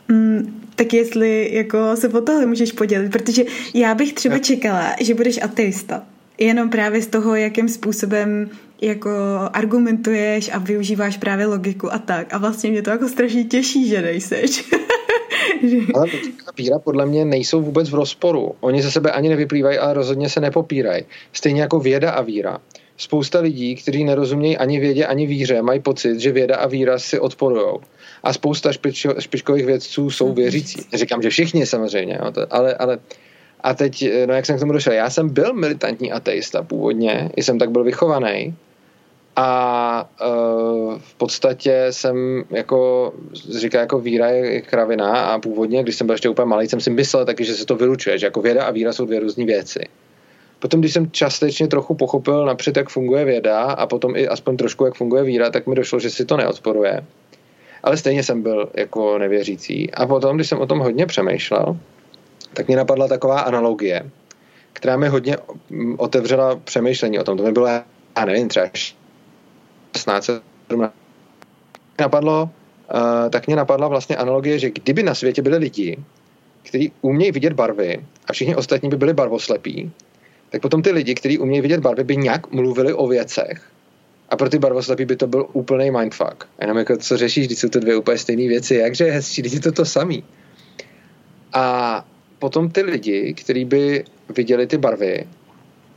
Hmm, 0.09 0.61
tak 0.75 0.93
jestli 0.93 1.49
jako 1.53 1.77
se 1.95 2.09
po 2.09 2.21
tohle 2.21 2.45
můžeš 2.45 2.71
podělit, 2.71 3.11
protože 3.11 3.43
já 3.73 3.95
bych 3.95 4.13
třeba 4.13 4.37
čekala, 4.37 4.95
že 5.01 5.13
budeš 5.13 5.39
ateista. 5.41 6.03
Jenom 6.37 6.69
právě 6.69 7.01
z 7.01 7.07
toho, 7.07 7.35
jakým 7.35 7.69
způsobem 7.69 8.49
jako 8.81 9.09
argumentuješ 9.53 10.49
a 10.53 10.57
využíváš 10.57 11.17
právě 11.17 11.45
logiku 11.45 11.93
a 11.93 11.99
tak. 11.99 12.33
A 12.33 12.37
vlastně 12.37 12.71
mě 12.71 12.81
to 12.81 12.89
jako 12.89 13.09
strašně 13.09 13.43
těší, 13.43 13.87
že 13.87 14.01
nejseš. 14.01 14.63
ale 15.95 16.07
víra 16.57 16.79
podle 16.79 17.05
mě 17.05 17.25
nejsou 17.25 17.61
vůbec 17.61 17.89
v 17.89 17.93
rozporu. 17.93 18.55
Oni 18.59 18.81
ze 18.81 18.91
sebe 18.91 19.11
ani 19.11 19.29
nevyplývají, 19.29 19.77
ale 19.77 19.93
rozhodně 19.93 20.29
se 20.29 20.39
nepopírají. 20.39 21.03
Stejně 21.33 21.61
jako 21.61 21.79
věda 21.79 22.11
a 22.11 22.21
víra. 22.21 22.57
Spousta 22.97 23.39
lidí, 23.39 23.75
kteří 23.75 24.03
nerozumějí 24.03 24.57
ani 24.57 24.79
vědě, 24.79 25.05
ani 25.05 25.27
víře, 25.27 25.61
mají 25.61 25.79
pocit, 25.79 26.19
že 26.19 26.31
věda 26.31 26.55
a 26.55 26.67
víra 26.67 26.99
si 26.99 27.19
odporují. 27.19 27.79
A 28.23 28.33
spousta 28.33 28.71
špičko, 28.71 29.21
špičkových 29.21 29.65
vědců 29.65 30.09
jsou 30.09 30.33
věřící. 30.33 30.81
Říkám, 30.93 31.21
že 31.21 31.29
všichni 31.29 31.65
samozřejmě, 31.65 32.19
jo, 32.23 32.31
to, 32.31 32.53
ale, 32.53 32.75
ale 32.75 32.99
a 33.63 33.73
teď, 33.73 34.05
no 34.25 34.33
jak 34.33 34.45
jsem 34.45 34.57
k 34.57 34.59
tomu 34.59 34.73
došel, 34.73 34.93
já 34.93 35.09
jsem 35.09 35.29
byl 35.29 35.53
militantní 35.53 36.11
ateista 36.11 36.63
původně, 36.63 37.29
jsem 37.37 37.59
tak 37.59 37.71
byl 37.71 37.83
vychovaný, 37.83 38.55
a 39.35 40.09
uh, 40.21 40.97
v 40.99 41.15
podstatě 41.15 41.87
jsem 41.89 42.43
jako, 42.49 43.13
říká 43.59 43.79
jako 43.79 43.99
víra 43.99 44.29
je 44.29 44.61
kravina 44.61 45.25
a 45.25 45.39
původně, 45.39 45.83
když 45.83 45.95
jsem 45.95 46.07
byl 46.07 46.13
ještě 46.13 46.29
úplně 46.29 46.45
malý, 46.45 46.67
jsem 46.67 46.81
si 46.81 46.89
myslel 46.89 47.25
taky, 47.25 47.45
že 47.45 47.53
se 47.53 47.65
to 47.65 47.75
vylučuje, 47.75 48.17
že 48.17 48.25
jako 48.25 48.41
věda 48.41 48.63
a 48.63 48.71
víra 48.71 48.93
jsou 48.93 49.05
dvě 49.05 49.19
různé 49.19 49.45
věci. 49.45 49.79
Potom, 50.59 50.79
když 50.79 50.93
jsem 50.93 51.11
částečně 51.11 51.67
trochu 51.67 51.95
pochopil 51.95 52.45
napřed, 52.45 52.77
jak 52.77 52.89
funguje 52.89 53.25
věda 53.25 53.61
a 53.61 53.87
potom 53.87 54.15
i 54.15 54.27
aspoň 54.27 54.57
trošku, 54.57 54.85
jak 54.85 54.95
funguje 54.95 55.23
víra, 55.23 55.49
tak 55.49 55.67
mi 55.67 55.75
došlo, 55.75 55.99
že 55.99 56.09
si 56.09 56.25
to 56.25 56.37
neodporuje. 56.37 57.05
Ale 57.83 57.97
stejně 57.97 58.23
jsem 58.23 58.41
byl 58.41 58.69
jako 58.73 59.17
nevěřící. 59.17 59.91
A 59.93 60.07
potom, 60.07 60.35
když 60.35 60.49
jsem 60.49 60.59
o 60.59 60.65
tom 60.65 60.79
hodně 60.79 61.05
přemýšlel, 61.05 61.77
tak 62.53 62.67
mě 62.67 62.77
napadla 62.77 63.07
taková 63.07 63.39
analogie, 63.39 64.09
která 64.73 64.97
mi 64.97 65.07
hodně 65.07 65.37
otevřela 65.97 66.55
přemýšlení 66.55 67.19
o 67.19 67.23
tom. 67.23 67.37
To 67.37 67.43
mi 67.43 67.51
bylo, 67.51 67.67
já 67.67 68.25
nevím, 68.25 68.47
třeba 68.47 68.65
16 69.97 70.29
napadlo, 71.99 72.49
uh, 72.93 73.29
tak 73.29 73.47
mě 73.47 73.55
napadla 73.55 73.87
vlastně 73.87 74.15
analogie, 74.15 74.59
že 74.59 74.69
kdyby 74.69 75.03
na 75.03 75.15
světě 75.15 75.41
byli 75.41 75.57
lidi, 75.57 75.97
kteří 76.63 76.91
umějí 77.01 77.31
vidět 77.31 77.53
barvy 77.53 78.05
a 78.27 78.33
všichni 78.33 78.55
ostatní 78.55 78.89
by 78.89 78.97
byli 78.97 79.13
barvoslepí, 79.13 79.91
tak 80.49 80.61
potom 80.61 80.81
ty 80.81 80.91
lidi, 80.91 81.15
kteří 81.15 81.39
umějí 81.39 81.61
vidět 81.61 81.79
barvy, 81.79 82.03
by 82.03 82.17
nějak 82.17 82.51
mluvili 82.51 82.93
o 82.93 83.07
věcech. 83.07 83.61
A 84.29 84.35
pro 84.35 84.49
ty 84.49 84.59
barvoslepí 84.59 85.05
by 85.05 85.15
to 85.15 85.27
byl 85.27 85.47
úplný 85.53 85.91
mindfuck. 85.91 86.45
Jenom 86.61 86.77
jako, 86.77 86.97
co 86.97 87.17
řešíš, 87.17 87.47
když 87.47 87.59
jsou 87.59 87.69
to 87.69 87.79
dvě 87.79 87.95
úplně 87.97 88.17
stejné 88.17 88.47
věci, 88.47 88.75
jakže 88.75 89.05
je 89.05 89.11
hezčí, 89.11 89.41
když 89.41 89.53
je 89.53 89.59
to 89.59 89.71
to 89.71 89.85
samý. 89.85 90.23
A 91.53 92.05
potom 92.39 92.69
ty 92.69 92.81
lidi, 92.81 93.33
kteří 93.33 93.65
by 93.65 94.05
viděli 94.35 94.67
ty 94.67 94.77
barvy, 94.77 95.27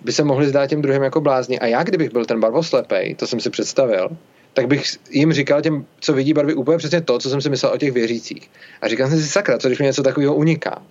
by 0.07 0.13
se 0.13 0.25
mohli 0.25 0.49
zdát 0.49 0.67
těm 0.67 0.83
druhým 0.83 1.03
jako 1.03 1.21
blázni. 1.21 1.59
A 1.59 1.67
já, 1.67 1.83
kdybych 1.83 2.13
byl 2.13 2.25
ten 2.25 2.41
barvoslepej, 2.41 3.15
to 3.15 3.27
jsem 3.27 3.41
si 3.41 3.51
představil, 3.51 4.09
tak 4.53 4.67
bych 4.67 4.85
jim 5.11 5.33
říkal 5.33 5.63
těm, 5.63 5.87
co 6.01 6.13
vidí 6.13 6.33
barvy, 6.33 6.55
úplně 6.55 6.79
přesně 6.79 7.01
to, 7.01 7.19
co 7.19 7.31
jsem 7.31 7.41
si 7.41 7.51
myslel 7.51 7.73
o 7.73 7.79
těch 7.79 7.93
věřících. 7.93 8.51
A 8.83 8.89
říkal 8.89 9.09
jsem 9.09 9.19
si, 9.19 9.29
sakra, 9.29 9.59
co 9.59 9.69
když 9.69 9.79
mi 9.79 9.85
něco 9.85 10.03
takového 10.03 10.35
uniká. 10.35 10.83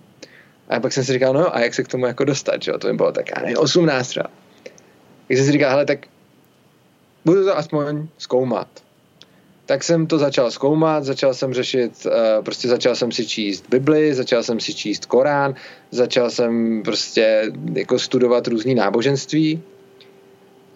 A 0.68 0.80
pak 0.80 0.92
jsem 0.92 1.04
si 1.04 1.12
říkal, 1.12 1.32
no 1.32 1.56
a 1.56 1.60
jak 1.60 1.74
se 1.74 1.82
k 1.82 1.88
tomu 1.88 2.06
jako 2.06 2.24
dostat, 2.24 2.62
že 2.62 2.70
jo? 2.70 2.78
To 2.78 2.88
mi 2.88 2.94
bylo 2.94 3.12
tak, 3.12 3.30
já 3.36 3.42
nevím, 3.42 3.58
18 3.58 4.08
třeba. 4.08 4.30
Tak 5.28 5.36
jsem 5.36 5.46
si 5.46 5.52
říkal, 5.52 5.70
hele, 5.70 5.84
tak 5.84 5.98
budu 7.24 7.44
to 7.44 7.58
aspoň 7.58 8.08
zkoumat. 8.18 8.68
Tak 9.66 9.84
jsem 9.84 10.06
to 10.06 10.18
začal 10.18 10.50
zkoumat, 10.50 11.04
začal 11.04 11.34
jsem 11.34 11.54
řešit, 11.54 12.06
uh, 12.06 12.44
prostě 12.44 12.68
začal 12.68 12.94
jsem 12.94 13.12
si 13.12 13.26
číst 13.26 13.64
Bibli, 13.68 14.14
začal 14.14 14.42
jsem 14.42 14.60
si 14.60 14.74
číst 14.74 15.06
Korán, 15.06 15.54
začal 15.90 16.30
jsem 16.30 16.82
prostě 16.82 17.52
jako 17.72 17.98
studovat 17.98 18.46
různý 18.46 18.74
náboženství 18.74 19.62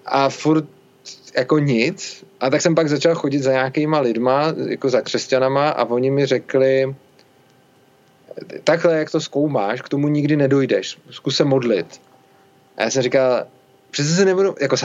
a 0.07 0.28
furt 0.28 0.64
jako 1.36 1.59
nic. 1.59 2.24
A 2.41 2.51
tak 2.51 2.61
jsem 2.61 2.74
pak 2.74 2.88
začal 2.88 3.14
chodit 3.14 3.43
za 3.43 3.53
nějakýma 3.53 4.01
lidma, 4.01 4.55
jako 4.68 4.88
za 4.88 5.01
křesťanama 5.01 5.68
a 5.68 5.84
oni 5.84 6.11
mi 6.11 6.26
řekli, 6.26 6.95
takhle, 8.64 8.99
jak 8.99 9.11
to 9.11 9.20
zkoumáš, 9.20 9.82
k 9.82 9.88
tomu 9.88 10.09
nikdy 10.09 10.36
nedojdeš. 10.36 10.99
Zkus 11.11 11.36
se 11.36 11.45
modlit. 11.45 12.01
A 12.76 12.82
já 12.82 12.91
jsem 12.91 13.03
říkal, 13.03 13.47
přece 13.91 14.14
se 14.14 14.24
nebudu, 14.24 14.55
jako 14.61 14.76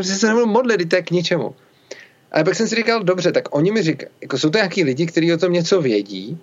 přece 0.00 0.18
se 0.18 0.26
nebudu 0.26 0.46
modlit, 0.46 0.88
to 0.88 0.96
je 0.96 1.02
k 1.02 1.10
ničemu. 1.10 1.54
Ale 2.34 2.44
pak 2.44 2.54
jsem 2.54 2.68
si 2.68 2.74
říkal, 2.74 3.02
dobře, 3.02 3.32
tak 3.32 3.56
oni 3.56 3.72
mi 3.72 3.82
říkají, 3.82 4.10
jako 4.22 4.38
jsou 4.38 4.50
to 4.50 4.58
nějaký 4.58 4.84
lidi, 4.84 5.06
kteří 5.06 5.32
o 5.32 5.38
tom 5.38 5.52
něco 5.52 5.80
vědí, 5.80 6.38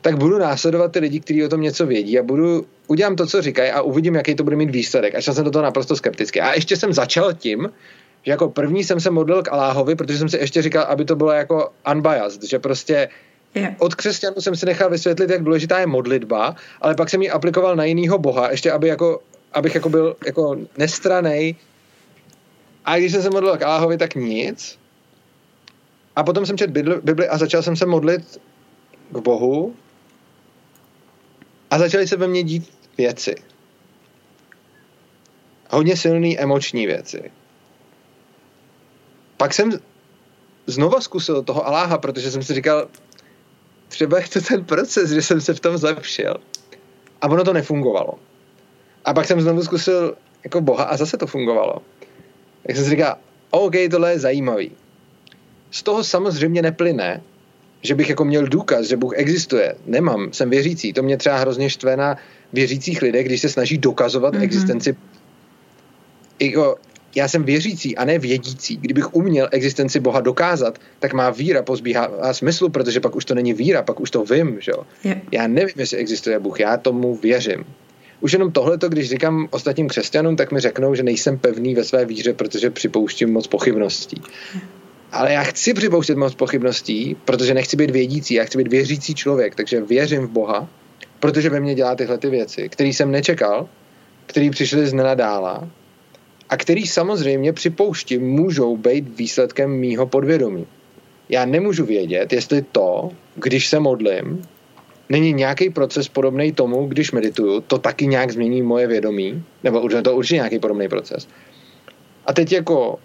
tak 0.00 0.16
budu 0.16 0.38
následovat 0.38 0.92
ty 0.92 0.98
lidi, 0.98 1.20
kteří 1.20 1.44
o 1.44 1.48
tom 1.48 1.60
něco 1.60 1.86
vědí 1.86 2.18
a 2.18 2.22
budu, 2.22 2.66
udělám 2.86 3.16
to, 3.16 3.26
co 3.26 3.42
říkají 3.42 3.70
a 3.70 3.82
uvidím, 3.82 4.14
jaký 4.14 4.34
to 4.34 4.44
bude 4.44 4.56
mít 4.56 4.70
výsledek. 4.70 5.14
A 5.14 5.20
šel 5.20 5.34
jsem 5.34 5.44
do 5.44 5.50
toho 5.50 5.62
naprosto 5.62 5.96
skepticky. 5.96 6.40
A 6.40 6.54
ještě 6.54 6.76
jsem 6.76 6.92
začal 6.92 7.32
tím, 7.32 7.70
že 8.22 8.30
jako 8.30 8.48
první 8.48 8.84
jsem 8.84 9.00
se 9.00 9.10
modlil 9.10 9.42
k 9.42 9.52
Aláhovi, 9.52 9.94
protože 9.94 10.18
jsem 10.18 10.28
si 10.28 10.36
ještě 10.36 10.62
říkal, 10.62 10.84
aby 10.84 11.04
to 11.04 11.16
bylo 11.16 11.32
jako 11.32 11.70
unbiased, 11.92 12.42
že 12.42 12.58
prostě 12.58 13.08
Yeah. 13.56 13.74
Od 13.78 13.94
křesťanů 13.94 14.34
jsem 14.38 14.56
si 14.56 14.66
nechal 14.66 14.90
vysvětlit, 14.90 15.30
jak 15.30 15.42
důležitá 15.42 15.78
je 15.78 15.86
modlitba, 15.86 16.56
ale 16.80 16.94
pak 16.94 17.10
jsem 17.10 17.22
ji 17.22 17.30
aplikoval 17.30 17.76
na 17.76 17.84
jinýho 17.84 18.18
boha, 18.18 18.50
ještě 18.50 18.72
aby 18.72 18.88
jako, 18.88 19.20
abych 19.52 19.74
jako 19.74 19.88
byl 19.88 20.16
jako 20.26 20.56
nestranej. 20.78 21.54
A 22.84 22.98
když 22.98 23.12
jsem 23.12 23.22
se 23.22 23.30
modlil 23.30 23.56
k 23.56 23.62
Aláhovi, 23.62 23.98
tak 23.98 24.14
nic. 24.14 24.78
A 26.16 26.24
potom 26.24 26.46
jsem 26.46 26.58
četl 26.58 27.00
Bibli 27.00 27.28
a 27.28 27.38
začal 27.38 27.62
jsem 27.62 27.76
se 27.76 27.86
modlit 27.86 28.40
k 29.10 29.18
Bohu 29.18 29.76
a 31.70 31.78
začaly 31.78 32.08
se 32.08 32.16
ve 32.16 32.28
mně 32.28 32.42
dít 32.42 32.72
věci. 32.98 33.34
Hodně 35.70 35.96
silné 35.96 36.36
emoční 36.38 36.86
věci. 36.86 37.30
Pak 39.36 39.54
jsem 39.54 39.72
znova 40.66 41.00
zkusil 41.00 41.42
toho 41.42 41.66
Aláha, 41.66 41.98
protože 41.98 42.30
jsem 42.30 42.42
si 42.42 42.54
říkal, 42.54 42.88
třeba 43.88 44.18
je 44.18 44.28
to 44.28 44.40
ten 44.40 44.64
proces, 44.64 45.10
že 45.10 45.22
jsem 45.22 45.40
se 45.40 45.54
v 45.54 45.60
tom 45.60 45.78
zlepšil. 45.78 46.36
A 47.20 47.28
ono 47.28 47.44
to 47.44 47.52
nefungovalo. 47.52 48.14
A 49.04 49.14
pak 49.14 49.26
jsem 49.26 49.40
znovu 49.40 49.62
zkusil 49.62 50.16
jako 50.44 50.60
Boha 50.60 50.84
a 50.84 50.96
zase 50.96 51.16
to 51.16 51.26
fungovalo. 51.26 51.82
Tak 52.66 52.76
jsem 52.76 52.84
si 52.84 52.90
říkal, 52.90 53.16
OK, 53.50 53.74
tohle 53.90 54.10
je 54.10 54.18
zajímavý. 54.18 54.72
Z 55.74 55.82
toho 55.82 56.04
samozřejmě 56.04 56.62
neplyne, 56.62 57.22
že 57.82 57.94
bych 57.94 58.08
jako 58.08 58.24
měl 58.24 58.46
důkaz, 58.46 58.86
že 58.86 58.96
Bůh 58.96 59.12
existuje. 59.16 59.74
Nemám, 59.86 60.32
jsem 60.32 60.50
věřící. 60.50 60.92
To 60.92 61.02
mě 61.02 61.16
třeba 61.16 61.36
hrozně 61.38 61.70
štve 61.70 61.96
na 61.96 62.16
věřících 62.52 63.02
lidech, 63.02 63.26
když 63.26 63.40
se 63.40 63.48
snaží 63.48 63.78
dokazovat 63.78 64.34
mm-hmm. 64.34 64.42
existenci. 64.42 64.96
Jako, 66.40 66.76
já 67.14 67.28
jsem 67.28 67.44
věřící 67.44 67.96
a 67.96 68.04
ne 68.04 68.18
vědící. 68.18 68.76
Kdybych 68.76 69.14
uměl 69.14 69.48
existenci 69.50 70.00
Boha 70.00 70.20
dokázat, 70.20 70.78
tak 70.98 71.12
má 71.12 71.30
víra 71.30 71.62
pozbíhá 71.62 72.32
smyslu, 72.32 72.68
protože 72.68 73.00
pak 73.00 73.16
už 73.16 73.24
to 73.24 73.34
není 73.34 73.52
víra, 73.52 73.82
pak 73.82 74.00
už 74.00 74.10
to 74.10 74.24
vím. 74.24 74.56
Že? 74.60 74.72
Yeah. 75.04 75.18
Já 75.32 75.46
nevím, 75.46 75.74
jestli 75.78 75.96
existuje 75.96 76.38
Bůh, 76.38 76.60
já 76.60 76.76
tomu 76.76 77.14
věřím. 77.16 77.64
Už 78.20 78.32
jenom 78.32 78.52
tohleto, 78.52 78.88
když 78.88 79.08
říkám 79.08 79.48
ostatním 79.50 79.88
křesťanům, 79.88 80.36
tak 80.36 80.52
mi 80.52 80.60
řeknou, 80.60 80.94
že 80.94 81.02
nejsem 81.02 81.38
pevný 81.38 81.74
ve 81.74 81.84
své 81.84 82.04
víře, 82.04 82.32
protože 82.32 82.70
připouštím 82.70 83.32
moc 83.32 83.46
pochybností. 83.46 84.22
Ale 85.14 85.32
já 85.32 85.42
chci 85.42 85.74
připouštět 85.74 86.18
moc 86.18 86.34
pochybností, 86.34 87.16
protože 87.24 87.54
nechci 87.54 87.76
být 87.76 87.90
vědící, 87.90 88.34
já 88.34 88.44
chci 88.44 88.58
být 88.58 88.68
věřící 88.68 89.14
člověk, 89.14 89.54
takže 89.54 89.80
věřím 89.80 90.26
v 90.26 90.30
Boha, 90.30 90.68
protože 91.20 91.50
ve 91.50 91.60
mně 91.60 91.74
dělá 91.74 91.94
tyhle 91.94 92.18
ty 92.18 92.30
věci, 92.30 92.68
které 92.68 92.88
jsem 92.88 93.10
nečekal, 93.10 93.68
které 94.26 94.50
přišly 94.50 94.86
z 94.86 94.92
nenadála 94.92 95.68
a 96.48 96.56
který 96.56 96.86
samozřejmě 96.86 97.52
připouštím 97.52 98.22
můžou 98.22 98.76
být 98.76 99.18
výsledkem 99.18 99.70
mýho 99.70 100.06
podvědomí. 100.06 100.66
Já 101.28 101.44
nemůžu 101.44 101.84
vědět, 101.84 102.32
jestli 102.32 102.62
to, 102.62 103.10
když 103.34 103.68
se 103.68 103.80
modlím, 103.80 104.42
není 105.08 105.32
nějaký 105.32 105.70
proces 105.70 106.08
podobný 106.08 106.52
tomu, 106.52 106.86
když 106.86 107.12
medituju, 107.12 107.60
to 107.60 107.78
taky 107.78 108.06
nějak 108.06 108.30
změní 108.30 108.62
moje 108.62 108.86
vědomí, 108.86 109.44
nebo 109.62 109.88
to 109.88 110.16
určitě 110.16 110.34
nějaký 110.34 110.58
podobný 110.58 110.88
proces. 110.88 111.28
A 112.26 112.32
teď 112.32 112.52
jako 112.52 112.98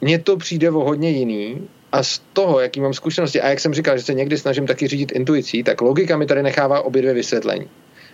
mně 0.00 0.18
to 0.18 0.36
přijde 0.36 0.70
o 0.70 0.84
hodně 0.84 1.10
jiný 1.10 1.68
a 1.92 2.02
z 2.02 2.18
toho, 2.32 2.60
jaký 2.60 2.80
mám 2.80 2.94
zkušenosti 2.94 3.40
a 3.40 3.48
jak 3.48 3.60
jsem 3.60 3.74
říkal, 3.74 3.96
že 3.96 4.04
se 4.04 4.14
někdy 4.14 4.38
snažím 4.38 4.66
taky 4.66 4.88
řídit 4.88 5.12
intuicí, 5.12 5.62
tak 5.62 5.80
logika 5.80 6.16
mi 6.16 6.26
tady 6.26 6.42
nechává 6.42 6.80
obě 6.80 7.02
dvě 7.02 7.14
vysvětlení. 7.14 7.66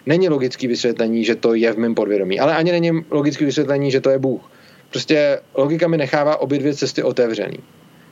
Není 0.06 0.28
logický 0.28 0.66
vysvětlení, 0.66 1.24
že 1.24 1.34
to 1.34 1.54
je 1.54 1.72
v 1.72 1.78
mém 1.78 1.94
podvědomí, 1.94 2.40
ale 2.40 2.56
ani 2.56 2.72
není 2.72 3.04
logický 3.10 3.44
vysvětlení, 3.44 3.90
že 3.90 4.00
to 4.00 4.10
je 4.10 4.18
Bůh. 4.18 4.50
Prostě 4.90 5.40
logika 5.54 5.88
mi 5.88 5.96
nechává 5.96 6.36
obě 6.36 6.58
dvě 6.58 6.74
cesty 6.74 7.02
otevřený. 7.02 7.58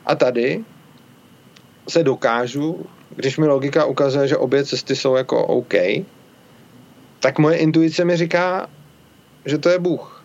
A 0.07 0.15
tady 0.15 0.65
se 1.89 2.03
dokážu, 2.03 2.87
když 3.17 3.39
mi 3.39 3.47
logika 3.47 3.85
ukazuje, 3.85 4.29
že 4.29 4.37
obě 4.37 4.65
cesty 4.65 4.97
jsou 4.97 5.15
jako 5.17 5.47
OK, 5.47 5.75
tak 7.21 7.39
moje 7.39 7.57
intuice 7.57 8.05
mi 8.05 8.17
říká, 8.17 8.71
že 9.45 9.59
to 9.59 9.69
je 9.69 9.79
Bůh. 9.79 10.25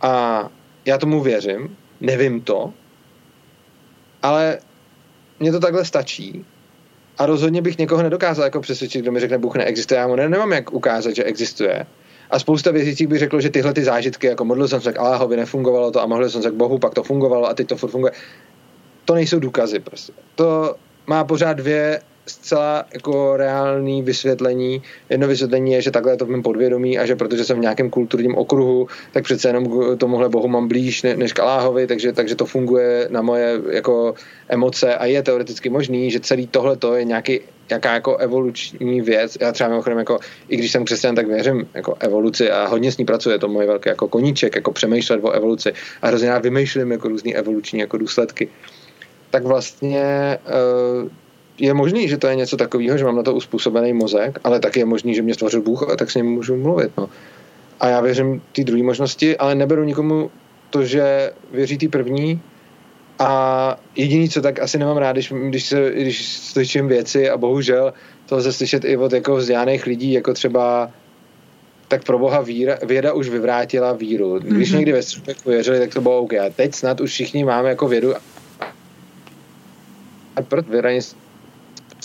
A 0.00 0.48
já 0.84 0.98
tomu 0.98 1.22
věřím, 1.22 1.76
nevím 2.00 2.40
to, 2.40 2.72
ale 4.26 4.58
mně 5.40 5.52
to 5.52 5.60
takhle 5.60 5.84
stačí. 5.84 6.44
A 7.18 7.26
rozhodně 7.26 7.62
bych 7.62 7.78
někoho 7.78 8.02
nedokázal 8.02 8.44
jako 8.44 8.60
přesvědčit, 8.60 9.02
kdo 9.02 9.12
mi 9.12 9.20
řekne, 9.20 9.38
Bůh 9.38 9.56
neexistuje. 9.56 10.00
Já 10.00 10.06
mu 10.06 10.16
nemám 10.16 10.52
jak 10.52 10.72
ukázat, 10.72 11.14
že 11.14 11.24
existuje. 11.24 11.86
A 12.30 12.38
spousta 12.38 12.70
věřících 12.70 13.06
by 13.06 13.18
řeklo, 13.18 13.40
že 13.40 13.50
tyhle 13.50 13.72
ty 13.72 13.84
zážitky, 13.84 14.26
jako 14.26 14.44
modlil 14.44 14.68
jsem 14.68 14.80
se 14.80 14.92
k 14.92 14.98
Aláhovi, 14.98 15.36
nefungovalo 15.36 15.90
to 15.90 16.02
a 16.02 16.06
mohl 16.06 16.28
jsem 16.28 16.42
se 16.42 16.50
k 16.50 16.54
Bohu, 16.54 16.78
pak 16.78 16.94
to 16.94 17.02
fungovalo 17.02 17.48
a 17.48 17.54
teď 17.54 17.68
to 17.68 17.76
furt 17.76 17.90
funguje. 17.90 18.12
To 19.04 19.14
nejsou 19.14 19.38
důkazy 19.38 19.80
prostě. 19.80 20.12
To 20.34 20.74
má 21.06 21.24
pořád 21.24 21.52
dvě 21.52 22.00
zcela 22.26 22.84
jako 22.94 23.36
reálný 23.36 24.02
vysvětlení. 24.02 24.82
Jedno 25.10 25.28
vysvětlení 25.28 25.72
je, 25.72 25.82
že 25.82 25.90
takhle 25.90 26.12
je 26.12 26.16
to 26.16 26.26
v 26.26 26.30
mém 26.30 26.42
podvědomí 26.42 26.98
a 26.98 27.06
že 27.06 27.16
protože 27.16 27.44
jsem 27.44 27.58
v 27.58 27.60
nějakém 27.60 27.90
kulturním 27.90 28.34
okruhu, 28.34 28.88
tak 29.12 29.24
přece 29.24 29.48
jenom 29.48 29.96
tomuhle 29.98 30.28
bohu 30.28 30.48
mám 30.48 30.68
blíž 30.68 31.02
než 31.02 31.32
k 31.32 31.40
Aláhovi, 31.40 31.86
takže, 31.86 32.12
takže 32.12 32.34
to 32.34 32.46
funguje 32.46 33.08
na 33.10 33.22
moje 33.22 33.60
jako 33.70 34.14
emoce 34.48 34.94
a 34.96 35.06
je 35.06 35.22
teoreticky 35.22 35.68
možný, 35.68 36.10
že 36.10 36.20
celý 36.20 36.46
tohle 36.46 36.76
to 36.76 36.94
je 36.94 37.04
nějaký 37.04 37.40
jaká 37.70 37.92
jako 37.92 38.16
evoluční 38.16 39.00
věc. 39.00 39.36
Já 39.40 39.52
třeba 39.52 39.68
mimochodem 39.70 39.98
jako, 39.98 40.18
i 40.48 40.56
když 40.56 40.72
jsem 40.72 40.84
křesťan, 40.84 41.14
tak 41.14 41.26
věřím 41.26 41.68
jako 41.74 41.96
evoluci 42.00 42.50
a 42.50 42.66
hodně 42.66 42.92
s 42.92 42.98
ní 42.98 43.04
pracuje, 43.04 43.38
to 43.38 43.48
můj 43.48 43.66
velký 43.66 43.88
jako 43.88 44.08
koníček, 44.08 44.56
jako 44.56 44.72
přemýšlet 44.72 45.20
o 45.22 45.30
evoluci 45.30 45.72
a 46.02 46.06
hrozně 46.06 46.28
já 46.28 46.38
vymýšlím 46.38 46.92
jako 46.92 47.08
různé 47.08 47.32
evoluční 47.32 47.80
jako 47.80 47.98
důsledky. 47.98 48.48
Tak 49.30 49.44
vlastně 49.44 50.38
uh, 51.02 51.08
je 51.58 51.74
možný, 51.74 52.08
že 52.08 52.16
to 52.16 52.26
je 52.26 52.36
něco 52.36 52.56
takového, 52.56 52.98
že 52.98 53.04
mám 53.04 53.16
na 53.16 53.22
to 53.22 53.34
uspůsobený 53.34 53.92
mozek, 53.92 54.38
ale 54.44 54.60
taky 54.60 54.80
je 54.80 54.84
možný, 54.84 55.14
že 55.14 55.22
mě 55.22 55.34
stvořil 55.34 55.62
Bůh 55.62 55.90
a 55.90 55.96
tak 55.96 56.10
s 56.10 56.14
ním 56.14 56.26
můžu 56.26 56.56
mluvit. 56.56 56.92
No. 56.98 57.08
A 57.80 57.88
já 57.88 58.00
věřím 58.00 58.42
té 58.52 58.64
druhé 58.64 58.82
možnosti, 58.82 59.36
ale 59.36 59.54
neberu 59.54 59.84
nikomu 59.84 60.30
to, 60.70 60.84
že 60.84 61.32
věří 61.52 61.78
té 61.78 61.88
první, 61.88 62.40
a 63.18 63.80
jediný, 63.96 64.28
co 64.28 64.42
tak 64.42 64.60
asi 64.60 64.78
nemám 64.78 64.96
rád, 64.96 65.12
když, 65.12 65.32
když, 65.48 65.66
se, 65.66 65.92
když 65.94 66.28
slyším 66.28 66.88
věci 66.88 67.30
a 67.30 67.36
bohužel 67.36 67.92
to 68.26 68.36
lze 68.36 68.52
slyšet 68.52 68.84
i 68.84 68.96
od 68.96 69.12
jako 69.12 69.36
vzdělaných 69.36 69.86
lidí, 69.86 70.12
jako 70.12 70.32
třeba 70.32 70.90
tak 71.88 72.04
pro 72.04 72.18
boha 72.18 72.40
víra, 72.40 72.78
věda 72.86 73.12
už 73.12 73.28
vyvrátila 73.28 73.92
víru. 73.92 74.38
Když 74.38 74.72
mm-hmm. 74.72 74.76
někdy 74.76 74.92
ve 74.92 75.02
středověku 75.02 75.50
věřili, 75.50 75.78
tak 75.78 75.94
to 75.94 76.00
bylo 76.00 76.18
OK. 76.18 76.32
A 76.32 76.50
teď 76.56 76.74
snad 76.74 77.00
už 77.00 77.10
všichni 77.10 77.44
máme 77.44 77.68
jako 77.68 77.88
vědu. 77.88 78.14
A 80.36 80.42
proto 80.48 80.70
věda 80.70 80.90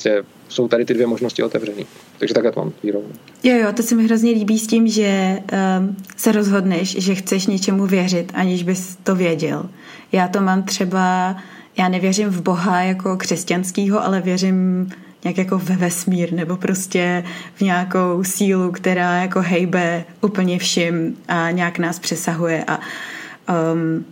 prostě 0.01 0.23
jsou 0.49 0.67
tady 0.67 0.85
ty 0.85 0.93
dvě 0.93 1.07
možnosti 1.07 1.43
otevřené. 1.43 1.83
Takže 2.17 2.33
takhle 2.33 2.51
to 2.51 2.59
mám 2.59 2.71
výrovnu. 2.83 3.09
Jo, 3.43 3.55
jo, 3.55 3.73
to 3.73 3.83
se 3.83 3.95
mi 3.95 4.03
hrozně 4.03 4.31
líbí 4.31 4.59
s 4.59 4.67
tím, 4.67 4.87
že 4.87 5.39
um, 5.79 5.95
se 6.17 6.31
rozhodneš, 6.31 6.95
že 6.99 7.15
chceš 7.15 7.47
něčemu 7.47 7.85
věřit, 7.85 8.31
aniž 8.35 8.63
bys 8.63 8.97
to 9.03 9.15
věděl. 9.15 9.69
Já 10.11 10.27
to 10.27 10.41
mám 10.41 10.63
třeba, 10.63 11.35
já 11.77 11.89
nevěřím 11.89 12.29
v 12.29 12.41
Boha 12.41 12.81
jako 12.81 13.17
křesťanskýho, 13.17 14.05
ale 14.05 14.21
věřím 14.21 14.89
nějak 15.23 15.37
jako 15.37 15.57
ve 15.57 15.75
vesmír 15.75 16.33
nebo 16.33 16.57
prostě 16.57 17.23
v 17.55 17.61
nějakou 17.61 18.23
sílu, 18.23 18.71
která 18.71 19.21
jako 19.21 19.41
hejbe 19.41 20.05
úplně 20.21 20.59
vším 20.59 21.17
a 21.27 21.51
nějak 21.51 21.79
nás 21.79 21.99
přesahuje 21.99 22.63
a 22.67 22.79
um, 23.73 24.05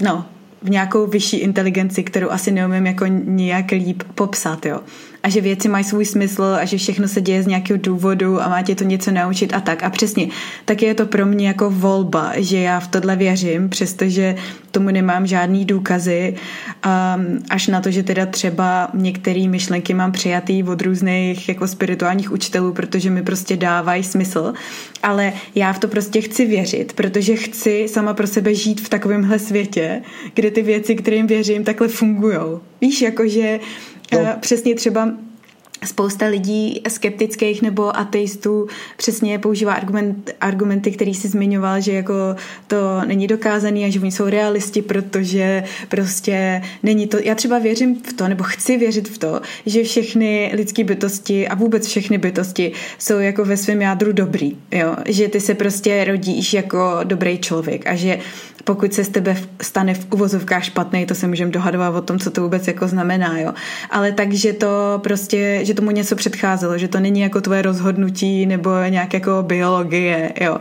no, 0.00 0.26
v 0.64 0.70
nějakou 0.70 1.06
vyšší 1.06 1.36
inteligenci, 1.36 2.04
kterou 2.04 2.30
asi 2.30 2.50
neumím 2.50 2.86
jako 2.86 3.06
nějak 3.06 3.70
líp 3.70 4.02
popsat, 4.14 4.66
jo 4.66 4.80
a 5.24 5.28
že 5.28 5.40
věci 5.40 5.68
mají 5.68 5.84
svůj 5.84 6.04
smysl 6.04 6.42
a 6.60 6.64
že 6.64 6.76
všechno 6.76 7.08
se 7.08 7.20
děje 7.20 7.42
z 7.42 7.46
nějakého 7.46 7.78
důvodu 7.82 8.42
a 8.42 8.48
má 8.48 8.62
tě 8.62 8.74
to 8.74 8.84
něco 8.84 9.10
naučit 9.10 9.54
a 9.54 9.60
tak. 9.60 9.82
A 9.82 9.90
přesně, 9.90 10.28
tak 10.64 10.82
je 10.82 10.94
to 10.94 11.06
pro 11.06 11.26
mě 11.26 11.48
jako 11.48 11.70
volba, 11.70 12.32
že 12.36 12.58
já 12.58 12.80
v 12.80 12.88
tohle 12.88 13.16
věřím, 13.16 13.68
přestože 13.68 14.36
tomu 14.70 14.90
nemám 14.90 15.26
žádný 15.26 15.64
důkazy, 15.64 16.34
um, 16.36 17.38
až 17.50 17.66
na 17.66 17.80
to, 17.80 17.90
že 17.90 18.02
teda 18.02 18.26
třeba 18.26 18.88
některé 18.94 19.48
myšlenky 19.48 19.94
mám 19.94 20.12
přijatý 20.12 20.62
od 20.62 20.82
různých 20.82 21.48
jako 21.48 21.68
spirituálních 21.68 22.32
učitelů, 22.32 22.72
protože 22.72 23.10
mi 23.10 23.22
prostě 23.22 23.56
dávají 23.56 24.02
smysl, 24.02 24.52
ale 25.02 25.32
já 25.54 25.72
v 25.72 25.78
to 25.78 25.88
prostě 25.88 26.20
chci 26.20 26.46
věřit, 26.46 26.92
protože 26.92 27.36
chci 27.36 27.86
sama 27.88 28.14
pro 28.14 28.26
sebe 28.26 28.54
žít 28.54 28.80
v 28.80 28.88
takovémhle 28.88 29.38
světě, 29.38 30.02
kde 30.34 30.50
ty 30.50 30.62
věci, 30.62 30.94
kterým 30.94 31.26
věřím, 31.26 31.64
takhle 31.64 31.88
fungují. 31.88 32.38
Víš, 32.80 33.02
jakože 33.02 33.60
No. 34.12 34.18
Eh, 34.20 34.36
přesně 34.40 34.74
třeba 34.74 35.08
spousta 35.84 36.26
lidí 36.26 36.82
skeptických 36.88 37.62
nebo 37.62 37.96
ateistů 37.96 38.66
přesně 38.96 39.38
používá 39.38 39.72
argument, 39.72 40.30
argumenty, 40.40 40.90
který 40.90 41.14
si 41.14 41.28
zmiňoval, 41.28 41.80
že 41.80 41.92
jako 41.92 42.14
to 42.66 42.76
není 43.06 43.26
dokázaný 43.26 43.84
a 43.84 43.90
že 43.90 44.00
oni 44.00 44.12
jsou 44.12 44.28
realisti, 44.28 44.82
protože 44.82 45.64
prostě 45.88 46.62
není 46.82 47.06
to, 47.06 47.18
já 47.24 47.34
třeba 47.34 47.58
věřím 47.58 48.02
v 48.02 48.12
to, 48.12 48.28
nebo 48.28 48.44
chci 48.44 48.76
věřit 48.76 49.08
v 49.08 49.18
to, 49.18 49.40
že 49.66 49.82
všechny 49.82 50.50
lidské 50.54 50.84
bytosti 50.84 51.48
a 51.48 51.54
vůbec 51.54 51.86
všechny 51.86 52.18
bytosti 52.18 52.72
jsou 52.98 53.18
jako 53.18 53.44
ve 53.44 53.56
svém 53.56 53.82
jádru 53.82 54.12
dobrý, 54.12 54.56
jo? 54.70 54.96
že 55.06 55.28
ty 55.28 55.40
se 55.40 55.54
prostě 55.54 56.04
rodíš 56.04 56.54
jako 56.54 57.00
dobrý 57.04 57.38
člověk 57.38 57.86
a 57.86 57.94
že 57.94 58.18
pokud 58.64 58.94
se 58.94 59.04
z 59.04 59.08
tebe 59.08 59.36
stane 59.62 59.94
v 59.94 60.06
uvozovkách 60.12 60.64
špatný, 60.64 61.06
to 61.06 61.14
se 61.14 61.26
můžeme 61.26 61.50
dohadovat 61.50 61.94
o 61.94 62.02
tom, 62.02 62.18
co 62.18 62.30
to 62.30 62.42
vůbec 62.42 62.66
jako 62.66 62.88
znamená, 62.88 63.38
jo. 63.38 63.52
Ale 63.90 64.12
takže 64.12 64.52
to 64.52 65.00
prostě, 65.02 65.60
že 65.62 65.73
tomu 65.74 65.90
něco 65.90 66.16
předcházelo, 66.16 66.78
že 66.78 66.88
to 66.88 67.00
není 67.00 67.20
jako 67.20 67.40
tvoje 67.40 67.62
rozhodnutí 67.62 68.46
nebo 68.46 68.70
nějak 68.88 69.14
jako 69.14 69.42
biologie, 69.42 70.32
jo. 70.40 70.58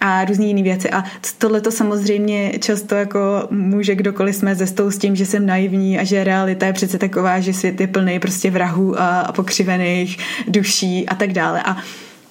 A 0.00 0.24
různé 0.24 0.44
jiné 0.44 0.62
věci. 0.62 0.90
A 0.90 1.04
tohle 1.38 1.60
to 1.60 1.70
samozřejmě 1.70 2.52
často 2.58 2.94
jako 2.94 3.48
může 3.50 3.94
kdokoliv 3.94 4.36
jsme 4.36 4.54
ze 4.54 4.66
s 4.66 4.98
tím, 4.98 5.16
že 5.16 5.26
jsem 5.26 5.46
naivní 5.46 5.98
a 5.98 6.04
že 6.04 6.24
realita 6.24 6.66
je 6.66 6.72
přece 6.72 6.98
taková, 6.98 7.40
že 7.40 7.52
svět 7.52 7.80
je 7.80 7.86
plný 7.86 8.18
prostě 8.18 8.50
vrahů 8.50 9.00
a, 9.00 9.20
a 9.20 9.32
pokřivených 9.32 10.18
duší 10.48 11.08
a 11.08 11.14
tak 11.14 11.32
dále. 11.32 11.62
A 11.62 11.76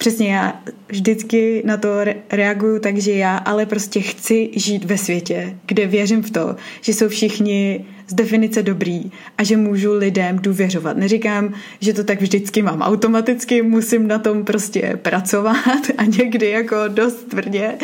přesně 0.02 0.34
já 0.34 0.62
vždycky 0.88 1.62
na 1.64 1.76
to 1.76 1.88
reaguju 2.30 2.78
tak, 2.78 2.98
že 2.98 3.12
já 3.12 3.36
ale 3.36 3.66
prostě 3.66 4.00
chci 4.00 4.50
žít 4.56 4.84
ve 4.84 4.98
světě, 4.98 5.56
kde 5.66 5.86
věřím 5.86 6.22
v 6.22 6.30
to, 6.30 6.56
že 6.80 6.94
jsou 6.94 7.08
všichni 7.08 7.84
z 8.08 8.14
definice 8.14 8.62
dobrý 8.62 9.10
a 9.38 9.44
že 9.44 9.56
můžu 9.56 9.92
lidem 9.92 10.38
důvěřovat. 10.38 10.96
Neříkám, 10.96 11.54
že 11.80 11.92
to 11.92 12.04
tak 12.04 12.20
vždycky 12.20 12.62
mám 12.62 12.82
automaticky, 12.82 13.62
musím 13.62 14.08
na 14.08 14.18
tom 14.18 14.44
prostě 14.44 14.98
pracovat 15.02 15.80
a 15.98 16.04
někdy 16.04 16.50
jako 16.50 16.76
dost 16.88 17.28
tvrdě, 17.28 17.74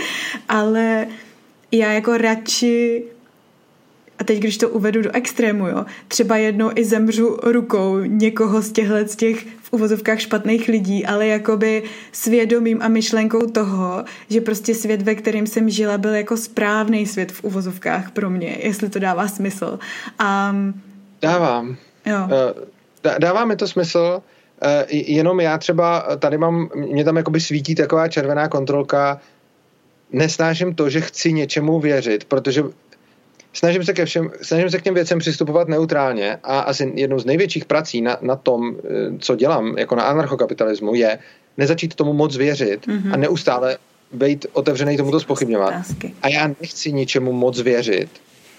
ale 0.49 1.07
já 1.73 1.93
jako 1.93 2.16
radši 2.16 3.03
a 4.19 4.24
teď, 4.24 4.39
když 4.39 4.59
to 4.59 4.69
uvedu 4.69 5.03
do 5.03 5.11
extrému, 5.16 5.66
jo, 5.66 5.86
třeba 6.09 6.36
jednou 6.36 6.70
i 6.74 6.85
zemřu 6.85 7.36
rukou 7.43 7.99
někoho 7.99 8.62
z 8.62 8.73
těchhle 8.73 9.09
z 9.09 9.16
těch 9.16 9.47
v 9.69 9.73
uvozovkách 9.73 10.20
špatných 10.20 10.69
lidí, 10.69 11.07
ale 11.07 11.27
jakoby 11.27 11.82
svědomím 12.12 12.82
a 12.82 12.89
myšlenkou 12.89 13.47
toho, 13.51 14.05
že 14.31 14.40
prostě 14.40 14.74
svět, 14.74 15.03
ve 15.03 15.15
kterém 15.15 15.47
jsem 15.47 15.70
žila, 15.70 15.99
byl 15.99 16.15
jako 16.15 16.36
správný 16.36 17.07
svět 17.07 17.32
v 17.32 17.45
uvozovkách 17.45 18.11
pro 18.11 18.31
mě, 18.31 18.59
jestli 18.62 18.89
to 18.89 18.99
dává 18.99 19.28
smysl. 19.28 19.78
A, 20.19 20.55
Dávám. 21.23 21.77
Jo. 22.07 22.28
Eh, 23.05 23.19
dává 23.19 23.45
mi 23.45 23.57
to 23.57 23.69
smysl, 23.69 24.23
eh, 24.62 24.85
jenom 24.90 25.40
já 25.40 25.59
třeba 25.59 26.16
tady 26.19 26.39
mám, 26.39 26.69
mě 26.74 27.05
tam 27.05 27.16
jakoby 27.16 27.40
svítí 27.40 27.74
taková 27.74 28.09
červená 28.09 28.49
kontrolka, 28.49 29.20
nesnáším 30.12 30.74
to, 30.74 30.90
že 30.90 31.01
chci 31.01 31.32
něčemu 31.32 31.81
věřit, 31.81 32.24
protože 32.24 32.62
snažím 33.53 33.85
se, 33.85 33.93
ke 33.93 34.05
všem, 34.05 34.31
snažím 34.43 34.70
se 34.70 34.79
k 34.79 34.83
těm 34.83 34.95
věcem 34.95 35.19
přistupovat 35.19 35.69
neutrálně 35.69 36.39
a 36.43 36.59
asi 36.61 36.93
jednou 36.95 37.19
z 37.19 37.25
největších 37.25 37.65
prací 37.65 38.01
na, 38.01 38.19
na 38.20 38.37
tom, 38.37 38.77
eh, 38.77 38.89
co 39.19 39.37
dělám 39.37 39.79
jako 39.79 39.95
na 39.95 40.03
anarchokapitalismu, 40.03 40.95
je 40.95 41.19
nezačít 41.57 41.95
tomu 41.95 42.12
moc 42.12 42.37
věřit 42.37 42.87
mm-hmm. 42.87 43.12
a 43.12 43.16
neustále 43.16 43.79
být 44.12 44.47
otevřený 44.53 44.97
tomuto 44.97 45.20
spochybňovat. 45.20 45.75
A 46.23 46.29
já 46.29 46.49
nechci 46.61 46.93
ničemu 46.93 47.33
moc 47.33 47.61
věřit, 47.61 48.09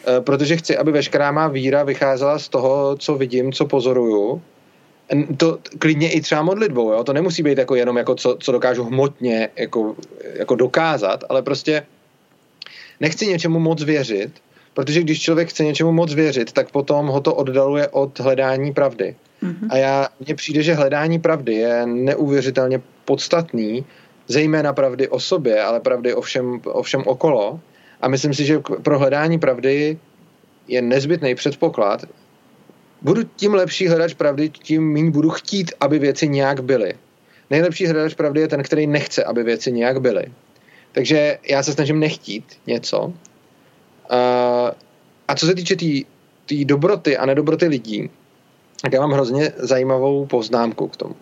eh, 0.07 0.21
protože 0.21 0.57
chci, 0.57 0.77
aby 0.77 0.91
veškerá 0.91 1.31
má 1.31 1.47
víra 1.47 1.83
vycházela 1.83 2.39
z 2.39 2.49
toho, 2.49 2.95
co 2.99 3.15
vidím, 3.15 3.53
co 3.53 3.65
pozoruju. 3.65 4.41
To 5.37 5.57
klidně 5.79 6.11
i 6.11 6.21
třeba 6.21 6.41
modlitbou, 6.41 6.91
jo? 6.91 7.03
to 7.03 7.13
nemusí 7.13 7.43
být 7.43 7.57
jako 7.57 7.75
jenom 7.75 7.97
jako 7.97 8.15
co, 8.15 8.37
co 8.39 8.51
dokážu 8.51 8.83
hmotně 8.83 9.49
jako, 9.55 9.95
jako 10.33 10.55
dokázat, 10.55 11.23
ale 11.29 11.41
prostě 11.41 11.85
nechci 12.99 13.27
něčemu 13.27 13.59
moc 13.59 13.83
věřit, 13.83 14.31
Protože 14.79 15.01
když 15.01 15.21
člověk 15.21 15.49
chce 15.49 15.63
něčemu 15.63 15.91
moc 15.91 16.13
věřit, 16.13 16.51
tak 16.51 16.71
potom 16.71 17.07
ho 17.07 17.21
to 17.21 17.35
oddaluje 17.35 17.87
od 17.87 18.19
hledání 18.19 18.73
pravdy. 18.73 19.15
Mm-hmm. 19.43 19.67
A 19.69 19.77
já, 19.77 20.07
mně 20.19 20.35
přijde, 20.35 20.63
že 20.63 20.73
hledání 20.73 21.19
pravdy 21.19 21.53
je 21.53 21.85
neuvěřitelně 21.85 22.81
podstatný, 23.05 23.85
zejména 24.27 24.73
pravdy 24.73 25.07
o 25.07 25.19
sobě, 25.19 25.63
ale 25.63 25.79
pravdy 25.79 26.13
o 26.13 26.21
všem, 26.21 26.61
o 26.63 26.83
všem 26.83 27.03
okolo. 27.05 27.59
A 28.01 28.07
myslím 28.07 28.33
si, 28.33 28.45
že 28.45 28.59
pro 28.59 28.99
hledání 28.99 29.39
pravdy 29.39 29.99
je 30.67 30.81
nezbytný 30.81 31.35
předpoklad. 31.35 32.05
Budu 33.01 33.23
tím 33.35 33.53
lepší 33.53 33.87
hledač 33.87 34.13
pravdy, 34.13 34.49
tím 34.49 34.93
méně 34.93 35.11
budu 35.11 35.29
chtít, 35.29 35.71
aby 35.79 35.99
věci 35.99 36.27
nějak 36.27 36.63
byly. 36.63 36.93
Nejlepší 37.49 37.87
hledač 37.87 38.13
pravdy 38.13 38.41
je 38.41 38.47
ten, 38.47 38.63
který 38.63 38.87
nechce, 38.87 39.23
aby 39.23 39.43
věci 39.43 39.71
nějak 39.71 40.01
byly. 40.01 40.23
Takže 40.91 41.37
já 41.49 41.63
se 41.63 41.73
snažím 41.73 41.99
nechtít 41.99 42.45
něco, 42.67 43.13
a 45.27 45.35
co 45.35 45.45
se 45.45 45.55
týče 45.55 45.75
té 45.75 45.79
tý, 45.79 46.05
tý 46.45 46.65
dobroty 46.65 47.17
a 47.17 47.25
nedobroty 47.25 47.67
lidí, 47.67 48.09
tak 48.81 48.93
já 48.93 49.01
mám 49.01 49.11
hrozně 49.11 49.53
zajímavou 49.57 50.25
poznámku 50.25 50.87
k 50.87 50.97
tomu. 50.97 51.15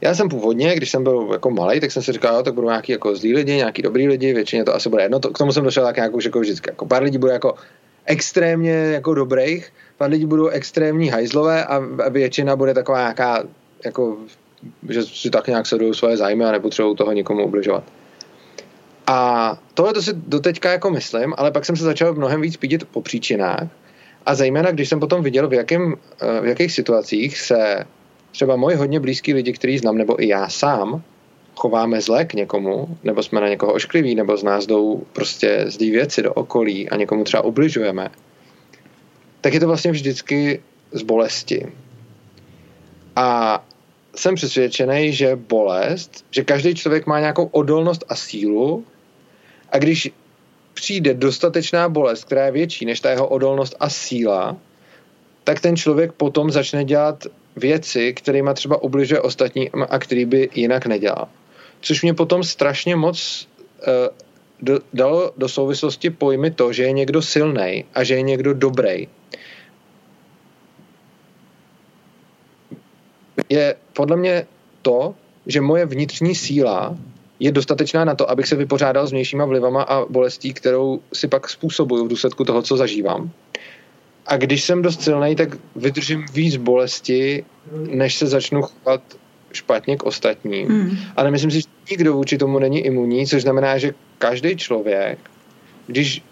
Já 0.00 0.14
jsem 0.14 0.28
původně, 0.28 0.74
když 0.74 0.90
jsem 0.90 1.02
byl 1.02 1.28
jako 1.32 1.50
malý, 1.50 1.80
tak 1.80 1.92
jsem 1.92 2.02
si 2.02 2.12
říkal, 2.12 2.34
jo, 2.34 2.42
tak 2.42 2.54
budou 2.54 2.68
nějaký 2.68 2.92
jako 2.92 3.16
zlí 3.16 3.34
lidi, 3.34 3.56
nějaký 3.56 3.82
dobrý 3.82 4.08
lidi, 4.08 4.32
většině 4.32 4.64
to 4.64 4.74
asi 4.74 4.88
bude 4.88 5.02
jedno. 5.02 5.20
To, 5.20 5.30
k 5.30 5.38
tomu 5.38 5.52
jsem 5.52 5.64
došel 5.64 5.84
tak 5.84 5.96
nějak 5.96 6.14
už 6.14 6.24
jako 6.24 6.40
vždycky. 6.40 6.70
Jako 6.70 6.86
pár 6.86 7.02
lidí 7.02 7.18
bude 7.18 7.32
jako 7.32 7.54
extrémně 8.04 8.72
jako 8.72 9.14
dobrých, 9.14 9.72
pár 9.98 10.10
lidí 10.10 10.26
budou 10.26 10.48
extrémní 10.48 11.08
hajzlové 11.08 11.64
a 11.64 12.08
většina 12.08 12.56
bude 12.56 12.74
taková 12.74 12.98
nějaká, 12.98 13.44
jako, 13.84 14.16
že 14.88 15.02
si 15.02 15.30
tak 15.30 15.46
nějak 15.46 15.66
sledují 15.66 15.94
svoje 15.94 16.16
zájmy 16.16 16.44
a 16.44 16.52
nepotřebují 16.52 16.96
toho 16.96 17.12
nikomu 17.12 17.44
ubližovat. 17.44 17.84
A 19.06 19.58
tohle 19.74 19.92
to 19.92 20.02
si 20.02 20.10
doteďka 20.14 20.70
jako 20.70 20.90
myslím, 20.90 21.34
ale 21.36 21.50
pak 21.50 21.64
jsem 21.64 21.76
se 21.76 21.84
začal 21.84 22.14
mnohem 22.14 22.40
víc 22.40 22.56
pídit 22.56 22.84
po 22.84 23.02
příčinách 23.02 23.68
a 24.26 24.34
zejména, 24.34 24.70
když 24.70 24.88
jsem 24.88 25.00
potom 25.00 25.22
viděl, 25.22 25.48
v, 25.48 25.52
jakém, 25.52 25.94
eh, 26.20 26.40
v 26.40 26.46
jakých 26.46 26.72
situacích 26.72 27.38
se 27.38 27.84
třeba 28.32 28.56
moji 28.56 28.76
hodně 28.76 29.00
blízký 29.00 29.34
lidi, 29.34 29.52
který 29.52 29.78
znám, 29.78 29.98
nebo 29.98 30.22
i 30.22 30.28
já 30.28 30.48
sám, 30.48 31.02
chováme 31.56 32.00
zle 32.00 32.24
k 32.24 32.34
někomu, 32.34 32.98
nebo 33.04 33.22
jsme 33.22 33.40
na 33.40 33.48
někoho 33.48 33.72
oškliví, 33.72 34.14
nebo 34.14 34.36
z 34.36 34.42
nás 34.42 34.66
jdou 34.66 35.02
prostě 35.12 35.64
zlý 35.66 35.90
věci 35.90 36.22
do 36.22 36.32
okolí 36.32 36.90
a 36.90 36.96
někomu 36.96 37.24
třeba 37.24 37.44
ubližujeme, 37.44 38.10
tak 39.40 39.54
je 39.54 39.60
to 39.60 39.66
vlastně 39.66 39.90
vždycky 39.90 40.62
z 40.92 41.02
bolesti. 41.02 41.72
A 43.16 43.64
jsem 44.16 44.34
přesvědčený, 44.34 45.12
že 45.12 45.36
bolest, 45.36 46.24
že 46.30 46.44
každý 46.44 46.74
člověk 46.74 47.06
má 47.06 47.20
nějakou 47.20 47.44
odolnost 47.44 48.04
a 48.08 48.14
sílu, 48.14 48.84
a 49.72 49.78
když 49.78 50.10
přijde 50.74 51.14
dostatečná 51.14 51.88
bolest, 51.88 52.24
která 52.24 52.44
je 52.44 52.52
větší 52.52 52.84
než 52.84 53.00
ta 53.00 53.10
jeho 53.10 53.28
odolnost 53.28 53.74
a 53.80 53.88
síla, 53.90 54.56
tak 55.44 55.60
ten 55.60 55.76
člověk 55.76 56.12
potom 56.12 56.50
začne 56.50 56.84
dělat 56.84 57.24
věci, 57.56 58.12
kterými 58.14 58.50
třeba 58.54 58.82
ubližuje 58.82 59.20
ostatní 59.20 59.70
a 59.70 59.98
který 59.98 60.24
by 60.24 60.48
jinak 60.54 60.86
nedělal. 60.86 61.28
Což 61.80 62.02
mě 62.02 62.14
potom 62.14 62.44
strašně 62.44 62.96
moc 62.96 63.48
uh, 63.86 64.76
dalo 64.92 65.32
do 65.36 65.48
souvislosti 65.48 66.10
pojmy 66.10 66.50
to, 66.50 66.72
že 66.72 66.82
je 66.82 66.92
někdo 66.92 67.22
silný 67.22 67.84
a 67.94 68.04
že 68.04 68.14
je 68.14 68.22
někdo 68.22 68.54
dobrý. 68.54 69.08
Je 73.48 73.76
podle 73.92 74.16
mě 74.16 74.46
to, 74.82 75.14
že 75.46 75.60
moje 75.60 75.86
vnitřní 75.86 76.34
síla 76.34 76.96
je 77.40 77.52
dostatečná 77.52 78.04
na 78.04 78.14
to, 78.14 78.30
abych 78.30 78.46
se 78.46 78.56
vypořádal 78.56 79.06
s 79.06 79.10
vnějšíma 79.10 79.44
vlivama 79.44 79.82
a 79.82 80.04
bolestí, 80.04 80.52
kterou 80.52 81.00
si 81.12 81.28
pak 81.28 81.48
způsobuju 81.48 82.04
v 82.04 82.08
důsledku 82.08 82.44
toho, 82.44 82.62
co 82.62 82.76
zažívám. 82.76 83.30
A 84.26 84.36
když 84.36 84.64
jsem 84.64 84.82
dost 84.82 85.02
silný, 85.02 85.36
tak 85.36 85.48
vydržím 85.76 86.24
víc 86.32 86.56
bolesti, 86.56 87.44
než 87.90 88.14
se 88.14 88.26
začnu 88.26 88.62
chovat 88.62 89.02
špatně 89.52 89.96
k 89.96 90.02
ostatním. 90.02 90.68
Mm. 90.68 90.96
Ale 91.16 91.30
myslím 91.30 91.50
si, 91.50 91.60
že 91.60 91.68
nikdo 91.90 92.14
vůči 92.14 92.38
tomu 92.38 92.58
není 92.58 92.80
imunní, 92.80 93.26
což 93.26 93.42
znamená, 93.42 93.78
že 93.78 93.94
každý 94.18 94.56
člověk, 94.56 95.18
když 95.86 96.22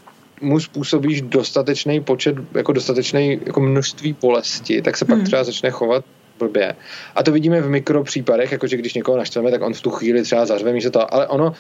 mu 0.40 0.60
způsobíš 0.60 1.22
dostatečný 1.22 2.01
počet, 2.01 2.36
jako 2.55 2.72
dostatečný 2.72 3.40
jako 3.47 3.60
množství 3.60 4.16
bolesti, 4.20 4.82
tak 4.82 4.97
se 4.97 5.05
pak 5.05 5.16
hmm. 5.16 5.26
třeba 5.26 5.44
začne 5.44 5.70
chovat 5.70 6.05
blbě. 6.39 6.74
A 7.15 7.23
to 7.23 7.32
vidíme 7.32 7.61
v 7.61 7.69
mikropřípadech, 7.69 8.52
jakože 8.52 8.77
když 8.77 8.94
někoho 8.94 9.19
naštveme, 9.19 9.51
tak 9.51 9.62
on 9.62 9.74
v 9.74 9.81
tu 9.81 9.90
chvíli 9.90 10.23
třeba 10.23 10.47
zařve 10.47 10.73
místo 10.73 10.90
to, 10.90 11.15
ale 11.15 11.27
ono, 11.27 11.52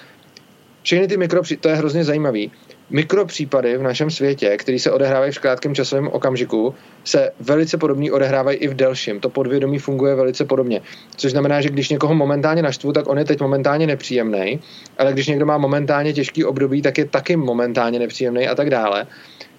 všechny 0.82 1.08
ty 1.08 1.16
mikropřípady, 1.16 1.60
to 1.60 1.68
je 1.68 1.74
hrozně 1.74 2.04
zajímavý, 2.04 2.52
mikropřípady 2.90 3.76
v 3.76 3.82
našem 3.82 4.10
světě, 4.10 4.56
které 4.56 4.78
se 4.78 4.90
odehrávají 4.90 5.32
v 5.32 5.38
krátkém 5.38 5.74
časovém 5.74 6.08
okamžiku, 6.08 6.74
se 7.04 7.30
velice 7.40 7.78
podobně 7.78 8.12
odehrávají 8.12 8.58
i 8.58 8.68
v 8.68 8.74
delším. 8.74 9.20
To 9.20 9.28
podvědomí 9.28 9.78
funguje 9.78 10.14
velice 10.14 10.44
podobně. 10.44 10.80
Což 11.16 11.30
znamená, 11.30 11.60
že 11.60 11.68
když 11.68 11.88
někoho 11.88 12.14
momentálně 12.14 12.62
naštvu, 12.62 12.92
tak 12.92 13.08
on 13.08 13.18
je 13.18 13.24
teď 13.24 13.40
momentálně 13.40 13.86
nepříjemný, 13.86 14.60
ale 14.98 15.12
když 15.12 15.26
někdo 15.26 15.46
má 15.46 15.58
momentálně 15.58 16.12
těžký 16.12 16.44
období, 16.44 16.82
tak 16.82 16.98
je 16.98 17.04
taky 17.04 17.36
momentálně 17.36 17.98
nepříjemný 17.98 18.48
a 18.48 18.54
tak 18.54 18.70
dále. 18.70 19.06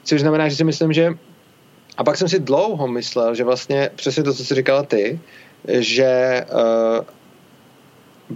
Což 0.03 0.21
znamená, 0.21 0.49
že 0.49 0.55
si 0.55 0.63
myslím, 0.63 0.93
že 0.93 1.13
a 1.97 2.03
pak 2.03 2.17
jsem 2.17 2.29
si 2.29 2.39
dlouho 2.39 2.87
myslel, 2.87 3.35
že 3.35 3.43
vlastně 3.43 3.89
přesně 3.95 4.23
to, 4.23 4.33
co 4.33 4.45
jsi 4.45 4.55
říkala 4.55 4.83
ty, 4.83 5.19
že 5.67 6.41
uh, 6.51 7.05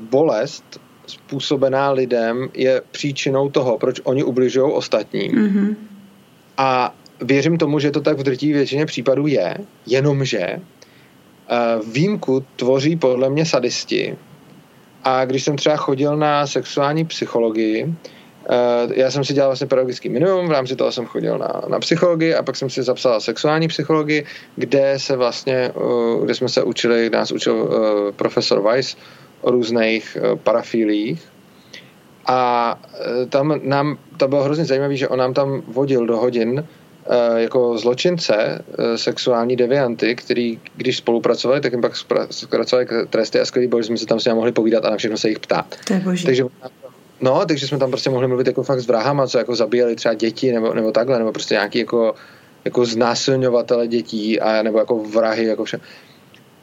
bolest 0.09 0.79
způsobená 1.07 1.91
lidem 1.91 2.49
je 2.53 2.81
příčinou 2.91 3.49
toho, 3.49 3.77
proč 3.77 4.01
oni 4.03 4.23
ubližují 4.23 4.73
ostatním. 4.73 5.31
Mm-hmm. 5.31 5.75
A 6.57 6.95
věřím 7.21 7.57
tomu, 7.57 7.79
že 7.79 7.91
to 7.91 8.01
tak 8.01 8.19
v 8.19 8.23
drtí 8.23 8.53
většině 8.53 8.85
případů 8.85 9.27
je, 9.27 9.57
jenomže 9.85 10.59
uh, 10.59 11.91
výjimku 11.93 12.45
tvoří 12.55 12.95
podle 12.95 13.29
mě 13.29 13.45
sadisti. 13.45 14.17
A 15.03 15.25
když 15.25 15.43
jsem 15.43 15.55
třeba 15.55 15.75
chodil 15.75 16.17
na 16.17 16.47
sexuální 16.47 17.05
psychologii, 17.05 17.83
Uh, 17.85 18.18
já 18.93 19.11
jsem 19.11 19.23
si 19.23 19.33
dělal 19.33 19.49
vlastně 19.49 19.67
pedagogický 19.67 20.09
minimum, 20.09 20.47
v 20.47 20.51
rámci 20.51 20.75
toho 20.75 20.91
jsem 20.91 21.05
chodil 21.05 21.37
na, 21.37 21.61
na 21.67 21.79
psychologii 21.79 22.35
a 22.35 22.43
pak 22.43 22.55
jsem 22.55 22.69
si 22.69 22.83
zapsal 22.83 23.21
sexuální 23.21 23.67
psychologii, 23.67 24.25
kde 24.55 24.93
se 24.97 25.15
vlastně, 25.15 25.71
uh, 25.75 26.23
kde 26.25 26.35
jsme 26.35 26.49
se 26.49 26.63
učili, 26.63 27.07
kde 27.07 27.17
nás 27.17 27.31
učil 27.31 27.55
uh, 27.55 27.71
profesor 28.15 28.61
Weiss 28.61 28.97
o 29.41 29.51
různých 29.51 30.17
uh, 30.21 30.39
parafílích 30.39 31.23
a 32.25 32.75
uh, 32.75 33.29
tam 33.29 33.59
nám, 33.63 33.97
to 34.17 34.27
bylo 34.27 34.43
hrozně 34.43 34.65
zajímavé, 34.65 34.95
že 34.95 35.07
on 35.07 35.19
nám 35.19 35.33
tam 35.33 35.63
vodil 35.67 36.05
do 36.05 36.17
hodin 36.17 36.65
jako 37.35 37.77
zločince, 37.77 38.63
sexuální 38.95 39.55
devianty, 39.55 40.15
který, 40.15 40.59
když 40.75 40.97
spolupracovali, 40.97 41.61
tak 41.61 41.71
jim 41.71 41.81
pak 41.81 41.93
zpracovali 42.29 42.87
tresty 43.09 43.39
a 43.39 43.45
skvělý 43.45 43.67
bož, 43.67 43.85
jsme 43.85 43.97
se 43.97 44.05
tam 44.05 44.19
s 44.19 44.25
ním 44.25 44.35
mohli 44.35 44.51
povídat 44.51 44.85
a 44.85 44.89
na 44.89 44.97
všechno 44.97 45.17
se 45.17 45.29
jich 45.29 45.39
ptát. 45.39 45.75
To 45.87 45.93
je 45.93 45.99
boží. 45.99 46.25
Takže 46.25 46.43
No, 47.21 47.45
takže 47.45 47.67
jsme 47.67 47.77
tam 47.77 47.89
prostě 47.89 48.09
mohli 48.09 48.27
mluvit 48.27 48.47
jako 48.47 48.63
fakt 48.63 48.79
s 48.79 48.87
vrahama, 48.87 49.27
co 49.27 49.37
jako 49.37 49.55
zabíjeli 49.55 49.95
třeba 49.95 50.13
děti 50.13 50.51
nebo, 50.51 50.73
nebo 50.73 50.91
takhle, 50.91 51.19
nebo 51.19 51.31
prostě 51.31 51.53
nějaký 51.55 51.79
jako, 51.79 52.15
jako 52.65 52.85
znásilňovatele 52.85 53.87
dětí 53.87 54.39
a 54.39 54.63
nebo 54.63 54.79
jako 54.79 55.03
vrahy, 55.03 55.45
jako 55.45 55.63
vše. 55.63 55.79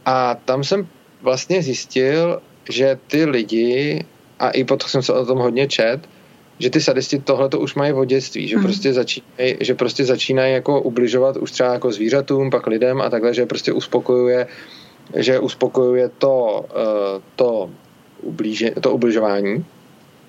A 0.05 0.35
tam 0.35 0.65
jsem 0.65 0.89
vlastně 1.23 1.63
zjistil, 1.63 2.41
že 2.71 2.99
ty 3.07 3.25
lidi, 3.25 4.05
a 4.39 4.51
i 4.51 4.65
potom 4.65 4.89
jsem 4.89 5.03
se 5.03 5.13
o 5.13 5.27
tom 5.27 5.39
hodně 5.39 5.67
čet, 5.67 6.01
že 6.59 6.71
ty 6.71 6.81
sadisti 6.81 7.19
tohle 7.19 7.49
to 7.49 7.61
už 7.61 7.75
mají 7.75 7.93
v 7.93 8.05
dětství, 8.05 8.49
že, 8.49 8.57
mm. 8.57 8.63
prostě 8.63 8.93
začínají, 8.93 9.57
že 9.61 9.75
prostě 9.75 10.05
začínají 10.05 10.53
jako 10.53 10.81
ubližovat 10.81 11.37
už 11.37 11.51
třeba 11.51 11.73
jako 11.73 11.93
zvířatům, 11.93 12.51
pak 12.51 12.67
lidem 12.67 13.01
a 13.01 13.11
takhle, 13.11 13.35
že 13.35 13.47
prostě 13.47 13.73
uspokojuje, 13.73 14.47
že 15.17 15.39
uspokojuje 15.39 16.11
to, 16.19 16.65
uh, 16.65 17.23
to, 17.37 17.71
ublíže, 18.23 18.71
to 18.81 18.93
ubližování 18.93 19.65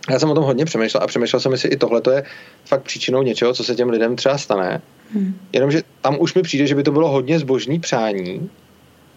já 0.10 0.20
jsem 0.20 0.30
o 0.30 0.36
tom 0.36 0.44
hodně 0.44 0.66
přemýšlel 0.66 1.04
a 1.04 1.08
přemýšlel 1.08 1.40
jsem, 1.40 1.52
jestli 1.52 1.70
i 1.70 1.78
tohle 1.78 2.02
je 2.12 2.24
fakt 2.66 2.84
příčinou 2.84 3.24
něčeho, 3.24 3.54
co 3.54 3.64
se 3.64 3.76
těm 3.76 3.90
lidem 3.90 4.16
třeba 4.16 4.38
stane. 4.38 4.82
Hmm. 5.14 5.40
Jenomže 5.54 5.82
tam 6.02 6.18
už 6.20 6.34
mi 6.34 6.42
přijde, 6.42 6.68
že 6.68 6.76
by 6.76 6.84
to 6.84 6.92
bylo 6.92 7.10
hodně 7.10 7.40
zbožný 7.40 7.80
přání, 7.80 8.50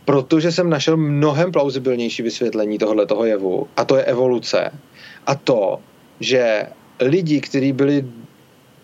protože 0.04 0.52
jsem 0.52 0.70
našel 0.70 0.96
mnohem 0.96 1.52
plauzibilnější 1.52 2.22
vysvětlení 2.22 2.78
tohohle 2.78 3.06
toho 3.06 3.24
jevu 3.24 3.68
a 3.76 3.84
to 3.84 3.96
je 3.96 4.04
evoluce. 4.04 4.70
A 5.26 5.34
to, 5.34 5.78
že 6.20 6.66
lidi, 7.00 7.40
kteří 7.40 7.72
byli 7.72 8.04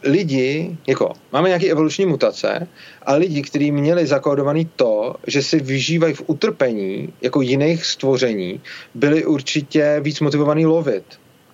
lidi, 0.03 0.77
jako 0.87 1.13
máme 1.33 1.49
nějaké 1.49 1.67
evoluční 1.67 2.07
mutace 2.07 2.69
a 3.03 3.15
lidi, 3.15 3.43
kteří 3.43 3.73
měli 3.73 4.07
zakódovaný 4.07 4.71
to, 4.77 5.15
že 5.27 5.43
si 5.43 5.61
vyžívají 5.61 6.15
v 6.15 6.23
utrpení 6.27 7.13
jako 7.23 7.41
jiných 7.41 7.85
stvoření, 7.85 8.61
byli 8.95 9.25
určitě 9.25 10.01
víc 10.01 10.21
motivovaní 10.21 10.67
lovit 10.67 11.05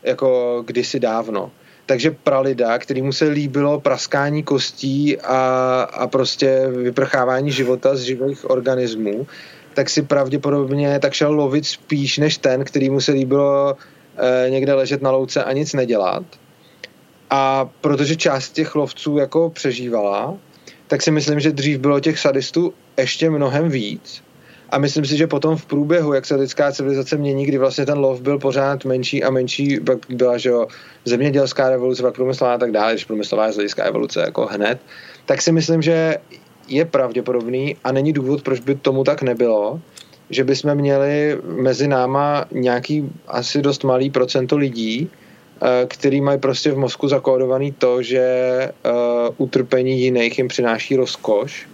jako 0.02 0.62
kdysi 0.66 1.00
dávno. 1.00 1.50
Takže 1.86 2.10
pralida, 2.10 2.78
kterýmu 2.78 3.12
se 3.12 3.24
líbilo 3.28 3.80
praskání 3.80 4.42
kostí 4.42 5.18
a, 5.18 5.36
a 5.92 6.06
prostě 6.06 6.68
vyprchávání 6.68 7.52
života 7.52 7.96
z 7.96 8.00
živých 8.00 8.50
organismů, 8.50 9.26
tak 9.74 9.90
si 9.90 10.02
pravděpodobně 10.02 10.98
tak 10.98 11.12
šel 11.12 11.32
lovit 11.32 11.66
spíš 11.66 12.18
než 12.18 12.38
ten, 12.38 12.64
kterýmu 12.64 13.00
se 13.00 13.12
líbilo 13.12 13.76
e, 14.16 14.50
někde 14.50 14.74
ležet 14.74 15.02
na 15.02 15.10
louce 15.10 15.44
a 15.44 15.52
nic 15.52 15.72
nedělat. 15.72 16.22
A 17.30 17.70
protože 17.80 18.16
část 18.16 18.50
těch 18.50 18.74
lovců 18.74 19.16
jako 19.16 19.50
přežívala, 19.50 20.34
tak 20.86 21.02
si 21.02 21.10
myslím, 21.10 21.40
že 21.40 21.52
dřív 21.52 21.78
bylo 21.78 22.00
těch 22.00 22.18
sadistů 22.18 22.74
ještě 22.98 23.30
mnohem 23.30 23.68
víc 23.68 24.22
a 24.72 24.78
myslím 24.78 25.04
si, 25.04 25.16
že 25.16 25.26
potom 25.26 25.56
v 25.56 25.66
průběhu, 25.66 26.12
jak 26.12 26.26
se 26.26 26.34
lidská 26.34 26.72
civilizace 26.72 27.16
mění, 27.16 27.46
kdy 27.46 27.58
vlastně 27.58 27.86
ten 27.86 27.98
lov 27.98 28.20
byl 28.20 28.38
pořád 28.38 28.84
menší 28.84 29.24
a 29.24 29.30
menší, 29.30 29.80
pak 29.80 29.98
byla, 30.08 30.38
že 30.38 30.48
jo, 30.48 30.66
zemědělská 31.04 31.70
revoluce, 31.70 32.02
pak 32.02 32.14
průmyslová 32.14 32.54
a 32.54 32.58
tak 32.58 32.72
dále, 32.72 32.92
když 32.92 33.04
průmyslová 33.04 33.46
je 33.46 33.52
z 33.52 33.54
hlediska 33.54 33.84
evoluce 33.84 34.20
jako 34.20 34.46
hned, 34.46 34.80
tak 35.26 35.42
si 35.42 35.52
myslím, 35.52 35.82
že 35.82 36.16
je 36.68 36.84
pravděpodobný 36.84 37.76
a 37.84 37.92
není 37.92 38.12
důvod, 38.12 38.42
proč 38.42 38.60
by 38.60 38.74
tomu 38.74 39.04
tak 39.04 39.22
nebylo, 39.22 39.80
že 40.30 40.44
bychom 40.44 40.74
měli 40.74 41.38
mezi 41.44 41.88
náma 41.88 42.44
nějaký 42.52 43.12
asi 43.28 43.62
dost 43.62 43.84
malý 43.84 44.10
procento 44.10 44.56
lidí, 44.56 45.08
eh, 45.62 45.86
který 45.86 46.20
mají 46.20 46.38
prostě 46.38 46.72
v 46.72 46.78
mozku 46.78 47.08
zakódovaný 47.08 47.72
to, 47.72 48.02
že 48.02 48.24
uh, 48.84 49.34
utrpení 49.36 50.00
jiných 50.00 50.38
jim 50.38 50.48
přináší 50.48 50.96
rozkoš. 50.96 51.68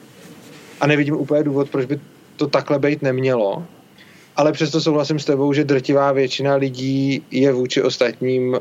A 0.80 0.86
nevidím 0.86 1.16
úplně 1.16 1.42
důvod, 1.42 1.70
proč 1.70 1.86
by 1.86 2.00
to 2.38 2.46
takhle 2.46 2.78
být 2.78 3.02
nemělo, 3.02 3.66
ale 4.38 4.52
přesto 4.52 4.80
souhlasím 4.80 5.18
s 5.18 5.24
tebou, 5.24 5.52
že 5.52 5.64
drtivá 5.64 6.12
většina 6.12 6.54
lidí 6.54 7.22
je 7.30 7.52
vůči 7.52 7.82
ostatním, 7.82 8.48
uh, 8.48 8.58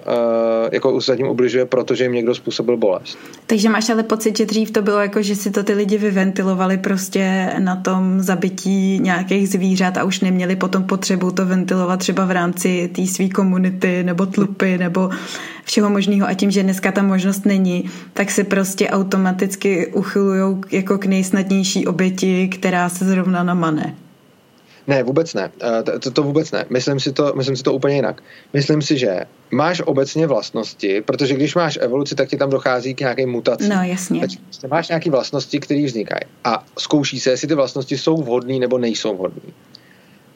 jako 0.72 0.94
ostatním 0.94 1.28
ubližuje, 1.28 1.66
protože 1.66 2.04
jim 2.04 2.14
někdo 2.14 2.36
způsobil 2.36 2.78
bolest. 2.78 3.18
Takže 3.48 3.70
máš 3.70 3.90
ale 3.90 4.04
pocit, 4.04 4.38
že 4.38 4.46
dřív 4.46 4.72
to 4.72 4.82
bylo 4.82 5.00
jako, 5.00 5.22
že 5.22 5.36
si 5.36 5.52
to 5.52 5.64
ty 5.64 5.74
lidi 5.74 5.98
vyventilovali 5.98 6.78
prostě 6.78 7.54
na 7.60 7.76
tom 7.76 8.22
zabití 8.22 9.00
nějakých 9.00 9.50
zvířat 9.50 9.98
a 9.98 10.04
už 10.04 10.20
neměli 10.20 10.56
potom 10.56 10.84
potřebu 10.84 11.32
to 11.32 11.46
ventilovat 11.46 12.00
třeba 12.00 12.26
v 12.26 12.32
rámci 12.32 12.90
té 12.96 13.08
své 13.08 13.30
komunity 13.30 14.04
nebo 14.04 14.26
tlupy 14.26 14.78
nebo 14.78 15.10
všeho 15.64 15.90
možného 15.90 16.28
a 16.28 16.34
tím, 16.34 16.52
že 16.52 16.64
dneska 16.64 16.92
ta 16.92 17.04
možnost 17.04 17.46
není, 17.46 17.90
tak 18.14 18.32
se 18.32 18.44
prostě 18.44 18.90
automaticky 18.90 19.88
uchylují 19.88 20.58
jako 20.72 20.98
k 20.98 21.06
nejsnadnější 21.06 21.88
oběti, 21.88 22.48
která 22.48 22.90
se 22.90 23.06
zrovna 23.06 23.44
namane. 23.44 23.96
Ne, 24.88 25.04
vůbec 25.04 25.34
ne. 25.34 25.52
Eh, 25.62 26.00
to, 26.00 26.12
to 26.12 26.24
vůbec 26.24 26.52
ne. 26.52 26.66
Myslím 26.70 27.00
si 27.00 27.12
to, 27.12 27.34
myslím 27.36 27.56
si 27.56 27.64
to 27.64 27.74
úplně 27.74 27.96
jinak. 27.96 28.24
Myslím 28.54 28.82
si, 28.82 28.98
že 28.98 29.22
máš 29.52 29.82
obecně 29.86 30.28
vlastnosti, 30.28 31.02
protože 31.02 31.34
když 31.34 31.56
máš 31.56 31.80
evoluci, 31.82 32.16
tak 32.16 32.30
ti 32.30 32.38
tam 32.38 32.50
dochází 32.50 32.94
k 32.94 33.00
nějaké 33.00 33.26
mutaci. 33.26 33.70
No, 33.70 33.84
jasně. 33.84 34.20
Takže 34.20 34.38
máš 34.68 34.88
nějaké 34.88 35.12
vlastnosti, 35.12 35.60
které 35.60 35.86
vznikají. 35.86 36.22
A 36.44 36.66
zkouší 36.80 37.20
se, 37.20 37.30
jestli 37.30 37.48
ty 37.48 37.56
vlastnosti 37.56 37.98
jsou 37.98 38.18
vhodné 38.18 38.60
nebo 38.60 38.78
nejsou 38.78 39.16
vhodné. 39.16 39.54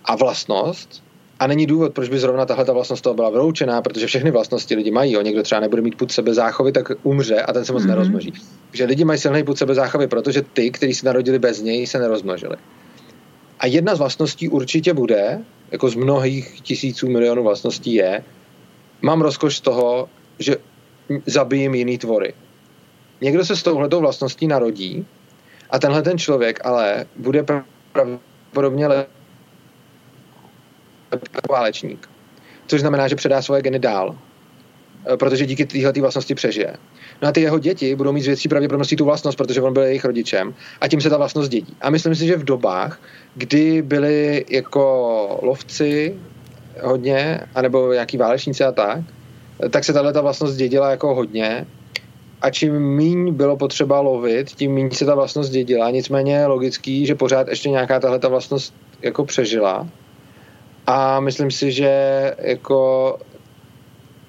A 0.06 0.16
vlastnost, 0.16 1.04
a 1.40 1.48
není 1.48 1.66
důvod, 1.66 1.94
proč 1.94 2.10
by 2.10 2.20
zrovna 2.20 2.46
tahle 2.46 2.66
ta 2.66 2.74
vlastnost 2.74 3.04
toho 3.04 3.14
byla 3.14 3.30
vyloučená, 3.30 3.82
protože 3.82 4.08
všechny 4.08 4.32
vlastnosti 4.32 4.76
lidi 4.76 4.92
mají. 4.92 5.12
Jo. 5.12 5.22
Někdo 5.22 5.44
třeba 5.44 5.62
nebude 5.62 5.82
mít 5.82 5.96
put 5.96 6.12
sebe 6.12 6.34
záchovy, 6.34 6.72
tak 6.72 6.92
umře 7.04 7.42
a 7.42 7.54
ten 7.54 7.66
se 7.66 7.74
moc 7.74 7.84
mm-hmm. 7.84 7.88
nerozmnoží. 7.88 8.34
Takže 8.70 8.86
lidi 8.86 9.06
mají 9.06 9.20
silný 9.20 9.44
put 9.44 9.58
sebe 9.58 9.76
záchovy, 9.76 10.08
protože 10.08 10.42
ty, 10.42 10.72
kteří 10.72 10.94
se 10.94 11.06
narodili 11.06 11.40
bez 11.40 11.62
něj, 11.62 11.88
se 11.88 12.00
nerozmnožili. 12.00 12.56
A 13.62 13.68
jedna 13.68 13.96
z 13.96 14.00
vlastností 14.00 14.50
určitě 14.50 14.94
bude, 14.94 15.40
jako 15.72 15.90
z 15.90 15.96
mnohých 15.96 16.62
tisíců 16.62 17.10
milionů 17.10 17.44
vlastností 17.44 17.94
je, 17.94 18.24
mám 19.02 19.22
rozkoš 19.22 19.58
z 19.58 19.62
toho, 19.62 20.10
že 20.40 20.56
zabijím 21.26 21.76
jiný 21.76 21.98
tvory. 21.98 22.34
Někdo 23.22 23.46
se 23.46 23.56
s 23.56 23.64
touhletou 23.64 24.00
vlastností 24.00 24.48
narodí 24.48 25.06
a 25.70 25.80
tenhle 25.80 26.02
ten 26.02 26.18
člověk 26.18 26.66
ale 26.66 27.06
bude 27.16 27.46
pravděpodobně 27.92 28.88
válečník. 31.50 32.10
Což 32.68 32.82
znamená, 32.82 33.08
že 33.08 33.16
předá 33.16 33.42
svoje 33.42 33.62
geny 33.62 33.80
dál. 33.80 34.18
Eh, 35.14 35.18
protože 35.18 35.46
díky 35.46 35.66
téhle 35.66 35.92
vlastnosti 35.92 36.36
přežije. 36.36 36.78
No 37.22 37.28
a 37.28 37.32
ty 37.32 37.42
jeho 37.42 37.60
děti 37.60 37.96
budou 37.96 38.12
mít 38.12 38.22
z 38.22 38.28
větší 38.28 38.50
pravděpodobností 38.50 38.96
tu 38.96 39.06
vlastnost, 39.06 39.38
protože 39.38 39.62
on 39.62 39.74
byl 39.74 39.84
jejich 39.84 40.06
rodičem 40.06 40.54
a 40.82 40.88
tím 40.88 41.02
se 41.02 41.10
ta 41.10 41.18
vlastnost 41.18 41.52
dědí. 41.52 41.76
A 41.82 41.90
myslím 41.90 42.16
si, 42.16 42.26
že 42.26 42.38
v 42.38 42.44
dobách, 42.44 43.00
kdy 43.36 43.82
byli 43.82 44.46
jako 44.50 45.40
lovci 45.42 46.16
hodně, 46.82 47.40
anebo 47.56 47.94
nějaký 47.94 48.18
válečníci 48.18 48.64
a 48.64 48.72
tak, 48.72 49.00
tak 49.70 49.84
se 49.84 49.94
tahle 49.94 50.14
ta 50.14 50.22
vlastnost 50.22 50.58
dědila 50.58 50.92
jako 50.92 51.16
hodně 51.16 51.66
a 52.42 52.50
čím 52.50 52.80
míň 52.80 53.34
bylo 53.34 53.58
potřeba 53.58 54.00
lovit, 54.00 54.50
tím 54.50 54.74
méně 54.74 54.92
se 54.92 55.06
ta 55.06 55.16
vlastnost 55.16 55.52
dědila. 55.52 55.92
Nicméně 55.92 56.36
je 56.36 56.46
logický, 56.46 57.06
že 57.06 57.16
pořád 57.16 57.48
ještě 57.48 57.70
nějaká 57.70 58.00
tahle 58.00 58.20
ta 58.20 58.28
vlastnost 58.28 58.74
jako 59.02 59.26
přežila. 59.26 59.88
A 60.88 61.20
myslím 61.20 61.52
si, 61.52 61.72
že 61.72 61.92
jako 62.38 63.18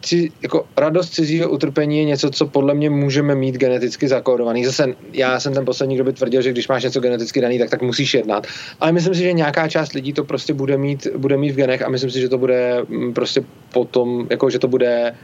ci, 0.03 0.33
jako 0.43 0.67
radost 0.77 1.11
cizího 1.11 1.51
utrpení 1.51 1.99
je 1.99 2.05
něco, 2.05 2.31
co 2.31 2.47
podle 2.47 2.75
mě 2.75 2.91
můžeme 2.91 3.35
mít 3.35 3.55
geneticky 3.55 4.09
zakódovaný. 4.09 4.65
Zase 4.65 4.95
já 5.13 5.41
jsem 5.41 5.55
ten 5.55 5.65
poslední, 5.65 5.95
kdo 5.95 6.05
by 6.05 6.13
tvrdil, 6.13 6.43
že 6.43 6.51
když 6.51 6.69
máš 6.69 6.85
něco 6.85 7.01
geneticky 7.01 7.41
daný, 7.41 7.59
tak 7.59 7.71
tak 7.71 7.83
musíš 7.83 8.15
jednat. 8.15 8.47
Ale 8.81 8.93
myslím 8.93 9.15
si, 9.15 9.21
že 9.21 9.33
nějaká 9.33 9.69
část 9.69 9.93
lidí 9.93 10.13
to 10.13 10.25
prostě 10.25 10.55
bude 10.55 10.79
mít, 10.79 11.07
bude 11.17 11.37
mít 11.37 11.51
v 11.51 11.57
genech 11.57 11.83
a 11.83 11.89
myslím 11.89 12.11
si, 12.11 12.21
že 12.21 12.29
to 12.29 12.39
bude 12.39 12.83
mm, 12.89 13.15
prostě 13.15 13.45
potom, 13.73 14.27
jako 14.31 14.51
že 14.51 14.59
to 14.59 14.69
bude 14.69 15.15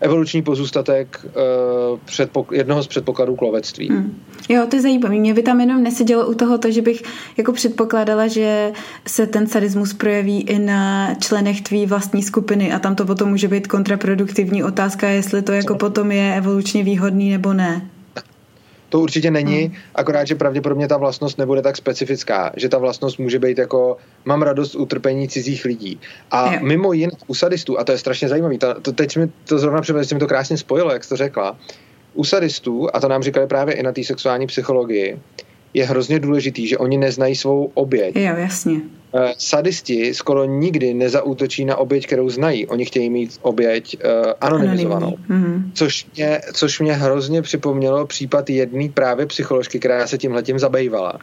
evoluční 0.00 0.42
pozůstatek 0.42 1.26
uh, 1.26 1.98
předpok- 2.06 2.52
jednoho 2.52 2.82
z 2.82 2.86
předpokladů 2.86 3.36
k 3.36 3.42
lovectví. 3.42 3.88
Hmm. 3.88 4.22
Jo, 4.48 4.66
to 4.70 4.76
je 4.76 4.82
zajímavé. 4.82 5.14
Mě 5.14 5.34
by 5.34 5.42
tam 5.42 5.60
jenom 5.60 5.82
nesedělo 5.82 6.26
u 6.26 6.34
toho 6.34 6.58
to, 6.58 6.70
že 6.70 6.82
bych 6.82 7.02
jako 7.36 7.52
předpokládala, 7.52 8.26
že 8.26 8.72
se 9.06 9.26
ten 9.26 9.46
sadismus 9.46 9.92
projeví 9.92 10.40
i 10.40 10.58
na 10.58 11.14
členech 11.14 11.60
tvý 11.60 11.86
vlastní 11.86 12.22
skupiny 12.22 12.72
a 12.72 12.78
tam 12.78 12.94
to 12.94 13.04
potom 13.04 13.28
může 13.28 13.48
být 13.48 13.66
kontraproduktivní 13.66 14.64
otázka, 14.64 15.08
jestli 15.08 15.42
to 15.42 15.52
jako 15.52 15.74
potom 15.74 16.12
je 16.12 16.34
evolučně 16.36 16.84
výhodný 16.84 17.30
nebo 17.30 17.52
ne. 17.52 17.88
To 18.88 19.00
určitě 19.00 19.30
není, 19.30 19.62
hmm. 19.62 19.74
akorát, 19.94 20.26
že 20.26 20.34
pravděpodobně 20.34 20.88
ta 20.88 20.96
vlastnost 20.96 21.38
nebude 21.38 21.62
tak 21.62 21.76
specifická, 21.76 22.52
že 22.56 22.68
ta 22.68 22.78
vlastnost 22.78 23.18
může 23.18 23.38
být 23.38 23.58
jako 23.58 23.96
mám 24.24 24.42
radost 24.42 24.74
utrpení 24.74 25.28
cizích 25.28 25.64
lidí. 25.64 26.00
A 26.30 26.54
jo. 26.54 26.60
mimo 26.62 26.92
jiné 26.92 27.12
u 27.26 27.34
sadistů, 27.34 27.78
a 27.78 27.84
to 27.84 27.92
je 27.92 27.98
strašně 27.98 28.28
zajímavé, 28.28 28.58
to, 28.58 28.80
to, 28.80 28.92
teď 28.92 29.16
mi 29.16 29.28
to 29.44 29.58
zrovna 29.58 29.80
připadá, 29.80 30.02
že 30.02 30.14
mi 30.14 30.20
to 30.20 30.26
krásně 30.26 30.58
spojilo, 30.58 30.92
jak 30.92 31.04
jsi 31.04 31.08
to 31.08 31.16
řekla, 31.16 31.56
u 32.14 32.24
sadistů, 32.24 32.88
a 32.94 33.00
to 33.00 33.08
nám 33.08 33.22
říkali 33.22 33.46
právě 33.46 33.74
i 33.74 33.82
na 33.82 33.92
té 33.92 34.04
sexuální 34.04 34.46
psychologii, 34.46 35.18
je 35.74 35.84
hrozně 35.84 36.18
důležitý, 36.18 36.66
že 36.66 36.78
oni 36.78 36.98
neznají 36.98 37.36
svou 37.36 37.70
oběť. 37.74 38.16
Jo, 38.16 38.34
jasně. 38.36 38.80
Eh, 39.14 39.34
sadisti 39.38 40.14
skoro 40.14 40.44
nikdy 40.44 40.94
nezautočí 40.94 41.64
na 41.64 41.76
oběť, 41.76 42.06
kterou 42.06 42.30
znají. 42.30 42.66
Oni 42.66 42.84
chtějí 42.84 43.10
mít 43.10 43.38
oběť 43.42 43.96
uh, 43.96 44.32
anonymizovanou. 44.40 45.16
Mm-hmm. 45.30 45.62
Což, 45.74 46.06
mě, 46.16 46.40
což 46.52 46.80
mě 46.80 46.92
hrozně 46.92 47.42
připomnělo 47.42 48.06
případ 48.06 48.50
jedné 48.50 48.88
právě 48.88 49.26
psycholožky, 49.26 49.78
která 49.78 50.06
se 50.06 50.18
tímhletím 50.18 50.58
zabývala. 50.58 51.18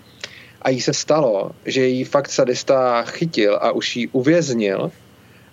A 0.62 0.70
jí 0.70 0.82
se 0.82 0.94
stalo, 0.94 1.52
že 1.66 1.88
jí 1.88 2.04
fakt 2.04 2.32
sadista 2.32 3.04
chytil 3.04 3.56
a 3.62 3.72
už 3.72 3.96
jí 3.96 4.08
uvěznil 4.08 4.92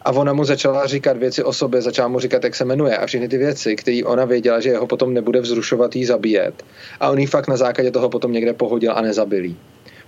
a 0.04 0.12
ona 0.12 0.32
mu 0.32 0.44
začala 0.44 0.86
říkat 0.86 1.16
věci 1.16 1.44
o 1.44 1.52
sobě, 1.52 1.82
začala 1.82 2.08
mu 2.08 2.18
říkat, 2.18 2.44
jak 2.44 2.54
se 2.54 2.64
jmenuje 2.64 2.96
a 2.96 3.06
všechny 3.06 3.28
ty 3.28 3.38
věci, 3.38 3.76
které 3.76 4.00
ona 4.04 4.24
věděla, 4.24 4.60
že 4.60 4.70
jeho 4.70 4.86
potom 4.86 5.14
nebude 5.14 5.40
vzrušovat 5.40 5.96
jí 5.96 6.04
zabíjet. 6.04 6.62
A 7.00 7.10
on 7.10 7.18
jí 7.18 7.26
fakt 7.26 7.48
na 7.48 7.56
základě 7.56 7.90
toho 7.90 8.08
potom 8.08 8.32
někde 8.32 8.52
pohodil 8.52 8.92
a 8.94 9.00
nezabil 9.00 9.44
jí 9.44 9.56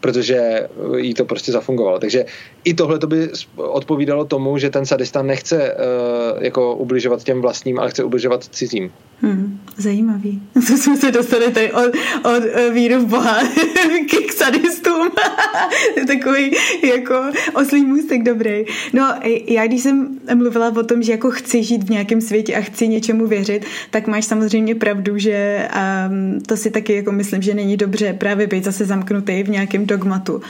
protože 0.05 0.69
jí 0.97 1.15
to 1.15 1.25
prostě 1.25 1.53
zafungovalo. 1.53 1.99
Takže 1.99 2.25
i 2.65 2.75
tohle 2.75 2.99
to 2.99 3.07
by 3.07 3.29
odpovídalo 3.57 4.25
tomu, 4.25 4.59
že 4.59 4.71
ten 4.71 4.87
sadista 4.87 5.23
nechce 5.23 5.75
uh, 5.75 6.43
jako 6.45 6.77
ubližovat 6.77 7.25
těm 7.25 7.41
vlastním, 7.41 7.79
ale 7.79 7.91
chce 7.91 8.05
ubližovat 8.05 8.45
cizím. 8.45 8.93
Hmm, 9.23 9.61
zajímavý. 9.77 10.43
Co 10.67 10.77
jsme 10.77 10.97
se 10.97 11.13
dostali 11.13 11.53
tady 11.53 11.73
od, 11.73 11.93
od 12.23 12.43
eh, 12.53 12.71
víru 12.71 13.01
v 13.01 13.07
Boha 13.07 13.39
k 14.29 14.33
sadistům. 14.33 15.09
Takový 16.07 16.57
jako 16.85 17.25
oslý 17.55 17.85
můstek 17.85 18.23
dobrý. 18.23 18.65
No, 18.93 19.15
já 19.47 19.67
když 19.67 19.83
jsem 19.83 20.19
mluvila 20.35 20.73
o 20.77 20.83
tom, 20.83 21.03
že 21.03 21.13
jako 21.13 21.31
chci 21.31 21.63
žít 21.63 21.85
v 21.85 21.91
nějakém 21.91 22.21
světě 22.21 22.57
a 22.57 22.61
chci 22.61 22.89
něčemu 22.89 23.27
věřit, 23.27 23.65
tak 23.91 24.07
máš 24.07 24.25
samozřejmě 24.25 24.75
pravdu, 24.75 25.19
že 25.19 25.69
um, 26.09 26.41
to 26.41 26.57
si 26.57 26.71
taky 26.71 26.95
jako 26.95 27.13
myslím, 27.13 27.43
že 27.43 27.55
není 27.55 27.77
dobře 27.77 28.13
právě 28.13 28.47
být 28.47 28.65
zase 28.65 28.85
zamknutý 28.85 29.43
v 29.43 29.49
nějakém 29.49 29.87
dogmatu. 29.87 30.43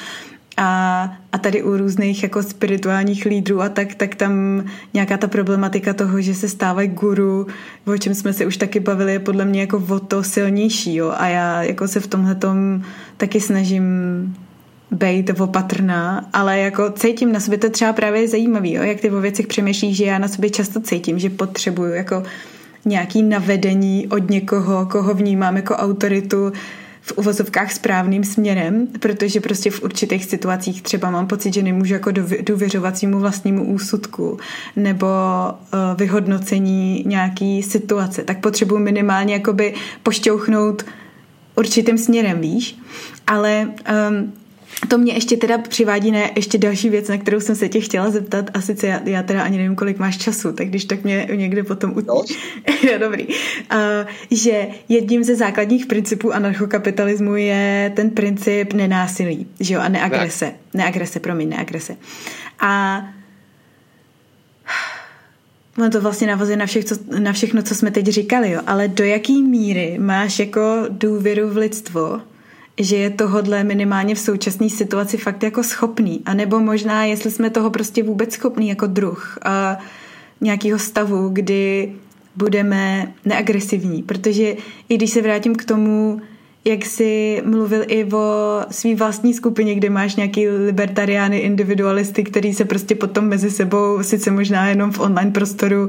A, 0.57 1.03
a 1.33 1.39
tady 1.39 1.63
u 1.63 1.77
různých 1.77 2.23
jako 2.23 2.43
spirituálních 2.43 3.25
lídrů 3.25 3.63
a 3.63 3.69
tak, 3.69 3.95
tak 3.95 4.15
tam 4.15 4.65
nějaká 4.95 5.17
ta 5.17 5.29
problematika 5.29 5.95
toho, 5.95 6.21
že 6.21 6.35
se 6.35 6.49
stávají 6.49 6.89
guru, 6.89 7.47
o 7.87 7.99
čem 7.99 8.15
jsme 8.15 8.33
se 8.33 8.47
už 8.47 8.57
taky 8.57 8.81
bavili, 8.81 9.13
je 9.13 9.19
podle 9.19 9.45
mě 9.45 9.61
jako 9.61 9.85
o 9.89 10.01
to 10.01 10.23
silnější, 10.23 10.95
jo. 10.95 11.15
A 11.17 11.27
já 11.27 11.63
jako 11.63 11.89
se 11.89 12.01
v 12.01 12.07
tomhle 12.07 12.37
taky 13.17 13.41
snažím 13.41 13.85
být 14.91 15.41
opatrná, 15.41 16.29
ale 16.33 16.59
jako 16.59 16.91
cítím 16.91 17.33
na 17.33 17.41
sobě, 17.41 17.59
to 17.59 17.71
třeba 17.71 17.93
právě 17.93 18.29
zajímavý, 18.29 18.73
jo, 18.73 18.83
jak 18.83 19.01
ty 19.01 19.11
o 19.11 19.21
věcech 19.21 19.47
přemýšlíš, 19.47 19.97
že 19.97 20.05
já 20.05 20.19
na 20.19 20.29
sobě 20.29 20.51
často 20.51 20.81
cítím, 20.81 21.19
že 21.19 21.31
potřebuju 21.31 21.93
jako 21.93 22.23
nějaký 22.85 23.23
navedení 23.23 24.09
od 24.09 24.31
někoho, 24.31 24.87
koho 24.87 25.15
vnímám 25.15 25.57
jako 25.57 25.75
autoritu, 25.75 26.53
v 27.07 27.13
uvozovkách 27.17 27.73
správným 27.73 28.25
směrem, 28.25 28.87
protože 29.01 29.41
prostě 29.41 29.71
v 29.71 29.83
určitých 29.83 30.25
situacích 30.25 30.83
třeba 30.83 31.11
mám 31.11 31.27
pocit, 31.27 31.55
že 31.55 31.63
nemůžu 31.63 31.95
jako 31.95 32.11
důvěřovat 32.47 32.99
svýmu 32.99 33.19
vlastnímu 33.19 33.65
úsudku 33.65 34.39
nebo 34.77 35.07
uh, 35.07 35.79
vyhodnocení 35.97 37.05
nějaký 37.07 37.63
situace, 37.63 38.23
tak 38.23 38.41
potřebuji 38.41 38.79
minimálně 38.79 39.35
jakoby 39.35 39.75
pošťouchnout 40.03 40.85
určitým 41.55 41.99
směrem, 41.99 42.41
víš? 42.41 42.79
Ale 43.27 43.69
um, 44.09 44.33
to 44.89 44.99
mě 44.99 45.13
ještě 45.13 45.37
teda 45.37 45.59
přivádí 45.59 46.11
na 46.11 46.19
ještě 46.37 46.59
další 46.59 46.91
věc, 46.91 47.09
na 47.09 47.19
kterou 47.19 47.41
jsem 47.41 47.57
se 47.57 47.69
tě 47.69 47.81
chtěla 47.81 48.11
zeptat 48.11 48.51
a 48.55 48.61
sice 48.61 48.87
já, 48.87 49.01
já 49.05 49.23
teda 49.23 49.43
ani 49.43 49.57
nevím, 49.59 49.77
kolik 49.77 49.99
máš 49.99 50.19
času, 50.19 50.53
tak 50.53 50.69
když 50.69 50.85
tak 50.85 51.05
mě 51.05 51.29
někde 51.35 51.65
potom 51.65 51.91
utí. 51.97 52.07
No. 52.07 52.23
jo, 52.91 52.99
dobrý. 52.99 53.27
Uh, 53.27 53.33
že 54.31 54.67
jedním 54.89 55.25
ze 55.25 55.37
základních 55.37 55.87
principů 55.87 56.33
anarchokapitalismu 56.33 57.37
je 57.37 57.93
ten 57.97 58.11
princip 58.11 58.73
nenásilí, 58.73 59.47
že 59.61 59.75
jo, 59.75 59.81
a 59.81 59.89
neagrese. 59.89 60.47
Ne. 60.47 60.55
Neagrese, 60.75 61.21
promiň, 61.21 61.49
neagrese. 61.49 61.97
A 62.61 63.05
Ono 65.79 65.91
to 65.91 66.01
vlastně 66.01 66.27
navazuje 66.27 66.57
na, 66.57 66.67
všech, 66.67 66.85
co, 66.85 66.95
na 67.19 67.33
všechno, 67.33 67.63
co 67.63 67.75
jsme 67.75 67.91
teď 67.91 68.07
říkali, 68.07 68.51
jo. 68.51 68.61
ale 68.67 68.89
do 68.89 69.05
jaký 69.05 69.43
míry 69.43 69.99
máš 69.99 70.39
jako 70.39 70.87
důvěru 70.89 71.49
v 71.49 71.57
lidstvo, 71.57 72.21
že 72.81 72.97
je 72.97 73.11
tohodle 73.11 73.65
minimálně 73.65 74.15
v 74.15 74.19
současné 74.19 74.71
situaci 74.71 75.17
fakt 75.17 75.43
jako 75.43 75.63
schopný. 75.63 76.23
A 76.27 76.35
nebo 76.35 76.61
možná, 76.61 77.05
jestli 77.05 77.31
jsme 77.31 77.51
toho 77.51 77.71
prostě 77.71 78.03
vůbec 78.03 78.33
schopný 78.33 78.69
jako 78.69 78.87
druh 78.87 79.39
a 79.43 79.79
nějakého 80.41 80.79
stavu, 80.79 81.29
kdy 81.29 81.93
budeme 82.37 83.13
neagresivní. 83.25 84.03
Protože 84.03 84.57
i 84.89 84.97
když 84.97 85.11
se 85.11 85.23
vrátím 85.23 85.55
k 85.55 85.65
tomu, 85.65 86.21
jak 86.65 86.85
jsi 86.85 87.43
mluvil 87.45 87.85
i 87.87 88.05
o 88.05 88.61
svý 88.71 88.95
vlastní 88.95 89.35
skupině, 89.35 89.75
kde 89.75 89.91
máš 89.91 90.17
nějaký 90.17 90.49
libertariány, 90.49 91.39
individualisty, 91.39 92.25
který 92.25 92.55
se 92.55 92.65
prostě 92.65 92.95
potom 92.95 93.25
mezi 93.25 93.51
sebou, 93.51 94.03
sice 94.03 94.31
možná 94.31 94.69
jenom 94.69 94.93
v 94.93 95.01
online 95.01 95.31
prostoru, 95.31 95.89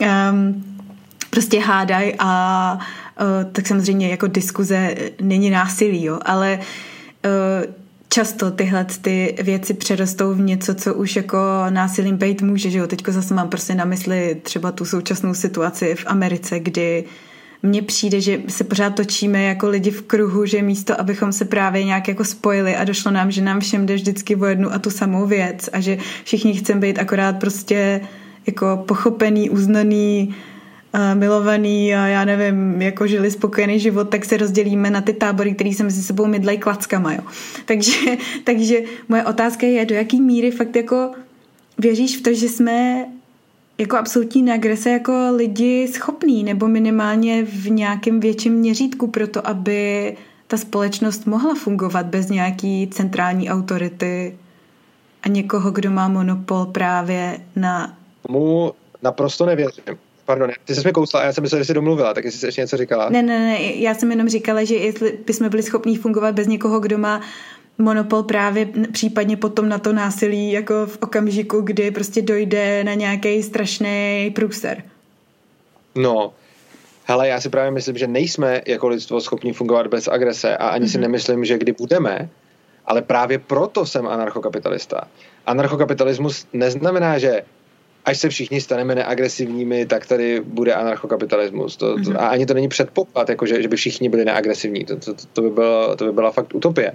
um, 0.00 0.64
prostě 1.30 1.60
hádají 1.60 2.14
a 2.18 2.78
tak 3.52 3.66
samozřejmě 3.66 4.08
jako 4.08 4.26
diskuze 4.26 4.94
není 5.20 5.50
násilí, 5.50 6.04
jo, 6.04 6.18
ale 6.24 6.58
eh, 7.24 7.66
často 8.08 8.50
tyhle 8.50 8.84
ty 8.84 9.34
věci 9.42 9.74
přerostou 9.74 10.34
v 10.34 10.40
něco, 10.40 10.74
co 10.74 10.94
už 10.94 11.16
jako 11.16 11.38
násilím 11.70 12.16
být 12.16 12.42
může, 12.42 12.70
že 12.70 12.78
jo. 12.78 12.86
Teďko 12.86 13.12
zase 13.12 13.34
mám 13.34 13.48
prostě 13.48 13.74
na 13.74 13.84
mysli 13.84 14.36
třeba 14.42 14.72
tu 14.72 14.84
současnou 14.84 15.34
situaci 15.34 15.94
v 15.94 16.04
Americe, 16.06 16.60
kdy 16.60 17.04
mně 17.62 17.82
přijde, 17.82 18.20
že 18.20 18.40
se 18.48 18.64
pořád 18.64 18.94
točíme 18.94 19.42
jako 19.42 19.68
lidi 19.68 19.90
v 19.90 20.02
kruhu, 20.02 20.46
že 20.46 20.62
místo, 20.62 21.00
abychom 21.00 21.32
se 21.32 21.44
právě 21.44 21.84
nějak 21.84 22.08
jako 22.08 22.24
spojili 22.24 22.76
a 22.76 22.84
došlo 22.84 23.10
nám, 23.10 23.30
že 23.30 23.42
nám 23.42 23.60
všem 23.60 23.86
jde 23.86 23.94
vždycky 23.94 24.36
o 24.36 24.44
jednu 24.44 24.72
a 24.72 24.78
tu 24.78 24.90
samou 24.90 25.26
věc 25.26 25.68
a 25.72 25.80
že 25.80 25.98
všichni 26.24 26.54
chceme 26.54 26.80
být 26.80 26.98
akorát 26.98 27.38
prostě 27.40 28.00
jako 28.46 28.84
pochopený, 28.86 29.50
uznaný, 29.50 30.34
milovaný 31.14 31.94
a 31.94 32.06
já 32.06 32.24
nevím, 32.24 32.82
jako 32.82 33.06
žili 33.06 33.30
spokojený 33.30 33.80
život, 33.80 34.08
tak 34.08 34.24
se 34.24 34.36
rozdělíme 34.36 34.90
na 34.90 35.00
ty 35.00 35.12
tábory, 35.12 35.54
které 35.54 35.72
se 35.72 35.82
mezi 35.82 36.02
sebou 36.02 36.26
mydlejí 36.26 36.58
klackama, 36.58 37.12
jo. 37.12 37.20
Takže, 37.64 37.92
takže 38.44 38.80
moje 39.08 39.24
otázka 39.24 39.66
je, 39.66 39.86
do 39.86 39.94
jaký 39.94 40.20
míry 40.20 40.50
fakt 40.50 40.76
jako 40.76 41.10
věříš 41.78 42.18
v 42.18 42.22
to, 42.22 42.34
že 42.34 42.48
jsme 42.48 43.06
jako 43.78 43.96
absolutní 43.96 44.42
neagrese 44.42 44.90
jako 44.90 45.12
lidi 45.36 45.88
schopní, 45.88 46.44
nebo 46.44 46.68
minimálně 46.68 47.44
v 47.44 47.70
nějakém 47.70 48.20
větším 48.20 48.52
měřítku 48.52 49.06
pro 49.06 49.28
to, 49.28 49.46
aby 49.48 50.16
ta 50.46 50.56
společnost 50.56 51.26
mohla 51.26 51.54
fungovat 51.54 52.06
bez 52.06 52.28
nějaký 52.28 52.88
centrální 52.88 53.50
autority 53.50 54.38
a 55.22 55.28
někoho, 55.28 55.70
kdo 55.70 55.90
má 55.90 56.08
monopol 56.08 56.66
právě 56.66 57.40
na... 57.56 57.96
Mu 58.28 58.72
naprosto 59.02 59.46
nevěřím. 59.46 59.84
Pardon, 60.24 60.50
ty 60.64 60.74
jsi 60.74 60.86
mi 60.86 60.92
kousla 60.92 61.20
a 61.20 61.24
já 61.24 61.32
jsem 61.32 61.42
myslel, 61.42 61.60
že 61.60 61.64
jsi 61.64 61.74
domluvila, 61.74 62.14
tak 62.14 62.24
jestli 62.24 62.40
jsi 62.40 62.46
ještě 62.46 62.60
něco 62.60 62.76
říkala. 62.76 63.08
Ne, 63.10 63.22
ne, 63.22 63.38
ne, 63.38 63.62
já 63.62 63.94
jsem 63.94 64.10
jenom 64.10 64.28
říkala, 64.28 64.64
že 64.64 64.74
jestli 64.74 65.18
bychom 65.26 65.48
byli 65.48 65.62
schopni 65.62 65.96
fungovat 65.96 66.34
bez 66.34 66.46
někoho, 66.46 66.80
kdo 66.80 66.98
má 66.98 67.20
monopol 67.78 68.22
právě 68.22 68.68
případně 68.92 69.36
potom 69.36 69.68
na 69.68 69.78
to 69.78 69.92
násilí, 69.92 70.52
jako 70.52 70.86
v 70.86 70.98
okamžiku, 71.00 71.60
kdy 71.60 71.90
prostě 71.90 72.22
dojde 72.22 72.84
na 72.84 72.94
nějaký 72.94 73.42
strašný 73.42 74.30
průser. 74.34 74.82
No, 75.94 76.32
hele, 77.04 77.28
já 77.28 77.40
si 77.40 77.48
právě 77.48 77.70
myslím, 77.70 77.96
že 77.98 78.06
nejsme 78.06 78.60
jako 78.66 78.88
lidstvo 78.88 79.20
schopni 79.20 79.52
fungovat 79.52 79.86
bez 79.86 80.08
agrese 80.08 80.56
a 80.56 80.68
ani 80.68 80.84
mm-hmm. 80.84 80.90
si 80.90 80.98
mhm. 80.98 81.02
nemyslím, 81.02 81.44
že 81.44 81.58
kdy 81.58 81.72
budeme, 81.72 82.28
ale 82.86 83.02
právě 83.02 83.38
proto 83.38 83.86
jsem 83.86 84.06
anarchokapitalista. 84.06 85.00
Anarchokapitalismus 85.46 86.46
neznamená, 86.52 87.18
že 87.18 87.42
až 88.04 88.18
se 88.18 88.28
všichni 88.28 88.60
staneme 88.60 88.94
neagresivními, 88.94 89.86
tak 89.86 90.06
tady 90.06 90.40
bude 90.40 90.74
anarchokapitalismus. 90.74 91.76
To, 91.76 91.94
to, 91.94 92.00
mm-hmm. 92.00 92.16
A 92.18 92.28
ani 92.28 92.46
to 92.46 92.54
není 92.54 92.68
předpoklad, 92.68 93.28
jako 93.28 93.46
že, 93.46 93.62
že 93.62 93.68
by 93.68 93.76
všichni 93.76 94.08
byli 94.08 94.24
neagresivní. 94.24 94.84
To, 94.84 94.96
to, 94.96 95.14
to, 95.32 95.42
by 95.42 95.50
bylo, 95.50 95.96
to 95.96 96.04
by 96.04 96.12
byla 96.12 96.30
fakt 96.30 96.54
utopie. 96.54 96.92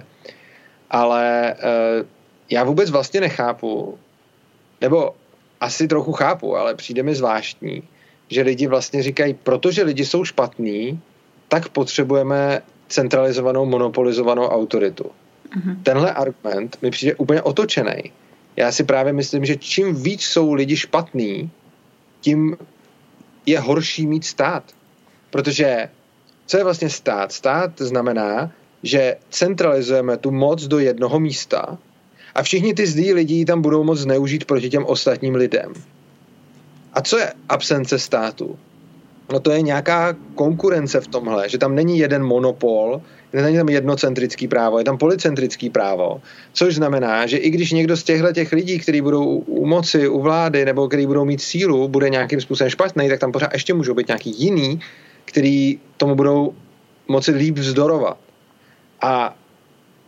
Ale 0.90 1.54
uh, 1.58 2.06
já 2.50 2.64
vůbec 2.64 2.90
vlastně 2.90 3.20
nechápu, 3.20 3.98
nebo 4.80 5.14
asi 5.60 5.88
trochu 5.88 6.12
chápu, 6.12 6.56
ale 6.56 6.74
přijde 6.74 7.02
mi 7.02 7.14
zvláštní, 7.14 7.82
že 8.28 8.42
lidi 8.42 8.66
vlastně 8.66 9.02
říkají, 9.02 9.34
protože 9.34 9.82
lidi 9.82 10.04
jsou 10.06 10.24
špatní, 10.24 11.00
tak 11.48 11.68
potřebujeme 11.68 12.62
centralizovanou, 12.88 13.66
monopolizovanou 13.66 14.42
autoritu. 14.42 15.04
Mm-hmm. 15.04 15.82
Tenhle 15.82 16.12
argument 16.12 16.76
mi 16.82 16.90
přijde 16.90 17.14
úplně 17.14 17.42
otočený. 17.42 18.12
Já 18.58 18.72
si 18.72 18.84
právě 18.84 19.12
myslím, 19.12 19.44
že 19.44 19.56
čím 19.56 19.94
víc 19.94 20.22
jsou 20.22 20.52
lidi 20.52 20.76
špatní, 20.76 21.50
tím 22.20 22.56
je 23.46 23.60
horší 23.60 24.06
mít 24.06 24.24
stát. 24.24 24.62
Protože 25.30 25.88
co 26.46 26.56
je 26.56 26.64
vlastně 26.64 26.90
stát? 26.90 27.32
Stát 27.32 27.70
znamená, 27.78 28.50
že 28.82 29.16
centralizujeme 29.30 30.16
tu 30.16 30.30
moc 30.30 30.66
do 30.66 30.78
jednoho 30.78 31.20
místa 31.20 31.78
a 32.34 32.42
všichni 32.42 32.74
ty 32.74 32.86
zlí 32.86 33.12
lidi 33.12 33.44
tam 33.44 33.62
budou 33.62 33.84
moc 33.84 33.98
zneužít 33.98 34.44
proti 34.44 34.70
těm 34.70 34.84
ostatním 34.84 35.34
lidem. 35.34 35.72
A 36.92 37.00
co 37.00 37.18
je 37.18 37.32
absence 37.48 37.98
státu? 37.98 38.58
No 39.32 39.40
to 39.40 39.50
je 39.50 39.62
nějaká 39.62 40.16
konkurence 40.34 41.00
v 41.00 41.08
tomhle, 41.08 41.48
že 41.48 41.58
tam 41.58 41.74
není 41.74 41.98
jeden 41.98 42.24
monopol, 42.24 43.02
není 43.32 43.56
tam 43.56 43.68
jednocentrický 43.68 44.48
právo, 44.48 44.78
je 44.78 44.84
tam 44.84 44.98
policentrický 44.98 45.70
právo, 45.70 46.20
což 46.52 46.74
znamená, 46.74 47.26
že 47.26 47.36
i 47.36 47.50
když 47.50 47.72
někdo 47.72 47.96
z 47.96 48.02
těchto 48.02 48.32
těch 48.32 48.52
lidí, 48.52 48.78
kteří 48.78 49.00
budou 49.00 49.24
u 49.46 49.66
moci, 49.66 50.08
u 50.08 50.20
vlády, 50.20 50.64
nebo 50.64 50.88
kteří 50.88 51.06
budou 51.06 51.24
mít 51.24 51.40
sílu, 51.40 51.88
bude 51.88 52.10
nějakým 52.10 52.40
způsobem 52.40 52.70
špatný, 52.70 53.08
tak 53.08 53.20
tam 53.20 53.32
pořád 53.32 53.52
ještě 53.52 53.74
můžou 53.74 53.94
být 53.94 54.08
nějaký 54.08 54.34
jiný, 54.44 54.80
který 55.24 55.80
tomu 55.96 56.14
budou 56.14 56.54
moci 57.08 57.32
líp 57.32 57.58
vzdorovat. 57.58 58.18
A 59.00 59.36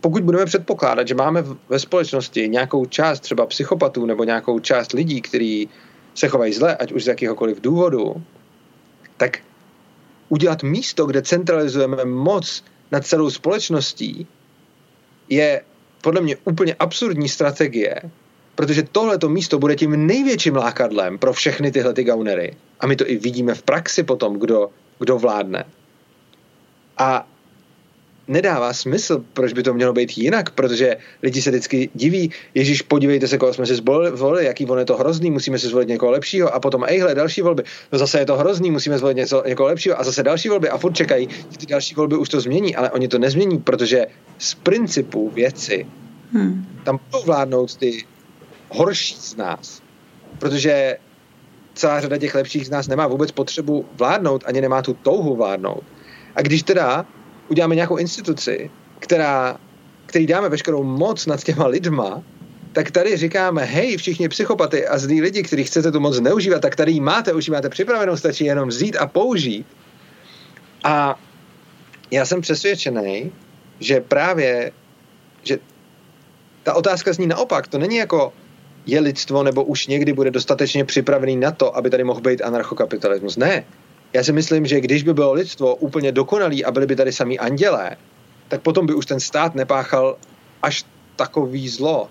pokud 0.00 0.22
budeme 0.22 0.46
předpokládat, 0.46 1.08
že 1.08 1.14
máme 1.14 1.44
ve 1.68 1.78
společnosti 1.78 2.48
nějakou 2.48 2.86
část 2.86 3.20
třeba 3.20 3.46
psychopatů 3.46 4.06
nebo 4.06 4.24
nějakou 4.24 4.58
část 4.58 4.92
lidí, 4.92 5.20
kteří 5.20 5.68
se 6.14 6.28
chovají 6.28 6.52
zle, 6.52 6.76
ať 6.76 6.92
už 6.92 7.04
z 7.04 7.06
jakéhokoliv 7.06 7.60
důvodu, 7.60 8.22
tak 9.16 9.38
udělat 10.28 10.62
místo, 10.62 11.06
kde 11.06 11.22
centralizujeme 11.22 12.04
moc 12.04 12.64
nad 12.92 13.06
celou 13.06 13.30
společností, 13.30 14.26
je 15.28 15.62
podle 16.02 16.20
mě 16.20 16.36
úplně 16.44 16.74
absurdní 16.74 17.28
strategie, 17.28 18.02
protože 18.54 18.82
tohleto 18.82 19.28
místo 19.28 19.58
bude 19.58 19.76
tím 19.76 20.06
největším 20.06 20.56
lákadlem 20.56 21.18
pro 21.18 21.32
všechny 21.32 21.72
tyhle 21.72 21.92
ty 21.94 22.04
gaunery. 22.04 22.56
A 22.80 22.86
my 22.86 22.96
to 22.96 23.10
i 23.10 23.16
vidíme 23.16 23.54
v 23.54 23.62
praxi 23.62 24.02
potom, 24.02 24.38
kdo, 24.38 24.70
kdo 24.98 25.18
vládne. 25.18 25.64
A 26.98 27.28
nedává 28.30 28.72
smysl, 28.72 29.24
proč 29.32 29.52
by 29.52 29.62
to 29.62 29.74
mělo 29.74 29.92
být 29.92 30.18
jinak, 30.18 30.50
protože 30.50 30.96
lidi 31.22 31.42
se 31.42 31.50
vždycky 31.50 31.90
diví, 31.94 32.30
Ježíš, 32.54 32.82
podívejte 32.82 33.28
se, 33.28 33.38
koho 33.38 33.54
jsme 33.54 33.66
si 33.66 33.74
zvolili, 33.74 34.44
jaký 34.44 34.66
on 34.66 34.78
je 34.78 34.84
to 34.84 34.96
hrozný, 34.96 35.30
musíme 35.30 35.58
si 35.58 35.68
zvolit 35.68 35.88
někoho 35.88 36.12
lepšího 36.12 36.54
a 36.54 36.60
potom, 36.60 36.84
ejhle, 36.86 37.14
další 37.14 37.42
volby, 37.42 37.62
no 37.92 37.98
zase 37.98 38.18
je 38.18 38.26
to 38.26 38.36
hrozný, 38.36 38.70
musíme 38.70 38.98
zvolit 38.98 39.16
něco, 39.16 39.42
někoho 39.46 39.66
lepšího 39.66 40.00
a 40.00 40.04
zase 40.04 40.22
další 40.22 40.48
volby 40.48 40.68
a 40.68 40.78
furt 40.78 40.92
čekají, 40.92 41.28
že 41.50 41.58
ty 41.58 41.66
další 41.66 41.94
volby 41.94 42.16
už 42.16 42.28
to 42.28 42.40
změní, 42.40 42.76
ale 42.76 42.90
oni 42.90 43.08
to 43.08 43.18
nezmění, 43.18 43.58
protože 43.58 44.06
z 44.38 44.54
principu 44.54 45.30
věci 45.30 45.86
hmm. 46.32 46.66
tam 46.84 46.98
budou 47.10 47.24
vládnout 47.24 47.76
ty 47.76 48.04
horší 48.68 49.14
z 49.14 49.36
nás, 49.36 49.82
protože 50.38 50.96
celá 51.74 52.00
řada 52.00 52.18
těch 52.18 52.34
lepších 52.34 52.66
z 52.66 52.70
nás 52.70 52.88
nemá 52.88 53.06
vůbec 53.06 53.30
potřebu 53.30 53.84
vládnout, 53.94 54.44
ani 54.46 54.60
nemá 54.60 54.82
tu 54.82 54.94
touhu 54.94 55.36
vládnout. 55.36 55.82
A 56.36 56.42
když 56.42 56.62
teda 56.62 57.06
uděláme 57.50 57.74
nějakou 57.74 57.96
instituci, 57.96 58.70
která, 58.98 59.56
který 60.06 60.26
dáme 60.26 60.48
veškerou 60.48 60.82
moc 60.82 61.26
nad 61.26 61.44
těma 61.44 61.66
lidma, 61.66 62.22
tak 62.72 62.90
tady 62.90 63.16
říkáme, 63.16 63.64
hej, 63.64 63.96
všichni 63.96 64.28
psychopaty 64.28 64.86
a 64.86 64.98
zlí 64.98 65.22
lidi, 65.22 65.42
kteří 65.42 65.64
chcete 65.64 65.92
tu 65.92 66.00
moc 66.00 66.14
zneužívat, 66.14 66.62
tak 66.62 66.76
tady 66.76 66.92
ji 66.92 67.00
máte, 67.00 67.32
už 67.32 67.48
ji 67.48 67.52
máte 67.52 67.68
připravenou, 67.68 68.16
stačí 68.16 68.44
jenom 68.44 68.68
vzít 68.68 68.96
a 68.96 69.06
použít. 69.06 69.66
A 70.84 71.18
já 72.10 72.26
jsem 72.26 72.40
přesvědčený, 72.40 73.32
že 73.80 74.00
právě, 74.00 74.72
že 75.42 75.58
ta 76.62 76.74
otázka 76.74 77.12
zní 77.12 77.26
naopak, 77.26 77.68
to 77.68 77.78
není 77.78 77.96
jako 77.96 78.32
je 78.86 79.00
lidstvo 79.00 79.42
nebo 79.42 79.64
už 79.64 79.86
někdy 79.86 80.12
bude 80.12 80.30
dostatečně 80.30 80.84
připravený 80.84 81.36
na 81.36 81.50
to, 81.50 81.76
aby 81.76 81.90
tady 81.90 82.04
mohl 82.04 82.20
být 82.20 82.42
anarchokapitalismus. 82.42 83.36
Ne, 83.36 83.64
já 84.12 84.24
si 84.24 84.32
myslím, 84.32 84.66
že 84.66 84.80
když 84.80 85.02
by 85.02 85.14
bylo 85.14 85.32
lidstvo 85.32 85.74
úplně 85.74 86.12
dokonalý 86.12 86.64
a 86.64 86.70
byli 86.70 86.86
by 86.86 86.96
tady 86.96 87.12
sami 87.12 87.38
andělé, 87.38 87.96
tak 88.48 88.62
potom 88.62 88.86
by 88.86 88.94
už 88.94 89.06
ten 89.06 89.20
stát 89.20 89.54
nepáchal 89.54 90.16
až 90.62 90.84
takový 91.16 91.68
zlo. 91.68 92.08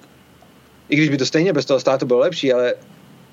I 0.90 0.96
když 0.96 1.10
by 1.10 1.18
to 1.18 1.26
stejně 1.26 1.54
bez 1.54 1.66
toho 1.66 1.80
státu 1.80 2.06
bylo 2.06 2.20
lepší, 2.20 2.54
ale 2.54 2.74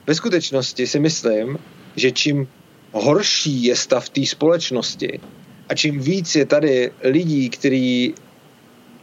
ve 0.06 0.14
skutečnosti 0.14 0.86
si 0.86 1.00
myslím, 1.00 1.58
že 1.96 2.10
čím 2.10 2.48
horší 2.92 3.64
je 3.64 3.76
stav 3.76 4.08
té 4.08 4.26
společnosti 4.26 5.20
a 5.68 5.74
čím 5.74 6.00
víc 6.00 6.34
je 6.34 6.46
tady 6.46 6.90
lidí, 7.02 7.50
kteří 7.50 8.14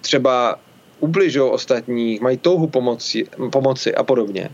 třeba 0.01 0.59
ubližují 0.99 1.51
ostatních, 1.51 2.21
mají 2.21 2.37
touhu 2.37 2.67
pomoci, 2.67 3.25
pomoci 3.51 3.95
a 3.95 4.03
podobně, 4.03 4.49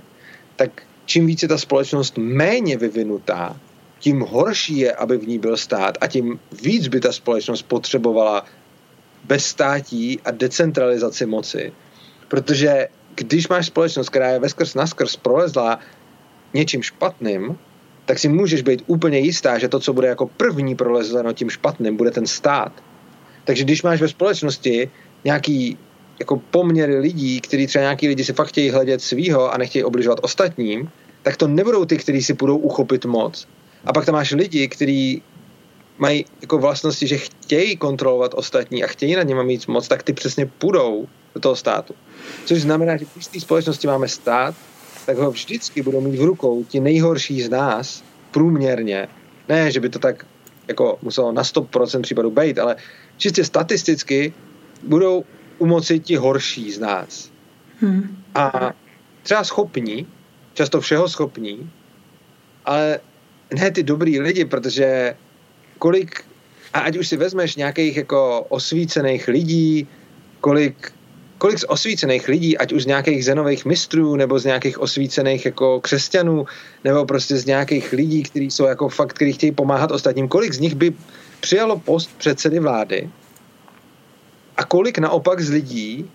tak 0.56 0.82
čím 1.06 1.26
víc 1.26 1.42
je 1.42 1.48
ta 1.48 1.58
společnost 1.58 2.18
méně 2.18 2.78
vyvinutá, 2.78 3.60
tím 4.00 4.20
horší 4.20 4.78
je, 4.78 4.94
aby 4.94 5.18
v 5.18 5.28
ní 5.28 5.40
byl 5.40 5.58
stát 5.58 5.98
a 6.02 6.08
tím 6.08 6.40
víc 6.62 6.88
by 6.88 7.00
ta 7.00 7.12
společnost 7.12 7.62
potřebovala 7.62 8.46
bezstátí 9.24 10.20
a 10.26 10.32
decentralizaci 10.32 11.26
moci. 11.26 11.74
Protože 12.28 12.88
když 13.16 13.48
máš 13.48 13.68
společnost, 13.68 14.10
která 14.10 14.30
je 14.30 14.40
veskrz 14.40 14.76
naskrz 14.76 15.16
prolezlá 15.16 15.80
něčím 16.54 16.84
špatným, 16.84 17.58
tak 18.06 18.20
si 18.20 18.28
můžeš 18.28 18.62
být 18.62 18.84
úplně 18.88 19.20
jistá, 19.20 19.58
že 19.58 19.68
to, 19.68 19.80
co 19.80 19.94
bude 19.94 20.08
jako 20.08 20.26
první 20.26 20.76
prolezeno 20.76 21.34
tím 21.34 21.50
špatným, 21.50 21.98
bude 21.98 22.12
ten 22.12 22.28
stát. 22.28 22.72
Takže 23.44 23.64
když 23.64 23.84
máš 23.84 24.02
ve 24.02 24.08
společnosti 24.08 24.92
nějaký 25.24 25.78
jako 26.20 26.38
poměry 26.52 27.00
lidí, 27.00 27.42
kteří 27.42 27.68
třeba 27.68 27.82
nějaký 27.82 28.08
lidi 28.08 28.24
si 28.24 28.34
fakt 28.34 28.48
chtějí 28.48 28.70
hledět 28.70 29.02
svýho 29.02 29.54
a 29.54 29.58
nechtějí 29.58 29.84
obližovat 29.84 30.20
ostatním, 30.22 30.90
tak 31.24 31.38
to 31.38 31.48
nebudou 31.48 31.86
ty, 31.86 31.98
kteří 31.98 32.22
si 32.22 32.34
budou 32.34 32.58
uchopit 32.58 33.06
moc, 33.06 33.48
a 33.86 33.94
pak 33.94 34.06
tam 34.06 34.16
máš 34.16 34.32
lidi, 34.32 34.68
kteří 34.68 35.22
mají 35.98 36.26
jako 36.42 36.58
vlastnosti, 36.58 37.08
že 37.08 37.18
chtějí 37.18 37.78
kontrolovat 37.78 38.34
ostatní 38.34 38.84
a 38.84 38.88
chtějí 38.88 39.16
nad 39.16 39.24
nimi 39.24 39.44
mít 39.44 39.68
moc, 39.68 39.88
tak 39.88 40.04
ty 40.04 40.14
přesně 40.14 40.46
půjdou 40.46 41.08
do 41.36 41.40
toho 41.40 41.56
státu. 41.56 41.94
Což 42.46 42.62
znamená, 42.62 42.98
že 42.98 43.06
když 43.14 43.28
v 43.28 43.32
té 43.32 43.40
společnosti 43.40 43.88
máme 43.88 44.08
stát, 44.08 44.56
tak 45.06 45.18
ho 45.18 45.32
vždycky 45.32 45.82
budou 45.82 46.02
mít 46.02 46.16
v 46.16 46.24
rukou 46.24 46.64
ti 46.64 46.80
nejhorší 46.80 47.42
z 47.42 47.50
nás 47.50 48.04
průměrně. 48.32 49.08
Ne, 49.50 49.72
že 49.72 49.80
by 49.80 49.90
to 49.90 50.00
tak 50.00 50.26
jako 50.68 50.98
muselo 51.02 51.32
na 51.32 51.44
100% 51.44 52.02
případů 52.02 52.32
být, 52.32 52.60
ale 52.60 52.76
čistě 53.18 53.44
statisticky 53.44 54.34
budou 54.84 55.24
u 55.58 55.66
moci 55.66 56.00
ti 56.00 56.16
horší 56.16 56.72
z 56.72 56.80
nás. 56.80 57.32
Hmm. 57.82 58.24
A 58.36 58.74
třeba 59.24 59.44
schopní, 59.44 60.08
často 60.54 60.82
všeho 60.82 61.10
schopní, 61.10 61.72
ale 62.66 63.00
ne 63.56 63.72
ty 63.72 63.84
dobrý 63.84 64.20
lidi, 64.20 64.46
protože 64.46 65.16
kolik, 65.80 66.22
a 66.74 66.80
ať 66.80 66.98
už 66.98 67.08
si 67.08 67.18
vezmeš 67.18 67.56
nějakých 67.56 67.98
jako 67.98 68.46
osvícených 68.50 69.28
lidí, 69.28 69.88
kolik, 70.42 70.92
kolik 71.38 71.60
z 71.60 71.66
osvícených 71.68 72.28
lidí, 72.28 72.58
ať 72.58 72.74
už 72.74 72.84
z 72.84 72.86
nějakých 72.86 73.26
zenových 73.26 73.66
mistrů, 73.66 74.16
nebo 74.16 74.40
z 74.40 74.46
nějakých 74.46 74.80
osvícených 74.80 75.46
jako 75.46 75.82
křesťanů, 75.82 76.46
nebo 76.84 77.06
prostě 77.06 77.38
z 77.38 77.46
nějakých 77.46 77.94
lidí, 77.94 78.24
kteří 78.24 78.52
jsou 78.52 78.66
jako 78.66 78.90
fakt, 78.90 79.14
kteří 79.14 79.34
chtějí 79.34 79.52
pomáhat 79.52 79.92
ostatním, 79.92 80.28
kolik 80.28 80.54
z 80.54 80.60
nich 80.60 80.76
by 80.76 80.94
přijalo 81.40 81.80
post 81.80 82.10
předsedy 82.18 82.60
vlády 82.60 83.10
a 84.58 84.64
kolik 84.64 84.98
naopak 84.98 85.40
z 85.40 85.50
lidí, 85.50 86.10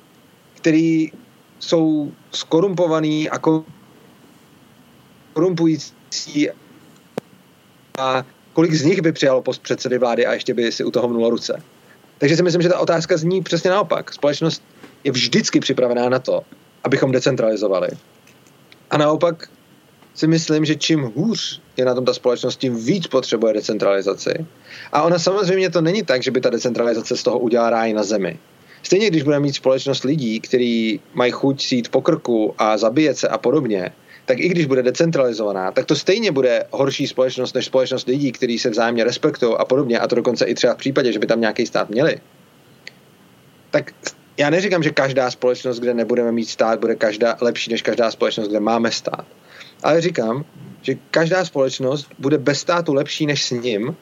kteří 0.56 1.12
jsou 1.58 2.12
skorumpovaný 2.30 3.30
a 3.30 3.38
korumpující 5.32 6.48
a 7.98 8.24
kolik 8.52 8.74
z 8.74 8.84
nich 8.84 9.02
by 9.02 9.12
přijalo 9.12 9.42
post 9.42 9.62
předsedy 9.62 9.98
vlády 9.98 10.26
a 10.26 10.32
ještě 10.32 10.54
by 10.54 10.72
si 10.72 10.84
u 10.84 10.90
toho 10.90 11.08
mnulo 11.08 11.30
ruce. 11.30 11.62
Takže 12.18 12.36
si 12.36 12.42
myslím, 12.42 12.62
že 12.62 12.68
ta 12.68 12.78
otázka 12.78 13.16
zní 13.16 13.42
přesně 13.42 13.70
naopak. 13.70 14.12
Společnost 14.12 14.62
je 15.04 15.12
vždycky 15.12 15.60
připravená 15.60 16.08
na 16.08 16.18
to, 16.18 16.42
abychom 16.84 17.12
decentralizovali. 17.12 17.88
A 18.90 18.98
naopak 18.98 19.48
si 20.14 20.26
myslím, 20.26 20.64
že 20.64 20.76
čím 20.76 21.00
hůř 21.02 21.60
je 21.76 21.84
na 21.84 21.94
tom 21.94 22.04
ta 22.04 22.14
společnost, 22.14 22.56
tím 22.56 22.76
víc 22.76 23.06
potřebuje 23.06 23.54
decentralizaci. 23.54 24.46
A 24.92 25.02
ona 25.02 25.18
samozřejmě 25.18 25.70
to 25.70 25.80
není 25.80 26.02
tak, 26.02 26.22
že 26.22 26.30
by 26.30 26.40
ta 26.40 26.50
decentralizace 26.50 27.16
z 27.16 27.22
toho 27.22 27.38
udělala 27.38 27.70
ráj 27.70 27.92
na 27.92 28.02
zemi. 28.02 28.38
Stejně, 28.82 29.10
když 29.10 29.22
budeme 29.22 29.42
mít 29.42 29.54
společnost 29.54 30.04
lidí, 30.04 30.40
kteří 30.40 31.00
mají 31.14 31.32
chuť 31.32 31.62
sít 31.62 31.88
po 31.88 32.02
krku 32.02 32.54
a 32.58 32.78
zabíjet 32.78 33.18
se 33.18 33.28
a 33.28 33.38
podobně, 33.38 33.92
tak 34.24 34.38
i 34.40 34.48
když 34.48 34.66
bude 34.66 34.82
decentralizovaná, 34.82 35.72
tak 35.72 35.86
to 35.86 35.96
stejně 35.96 36.32
bude 36.32 36.64
horší 36.70 37.06
společnost 37.06 37.54
než 37.54 37.64
společnost 37.64 38.08
lidí, 38.08 38.32
kteří 38.32 38.58
se 38.58 38.70
vzájemně 38.70 39.04
respektují 39.04 39.54
a 39.58 39.64
podobně, 39.64 39.98
a 39.98 40.08
to 40.08 40.16
dokonce 40.16 40.44
i 40.44 40.54
třeba 40.54 40.74
v 40.74 40.76
případě, 40.76 41.12
že 41.12 41.18
by 41.18 41.26
tam 41.26 41.40
nějaký 41.40 41.66
stát 41.66 41.90
měli. 41.90 42.16
Tak 43.70 43.92
já 44.36 44.50
neříkám, 44.50 44.82
že 44.82 44.90
každá 44.90 45.30
společnost, 45.30 45.80
kde 45.80 45.94
nebudeme 45.94 46.32
mít 46.32 46.48
stát, 46.48 46.80
bude 46.80 46.94
každá 46.94 47.36
lepší 47.40 47.70
než 47.70 47.82
každá 47.82 48.10
společnost, 48.10 48.48
kde 48.48 48.60
máme 48.60 48.90
stát. 48.90 49.26
Ale 49.82 50.00
říkám, 50.00 50.44
že 50.82 50.94
každá 51.10 51.44
společnost 51.44 52.08
bude 52.18 52.38
bez 52.38 52.60
státu 52.60 52.94
lepší 52.94 53.26
než 53.26 53.44
s 53.44 53.50
ním 53.50 53.96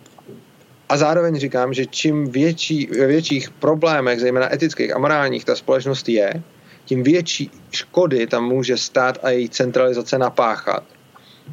a 0.89 0.97
zároveň 0.97 1.37
říkám, 1.37 1.75
že 1.75 1.87
čím 1.87 2.31
větší, 2.31 2.87
ve 2.87 3.07
větších 3.07 3.51
problémech, 3.51 4.21
zejména 4.21 4.55
etických 4.55 4.95
a 4.95 4.99
morálních, 4.99 5.45
ta 5.45 5.57
společnost 5.57 6.09
je, 6.09 6.43
tím 6.85 7.03
větší 7.03 7.51
škody 7.71 8.27
tam 8.27 8.45
může 8.45 8.77
stát 8.77 9.19
a 9.23 9.31
její 9.31 9.49
centralizace 9.49 10.19
napáchat. 10.19 10.85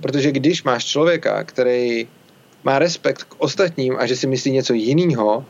Protože 0.02 0.32
když 0.32 0.64
máš 0.64 0.86
člověka, 0.86 1.44
který 1.44 2.08
má 2.64 2.80
respekt 2.80 3.24
k 3.24 3.36
ostatním 3.38 3.96
a 3.98 4.06
že 4.06 4.16
si 4.16 4.28
myslí 4.28 4.52
něco 4.52 4.74
jiného 4.74 5.46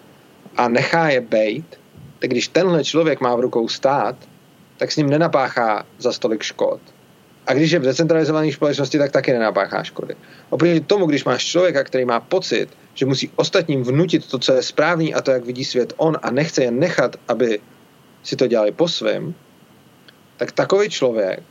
a 0.57 0.69
nechá 0.69 1.09
je 1.09 1.21
bejt, 1.21 1.79
tak 2.19 2.29
když 2.29 2.47
tenhle 2.47 2.83
člověk 2.83 3.21
má 3.21 3.35
v 3.35 3.39
rukou 3.39 3.67
stát, 3.67 4.15
tak 4.77 4.91
s 4.91 4.97
ním 4.97 5.09
nenapáchá 5.09 5.85
za 5.97 6.11
stolik 6.11 6.43
škod. 6.43 6.79
A 7.47 7.53
když 7.53 7.71
je 7.71 7.79
v 7.79 7.83
decentralizované 7.83 8.51
společnosti, 8.51 8.97
tak 8.97 9.11
taky 9.11 9.31
nenapáchá 9.31 9.83
škody. 9.83 10.15
Oproti 10.49 10.79
tomu, 10.79 11.05
když 11.05 11.25
máš 11.25 11.45
člověka, 11.45 11.83
který 11.83 12.05
má 12.05 12.19
pocit, 12.19 12.69
že 12.93 13.05
musí 13.05 13.31
ostatním 13.35 13.83
vnutit 13.83 14.27
to, 14.27 14.39
co 14.39 14.53
je 14.53 14.63
správný 14.63 15.13
a 15.13 15.21
to, 15.21 15.31
jak 15.31 15.45
vidí 15.45 15.65
svět 15.65 15.93
on 15.97 16.17
a 16.21 16.31
nechce 16.31 16.63
je 16.63 16.71
nechat, 16.71 17.15
aby 17.27 17.59
si 18.23 18.35
to 18.35 18.47
dělali 18.47 18.71
po 18.71 18.87
svém, 18.87 19.33
tak 20.39 20.51
takový 20.51 20.89
člověk 20.89 21.43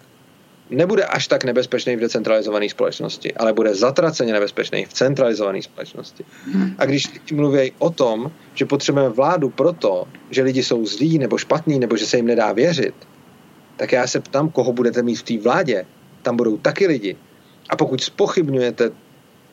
nebude 0.70 1.05
až 1.05 1.28
tak 1.28 1.44
nebezpečný 1.44 1.97
v 1.97 2.01
decentralizované 2.01 2.69
společnosti, 2.69 3.35
ale 3.35 3.52
bude 3.52 3.74
zatraceně 3.74 4.32
nebezpečný 4.32 4.85
v 4.85 4.93
centralizované 4.93 5.62
společnosti. 5.62 6.24
Hmm. 6.52 6.74
A 6.78 6.85
když 6.85 7.09
mluví 7.32 7.73
o 7.78 7.90
tom, 7.90 8.32
že 8.55 8.65
potřebujeme 8.65 9.15
vládu 9.15 9.51
proto, 9.51 10.09
že 10.31 10.43
lidi 10.43 10.62
jsou 10.62 10.86
zlí 10.86 11.19
nebo 11.19 11.39
špatní, 11.39 11.78
nebo 11.78 11.97
že 11.97 12.06
se 12.06 12.16
jim 12.16 12.27
nedá 12.27 12.52
věřit, 12.52 12.94
tak 13.77 13.93
já 13.93 14.06
se 14.06 14.20
ptám, 14.20 14.51
koho 14.51 14.73
budete 14.73 15.02
mít 15.02 15.16
v 15.16 15.23
té 15.23 15.39
vládě. 15.39 15.86
Tam 16.23 16.36
budou 16.36 16.56
taky 16.56 16.86
lidi. 16.86 17.16
A 17.69 17.77
pokud 17.77 18.01
spochybňujete 18.01 18.90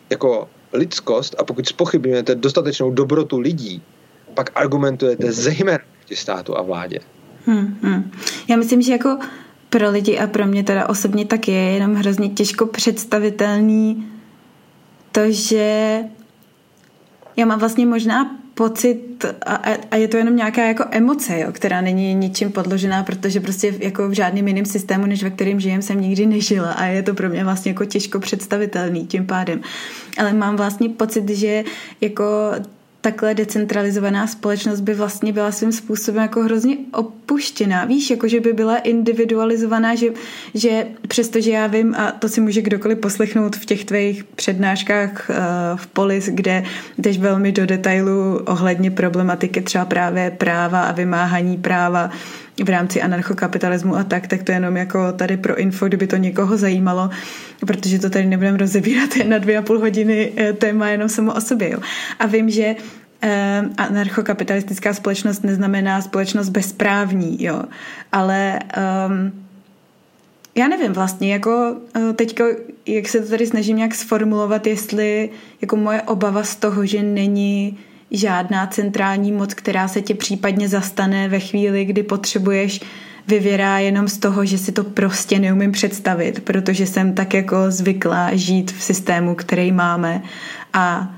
jako 0.10 0.50
lidskost 0.74 1.36
a 1.38 1.44
pokud 1.44 1.68
spochybňujete 1.68 2.36
dostatečnou 2.36 2.92
dobrotu 2.92 3.40
lidí, 3.40 3.84
pak 4.34 4.52
argumentujete 4.56 5.32
zejména 5.32 5.80
proti 6.00 6.16
státu 6.16 6.58
a 6.58 6.62
vládě. 6.62 7.00
Hmm, 7.46 7.78
hmm. 7.82 8.12
Já 8.48 8.58
myslím, 8.58 8.82
že 8.82 8.92
jako 8.92 9.18
pro 9.70 9.92
lidi 9.92 10.20
a 10.20 10.28
pro 10.28 10.46
mě 10.46 10.64
teda 10.64 10.90
osobně 10.90 11.26
tak 11.26 11.48
je 11.48 11.56
jenom 11.56 11.96
hrozně 11.96 12.30
těžko 12.30 12.66
představitelný 12.66 14.08
to, 15.12 15.22
že 15.32 16.00
já 17.38 17.46
mám 17.46 17.60
vlastně 17.60 17.86
možná 17.86 18.38
pocit 18.54 19.26
a, 19.46 19.56
a 19.92 19.96
je 19.96 20.08
to 20.08 20.18
jenom 20.18 20.36
nějaká 20.36 20.64
jako 20.64 20.84
emoce, 20.92 21.40
jo, 21.40 21.48
která 21.52 21.82
není 21.82 22.14
ničím 22.14 22.52
podložená, 22.52 23.04
protože 23.04 23.40
prostě 23.40 23.74
jako 23.80 24.10
v 24.10 24.12
žádném 24.12 24.48
jiném 24.48 24.66
systému, 24.66 25.06
než 25.06 25.24
ve 25.24 25.30
kterém 25.30 25.60
žijem, 25.60 25.82
jsem 25.82 26.02
nikdy 26.02 26.26
nežila 26.26 26.72
a 26.72 26.86
je 26.86 27.04
to 27.04 27.14
pro 27.14 27.30
mě 27.30 27.44
vlastně 27.44 27.72
jako 27.72 27.86
těžko 27.86 28.20
představitelný 28.20 29.08
tím 29.08 29.26
pádem. 29.26 29.62
Ale 30.18 30.34
mám 30.34 30.56
vlastně 30.56 30.90
pocit, 30.90 31.30
že 31.30 31.64
jako 32.02 32.24
takhle 33.06 33.34
decentralizovaná 33.34 34.28
společnost 34.28 34.82
by 34.82 34.94
vlastně 34.94 35.34
byla 35.34 35.52
svým 35.52 35.72
způsobem 35.72 36.22
jako 36.22 36.42
hrozně 36.42 36.78
opuštěná. 36.94 37.86
Víš, 37.86 38.10
jako 38.10 38.28
že 38.28 38.40
by 38.40 38.54
byla 38.54 38.78
individualizovaná, 38.78 39.96
že, 39.96 40.08
že 40.54 40.88
přestože 41.08 41.52
já 41.52 41.68
vím, 41.68 41.96
a 41.96 42.12
to 42.12 42.30
si 42.30 42.42
může 42.42 42.62
kdokoliv 42.62 42.98
poslechnout 42.98 43.56
v 43.56 43.66
těch 43.66 43.86
tvých 43.86 44.24
přednáškách 44.24 45.30
uh, 45.30 45.36
v 45.76 45.88
Polis, 45.88 46.30
kde 46.34 46.64
jdeš 46.98 47.18
velmi 47.18 47.52
do 47.52 47.66
detailu 47.66 48.38
ohledně 48.46 48.92
problematiky 48.92 49.62
třeba 49.62 49.86
právě 49.86 50.32
práva 50.32 50.82
a 50.82 50.92
vymáhání 50.92 51.58
práva 51.58 52.10
v 52.64 52.70
rámci 52.70 53.02
anarchokapitalismu 53.02 53.96
a 53.96 54.04
tak, 54.04 54.28
tak 54.28 54.44
to 54.44 54.52
je 54.52 54.56
jenom 54.56 54.78
jako 54.78 55.12
tady 55.12 55.38
pro 55.38 55.56
info, 55.56 55.88
kdyby 55.88 56.08
to 56.08 56.16
někoho 56.16 56.58
zajímalo, 56.58 57.10
protože 57.68 58.00
to 58.00 58.10
tady 58.10 58.26
nebudeme 58.26 58.58
rozebírat 58.58 59.10
na 59.28 59.38
dvě 59.38 59.58
a 59.58 59.62
půl 59.62 59.80
hodiny 59.80 60.32
eh, 60.38 60.54
téma 60.54 60.90
jenom 60.90 61.10
samo 61.10 61.34
o 61.34 61.42
sobě. 61.42 61.72
Jo. 61.72 61.80
A 62.20 62.26
vím, 62.26 62.50
že 62.50 62.76
eh, 63.22 63.64
anarchokapitalistická 63.78 64.94
společnost 64.94 65.44
neznamená 65.44 66.02
společnost 66.02 66.50
bezprávní, 66.50 67.44
jo, 67.44 67.64
ale 68.12 68.60
um, 69.08 69.46
já 70.56 70.68
nevím 70.68 70.94
vlastně, 70.94 71.34
jako 71.34 71.76
eh, 71.96 72.14
teďka, 72.14 72.46
jak 72.86 73.08
se 73.08 73.22
to 73.22 73.30
tady 73.30 73.48
snažím 73.48 73.78
nějak 73.78 73.96
sformulovat, 73.96 74.68
jestli 74.68 75.30
jako 75.62 75.76
moje 75.76 76.02
obava 76.02 76.44
z 76.44 76.56
toho, 76.56 76.86
že 76.86 77.04
není 77.04 77.78
žádná 78.12 78.68
centrální 78.68 79.32
moc, 79.32 79.54
která 79.54 79.88
se 79.88 80.02
tě 80.02 80.16
případně 80.16 80.70
zastane 80.70 81.28
ve 81.28 81.40
chvíli, 81.40 81.86
kdy 81.86 82.04
potřebuješ 82.04 82.82
vyvěrá 83.28 83.80
jenom 83.80 84.08
z 84.08 84.18
toho, 84.18 84.46
že 84.46 84.58
si 84.58 84.72
to 84.72 84.84
prostě 84.84 85.40
neumím 85.40 85.72
představit, 85.72 86.40
protože 86.44 86.86
jsem 86.86 87.14
tak 87.14 87.34
jako 87.34 87.72
zvyklá 87.72 88.36
žít 88.36 88.72
v 88.72 88.84
systému, 88.84 89.36
který 89.36 89.72
máme 89.72 90.22
a 90.74 91.16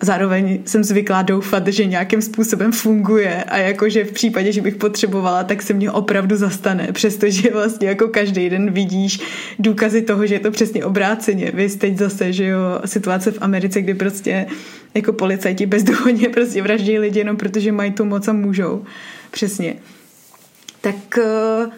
zároveň 0.00 0.58
jsem 0.64 0.84
zvyklá 0.84 1.22
doufat, 1.22 1.68
že 1.68 1.84
nějakým 1.84 2.22
způsobem 2.22 2.72
funguje 2.72 3.44
a 3.44 3.56
jakože 3.56 4.04
v 4.04 4.12
případě, 4.12 4.52
že 4.52 4.60
bych 4.60 4.76
potřebovala, 4.76 5.44
tak 5.44 5.62
se 5.62 5.74
mě 5.74 5.90
opravdu 5.90 6.36
zastane, 6.36 6.88
přestože 6.92 7.50
vlastně 7.52 7.88
jako 7.88 8.08
každý 8.08 8.50
den 8.50 8.70
vidíš 8.70 9.20
důkazy 9.58 10.02
toho, 10.02 10.26
že 10.26 10.34
je 10.34 10.40
to 10.40 10.50
přesně 10.50 10.84
obráceně. 10.84 11.50
Vy 11.54 11.68
teď 11.68 11.98
zase, 11.98 12.32
že 12.32 12.44
jo, 12.44 12.58
situace 12.84 13.30
v 13.30 13.38
Americe, 13.40 13.82
kdy 13.82 13.94
prostě 13.94 14.46
jako 14.98 15.12
policajti 15.12 15.66
bezdůvodně 15.66 16.28
prostě 16.34 16.62
vraždí 16.62 16.98
lidi 16.98 17.18
jenom 17.18 17.36
protože 17.36 17.72
mají 17.72 17.92
tu 17.92 18.04
moc 18.04 18.28
a 18.28 18.32
můžou. 18.32 18.84
Přesně. 19.30 19.76
Tak 20.80 21.18
uh, 21.18 21.72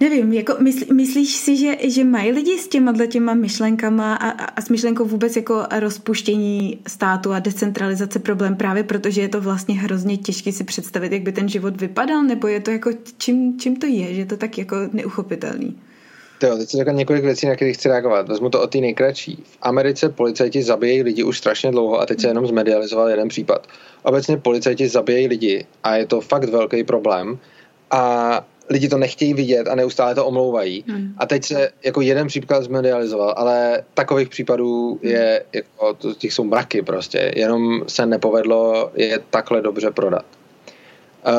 Nevím, 0.00 0.32
jako 0.32 0.56
mysl, 0.60 0.94
myslíš 0.94 1.36
si, 1.36 1.56
že, 1.56 1.76
že 1.90 2.04
mají 2.04 2.32
lidi 2.32 2.58
s 2.58 2.68
těma 2.68 3.06
těma 3.06 3.34
myšlenkama 3.34 4.14
a, 4.14 4.28
a, 4.28 4.44
a 4.44 4.60
s 4.60 4.68
myšlenkou 4.68 5.04
vůbec 5.04 5.36
jako 5.36 5.66
rozpuštění 5.78 6.78
státu 6.86 7.32
a 7.32 7.38
decentralizace 7.38 8.18
problém 8.18 8.56
právě 8.56 8.84
protože 8.84 9.20
je 9.20 9.28
to 9.28 9.40
vlastně 9.40 9.74
hrozně 9.74 10.16
těžké 10.16 10.52
si 10.52 10.64
představit, 10.64 11.12
jak 11.12 11.22
by 11.22 11.32
ten 11.32 11.48
život 11.48 11.80
vypadal, 11.80 12.22
nebo 12.22 12.48
je 12.48 12.60
to 12.60 12.70
jako, 12.70 12.90
čím, 13.18 13.58
čím 13.60 13.76
to 13.76 13.86
je, 13.86 14.14
že 14.14 14.20
je 14.20 14.26
to 14.26 14.36
tak 14.36 14.58
jako 14.58 14.76
neuchopitelný? 14.92 15.76
Jo, 16.42 16.56
teď 16.56 16.68
jsem 16.68 16.78
řekl 16.78 16.92
několik 16.92 17.24
věcí, 17.24 17.46
na 17.46 17.56
které 17.56 17.72
chci 17.72 17.88
reagovat. 17.88 18.28
Vezmu 18.28 18.50
to 18.50 18.62
o 18.62 18.66
ty 18.66 18.80
nejkratší. 18.80 19.42
V 19.44 19.58
Americe 19.62 20.08
policajti 20.08 20.62
zabíjejí 20.62 21.02
lidi 21.02 21.22
už 21.22 21.38
strašně 21.38 21.70
dlouho 21.70 22.00
a 22.00 22.06
teď 22.06 22.20
se 22.20 22.28
jenom 22.28 22.46
zmedializoval 22.46 23.08
jeden 23.08 23.28
případ. 23.28 23.66
Obecně 24.02 24.36
policajti 24.36 24.88
zabíjejí 24.88 25.26
lidi 25.26 25.66
a 25.84 25.96
je 25.96 26.06
to 26.06 26.20
fakt 26.20 26.44
velký 26.44 26.84
problém. 26.84 27.38
A 27.90 28.44
lidi 28.70 28.88
to 28.88 28.98
nechtějí 28.98 29.34
vidět 29.34 29.68
a 29.68 29.74
neustále 29.74 30.14
to 30.14 30.26
omlouvají. 30.26 30.84
Hmm. 30.88 31.14
A 31.18 31.26
teď 31.26 31.44
se 31.44 31.70
jako 31.84 32.00
jeden 32.00 32.26
příklad 32.26 32.64
zmedializoval, 32.64 33.34
ale 33.36 33.82
takových 33.94 34.28
případů 34.28 34.98
je, 35.02 35.44
jako, 35.52 35.94
to, 35.94 36.14
těch 36.14 36.32
jsou 36.32 36.44
mraky 36.44 36.82
prostě, 36.82 37.32
jenom 37.36 37.82
se 37.86 38.06
nepovedlo 38.06 38.90
je 38.94 39.18
takhle 39.30 39.62
dobře 39.62 39.90
prodat. 39.90 40.24
Uh, 41.26 41.34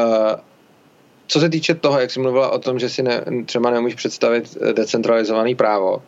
co 1.30 1.40
se 1.40 1.50
týče 1.50 1.76
toho, 1.76 2.00
jak 2.00 2.12
jsi 2.12 2.20
mluvila 2.20 2.50
o 2.50 2.60
tom, 2.60 2.80
že 2.80 2.90
si 2.90 3.04
ne, 3.04 3.24
třeba 3.46 3.72
nemůžeš 3.72 3.96
představit 3.96 4.58
decentralizovaný 4.74 5.56
právo, 5.56 6.02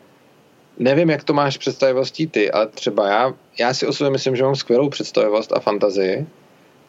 nevím, 0.78 1.10
jak 1.10 1.24
to 1.24 1.34
máš 1.34 1.58
představivostí 1.58 2.28
ty, 2.28 2.52
ale 2.52 2.68
třeba 2.68 3.08
já, 3.08 3.34
já 3.60 3.74
si 3.74 3.88
osobně 3.88 4.12
myslím, 4.12 4.36
že 4.36 4.44
mám 4.44 4.56
skvělou 4.56 4.90
představivost 4.90 5.54
a 5.54 5.60
fantazii, 5.60 6.28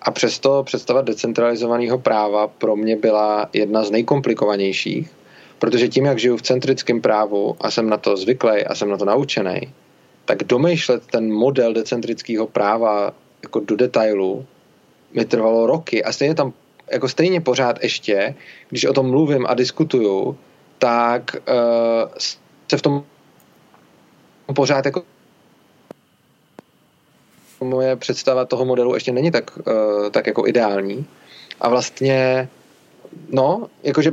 a 0.03 0.11
přesto 0.11 0.63
představa 0.63 1.03
decentralizovaného 1.03 1.99
práva 1.99 2.49
pro 2.49 2.77
mě 2.77 2.97
byla 2.97 3.49
jedna 3.53 3.85
z 3.85 3.91
nejkomplikovanějších, 3.91 5.11
protože 5.59 5.89
tím, 5.89 6.05
jak 6.05 6.19
žiju 6.19 6.37
v 6.37 6.43
centrickém 6.43 7.01
právu 7.01 7.57
a 7.61 7.71
jsem 7.71 7.89
na 7.89 7.97
to 7.97 8.17
zvyklý 8.17 8.65
a 8.65 8.75
jsem 8.75 8.91
na 8.91 8.97
to 8.97 9.05
naučený, 9.05 9.61
tak 10.25 10.45
domýšlet 10.45 11.07
ten 11.07 11.33
model 11.33 11.73
decentrického 11.73 12.47
práva 12.47 13.13
jako 13.43 13.61
do 13.61 13.77
detailu 13.77 14.47
mi 15.15 15.25
trvalo 15.25 15.67
roky. 15.67 16.05
A 16.05 16.13
stejně 16.13 16.35
tam 16.35 16.53
jako 16.93 17.09
stejně 17.09 17.41
pořád 17.41 17.83
ještě, 17.83 18.35
když 18.69 18.85
o 18.85 18.93
tom 18.93 19.11
mluvím 19.11 19.47
a 19.47 19.55
diskutuju, 19.55 20.39
tak 20.79 21.37
uh, 21.37 22.11
se 22.69 22.77
v 22.77 22.83
tom 22.83 23.05
pořád 24.55 24.85
jako 24.85 25.03
moje 27.61 27.97
představa 27.97 28.45
toho 28.45 28.65
modelu 28.65 28.95
ještě 28.95 29.13
není 29.13 29.31
tak, 29.31 29.59
uh, 29.59 30.11
tak 30.11 30.27
jako 30.27 30.47
ideální. 30.47 31.07
A 31.61 31.69
vlastně, 31.69 32.49
no, 33.31 33.67
jakože 33.83 34.13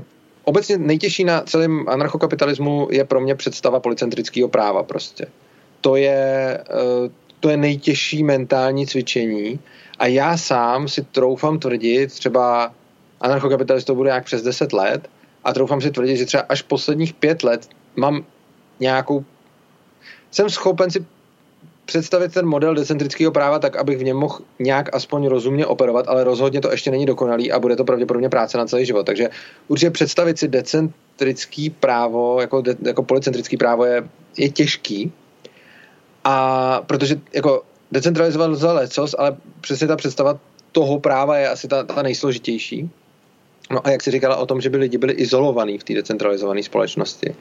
obecně 0.50 0.78
nejtěžší 0.78 1.24
na 1.24 1.42
celém 1.42 1.90
anarchokapitalismu 1.90 2.88
je 2.92 3.06
pro 3.06 3.22
mě 3.22 3.36
představa 3.36 3.80
policentrického 3.80 4.50
práva 4.50 4.84
prostě. 4.84 5.26
To 5.82 5.96
je, 5.96 6.58
eh, 6.60 7.10
to 7.40 7.50
je 7.50 7.58
nejtěžší 7.58 8.24
mentální 8.24 8.88
cvičení 8.88 9.60
a 10.00 10.08
já 10.08 10.38
sám 10.38 10.88
si 10.88 11.04
troufám 11.04 11.60
tvrdit, 11.60 12.08
třeba 12.12 12.74
anarchokapitalistou 13.22 13.96
bude 13.96 14.08
nějak 14.08 14.26
přes 14.26 14.42
10 14.42 14.74
let 14.74 15.10
a 15.44 15.54
troufám 15.54 15.82
si 15.82 15.92
tvrdit, 15.92 16.18
že 16.18 16.26
třeba 16.26 16.44
až 16.50 16.62
posledních 16.62 17.14
pět 17.14 17.44
let 17.44 17.70
mám 17.96 18.26
nějakou 18.80 19.26
jsem 20.32 20.50
schopen 20.50 20.92
si 20.92 21.06
představit 21.86 22.34
ten 22.34 22.46
model 22.46 22.76
decentrického 22.76 23.32
práva 23.32 23.60
tak, 23.60 23.76
abych 23.76 23.98
v 23.98 24.04
něm 24.04 24.18
mohl 24.18 24.40
nějak 24.60 24.96
aspoň 24.96 25.28
rozumně 25.28 25.66
operovat, 25.66 26.08
ale 26.08 26.24
rozhodně 26.24 26.62
to 26.62 26.72
ještě 26.72 26.92
není 26.92 27.06
dokonalý 27.06 27.52
a 27.52 27.60
bude 27.60 27.76
to 27.76 27.84
pravděpodobně 27.84 28.30
práce 28.30 28.58
na 28.58 28.66
celý 28.66 28.86
život. 28.86 29.06
Takže 29.06 29.30
určitě 29.68 29.92
představit 29.92 30.40
si 30.40 30.48
decentrický 30.48 31.70
právo, 31.70 32.42
jako, 32.42 32.62
de, 32.62 32.76
jako 32.82 33.04
policentrický 33.04 33.58
právo 33.58 33.86
je, 33.86 34.10
je 34.38 34.50
těžký. 34.50 35.12
A 36.24 36.82
protože 36.86 37.20
jako 37.34 37.64
decentralizovat 37.92 38.50
lze 38.50 38.72
lecos, 38.72 39.16
ale 39.18 39.38
přesně 39.62 39.88
ta 39.88 39.96
představa 39.96 40.40
toho 40.72 41.00
práva 41.00 41.38
je 41.38 41.50
asi 41.50 41.68
ta, 41.68 41.84
ta 41.84 42.02
nejsložitější. 42.02 42.90
No 43.72 43.88
a 43.88 43.90
jak 43.90 44.04
si 44.04 44.12
říkala 44.12 44.36
o 44.36 44.46
tom, 44.46 44.62
že 44.62 44.70
by 44.70 44.78
lidi 44.78 44.98
byli 44.98 45.14
izolovaní 45.14 45.78
v 45.78 45.84
té 45.84 45.94
decentralizované 45.94 46.64
společnosti. 46.64 47.36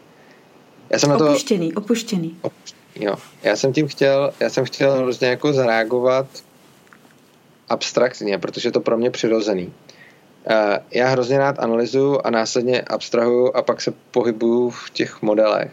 Já 0.90 0.98
jsem 0.98 1.10
na 1.10 1.18
to... 1.18 1.26
Opuštěný, 1.26 1.74
opuštěný. 1.74 2.36
opuštěný 2.42 2.78
Jo, 3.00 3.16
já 3.42 3.56
jsem 3.56 3.72
tím 3.72 3.88
chtěl, 3.88 4.32
já 4.40 4.50
jsem 4.50 4.64
chtěl 4.64 4.92
hrozně 4.92 5.28
jako 5.28 5.52
zareagovat 5.52 6.26
abstraktně, 7.68 8.38
protože 8.38 8.68
je 8.68 8.72
to 8.72 8.80
pro 8.80 8.98
mě 8.98 9.10
přirozený. 9.10 9.72
Eh, 10.46 10.80
já 10.90 11.08
hrozně 11.08 11.38
rád 11.38 11.58
analyzuju 11.58 12.20
a 12.24 12.30
následně 12.30 12.80
abstrahuju 12.80 13.56
a 13.56 13.62
pak 13.62 13.80
se 13.80 13.92
pohybuju 14.10 14.70
v 14.70 14.90
těch 14.90 15.22
modelech. 15.22 15.70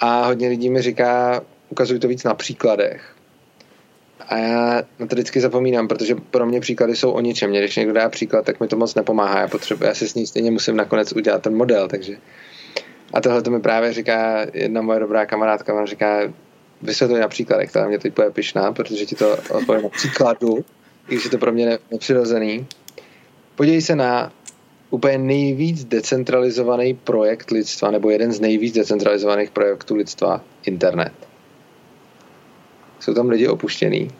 A 0.00 0.26
hodně 0.26 0.48
lidí 0.48 0.70
mi 0.70 0.82
říká, 0.82 1.42
ukazuj 1.68 1.98
to 1.98 2.08
víc 2.08 2.24
na 2.24 2.34
příkladech. 2.34 3.15
A 4.28 4.36
já 4.36 4.82
na 4.98 5.06
to 5.06 5.14
vždycky 5.16 5.40
zapomínám, 5.40 5.88
protože 5.88 6.14
pro 6.14 6.46
mě 6.46 6.60
příklady 6.60 6.96
jsou 6.96 7.10
o 7.10 7.20
ničem. 7.20 7.50
Mě, 7.50 7.60
když 7.60 7.76
někdo 7.76 7.92
dá 7.92 8.08
příklad, 8.08 8.44
tak 8.44 8.60
mi 8.60 8.68
to 8.68 8.76
moc 8.76 8.94
nepomáhá. 8.94 9.40
Já, 9.40 9.48
potřebuji, 9.48 9.84
já 9.84 9.94
si 9.94 10.08
s 10.08 10.14
ní 10.14 10.26
stejně 10.26 10.50
musím 10.50 10.76
nakonec 10.76 11.12
udělat 11.12 11.42
ten 11.42 11.56
model, 11.56 11.88
takže 11.88 12.16
a 13.12 13.20
tohle 13.20 13.42
to 13.42 13.50
mi 13.50 13.60
právě 13.60 13.92
říká 13.92 14.46
jedna 14.54 14.82
moje 14.82 15.00
dobrá 15.00 15.26
kamarádka, 15.26 15.74
ona 15.74 15.86
říká, 15.86 16.32
vysvětluji 16.82 17.20
na 17.20 17.28
příkladech, 17.28 17.70
která 17.70 17.88
mě 17.88 17.98
teď 17.98 18.14
bude 18.14 18.30
pišná, 18.30 18.72
protože 18.72 19.06
ti 19.06 19.14
to 19.14 19.36
odpovím 19.50 19.82
na 19.82 19.88
příkladu, 19.88 20.64
i 21.08 21.12
když 21.14 21.24
je 21.24 21.30
to 21.30 21.38
pro 21.38 21.52
mě 21.52 21.78
nepřirozený. 21.90 22.66
Podívej 23.54 23.82
se 23.82 23.96
na 23.96 24.32
úplně 24.90 25.18
nejvíc 25.18 25.84
decentralizovaný 25.84 26.94
projekt 26.94 27.50
lidstva, 27.50 27.90
nebo 27.90 28.10
jeden 28.10 28.32
z 28.32 28.40
nejvíc 28.40 28.74
decentralizovaných 28.74 29.50
projektů 29.50 29.94
lidstva, 29.94 30.44
internet. 30.64 31.12
Jsou 33.06 33.14
tam 33.14 33.28
lidi 33.28 33.48
opuštěný, 33.48 34.10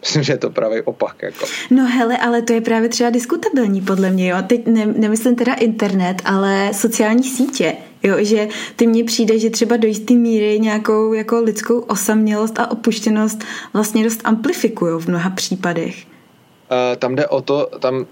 Myslím, 0.00 0.22
že 0.22 0.32
je 0.32 0.38
to 0.38 0.50
právě 0.50 0.82
opak. 0.82 1.22
Jako. 1.22 1.46
No 1.70 1.86
hele, 1.86 2.18
ale 2.18 2.42
to 2.42 2.52
je 2.52 2.60
právě 2.60 2.88
třeba 2.88 3.10
diskutabilní 3.10 3.80
podle 3.80 4.10
mě. 4.10 4.28
Jo? 4.28 4.36
Teď 4.46 4.66
ne, 4.66 4.86
nemyslím 4.86 5.36
teda 5.36 5.54
internet, 5.54 6.22
ale 6.24 6.70
sociální 6.74 7.24
sítě. 7.24 7.76
Jo? 8.02 8.14
Že 8.18 8.48
ty 8.76 8.86
mně 8.86 9.04
přijde, 9.04 9.38
že 9.38 9.50
třeba 9.50 9.76
do 9.76 9.88
jisté 9.88 10.14
míry 10.14 10.60
nějakou 10.60 11.12
jako 11.12 11.40
lidskou 11.40 11.78
osamělost 11.78 12.58
a 12.58 12.70
opuštěnost 12.70 13.44
vlastně 13.72 14.04
dost 14.04 14.20
amplifikují 14.24 15.00
v 15.00 15.08
mnoha 15.08 15.30
případech. 15.30 15.96
Uh, 15.96 16.96
tam 16.98 17.14
jde 17.14 17.26
o 17.26 17.42
to, 17.42 17.70
tam 17.78 18.06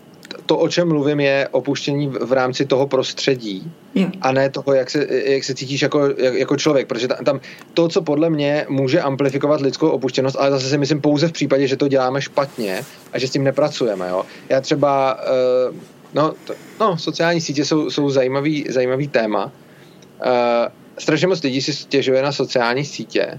to, 0.50 0.58
o 0.58 0.68
čem 0.68 0.88
mluvím, 0.88 1.20
je 1.20 1.48
opuštění 1.50 2.08
v 2.08 2.32
rámci 2.32 2.66
toho 2.66 2.86
prostředí 2.86 3.72
jo. 3.94 4.08
a 4.20 4.32
ne 4.32 4.50
toho, 4.50 4.74
jak 4.74 4.90
se, 4.90 5.06
jak 5.10 5.44
se 5.44 5.54
cítíš 5.54 5.82
jako, 5.82 6.08
jako 6.18 6.56
člověk, 6.56 6.86
protože 6.86 7.08
tam, 7.08 7.24
tam 7.24 7.40
to, 7.74 7.88
co 7.88 8.02
podle 8.02 8.30
mě 8.30 8.66
může 8.68 9.00
amplifikovat 9.00 9.60
lidskou 9.60 9.88
opuštěnost, 9.88 10.36
ale 10.38 10.50
zase 10.50 10.68
si 10.68 10.78
myslím 10.78 11.00
pouze 11.00 11.28
v 11.28 11.32
případě, 11.32 11.66
že 11.66 11.76
to 11.76 11.88
děláme 11.88 12.22
špatně 12.22 12.82
a 13.12 13.18
že 13.18 13.28
s 13.28 13.30
tím 13.30 13.44
nepracujeme. 13.44 14.08
Jo. 14.08 14.22
Já 14.48 14.60
třeba, 14.60 15.18
uh, 15.70 15.76
no, 16.14 16.34
to, 16.44 16.54
no, 16.80 16.98
sociální 16.98 17.40
sítě 17.40 17.64
jsou, 17.64 17.90
jsou 17.90 18.10
zajímavý, 18.10 18.66
zajímavý 18.68 19.08
téma. 19.08 19.44
Uh, 19.44 19.52
strašně 20.98 21.26
moc 21.26 21.42
lidí 21.42 21.62
si 21.62 21.72
stěžuje 21.72 22.22
na 22.22 22.32
sociální 22.32 22.84
sítě, 22.84 23.38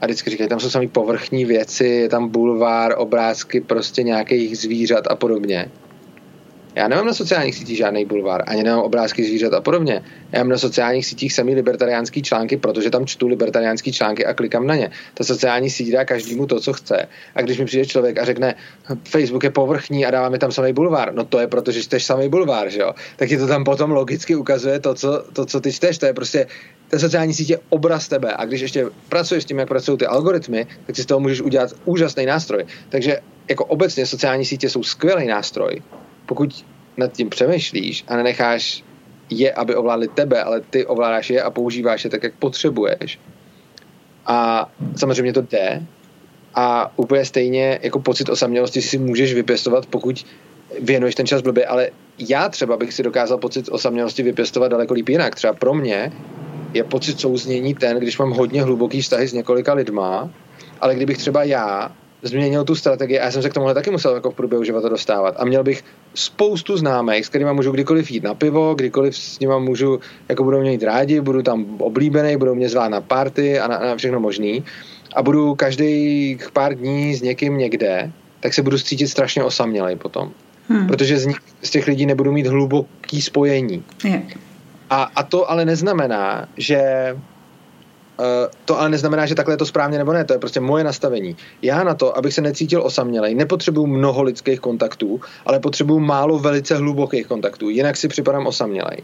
a 0.00 0.06
vždycky 0.06 0.30
říkají, 0.30 0.48
tam 0.48 0.60
jsou 0.60 0.70
samý 0.70 0.88
povrchní 0.88 1.44
věci, 1.44 1.86
je 1.86 2.08
tam 2.08 2.28
bulvár, 2.28 2.94
obrázky 2.98 3.60
prostě 3.60 4.02
nějakých 4.02 4.58
zvířat 4.58 5.04
a 5.10 5.14
podobně. 5.16 5.70
Já 6.76 6.88
nemám 6.88 7.06
na 7.06 7.14
sociálních 7.14 7.54
sítích 7.54 7.76
žádný 7.76 8.04
bulvár, 8.04 8.42
ani 8.46 8.62
nemám 8.62 8.80
obrázky 8.80 9.24
zvířat 9.24 9.52
a 9.52 9.60
podobně. 9.60 10.02
Já 10.32 10.38
mám 10.38 10.48
na 10.48 10.58
sociálních 10.58 11.06
sítích 11.06 11.32
samý 11.32 11.54
libertariánský 11.54 12.22
články, 12.22 12.56
protože 12.56 12.90
tam 12.90 13.06
čtu 13.06 13.26
libertariánský 13.26 13.92
články 13.92 14.26
a 14.26 14.34
klikám 14.34 14.66
na 14.66 14.74
ně. 14.74 14.90
Ta 15.14 15.24
sociální 15.24 15.70
síť 15.70 15.92
dá 15.92 16.04
každému 16.04 16.46
to, 16.46 16.60
co 16.60 16.72
chce. 16.72 17.08
A 17.34 17.42
když 17.42 17.58
mi 17.58 17.64
přijde 17.64 17.86
člověk 17.86 18.18
a 18.18 18.24
řekne, 18.24 18.54
Facebook 19.04 19.44
je 19.44 19.50
povrchní 19.50 20.06
a 20.06 20.10
dává 20.10 20.28
mi 20.28 20.38
tam 20.38 20.52
samý 20.52 20.72
bulvár, 20.72 21.14
no 21.14 21.24
to 21.24 21.38
je 21.40 21.46
proto, 21.46 21.70
že 21.70 21.82
čteš 21.82 22.04
samý 22.04 22.28
bulvár, 22.28 22.70
že 22.70 22.80
jo? 22.80 22.92
Tak 23.16 23.28
ti 23.28 23.38
to 23.38 23.46
tam 23.46 23.64
potom 23.64 23.90
logicky 23.90 24.36
ukazuje 24.36 24.80
to, 24.80 24.94
co, 24.94 25.24
to, 25.32 25.46
co 25.46 25.60
ty 25.60 25.72
čteš. 25.72 25.98
To 25.98 26.06
je 26.06 26.12
prostě 26.14 26.46
ten 26.88 27.00
sociální 27.00 27.34
sítě 27.34 27.58
obraz 27.68 28.08
tebe. 28.08 28.32
A 28.36 28.44
když 28.44 28.60
ještě 28.60 28.86
pracuješ 29.08 29.42
s 29.42 29.46
tím, 29.46 29.58
jak 29.58 29.68
pracují 29.68 29.98
ty 29.98 30.06
algoritmy, 30.06 30.66
tak 30.86 30.96
si 30.96 31.02
z 31.02 31.06
toho 31.06 31.20
můžeš 31.20 31.40
udělat 31.40 31.70
úžasný 31.84 32.26
nástroj. 32.26 32.64
Takže 32.88 33.20
jako 33.48 33.64
obecně 33.64 34.06
sociální 34.06 34.44
sítě 34.44 34.70
jsou 34.70 34.82
skvělý 34.82 35.26
nástroj, 35.26 35.82
pokud 36.26 36.64
nad 36.96 37.12
tím 37.12 37.30
přemýšlíš 37.30 38.04
a 38.08 38.16
nenecháš 38.16 38.84
je, 39.30 39.52
aby 39.52 39.74
ovládli 39.74 40.08
tebe, 40.08 40.42
ale 40.42 40.60
ty 40.60 40.86
ovládáš 40.86 41.30
je 41.30 41.42
a 41.42 41.50
používáš 41.50 42.04
je 42.04 42.10
tak, 42.10 42.22
jak 42.22 42.34
potřebuješ. 42.34 43.20
A 44.26 44.70
samozřejmě 44.96 45.32
to 45.32 45.42
jde. 45.42 45.82
A 46.54 46.92
úplně 46.96 47.24
stejně 47.24 47.78
jako 47.82 48.00
pocit 48.00 48.28
osamělosti 48.28 48.82
si 48.82 48.98
můžeš 48.98 49.34
vypěstovat, 49.34 49.86
pokud 49.86 50.26
věnuješ 50.80 51.14
ten 51.14 51.26
čas 51.26 51.42
blbě, 51.42 51.66
ale 51.66 51.90
já 52.18 52.48
třeba 52.48 52.76
bych 52.76 52.92
si 52.92 53.02
dokázal 53.02 53.38
pocit 53.38 53.68
osamělosti 53.68 54.22
vypěstovat 54.22 54.68
daleko 54.68 54.94
líp 54.94 55.08
jinak. 55.08 55.34
Třeba 55.34 55.52
pro 55.52 55.74
mě 55.74 56.12
je 56.74 56.84
pocit 56.84 57.20
souznění 57.20 57.74
ten, 57.74 57.98
když 57.98 58.18
mám 58.18 58.30
hodně 58.30 58.62
hluboký 58.62 59.02
vztahy 59.02 59.28
s 59.28 59.32
několika 59.32 59.74
lidma, 59.74 60.30
ale 60.80 60.94
kdybych 60.94 61.18
třeba 61.18 61.44
já 61.44 61.92
změnil 62.24 62.64
tu 62.64 62.74
strategii 62.74 63.18
a 63.18 63.24
já 63.24 63.30
jsem 63.30 63.42
se 63.42 63.50
k 63.50 63.54
tomuhle 63.54 63.74
taky 63.74 63.90
musel 63.90 64.14
jako 64.14 64.30
v 64.30 64.34
průběhu 64.34 64.64
života 64.64 64.88
dostávat. 64.88 65.34
A 65.38 65.44
měl 65.44 65.64
bych 65.64 65.84
spoustu 66.14 66.76
známých, 66.76 67.26
s 67.26 67.28
kterými 67.28 67.52
můžu 67.52 67.70
kdykoliv 67.70 68.10
jít 68.10 68.24
na 68.24 68.34
pivo, 68.34 68.74
kdykoliv 68.74 69.16
s 69.16 69.38
nimi 69.38 69.54
můžu, 69.58 70.00
jako 70.28 70.44
budou 70.44 70.60
mě 70.60 70.70
jít 70.72 70.82
rádi, 70.82 71.20
budu 71.20 71.42
tam 71.42 71.80
oblíbený, 71.80 72.36
budou 72.36 72.54
mě 72.54 72.68
zvát 72.68 72.90
na 72.90 73.00
party 73.00 73.58
a 73.58 73.68
na, 73.68 73.78
na 73.78 73.96
všechno 73.96 74.20
možný. 74.20 74.64
A 75.14 75.22
budu 75.22 75.54
každý 75.54 76.38
pár 76.52 76.74
dní 76.74 77.14
s 77.14 77.22
někým 77.22 77.58
někde, 77.58 78.12
tak 78.40 78.54
se 78.54 78.62
budu 78.62 78.78
cítit 78.78 79.08
strašně 79.08 79.44
osamělej 79.44 79.96
potom. 79.96 80.30
Hmm. 80.68 80.86
Protože 80.86 81.18
z, 81.18 81.26
nich, 81.26 81.36
z 81.62 81.70
těch 81.70 81.86
lidí 81.86 82.06
nebudu 82.06 82.32
mít 82.32 82.46
hluboký 82.46 83.22
spojení. 83.22 83.84
Je. 84.04 84.22
A, 84.90 85.10
a 85.16 85.22
to 85.22 85.50
ale 85.50 85.64
neznamená, 85.64 86.48
že 86.56 86.78
to 88.64 88.80
ale 88.80 88.88
neznamená, 88.88 89.26
že 89.26 89.34
takhle 89.34 89.54
je 89.54 89.58
to 89.58 89.66
správně 89.66 89.98
nebo 89.98 90.12
ne, 90.12 90.24
to 90.24 90.32
je 90.32 90.38
prostě 90.38 90.60
moje 90.60 90.84
nastavení. 90.84 91.36
Já 91.62 91.84
na 91.84 91.94
to, 91.94 92.16
abych 92.16 92.34
se 92.34 92.40
necítil 92.40 92.82
osamělej, 92.82 93.34
nepotřebuju 93.34 93.86
mnoho 93.86 94.22
lidských 94.22 94.60
kontaktů, 94.60 95.20
ale 95.46 95.60
potřebuju 95.60 96.00
málo 96.00 96.38
velice 96.38 96.76
hlubokých 96.76 97.26
kontaktů, 97.26 97.70
jinak 97.70 97.96
si 97.96 98.08
připadám 98.08 98.46
osamělej. 98.46 99.02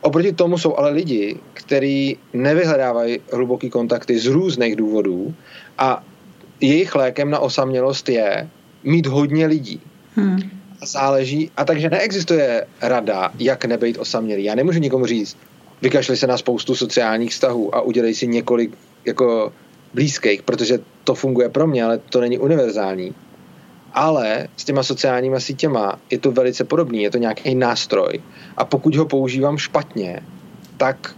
Oproti 0.00 0.32
tomu 0.32 0.58
jsou 0.58 0.76
ale 0.76 0.90
lidi, 0.90 1.36
kteří 1.54 2.18
nevyhledávají 2.32 3.18
hluboký 3.32 3.70
kontakty 3.70 4.18
z 4.18 4.26
různých 4.26 4.76
důvodů 4.76 5.34
a 5.78 6.04
jejich 6.60 6.94
lékem 6.94 7.30
na 7.30 7.38
osamělost 7.38 8.08
je 8.08 8.48
mít 8.84 9.06
hodně 9.06 9.46
lidí. 9.46 9.80
Hmm. 10.14 10.40
A 10.80 10.86
záleží, 10.86 11.50
a 11.56 11.64
takže 11.64 11.90
neexistuje 11.90 12.66
rada, 12.82 13.32
jak 13.38 13.64
nebejt 13.64 13.98
osamělý. 13.98 14.44
Já 14.44 14.54
nemůžu 14.54 14.78
nikomu 14.78 15.06
říct, 15.06 15.36
vykašli 15.82 16.16
se 16.16 16.26
na 16.26 16.38
spoustu 16.38 16.74
sociálních 16.74 17.30
vztahů 17.30 17.74
a 17.74 17.80
udělej 17.80 18.14
si 18.14 18.26
několik 18.26 18.78
jako 19.04 19.52
blízkých, 19.94 20.42
protože 20.42 20.78
to 21.04 21.14
funguje 21.14 21.48
pro 21.48 21.66
mě, 21.66 21.84
ale 21.84 21.98
to 21.98 22.20
není 22.20 22.38
univerzální. 22.38 23.14
Ale 23.92 24.48
s 24.56 24.64
těma 24.64 24.82
sociálníma 24.82 25.40
sítěma 25.40 25.98
je 26.10 26.18
to 26.18 26.32
velice 26.32 26.64
podobný, 26.64 27.02
je 27.02 27.10
to 27.10 27.18
nějaký 27.18 27.54
nástroj. 27.54 28.22
A 28.56 28.64
pokud 28.64 28.94
ho 28.94 29.06
používám 29.06 29.58
špatně, 29.58 30.20
tak 30.76 31.14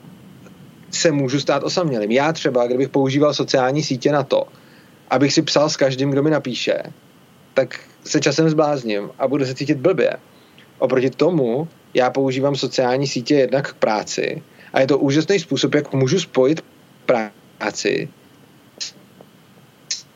se 0.90 1.12
můžu 1.12 1.40
stát 1.40 1.62
osamělým. 1.62 2.10
Já 2.10 2.32
třeba, 2.32 2.66
kdybych 2.66 2.88
používal 2.88 3.34
sociální 3.34 3.82
sítě 3.82 4.12
na 4.12 4.22
to, 4.22 4.44
abych 5.10 5.32
si 5.32 5.42
psal 5.42 5.68
s 5.68 5.76
každým, 5.76 6.10
kdo 6.10 6.22
mi 6.22 6.30
napíše, 6.30 6.82
tak 7.54 7.80
se 8.04 8.20
časem 8.20 8.50
zblázním 8.50 9.10
a 9.18 9.28
budu 9.28 9.46
se 9.46 9.54
cítit 9.54 9.78
blbě. 9.78 10.16
Oproti 10.78 11.10
tomu 11.10 11.68
já 11.94 12.10
používám 12.10 12.56
sociální 12.56 13.06
sítě 13.06 13.34
jednak 13.34 13.70
k 13.70 13.74
práci 13.74 14.42
a 14.72 14.80
je 14.80 14.86
to 14.86 14.98
úžasný 14.98 15.38
způsob, 15.38 15.74
jak 15.74 15.92
můžu 15.92 16.20
spojit 16.20 16.64
práci 17.06 18.08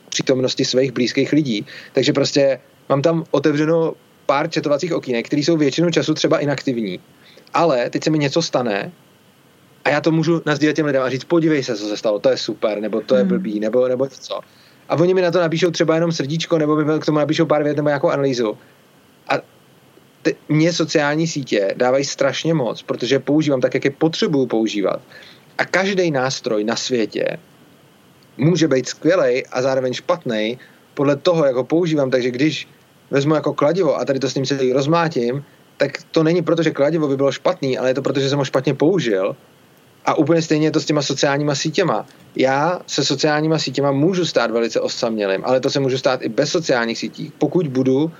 přítomnosti 0.08 0.64
svých 0.64 0.92
blízkých 0.92 1.32
lidí. 1.32 1.66
Takže 1.92 2.12
prostě 2.12 2.60
mám 2.88 3.02
tam 3.02 3.24
otevřeno 3.30 3.92
pár 4.26 4.50
četovacích 4.50 4.94
okýnek, 4.94 5.26
které 5.26 5.42
jsou 5.42 5.56
většinu 5.56 5.90
času 5.90 6.14
třeba 6.14 6.38
inaktivní. 6.38 7.00
Ale 7.54 7.90
teď 7.90 8.04
se 8.04 8.10
mi 8.10 8.18
něco 8.18 8.42
stane 8.42 8.92
a 9.84 9.90
já 9.90 10.00
to 10.00 10.10
můžu 10.10 10.42
nazdílet 10.46 10.76
těm 10.76 10.86
lidem 10.86 11.02
a 11.02 11.10
říct, 11.10 11.24
podívej 11.24 11.62
se, 11.62 11.76
co 11.76 11.88
se 11.88 11.96
stalo, 11.96 12.18
to 12.18 12.28
je 12.28 12.36
super, 12.36 12.80
nebo 12.80 13.00
to 13.00 13.14
je 13.14 13.20
hmm. 13.20 13.28
blbý, 13.28 13.60
nebo, 13.60 13.88
nebo 13.88 14.04
něco. 14.04 14.40
A 14.88 14.94
oni 14.94 15.14
mi 15.14 15.22
na 15.22 15.30
to 15.30 15.40
napíšou 15.40 15.70
třeba 15.70 15.94
jenom 15.94 16.12
srdíčko, 16.12 16.58
nebo 16.58 16.76
mi 16.76 17.00
k 17.00 17.04
tomu 17.04 17.18
napíšou 17.18 17.46
pár 17.46 17.62
vět 17.62 17.76
nebo 17.76 17.88
nějakou 17.88 18.08
analýzu. 18.08 18.58
A 19.28 19.34
ty, 20.26 20.36
mě 20.48 20.72
sociální 20.72 21.26
sítě 21.26 21.74
dávají 21.76 22.04
strašně 22.04 22.54
moc, 22.54 22.82
protože 22.82 23.18
používám 23.18 23.60
tak, 23.60 23.74
jak 23.74 23.84
je 23.84 23.90
potřebuju 23.90 24.46
používat. 24.46 25.00
A 25.58 25.64
každý 25.64 26.10
nástroj 26.10 26.64
na 26.64 26.76
světě 26.76 27.38
může 28.36 28.68
být 28.68 28.88
skvělý 28.88 29.46
a 29.46 29.62
zároveň 29.62 29.92
špatný 29.92 30.58
podle 30.94 31.16
toho, 31.16 31.46
jak 31.46 31.54
ho 31.54 31.64
používám. 31.64 32.10
Takže 32.10 32.30
když 32.30 32.68
vezmu 33.10 33.34
jako 33.34 33.54
kladivo 33.54 33.96
a 33.96 34.04
tady 34.04 34.18
to 34.18 34.30
s 34.30 34.34
ním 34.34 34.44
celý 34.44 34.72
rozmátím, 34.72 35.44
tak 35.76 36.02
to 36.10 36.22
není 36.22 36.42
proto, 36.42 36.62
že 36.62 36.70
kladivo 36.70 37.08
by 37.08 37.16
bylo 37.16 37.32
špatný, 37.32 37.78
ale 37.78 37.90
je 37.90 37.94
to 37.94 38.02
proto, 38.02 38.20
že 38.20 38.28
jsem 38.28 38.38
ho 38.38 38.44
špatně 38.44 38.74
použil. 38.74 39.36
A 40.06 40.14
úplně 40.14 40.42
stejně 40.42 40.66
je 40.66 40.70
to 40.70 40.80
s 40.80 40.84
těma 40.84 41.02
sociálníma 41.02 41.54
sítěma. 41.54 42.06
Já 42.36 42.80
se 42.86 43.04
sociálníma 43.04 43.58
sítěma 43.58 43.92
můžu 43.92 44.26
stát 44.26 44.50
velice 44.50 44.80
osamělým, 44.80 45.44
ale 45.44 45.60
to 45.60 45.70
se 45.70 45.80
můžu 45.80 45.98
stát 45.98 46.22
i 46.22 46.28
bez 46.28 46.50
sociálních 46.50 46.98
sítí, 46.98 47.32
pokud 47.38 47.68
budu 47.68 48.10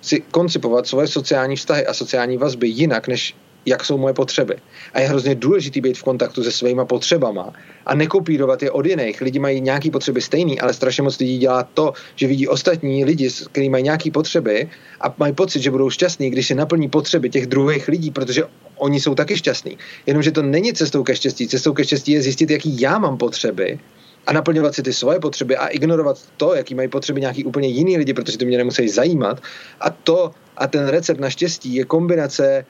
si 0.00 0.20
koncipovat 0.20 0.86
svoje 0.86 1.06
sociální 1.06 1.56
vztahy 1.56 1.86
a 1.86 1.94
sociální 1.94 2.36
vazby 2.36 2.68
jinak, 2.68 3.08
než 3.08 3.34
jak 3.66 3.84
jsou 3.84 3.98
moje 3.98 4.14
potřeby. 4.14 4.56
A 4.94 5.00
je 5.00 5.08
hrozně 5.08 5.34
důležitý 5.34 5.80
být 5.80 5.98
v 5.98 6.02
kontaktu 6.02 6.44
se 6.44 6.52
svýma 6.52 6.84
potřebama 6.84 7.52
a 7.86 7.94
nekopírovat 7.94 8.62
je 8.62 8.70
od 8.70 8.86
jiných. 8.86 9.20
Lidi 9.20 9.38
mají 9.38 9.60
nějaké 9.60 9.90
potřeby 9.90 10.20
stejný, 10.20 10.60
ale 10.60 10.74
strašně 10.74 11.02
moc 11.02 11.18
lidí 11.18 11.38
dělá 11.38 11.62
to, 11.62 11.92
že 12.16 12.26
vidí 12.26 12.48
ostatní 12.48 13.04
lidi, 13.04 13.30
kteří 13.52 13.68
mají 13.68 13.84
nějaké 13.84 14.10
potřeby 14.10 14.68
a 15.00 15.14
mají 15.18 15.32
pocit, 15.32 15.62
že 15.62 15.70
budou 15.70 15.90
šťastní, 15.90 16.30
když 16.30 16.46
si 16.46 16.54
naplní 16.54 16.88
potřeby 16.88 17.30
těch 17.30 17.46
druhých 17.46 17.88
lidí, 17.88 18.10
protože 18.10 18.42
oni 18.76 19.00
jsou 19.00 19.14
taky 19.14 19.36
šťastní. 19.36 19.78
Jenomže 20.06 20.30
to 20.30 20.42
není 20.42 20.72
cestou 20.72 21.02
ke 21.02 21.16
štěstí. 21.16 21.48
Cestou 21.48 21.72
ke 21.72 21.84
štěstí 21.84 22.12
je 22.12 22.22
zjistit, 22.22 22.50
jaký 22.50 22.80
já 22.80 22.98
mám 22.98 23.16
potřeby 23.16 23.78
a 24.26 24.32
naplňovat 24.32 24.74
si 24.74 24.82
ty 24.82 24.92
svoje 24.92 25.20
potřeby 25.20 25.56
a 25.56 25.66
ignorovat 25.66 26.18
to, 26.36 26.54
jaký 26.54 26.74
mají 26.74 26.88
potřeby 26.88 27.20
nějaký 27.20 27.44
úplně 27.44 27.68
jiný 27.68 27.98
lidi, 27.98 28.14
protože 28.14 28.38
to 28.38 28.44
mě 28.44 28.58
nemusí 28.58 28.88
zajímat. 28.88 29.42
A 29.80 29.90
to 29.90 30.30
a 30.56 30.66
ten 30.66 30.88
recept 30.88 31.20
na 31.20 31.30
štěstí 31.30 31.74
je 31.74 31.84
kombinace 31.84 32.66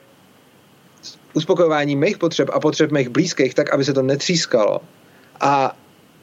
uspokojování 1.33 1.95
mých 1.95 2.17
potřeb 2.17 2.49
a 2.53 2.59
potřeb 2.59 2.91
mých 2.91 3.09
blízkých 3.09 3.53
tak, 3.53 3.73
aby 3.73 3.83
se 3.83 3.93
to 3.93 4.01
netřískalo. 4.01 4.79
A 5.41 5.77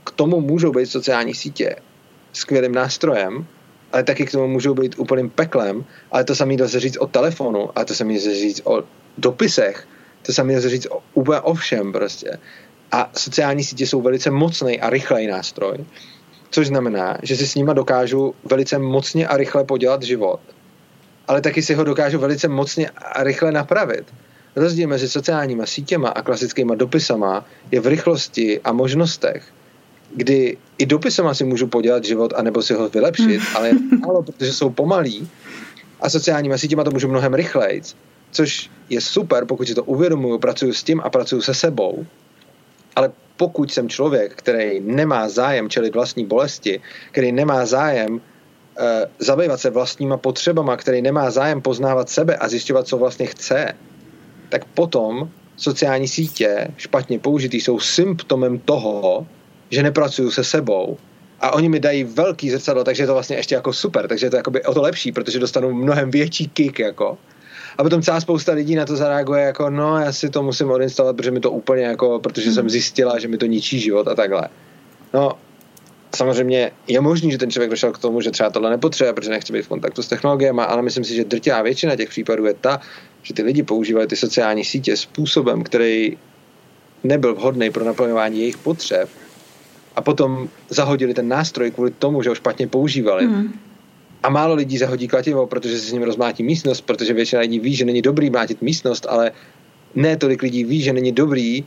k 0.04 0.10
tomu 0.10 0.40
můžou 0.40 0.72
být 0.72 0.86
sociální 0.86 1.34
sítě 1.34 1.76
skvělým 2.32 2.72
nástrojem, 2.72 3.46
ale 3.92 4.04
taky 4.04 4.26
k 4.26 4.32
tomu 4.32 4.48
můžou 4.48 4.74
být 4.74 4.94
úplným 4.98 5.30
peklem, 5.30 5.84
ale 6.10 6.24
to 6.24 6.34
samé 6.34 6.56
dá 6.56 6.68
se 6.68 6.80
říct 6.80 6.96
o 6.96 7.06
telefonu, 7.06 7.70
a 7.78 7.84
to 7.84 7.94
samé 7.94 8.14
dá 8.14 8.20
se 8.20 8.34
říct 8.34 8.60
o 8.64 8.82
dopisech, 9.18 9.88
to 10.22 10.32
samé 10.32 10.54
dá 10.54 10.60
se 10.60 10.68
říct 10.68 10.86
o, 10.90 11.02
úplně 11.14 11.40
o 11.40 11.54
všem 11.54 11.92
prostě. 11.92 12.38
A 12.92 13.10
sociální 13.16 13.64
sítě 13.64 13.86
jsou 13.86 14.02
velice 14.02 14.30
mocný 14.30 14.80
a 14.80 14.90
rychlej 14.90 15.26
nástroj, 15.26 15.84
což 16.50 16.66
znamená, 16.66 17.18
že 17.22 17.36
si 17.36 17.46
s 17.46 17.54
nima 17.54 17.72
dokážu 17.72 18.34
velice 18.44 18.78
mocně 18.78 19.28
a 19.28 19.36
rychle 19.36 19.64
podělat 19.64 20.02
život, 20.02 20.40
ale 21.28 21.40
taky 21.40 21.62
si 21.62 21.74
ho 21.74 21.84
dokážu 21.84 22.18
velice 22.18 22.48
mocně 22.48 22.90
a 22.90 23.22
rychle 23.22 23.52
napravit. 23.52 24.04
Rozdíl 24.56 24.88
mezi 24.88 25.08
sociálníma 25.08 25.66
sítěma 25.66 26.08
a 26.08 26.22
klasickýma 26.22 26.74
dopisama 26.74 27.46
je 27.70 27.80
v 27.80 27.86
rychlosti 27.86 28.60
a 28.60 28.72
možnostech, 28.72 29.44
kdy 30.16 30.56
i 30.78 30.86
dopisama 30.86 31.34
si 31.34 31.44
můžu 31.44 31.66
podělat 31.66 32.04
život 32.04 32.32
anebo 32.36 32.62
si 32.62 32.74
ho 32.74 32.88
vylepšit, 32.88 33.40
ale 33.54 33.70
málo, 34.00 34.22
protože 34.22 34.52
jsou 34.52 34.70
pomalí 34.70 35.28
a 36.00 36.10
sociálníma 36.10 36.58
sítěma 36.58 36.84
to 36.84 36.90
můžu 36.90 37.08
mnohem 37.08 37.34
rychleji, 37.34 37.82
což 38.30 38.70
je 38.88 39.00
super, 39.00 39.44
pokud 39.44 39.68
si 39.68 39.74
to 39.74 39.84
uvědomuju, 39.84 40.38
pracuju 40.38 40.72
s 40.72 40.82
tím 40.82 41.00
a 41.04 41.10
pracuju 41.10 41.42
se 41.42 41.54
sebou, 41.54 42.06
ale 42.98 43.10
pokud 43.36 43.72
jsem 43.72 43.88
člověk, 43.88 44.34
který 44.34 44.80
nemá 44.80 45.28
zájem 45.28 45.70
čelit 45.70 45.94
vlastní 45.94 46.26
bolesti, 46.26 46.80
který 47.12 47.32
nemá 47.32 47.66
zájem 47.66 48.12
uh, 48.14 48.20
zabývat 49.18 49.60
se 49.60 49.70
vlastníma 49.70 50.16
potřebama, 50.16 50.76
který 50.76 51.02
nemá 51.02 51.30
zájem 51.30 51.62
poznávat 51.62 52.10
sebe 52.10 52.36
a 52.36 52.48
zjišťovat, 52.48 52.86
co 52.86 52.98
vlastně 52.98 53.26
chce, 53.26 53.72
tak 54.48 54.64
potom 54.64 55.30
sociální 55.56 56.08
sítě 56.08 56.74
špatně 56.76 57.18
použitý 57.18 57.60
jsou 57.60 57.78
symptomem 57.78 58.58
toho, 58.58 59.26
že 59.70 59.82
nepracuju 59.82 60.30
se 60.30 60.44
sebou 60.44 60.98
a 61.40 61.54
oni 61.54 61.68
mi 61.68 61.80
dají 61.80 62.04
velký 62.04 62.50
zrcadlo, 62.50 62.84
takže 62.84 63.02
je 63.02 63.06
to 63.06 63.14
vlastně 63.14 63.36
ještě 63.36 63.54
jako 63.54 63.72
super, 63.72 64.08
takže 64.08 64.26
je 64.26 64.30
to 64.30 64.36
jakoby 64.36 64.64
o 64.64 64.74
to 64.74 64.82
lepší, 64.82 65.12
protože 65.12 65.38
dostanu 65.38 65.74
mnohem 65.74 66.10
větší 66.10 66.48
kick 66.48 66.78
jako. 66.78 67.18
A 67.78 67.82
potom 67.82 68.02
celá 68.02 68.20
spousta 68.20 68.52
lidí 68.52 68.74
na 68.74 68.86
to 68.86 68.96
zareaguje 68.96 69.42
jako, 69.42 69.70
no 69.70 69.98
já 69.98 70.12
si 70.12 70.30
to 70.30 70.42
musím 70.42 70.70
odinstalovat, 70.70 71.16
protože 71.16 71.30
mi 71.30 71.40
to 71.40 71.50
úplně 71.50 71.82
jako, 71.82 72.18
protože 72.18 72.52
jsem 72.52 72.64
mhm. 72.64 72.70
zjistila, 72.70 73.18
že 73.18 73.28
mi 73.28 73.38
to 73.38 73.46
ničí 73.46 73.80
život 73.80 74.08
a 74.08 74.14
takhle. 74.14 74.48
No, 75.14 75.32
samozřejmě 76.14 76.70
je 76.86 77.00
možný, 77.00 77.30
že 77.30 77.38
ten 77.38 77.50
člověk 77.50 77.70
došel 77.70 77.92
k 77.92 77.98
tomu, 77.98 78.20
že 78.20 78.30
třeba 78.30 78.50
tohle 78.50 78.70
nepotřebuje, 78.70 79.12
protože 79.12 79.30
nechce 79.30 79.52
být 79.52 79.62
v 79.62 79.68
kontaktu 79.68 80.02
s 80.02 80.08
technologiemi, 80.08 80.60
ale 80.60 80.82
myslím 80.82 81.04
si, 81.04 81.14
že 81.14 81.24
drtivá 81.24 81.62
většina 81.62 81.96
těch 81.96 82.08
případů 82.08 82.46
je 82.46 82.54
ta, 82.54 82.80
že 83.22 83.34
ty 83.34 83.42
lidi 83.42 83.62
používají 83.62 84.08
ty 84.08 84.16
sociální 84.16 84.64
sítě 84.64 84.96
způsobem, 84.96 85.62
který 85.62 86.18
nebyl 87.04 87.34
vhodný 87.34 87.70
pro 87.70 87.84
naplňování 87.84 88.38
jejich 88.38 88.56
potřeb 88.56 89.08
a 89.96 90.02
potom 90.02 90.48
zahodili 90.68 91.14
ten 91.14 91.28
nástroj 91.28 91.70
kvůli 91.70 91.90
tomu, 91.90 92.22
že 92.22 92.28
ho 92.28 92.34
špatně 92.34 92.66
používali. 92.66 93.26
Mm. 93.26 93.52
A 94.22 94.28
málo 94.28 94.54
lidí 94.54 94.78
zahodí 94.78 95.08
kladivo, 95.08 95.46
protože 95.46 95.78
se 95.78 95.86
s 95.86 95.92
ním 95.92 96.02
rozmátí 96.02 96.42
místnost, 96.42 96.80
protože 96.80 97.12
většina 97.12 97.40
lidí 97.40 97.60
ví, 97.60 97.74
že 97.74 97.84
není 97.84 98.02
dobrý 98.02 98.30
mlátit 98.30 98.62
místnost, 98.62 99.06
ale 99.08 99.32
ne 99.94 100.16
tolik 100.16 100.42
lidí 100.42 100.64
ví, 100.64 100.82
že 100.82 100.92
není 100.92 101.12
dobrý 101.12 101.64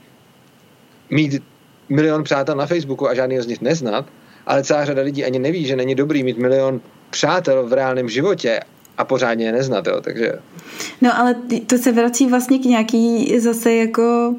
mít 1.10 1.44
milion 1.90 2.24
přátel 2.24 2.56
na 2.56 2.66
Facebooku 2.66 3.08
a 3.08 3.14
žádný 3.14 3.40
z 3.40 3.48
nich 3.48 3.62
neznat, 3.62 4.06
ale 4.46 4.64
celá 4.64 4.86
řada 4.86 5.02
lidí 5.02 5.26
ani 5.26 5.40
neví, 5.40 5.66
že 5.66 5.76
není 5.76 5.96
dobrý 5.96 6.24
mít 6.24 6.38
milion 6.38 6.82
přátel 7.10 7.68
v 7.68 7.74
reálném 7.74 8.10
životě 8.10 8.60
a 8.98 9.06
pořádně 9.06 9.46
je 9.46 9.52
neznat, 9.52 9.88
jo, 9.88 10.02
takže... 10.02 10.32
No 11.02 11.20
ale 11.20 11.36
to 11.68 11.78
se 11.78 11.92
vrací 11.92 12.28
vlastně 12.28 12.60
k 12.60 12.66
nějaký 12.66 13.40
zase 13.40 13.74
jako 13.74 14.36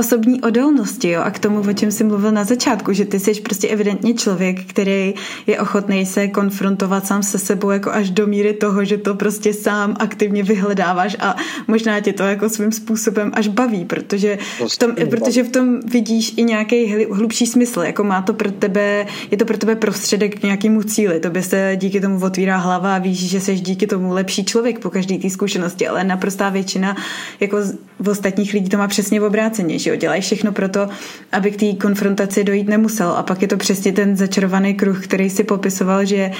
osobní 0.00 0.40
odolnosti 0.40 1.10
jo? 1.10 1.22
a 1.24 1.30
k 1.30 1.38
tomu, 1.38 1.60
o 1.60 1.72
čem 1.72 1.90
jsi 1.90 2.04
mluvil 2.04 2.32
na 2.32 2.44
začátku, 2.44 2.92
že 2.92 3.04
ty 3.04 3.20
jsi 3.20 3.40
prostě 3.40 3.68
evidentně 3.68 4.14
člověk, 4.14 4.64
který 4.64 5.14
je 5.46 5.60
ochotný 5.60 6.06
se 6.06 6.28
konfrontovat 6.28 7.06
sám 7.06 7.22
se 7.22 7.38
sebou 7.38 7.70
jako 7.70 7.90
až 7.90 8.10
do 8.10 8.26
míry 8.26 8.52
toho, 8.52 8.84
že 8.84 8.96
to 8.96 9.14
prostě 9.14 9.54
sám 9.54 9.96
aktivně 9.98 10.42
vyhledáváš 10.42 11.16
a 11.20 11.36
možná 11.68 12.00
tě 12.00 12.12
to 12.12 12.22
jako 12.22 12.48
svým 12.48 12.72
způsobem 12.72 13.30
až 13.34 13.48
baví, 13.48 13.84
protože 13.84 14.38
v 14.68 14.78
tom, 14.78 14.94
protože 15.10 15.42
v 15.42 15.48
tom 15.48 15.80
vidíš 15.80 16.34
i 16.36 16.42
nějaký 16.42 17.06
hlubší 17.10 17.46
smysl, 17.46 17.80
jako 17.80 18.04
má 18.04 18.22
to 18.22 18.34
pro 18.34 18.50
tebe, 18.50 19.06
je 19.30 19.36
to 19.36 19.44
pro 19.44 19.58
tebe 19.58 19.76
prostředek 19.76 20.40
k 20.40 20.42
nějakému 20.42 20.82
cíli, 20.82 21.20
to 21.20 21.30
by 21.30 21.42
se 21.42 21.76
díky 21.76 22.00
tomu 22.00 22.24
otvírá 22.24 22.56
hlava 22.56 22.94
a 22.94 22.98
víš, 22.98 23.30
že 23.30 23.40
jsi 23.40 23.54
díky 23.54 23.86
tomu 23.86 24.12
lepší 24.12 24.44
člověk 24.44 24.78
po 24.78 24.90
každé 24.90 25.18
té 25.18 25.30
zkušenosti, 25.30 25.88
ale 25.88 26.04
naprostá 26.04 26.48
většina 26.48 26.96
jako 27.40 27.56
v 27.98 28.08
ostatních 28.08 28.52
lidí 28.52 28.68
to 28.68 28.78
má 28.78 28.88
přesně 28.88 29.22
obráceně, 29.22 29.78
že 29.78 29.89
jo, 29.90 29.96
dělají 29.96 30.22
všechno 30.22 30.52
pro 30.52 30.68
to, 30.68 30.88
aby 31.32 31.50
k 31.50 31.56
té 31.56 31.72
konfrontaci 31.72 32.44
dojít 32.44 32.68
nemusel. 32.68 33.10
A 33.10 33.22
pak 33.22 33.42
je 33.42 33.48
to 33.48 33.56
přesně 33.56 33.92
ten 33.92 34.16
začarovaný 34.16 34.74
kruh, 34.74 35.04
který 35.04 35.30
si 35.30 35.44
popisoval, 35.44 36.04
že 36.04 36.30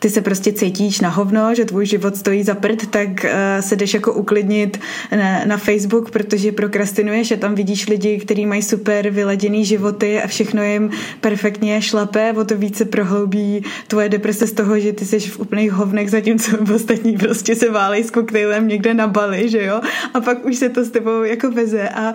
ty 0.00 0.10
se 0.10 0.20
prostě 0.20 0.52
cítíš 0.52 1.00
na 1.00 1.08
hovno, 1.08 1.54
že 1.54 1.64
tvůj 1.64 1.86
život 1.86 2.16
stojí 2.16 2.42
za 2.42 2.54
prd, 2.54 2.86
tak 2.90 3.08
uh, 3.08 3.30
se 3.60 3.76
jdeš 3.76 3.94
jako 3.94 4.12
uklidnit 4.12 4.80
na, 5.16 5.44
na 5.44 5.56
Facebook, 5.56 6.10
protože 6.10 6.52
prokrastinuješ 6.52 7.30
a 7.30 7.36
tam 7.36 7.54
vidíš 7.54 7.88
lidi, 7.88 8.18
kteří 8.18 8.46
mají 8.46 8.62
super 8.62 9.10
vyladěný 9.10 9.64
životy 9.64 10.22
a 10.22 10.26
všechno 10.26 10.62
jim 10.62 10.90
perfektně 11.20 11.82
šlape, 11.82 12.32
o 12.32 12.44
to 12.44 12.56
více 12.56 12.84
prohloubí 12.84 13.64
tvoje 13.88 14.08
deprese 14.08 14.46
z 14.46 14.52
toho, 14.52 14.80
že 14.80 14.92
ty 14.92 15.04
jsi 15.04 15.20
v 15.20 15.40
úplných 15.40 15.72
hovnech, 15.72 16.10
zatímco 16.10 16.50
ostatní 16.74 17.16
prostě 17.16 17.56
se 17.56 17.70
válej 17.70 18.04
s 18.04 18.10
koktejlem 18.10 18.68
někde 18.68 18.94
na 18.94 19.06
Bali, 19.06 19.48
že 19.48 19.64
jo? 19.64 19.80
A 20.14 20.20
pak 20.20 20.44
už 20.44 20.56
se 20.56 20.68
to 20.68 20.84
s 20.84 20.90
tebou 20.90 21.22
jako 21.22 21.50
veze 21.50 21.88
a 21.88 22.12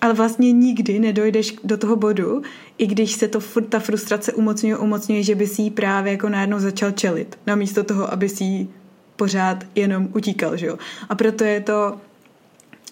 ale 0.00 0.14
vlastně 0.14 0.52
nikdy 0.52 0.98
nedojdeš 0.98 1.56
do 1.64 1.76
toho 1.76 1.96
bodu, 1.96 2.42
i 2.78 2.86
když 2.86 3.12
se 3.12 3.28
to 3.28 3.40
furt 3.40 3.64
ta 3.64 3.78
frustrace 3.78 4.32
umocňuje, 4.32 4.76
umocňuje, 4.76 5.22
že 5.22 5.34
by 5.34 5.46
si 5.46 5.62
jí 5.62 5.70
právě 5.70 6.12
jako 6.12 6.28
najednou 6.28 6.58
začal 6.58 6.90
čelit, 6.90 7.38
namísto 7.46 7.84
toho, 7.84 8.12
aby 8.12 8.28
si 8.28 8.44
jí 8.44 8.70
pořád 9.16 9.64
jenom 9.74 10.08
utíkal, 10.14 10.56
že 10.56 10.66
jo. 10.66 10.78
A 11.08 11.14
proto 11.14 11.44
je 11.44 11.60
to 11.60 11.96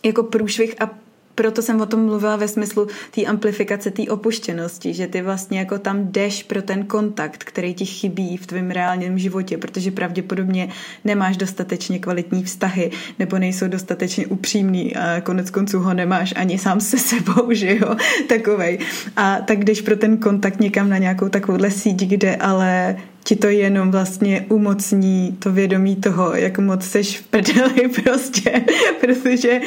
jako 0.05 0.23
průšvih 0.23 0.83
a 0.83 0.91
proto 1.37 1.63
jsem 1.63 1.81
o 1.81 1.87
tom 1.87 2.05
mluvila 2.05 2.37
ve 2.37 2.49
smyslu 2.49 2.87
té 3.11 3.25
amplifikace, 3.25 3.91
té 3.91 4.03
opuštěnosti, 4.03 4.95
že 4.95 5.07
ty 5.07 5.23
vlastně 5.23 5.59
jako 5.59 5.79
tam 5.79 6.13
jdeš 6.13 6.43
pro 6.43 6.63
ten 6.63 6.85
kontakt, 6.85 7.45
který 7.45 7.75
ti 7.75 7.85
chybí 7.85 8.37
v 8.37 8.47
tvém 8.47 8.71
reálném 8.71 9.19
životě, 9.19 9.59
protože 9.59 9.91
pravděpodobně 9.91 10.69
nemáš 11.05 11.37
dostatečně 11.37 11.99
kvalitní 11.99 12.45
vztahy 12.45 12.91
nebo 13.19 13.39
nejsou 13.39 13.69
dostatečně 13.69 14.27
upřímný 14.27 14.97
a 14.97 15.21
konec 15.21 15.51
konců 15.51 15.79
ho 15.79 15.95
nemáš 15.95 16.35
ani 16.37 16.59
sám 16.59 16.81
se 16.81 16.99
sebou, 16.99 17.53
že 17.53 17.77
jo, 17.77 17.97
takovej. 18.29 18.79
A 19.17 19.41
tak 19.41 19.65
jdeš 19.65 19.81
pro 19.81 19.97
ten 19.97 20.17
kontakt 20.17 20.61
někam 20.61 20.89
na 20.89 20.99
nějakou 20.99 21.29
takovouhle 21.29 21.71
síť, 21.71 22.09
kde 22.09 22.37
ale 22.37 22.97
ti 23.25 23.37
to 23.37 23.47
jenom 23.47 23.91
vlastně 23.91 24.47
umocní 24.49 25.37
to 25.39 25.53
vědomí 25.53 25.97
toho, 25.97 26.35
jak 26.35 26.59
moc 26.59 26.85
seš 26.85 27.19
v 27.19 27.27
prdeli 27.27 27.89
prostě, 28.03 28.65
protože 29.01 29.61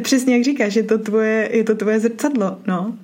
Přesně 0.00 0.36
jak 0.36 0.44
říkáš, 0.44 0.74
je 0.74 0.82
to 0.82 0.98
tvoje, 0.98 1.48
je 1.52 1.64
to 1.64 1.74
tvoje 1.74 2.00
zrcadlo, 2.00 2.56
no. 2.66 2.94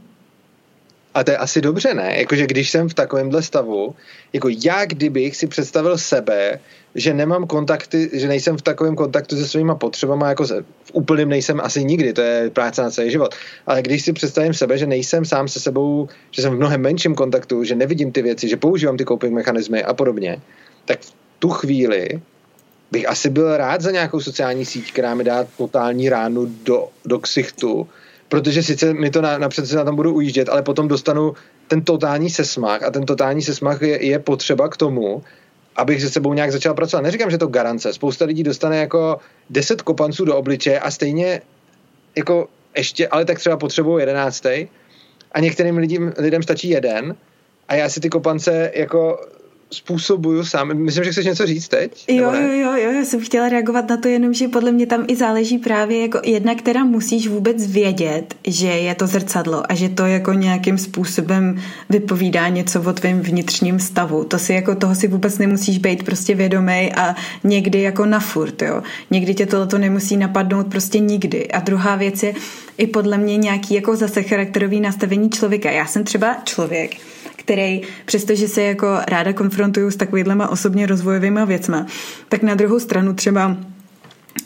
A 1.15 1.25
to 1.25 1.31
je 1.31 1.37
asi 1.37 1.61
dobře, 1.61 1.95
ne? 1.95 2.15
Jakože 2.19 2.47
když 2.47 2.71
jsem 2.71 2.89
v 2.89 2.95
takovémhle 2.95 3.43
stavu, 3.43 3.95
jako 4.33 4.49
já 4.65 4.85
kdybych 4.85 5.37
si 5.37 5.47
představil 5.47 5.99
sebe, 5.99 6.61
že 6.95 7.15
nemám 7.15 7.47
kontakty, 7.47 8.11
že 8.13 8.29
nejsem 8.29 8.57
v 8.57 8.63
takovém 8.63 8.97
kontaktu 8.97 9.37
se 9.37 9.49
svýma 9.49 9.75
potřebama, 9.75 10.29
jako 10.29 10.47
se, 10.47 10.65
v 10.85 10.91
úplným 10.93 11.29
nejsem 11.29 11.61
asi 11.61 11.85
nikdy, 11.85 12.13
to 12.13 12.21
je 12.21 12.51
práce 12.51 12.83
na 12.83 12.91
celý 12.91 13.11
život. 13.11 13.35
Ale 13.67 13.83
když 13.83 14.05
si 14.05 14.13
představím 14.13 14.55
sebe, 14.55 14.79
že 14.79 14.87
nejsem 14.87 15.25
sám 15.25 15.49
se 15.49 15.61
sebou, 15.61 16.09
že 16.31 16.43
jsem 16.43 16.53
v 16.53 16.57
mnohem 16.57 16.81
menším 16.81 17.15
kontaktu, 17.15 17.65
že 17.65 17.75
nevidím 17.75 18.13
ty 18.13 18.23
věci, 18.23 18.49
že 18.49 18.57
používám 18.57 18.97
ty 18.97 19.05
coping 19.05 19.35
mechanismy 19.35 19.85
a 19.85 19.95
podobně, 19.95 20.41
tak 20.85 21.01
v 21.01 21.13
tu 21.39 21.49
chvíli 21.49 22.21
bych 22.91 23.09
asi 23.09 23.31
byl 23.31 23.57
rád 23.57 23.81
za 23.81 23.91
nějakou 23.91 24.21
sociální 24.21 24.65
síť, 24.65 24.93
která 24.93 25.15
mi 25.15 25.25
dá 25.25 25.47
totální 25.59 26.09
ránu 26.09 26.47
do, 26.63 26.89
do 27.05 27.19
ksichtu, 27.19 27.89
protože 28.29 28.63
sice 28.63 28.95
mi 28.95 29.11
to 29.11 29.23
na, 29.23 29.39
napřed 29.39 29.67
se 29.67 29.77
na 29.77 29.85
tom 29.85 29.97
budu 29.97 30.15
ujíždět, 30.15 30.49
ale 30.49 30.63
potom 30.63 30.89
dostanu 30.89 31.35
ten 31.69 31.83
totální 31.83 32.31
sesmach 32.31 32.83
a 32.83 32.91
ten 32.91 33.07
totální 33.07 33.43
sesmach 33.43 33.83
je, 33.83 34.07
je 34.07 34.19
potřeba 34.19 34.69
k 34.69 34.77
tomu, 34.77 35.23
abych 35.77 36.01
se 36.01 36.11
sebou 36.11 36.35
nějak 36.35 36.53
začal 36.53 36.75
pracovat. 36.75 37.03
Neříkám, 37.03 37.31
že 37.31 37.39
to 37.39 37.47
garance. 37.47 37.93
Spousta 37.93 38.25
lidí 38.25 38.43
dostane 38.43 38.79
jako 38.79 39.19
10 39.51 39.83
kopanců 39.83 40.25
do 40.25 40.37
obličeje 40.37 40.81
a 40.81 40.91
stejně 40.91 41.43
jako 42.17 42.49
ještě, 42.77 43.09
ale 43.09 43.25
tak 43.25 43.39
třeba 43.39 43.57
potřebují 43.57 44.03
jedenáctý 44.03 44.69
a 45.33 45.41
některým 45.41 45.77
lidem, 45.77 46.13
lidem 46.19 46.43
stačí 46.43 46.69
jeden 46.69 47.17
a 47.69 47.75
já 47.75 47.89
si 47.89 48.01
ty 48.01 48.09
kopance 48.09 48.73
jako 48.75 49.21
způsobuju 49.71 50.45
sám. 50.45 50.75
Myslím, 50.75 51.05
že 51.05 51.13
chceš 51.13 51.27
něco 51.27 51.47
říct 51.47 51.69
teď? 51.69 52.05
Jo, 52.09 52.33
jo, 52.35 52.53
jo, 52.53 52.73
jo, 52.73 52.93
já 52.93 53.05
jsem 53.05 53.21
chtěla 53.21 53.49
reagovat 53.49 53.89
na 53.89 53.97
to 53.97 54.09
jenom, 54.09 54.35
že 54.35 54.49
podle 54.49 54.73
mě 54.73 54.87
tam 54.87 55.05
i 55.09 55.17
záleží 55.17 55.59
právě 55.59 56.03
jako 56.03 56.21
jedna, 56.25 56.55
která 56.55 56.85
musíš 56.85 57.29
vůbec 57.29 57.67
vědět, 57.67 58.35
že 58.47 58.67
je 58.67 58.95
to 58.95 59.07
zrcadlo 59.07 59.63
a 59.73 59.75
že 59.75 59.89
to 59.89 60.07
jako 60.07 60.33
nějakým 60.33 60.79
způsobem 60.79 61.63
vypovídá 61.91 62.49
něco 62.49 62.83
o 62.83 62.93
tvém 62.93 63.21
vnitřním 63.21 63.81
stavu. 63.81 64.25
To 64.25 64.39
si 64.39 64.53
jako 64.53 64.75
toho 64.75 64.95
si 64.95 65.09
vůbec 65.09 65.39
nemusíš 65.39 65.79
být 65.79 66.03
prostě 66.03 66.35
vědomý 66.35 66.93
a 66.97 67.17
někdy 67.45 67.83
jako 67.83 68.07
na 68.07 68.21
furt, 68.21 68.63
jo. 68.63 68.83
Někdy 69.11 69.35
tě 69.35 69.47
tohle 69.47 69.79
nemusí 69.79 70.17
napadnout 70.17 70.67
prostě 70.67 70.99
nikdy. 70.99 71.49
A 71.49 71.61
druhá 71.61 71.97
věc 71.97 72.23
je 72.23 72.35
i 72.79 72.87
podle 72.87 73.19
mě 73.19 73.37
nějaký 73.37 73.75
jako 73.75 73.97
zase 73.97 74.23
charakterový 74.23 74.81
nastavení 74.81 75.31
člověka. 75.31 75.71
Já 75.71 75.87
jsem 75.87 76.05
třeba 76.05 76.37
člověk, 76.45 76.97
který, 77.49 77.83
přestože 78.05 78.49
se 78.49 78.63
jako 78.63 78.87
ráda 79.09 79.33
konfrontuju 79.33 79.91
s 79.91 79.97
takovýhlema 79.97 80.49
osobně 80.49 80.87
rozvojovými 80.87 81.41
věcma, 81.47 81.87
tak 82.29 82.43
na 82.43 82.55
druhou 82.55 82.81
stranu 82.81 83.15
třeba 83.15 83.57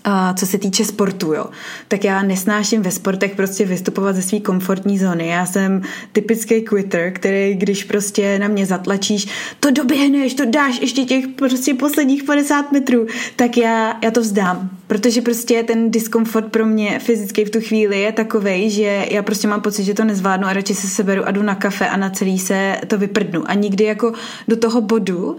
a 0.05 0.35
co 0.35 0.47
se 0.47 0.59
týče 0.59 0.85
sportu, 0.85 1.33
jo, 1.33 1.47
tak 1.89 2.05
já 2.05 2.23
nesnáším 2.23 2.83
ve 2.83 2.91
sportech 2.91 3.37
prostě 3.37 3.65
vystupovat 3.65 4.17
ze 4.17 4.23
své 4.23 4.41
komfortní 4.41 4.99
zóny. 4.99 5.29
Já 5.29 5.47
jsem 5.47 5.83
typický 6.13 6.63
quitter, 6.63 7.13
který 7.13 7.55
když 7.55 7.85
prostě 7.85 8.39
na 8.39 8.49
mě 8.49 8.67
zatlačíš, 8.67 9.27
to 9.61 9.71
doběhneš, 9.71 10.35
to 10.35 10.45
dáš 10.45 10.81
ještě 10.81 11.05
těch 11.05 11.25
prostě 11.37 11.75
posledních 11.75 12.25
50 12.25 12.73
metrů, 12.73 13.07
tak 13.37 13.57
já, 13.57 13.99
já 14.05 14.11
to 14.11 14.21
vzdám. 14.21 14.71
Protože 14.87 15.23
prostě 15.23 15.63
ten 15.63 15.91
diskomfort 15.91 16.47
pro 16.47 16.67
mě 16.67 16.99
fyzicky 16.99 17.45
v 17.45 17.51
tu 17.51 17.61
chvíli 17.61 18.01
je 18.01 18.13
takovej, 18.13 18.71
že 18.71 19.07
já 19.11 19.23
prostě 19.23 19.49
mám 19.49 19.61
pocit, 19.61 19.85
že 19.85 19.95
to 19.95 20.05
nezvládnu 20.05 20.47
a 20.47 20.53
radši 20.53 20.75
se 20.75 20.87
seberu 20.87 21.29
a 21.29 21.31
jdu 21.31 21.43
na 21.43 21.55
kafe 21.55 21.89
a 21.89 21.97
na 21.97 22.11
celý 22.11 22.39
se 22.39 22.77
to 22.87 22.99
vyprdnu. 22.99 23.43
A 23.47 23.55
nikdy 23.55 23.85
jako 23.85 24.13
do 24.49 24.57
toho 24.57 24.81
bodu, 24.81 25.37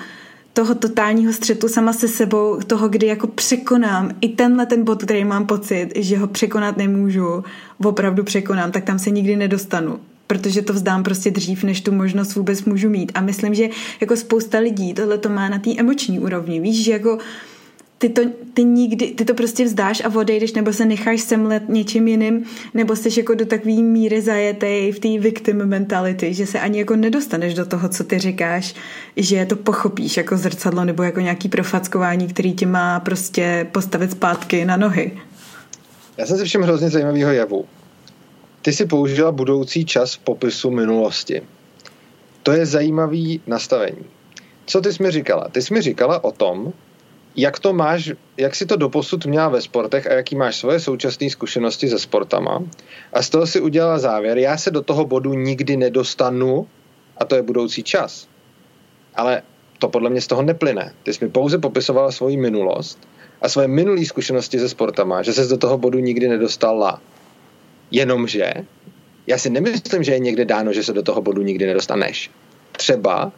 toho 0.54 0.76
totálního 0.76 1.34
střetu 1.34 1.68
sama 1.68 1.94
se 1.94 2.08
sebou, 2.08 2.60
toho, 2.68 2.90
kdy 2.90 3.08
jako 3.08 3.28
překonám 3.28 4.12
i 4.22 4.30
tenhle 4.30 4.66
ten 4.66 4.84
bod, 4.84 5.04
který 5.04 5.26
mám 5.26 5.46
pocit, 5.46 5.90
že 5.96 6.18
ho 6.18 6.28
překonat 6.28 6.78
nemůžu, 6.78 7.44
opravdu 7.84 8.24
překonám, 8.24 8.72
tak 8.72 8.84
tam 8.84 9.00
se 9.00 9.10
nikdy 9.10 9.36
nedostanu 9.36 10.00
protože 10.28 10.62
to 10.62 10.74
vzdám 10.74 11.04
prostě 11.04 11.32
dřív, 11.32 11.64
než 11.64 11.82
tu 11.82 11.92
možnost 11.92 12.36
vůbec 12.36 12.66
můžu 12.66 12.90
mít. 12.90 13.12
A 13.16 13.22
myslím, 13.22 13.54
že 13.54 13.70
jako 14.02 14.16
spousta 14.16 14.60
lidí 14.60 14.94
tohle 14.94 15.18
to 15.18 15.30
má 15.30 15.50
na 15.50 15.60
té 15.60 15.72
emoční 15.78 16.20
úrovni. 16.20 16.60
Víš, 16.60 16.84
že 16.84 16.92
jako 16.92 17.18
ty 18.04 18.10
to, 18.10 18.22
ty 18.54 18.64
nikdy, 18.64 19.08
ty 19.08 19.26
to 19.26 19.34
prostě 19.34 19.66
vzdáš 19.66 20.02
a 20.06 20.16
odejdeš, 20.16 20.54
nebo 20.54 20.74
se 20.74 20.86
necháš 20.86 21.22
semlet 21.22 21.64
něčím 21.70 22.08
jiným, 22.08 22.46
nebo 22.74 22.96
jsi 22.96 23.20
jako 23.20 23.34
do 23.34 23.46
takové 23.46 23.74
míry 23.74 24.22
zajetej 24.22 24.92
v 24.92 25.00
té 25.00 25.20
victim 25.20 25.66
mentality, 25.66 26.34
že 26.34 26.46
se 26.46 26.60
ani 26.60 26.80
jako 26.80 26.96
nedostaneš 26.96 27.54
do 27.54 27.66
toho, 27.66 27.90
co 27.90 28.04
ty 28.04 28.20
říkáš, 28.20 28.76
že 29.18 29.46
to 29.46 29.56
pochopíš 29.56 30.18
jako 30.18 30.38
zrcadlo 30.38 30.86
nebo 30.86 31.04
jako 31.04 31.20
nějaký 31.20 31.50
profackování, 31.50 32.28
který 32.28 32.54
ti 32.54 32.66
má 32.66 33.00
prostě 33.00 33.68
postavit 33.72 34.12
zpátky 34.12 34.66
na 34.66 34.78
nohy. 34.78 35.12
Já 36.18 36.26
jsem 36.26 36.38
si 36.38 36.46
všem 36.46 36.62
hrozně 36.62 36.90
zajímavého 36.90 37.32
jevu. 37.32 37.66
Ty 38.62 38.74
si 38.74 38.86
použila 38.86 39.32
budoucí 39.32 39.86
čas 39.86 40.14
v 40.14 40.20
popisu 40.20 40.72
minulosti. 40.72 41.42
To 42.44 42.52
je 42.52 42.66
zajímavý 42.66 43.42
nastavení. 43.48 44.06
Co 44.66 44.82
ty 44.82 44.94
jsi 44.94 45.04
mi 45.04 45.12
říkala? 45.12 45.48
Ty 45.52 45.62
jsi 45.62 45.74
mi 45.74 45.82
říkala 45.82 46.24
o 46.24 46.32
tom, 46.32 46.74
jak 47.36 47.60
to 47.60 47.74
máš, 47.74 48.12
jak 48.38 48.56
si 48.56 48.66
to 48.66 48.76
doposud 48.76 49.26
měla 49.26 49.50
ve 49.50 49.62
sportech 49.62 50.08
a 50.08 50.14
jaký 50.14 50.36
máš 50.36 50.56
svoje 50.56 50.80
současné 50.80 51.30
zkušenosti 51.30 51.90
se 51.90 52.00
sportama. 52.00 52.64
A 53.14 53.22
z 53.22 53.30
toho 53.30 53.48
si 53.48 53.62
udělala 53.62 54.00
závěr, 54.00 54.38
já 54.38 54.58
se 54.58 54.72
do 54.72 54.82
toho 54.82 55.06
bodu 55.06 55.34
nikdy 55.34 55.78
nedostanu 55.78 56.68
a 57.18 57.26
to 57.26 57.36
je 57.36 57.42
budoucí 57.42 57.84
čas. 57.84 58.28
Ale 59.16 59.42
to 59.80 59.90
podle 59.90 60.10
mě 60.10 60.22
z 60.22 60.28
toho 60.28 60.42
neplyne. 60.42 60.94
Ty 61.04 61.14
jsi 61.14 61.26
mi 61.26 61.32
pouze 61.32 61.58
popisovala 61.58 62.12
svoji 62.12 62.38
minulost 62.38 63.00
a 63.42 63.50
svoje 63.50 63.68
minulé 63.68 64.06
zkušenosti 64.06 64.60
se 64.60 64.70
sportama, 64.70 65.22
že 65.24 65.34
se 65.34 65.48
do 65.48 65.58
toho 65.58 65.78
bodu 65.78 66.00
nikdy 66.00 66.28
nedostala. 66.28 67.02
Jenomže 67.92 68.54
já 69.28 69.38
si 69.38 69.50
nemyslím, 69.50 70.04
že 70.04 70.12
je 70.12 70.20
někde 70.20 70.46
dáno, 70.46 70.74
že 70.74 70.84
se 70.84 70.94
do 70.94 71.04
toho 71.04 71.22
bodu 71.22 71.42
nikdy 71.42 71.66
nedostaneš. 71.66 72.32
Třeba 72.72 73.32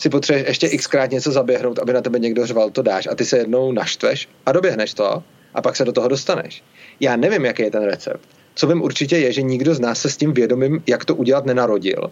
si 0.00 0.08
potřebuješ 0.08 0.46
ještě 0.48 0.76
xkrát 0.78 1.10
něco 1.10 1.32
zaběhnout, 1.32 1.78
aby 1.78 1.92
na 1.92 2.00
tebe 2.00 2.18
někdo 2.18 2.46
řval, 2.46 2.70
to 2.70 2.82
dáš 2.82 3.08
a 3.10 3.14
ty 3.14 3.24
se 3.24 3.38
jednou 3.38 3.72
naštveš 3.72 4.28
a 4.46 4.52
doběhneš 4.52 4.94
to 4.94 5.22
a 5.54 5.62
pak 5.62 5.76
se 5.76 5.84
do 5.84 5.92
toho 5.92 6.08
dostaneš. 6.08 6.62
Já 7.00 7.16
nevím, 7.16 7.44
jaký 7.44 7.62
je 7.62 7.70
ten 7.70 7.84
recept. 7.84 8.28
Co 8.54 8.66
vím 8.66 8.82
určitě 8.82 9.16
je, 9.16 9.32
že 9.32 9.42
nikdo 9.42 9.74
z 9.74 9.80
nás 9.80 10.00
se 10.00 10.10
s 10.10 10.16
tím 10.16 10.32
vědomím, 10.32 10.82
jak 10.86 11.04
to 11.04 11.14
udělat, 11.14 11.46
nenarodil. 11.46 12.10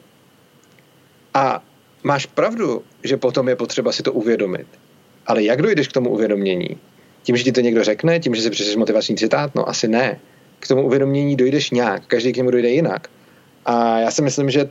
A 1.35 1.65
máš 2.03 2.27
pravdu, 2.27 2.83
že 3.05 3.17
potom 3.17 3.49
je 3.49 3.57
potřeba 3.57 3.93
si 3.93 4.03
to 4.03 4.13
uvědomit. 4.13 4.67
Ale 5.27 5.43
jak 5.43 5.63
dojdeš 5.63 5.89
k 5.89 5.93
tomu 5.93 6.11
uvědomění? 6.11 6.69
Tím, 7.23 7.37
že 7.37 7.45
ti 7.45 7.53
to 7.53 7.61
někdo 7.61 7.85
řekne, 7.85 8.21
tím, 8.21 8.35
že 8.35 8.43
si 8.43 8.51
přečteš 8.51 8.77
motivační 8.77 9.17
citát? 9.17 9.55
No 9.55 9.69
asi 9.69 9.89
ne. 9.89 10.21
K 10.61 10.69
tomu 10.69 10.83
uvědomění 10.83 11.37
dojdeš 11.37 11.71
nějak, 11.71 12.07
každý 12.07 12.33
k 12.33 12.37
němu 12.37 12.51
dojde 12.51 12.69
jinak. 12.69 13.09
A 13.67 13.99
já 13.99 14.11
si 14.11 14.23
myslím, 14.23 14.51
že 14.51 14.69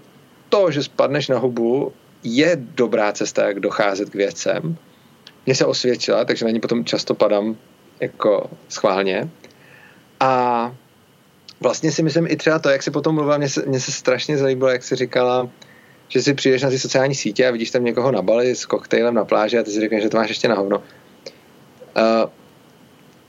to, 0.49 0.71
že 0.71 0.83
spadneš 0.83 1.27
na 1.27 1.37
hubu, 1.37 1.93
je 2.23 2.51
dobrá 2.55 3.11
cesta, 3.11 3.47
jak 3.47 3.59
docházet 3.59 4.09
k 4.09 4.15
věcem. 4.15 4.77
Mně 5.45 5.55
se 5.55 5.65
osvědčila, 5.65 6.25
takže 6.25 6.45
na 6.45 6.51
ní 6.51 6.59
potom 6.59 6.85
často 6.85 7.15
padám 7.15 7.57
jako 7.99 8.49
schválně. 8.69 9.29
A 10.19 10.75
vlastně 11.59 11.91
si 11.91 12.03
myslím 12.03 12.27
i 12.27 12.35
třeba 12.35 12.59
to, 12.59 12.69
jak 12.69 12.83
si 12.83 12.91
potom 12.91 13.15
mluvila, 13.15 13.37
mně 13.37 13.49
se, 13.49 13.63
mně 13.65 13.79
se 13.79 13.91
strašně 13.91 14.37
zalíbilo, 14.37 14.69
jak 14.69 14.83
si 14.83 14.95
říkala, 14.95 15.49
že 16.07 16.21
si 16.21 16.33
přijdeš 16.33 16.61
na 16.61 16.69
ty 16.69 16.79
sociální 16.79 17.15
sítě 17.15 17.47
a 17.47 17.51
vidíš 17.51 17.71
tam 17.71 17.83
někoho 17.83 18.11
na 18.11 18.21
bali 18.21 18.55
s 18.55 18.65
koktejlem 18.65 19.13
na 19.13 19.25
pláži 19.25 19.57
a 19.57 19.63
ty 19.63 19.71
si 19.71 19.79
řekneš, 19.79 20.03
že 20.03 20.09
to 20.09 20.17
máš 20.17 20.29
ještě 20.29 20.47
na 20.47 20.55
hovno. 20.55 20.77
Uh, 20.77 20.83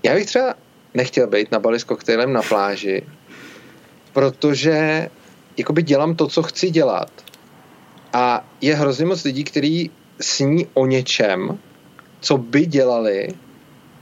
já 0.02 0.14
bych 0.14 0.26
třeba 0.26 0.54
nechtěl 0.94 1.26
být 1.26 1.52
na 1.52 1.58
bali 1.58 1.80
s 1.80 1.84
koktejlem 1.84 2.32
na 2.32 2.42
pláži, 2.42 3.02
protože 4.12 5.08
jakoby 5.56 5.82
dělám 5.82 6.14
to, 6.14 6.26
co 6.26 6.42
chci 6.42 6.70
dělat 6.70 7.10
a 8.12 8.44
je 8.60 8.74
hrozně 8.74 9.06
moc 9.06 9.24
lidí, 9.24 9.44
kteří 9.44 9.90
sní 10.20 10.66
o 10.74 10.86
něčem, 10.86 11.58
co 12.20 12.38
by 12.38 12.66
dělali 12.66 13.28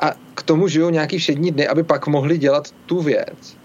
a 0.00 0.12
k 0.34 0.42
tomu 0.42 0.68
žijou 0.68 0.90
nějaký 0.90 1.18
všední 1.18 1.50
dny, 1.50 1.68
aby 1.68 1.82
pak 1.82 2.06
mohli 2.06 2.38
dělat 2.38 2.70
tu 2.86 3.00
věc. 3.00 3.56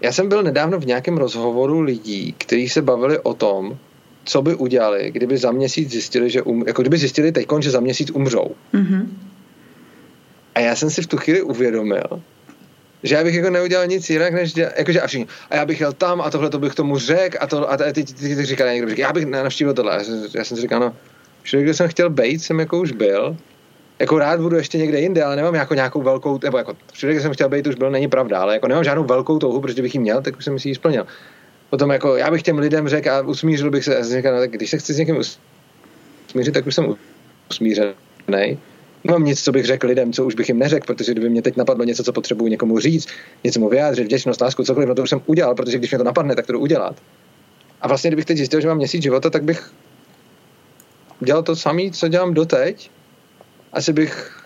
Já 0.00 0.12
jsem 0.12 0.28
byl 0.28 0.42
nedávno 0.42 0.78
v 0.78 0.86
nějakém 0.86 1.16
rozhovoru 1.16 1.80
lidí, 1.80 2.34
kteří 2.38 2.68
se 2.68 2.82
bavili 2.82 3.18
o 3.18 3.34
tom, 3.34 3.78
co 4.24 4.42
by 4.42 4.54
udělali, 4.54 5.10
kdyby 5.10 5.38
za 5.38 5.52
měsíc 5.52 5.90
zjistili, 5.90 6.30
že 6.30 6.42
um, 6.42 6.64
jako 6.66 6.82
kdyby 6.82 6.98
zjistili 6.98 7.32
teď, 7.32 7.46
že 7.60 7.70
za 7.70 7.80
měsíc 7.80 8.10
umřou. 8.10 8.50
Mm-hmm. 8.74 9.06
A 10.54 10.60
já 10.60 10.76
jsem 10.76 10.90
si 10.90 11.02
v 11.02 11.06
tu 11.06 11.16
chvíli 11.16 11.42
uvědomil, 11.42 12.22
že 13.02 13.14
já 13.14 13.24
bych 13.24 13.34
jako 13.34 13.50
neudělal 13.50 13.86
nic 13.86 14.10
jinak, 14.10 14.32
než 14.32 14.52
dělat, 14.52 14.72
jakože 14.78 15.00
a 15.00 15.06
všichni, 15.06 15.26
a 15.50 15.56
já 15.56 15.64
bych 15.66 15.80
jel 15.80 15.92
tam 15.92 16.20
a 16.20 16.30
tohle 16.30 16.50
to 16.50 16.58
bych 16.58 16.74
tomu 16.74 16.98
řekl 16.98 17.38
a, 17.40 17.46
to, 17.46 17.70
a 17.70 17.76
ty, 17.76 17.92
ty, 17.92 18.04
ty, 18.04 18.36
ty 18.36 18.44
říkali 18.44 18.74
někdo, 18.74 18.94
já 18.96 19.12
bych 19.12 19.26
navštívil 19.26 19.74
tohle. 19.74 19.94
Já 19.94 20.04
jsem, 20.04 20.24
já 20.34 20.44
jsem 20.44 20.56
si 20.56 20.60
říkal, 20.60 20.80
no, 20.80 20.96
všude, 21.42 21.62
kde 21.62 21.74
jsem 21.74 21.88
chtěl 21.88 22.10
být, 22.10 22.42
jsem 22.42 22.60
jako 22.60 22.80
už 22.80 22.92
byl. 22.92 23.36
Jako 23.98 24.18
rád 24.18 24.40
budu 24.40 24.56
ještě 24.56 24.78
někde 24.78 25.00
jinde, 25.00 25.24
ale 25.24 25.36
nemám 25.36 25.54
jako 25.54 25.74
nějakou 25.74 26.02
velkou, 26.02 26.38
nebo 26.42 26.58
jako 26.58 26.76
všude, 26.92 27.12
kde 27.12 27.22
jsem 27.22 27.32
chtěl 27.32 27.48
být, 27.48 27.66
už 27.66 27.74
byl, 27.74 27.90
není 27.90 28.08
pravda, 28.08 28.40
ale 28.40 28.54
jako 28.54 28.68
nemám 28.68 28.84
žádnou 28.84 29.04
velkou 29.04 29.38
touhu, 29.38 29.60
protože 29.60 29.82
bych 29.82 29.94
ji 29.94 30.00
měl, 30.00 30.22
tak 30.22 30.36
už 30.36 30.44
jsem 30.44 30.58
si 30.58 30.68
ji 30.68 30.74
splnil. 30.74 31.06
Potom 31.70 31.90
jako 31.90 32.16
já 32.16 32.30
bych 32.30 32.42
těm 32.42 32.58
lidem 32.58 32.88
řekl 32.88 33.10
a 33.10 33.20
usmířil 33.20 33.70
bych 33.70 33.84
se, 33.84 33.98
a 33.98 34.04
říkal, 34.04 34.34
no, 34.34 34.40
tak 34.40 34.50
když 34.50 34.70
se 34.70 34.78
chci 34.78 34.94
s 34.94 34.98
někým 34.98 35.22
usmířit, 36.28 36.54
tak 36.54 36.66
už 36.66 36.74
jsem 36.74 36.94
usmířený. 37.50 38.58
Nemám 39.04 39.24
nic, 39.24 39.42
co 39.42 39.52
bych 39.52 39.66
řekl 39.66 39.86
lidem, 39.86 40.12
co 40.12 40.24
už 40.24 40.34
bych 40.34 40.48
jim 40.48 40.58
neřekl, 40.58 40.86
protože 40.86 41.12
kdyby 41.12 41.30
mě 41.30 41.42
teď 41.42 41.56
napadlo 41.56 41.84
něco, 41.84 42.04
co 42.04 42.12
potřebuji 42.12 42.46
někomu 42.46 42.78
říct, 42.78 43.08
něco 43.44 43.60
mu 43.60 43.68
vyjádřit, 43.68 44.04
vděčnost, 44.04 44.40
lásku, 44.40 44.64
cokoliv, 44.64 44.88
no 44.88 44.94
to 44.94 45.02
už 45.02 45.10
jsem 45.10 45.22
udělal, 45.26 45.54
protože 45.54 45.78
když 45.78 45.90
mě 45.90 45.98
to 45.98 46.04
napadne, 46.04 46.36
tak 46.36 46.46
to 46.46 46.52
jdu 46.52 46.60
udělat. 46.60 47.02
A 47.80 47.88
vlastně, 47.88 48.10
kdybych 48.10 48.24
teď 48.24 48.36
zjistil, 48.36 48.60
že 48.60 48.68
mám 48.68 48.76
měsíc 48.76 49.02
života, 49.02 49.30
tak 49.30 49.44
bych 49.44 49.70
dělal 51.20 51.42
to 51.42 51.56
samý, 51.56 51.92
co 51.92 52.08
dělám 52.08 52.34
doteď. 52.34 52.90
Asi 53.72 53.92
bych 53.92 54.44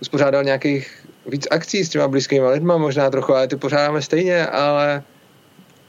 uspořádal 0.00 0.44
nějakých 0.44 1.06
víc 1.26 1.46
akcí 1.50 1.84
s 1.84 1.88
těma 1.88 2.08
blízkými 2.08 2.46
lidma, 2.46 2.76
možná 2.76 3.10
trochu, 3.10 3.34
ale 3.34 3.48
ty 3.48 3.56
pořádáme 3.56 4.02
stejně, 4.02 4.46
ale, 4.46 5.02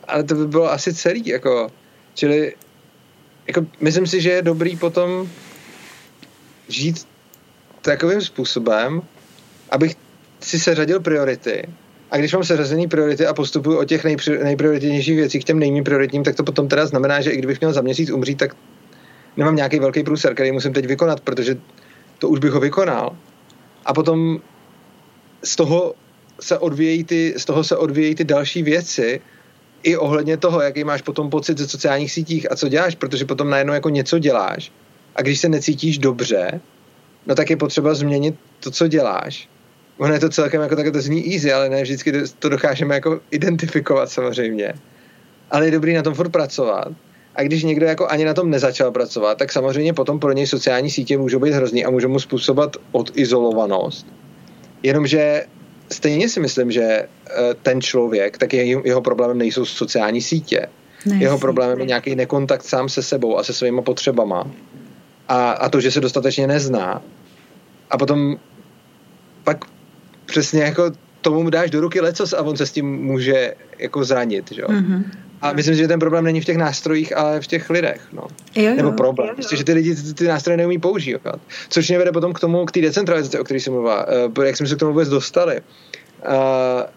ale 0.07 0.23
to 0.23 0.35
by 0.35 0.47
bylo 0.47 0.72
asi 0.72 0.93
celý, 0.93 1.27
jako, 1.27 1.72
čili 2.14 2.53
jako, 3.47 3.65
myslím 3.81 4.07
si, 4.07 4.22
že 4.22 4.30
je 4.30 4.41
dobrý 4.41 4.76
potom 4.76 5.30
žít 6.68 7.07
takovým 7.84 8.22
způsobem, 8.22 9.01
abych 9.72 9.95
si 10.39 10.60
seřadil 10.60 10.99
priority 10.99 11.68
a 12.11 12.18
když 12.18 12.34
mám 12.34 12.43
seřazený 12.43 12.88
priority 12.88 13.26
a 13.26 13.34
postupuju 13.34 13.77
od 13.77 13.85
těch 13.85 14.03
nejpri, 14.03 14.43
nejprioritnějších 14.43 15.15
věcí 15.15 15.39
k 15.39 15.43
těm 15.43 15.60
nejméně 15.60 15.84
prioritním, 15.84 16.23
tak 16.23 16.35
to 16.35 16.43
potom 16.43 16.68
teda 16.68 16.85
znamená, 16.85 17.22
že 17.22 17.31
i 17.31 17.38
kdybych 17.38 17.60
měl 17.60 17.73
za 17.73 17.81
měsíc 17.81 18.10
umřít, 18.10 18.38
tak 18.38 18.55
nemám 19.38 19.55
nějaký 19.55 19.80
velký 19.80 20.03
průser, 20.03 20.34
který 20.34 20.51
musím 20.51 20.73
teď 20.73 20.85
vykonat, 20.85 21.19
protože 21.19 21.57
to 22.19 22.30
už 22.30 22.39
bych 22.39 22.51
ho 22.51 22.60
vykonal. 22.60 23.18
A 23.85 23.93
potom 23.93 24.39
z 25.43 25.55
toho 25.55 25.93
se 26.39 26.57
odvíjejí 26.57 27.03
ty, 27.03 27.34
z 27.38 27.45
toho 27.45 27.64
se 27.64 27.77
odvíjejí 27.77 28.15
ty 28.15 28.23
další 28.23 28.64
věci, 28.64 29.22
i 29.84 29.97
ohledně 29.97 30.38
toho, 30.38 30.61
jaký 30.61 30.84
máš 30.84 31.01
potom 31.01 31.30
pocit 31.30 31.57
ze 31.57 31.68
sociálních 31.68 32.11
sítích 32.11 32.51
a 32.51 32.55
co 32.55 32.68
děláš, 32.68 32.95
protože 32.95 33.26
potom 33.26 33.49
najednou 33.49 33.73
jako 33.73 33.89
něco 33.89 34.19
děláš 34.19 34.72
a 35.15 35.22
když 35.22 35.39
se 35.39 35.49
necítíš 35.49 35.97
dobře, 35.97 36.61
no 37.28 37.36
tak 37.36 37.50
je 37.50 37.58
potřeba 37.58 37.94
změnit 37.94 38.36
to, 38.60 38.72
co 38.72 38.88
děláš. 38.88 39.50
Ono 39.98 40.14
je 40.14 40.20
to 40.20 40.30
celkem 40.30 40.62
jako 40.62 40.76
takhle 40.76 40.91
to 40.91 41.02
zní 41.02 41.34
easy, 41.34 41.54
ale 41.54 41.70
ne 41.70 41.84
vždycky 41.84 42.12
to 42.40 42.50
dokážeme 42.50 42.95
jako 42.95 43.20
identifikovat 43.32 44.10
samozřejmě. 44.10 44.74
Ale 45.52 45.66
je 45.66 45.72
dobrý 45.72 45.94
na 45.94 46.02
tom 46.02 46.14
furt 46.14 46.30
pracovat. 46.30 46.88
A 47.36 47.44
když 47.44 47.64
někdo 47.64 47.86
jako 47.86 48.08
ani 48.08 48.26
na 48.26 48.34
tom 48.34 48.50
nezačal 48.50 48.91
pracovat, 48.91 49.38
tak 49.38 49.52
samozřejmě 49.52 49.94
potom 49.94 50.20
pro 50.20 50.32
něj 50.32 50.48
sociální 50.48 50.90
sítě 50.90 51.18
můžou 51.18 51.40
být 51.40 51.54
hrozný 51.54 51.86
a 51.86 51.90
můžou 51.90 52.10
mu 52.10 52.20
způsobovat 52.20 52.78
odizolovanost. 52.91 54.08
Jenomže 54.84 55.45
stejně 55.91 56.30
si 56.30 56.40
myslím, 56.40 56.72
že 56.72 56.84
eh, 56.84 57.08
ten 57.64 57.82
člověk, 57.82 58.38
tak 58.38 58.54
jeho 58.54 59.02
problémem 59.02 59.38
nejsou 59.38 59.66
sociální 59.66 60.22
sítě. 60.22 60.68
Ne, 61.06 61.16
jeho 61.16 61.40
problémem 61.40 61.80
je 61.80 61.86
nějaký 61.86 62.16
nekontakt 62.16 62.64
sám 62.64 62.90
se 62.90 63.04
sebou 63.04 63.38
a 63.38 63.44
se 63.44 63.54
svýma 63.54 63.82
potřebama. 63.82 64.52
A, 65.34 65.51
a 65.51 65.69
to, 65.69 65.81
že 65.81 65.91
se 65.91 66.01
dostatečně 66.01 66.47
nezná. 66.47 67.01
A 67.89 67.97
potom 67.97 68.38
pak 69.43 69.65
přesně 70.26 70.64
jako 70.64 70.91
tomu 71.22 71.49
dáš 71.49 71.69
do 71.69 71.81
ruky 71.81 72.01
lecos 72.01 72.34
a 72.34 72.41
on 72.41 72.57
se 72.57 72.65
s 72.65 72.72
tím 72.72 72.85
může 72.85 73.53
jako 73.80 74.03
zranit, 74.05 74.51
že? 74.51 74.61
Mm-hmm. 74.61 75.03
A 75.41 75.53
myslím, 75.53 75.76
že 75.76 75.88
ten 75.88 75.99
problém 75.99 76.23
není 76.23 76.41
v 76.41 76.45
těch 76.45 76.57
nástrojích, 76.57 77.18
ale 77.18 77.41
v 77.41 77.47
těch 77.47 77.69
lidech. 77.69 78.01
No. 78.14 78.27
Jo, 78.55 78.69
jo, 78.69 78.76
Nebo 78.76 78.91
problém, 78.91 79.35
jo, 79.38 79.47
jo. 79.51 79.57
že 79.57 79.64
ty 79.64 79.73
lidi 79.73 79.95
ty, 79.95 80.14
ty 80.14 80.27
nástroje 80.27 80.57
neumí 80.57 80.80
používat. 80.80 81.39
Což 81.69 81.89
mě 81.89 81.97
vede 81.97 82.11
potom 82.11 82.34
k 82.34 82.39
tomu, 82.39 82.65
k 82.65 82.72
té 82.72 82.81
decentralizaci, 82.81 83.39
o 83.39 83.43
které 83.43 83.60
jsem 83.60 83.73
mluvila. 83.73 84.05
Uh, 84.38 84.45
jak 84.45 84.57
jsme 84.57 84.68
se 84.68 84.76
k 84.76 84.80
tomu 84.80 84.91
vůbec 84.91 85.10
dostali. 85.10 85.61
Uh, 85.61 86.34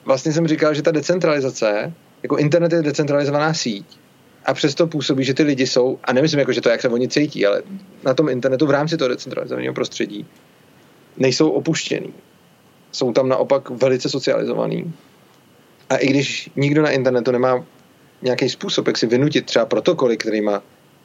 vlastně 0.04 0.32
jsem 0.32 0.46
říkal, 0.46 0.74
že 0.74 0.82
ta 0.82 0.90
decentralizace, 0.90 1.92
jako 2.22 2.36
internet 2.36 2.72
je 2.72 2.82
decentralizovaná 2.82 3.54
síť, 3.54 3.86
a 4.46 4.54
přesto 4.54 4.86
působí, 4.86 5.24
že 5.24 5.34
ty 5.34 5.42
lidi 5.42 5.66
jsou, 5.66 5.98
a 6.04 6.12
nemyslím 6.12 6.38
jako, 6.38 6.52
že 6.52 6.60
to 6.60 6.68
jak 6.68 6.80
se 6.80 6.88
oni 6.88 7.08
cítí, 7.08 7.46
ale 7.46 7.62
na 8.04 8.14
tom 8.14 8.28
internetu 8.28 8.66
v 8.66 8.70
rámci 8.70 8.96
toho 8.96 9.08
decentralizovaného 9.08 9.74
prostředí 9.74 10.26
nejsou 11.16 11.50
opuštěný. 11.50 12.14
Jsou 12.92 13.12
tam 13.12 13.28
naopak 13.28 13.70
velice 13.70 14.08
socializovaný. 14.08 14.92
A 15.90 15.96
i 15.96 16.06
když 16.06 16.50
nikdo 16.56 16.82
na 16.82 16.90
internetu 16.90 17.30
nemá 17.30 17.64
nějaký 18.22 18.48
způsob, 18.48 18.86
jak 18.86 18.98
si 18.98 19.06
vynutit 19.06 19.46
třeba 19.46 19.66
protokoly, 19.66 20.16
kterými 20.16 20.50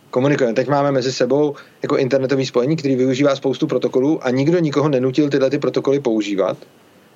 komunikujeme. 0.09 0.53
Teď 0.53 0.67
máme 0.67 0.91
mezi 0.91 1.13
sebou 1.13 1.55
jako 1.81 1.97
internetový 1.97 2.45
spojení, 2.45 2.75
který 2.75 2.95
využívá 2.95 3.35
spoustu 3.35 3.67
protokolů 3.67 4.25
a 4.25 4.29
nikdo 4.29 4.59
nikoho 4.59 4.89
nenutil 4.89 5.29
tyhle 5.29 5.49
ty 5.49 5.59
protokoly 5.59 5.99
používat. 5.99 6.57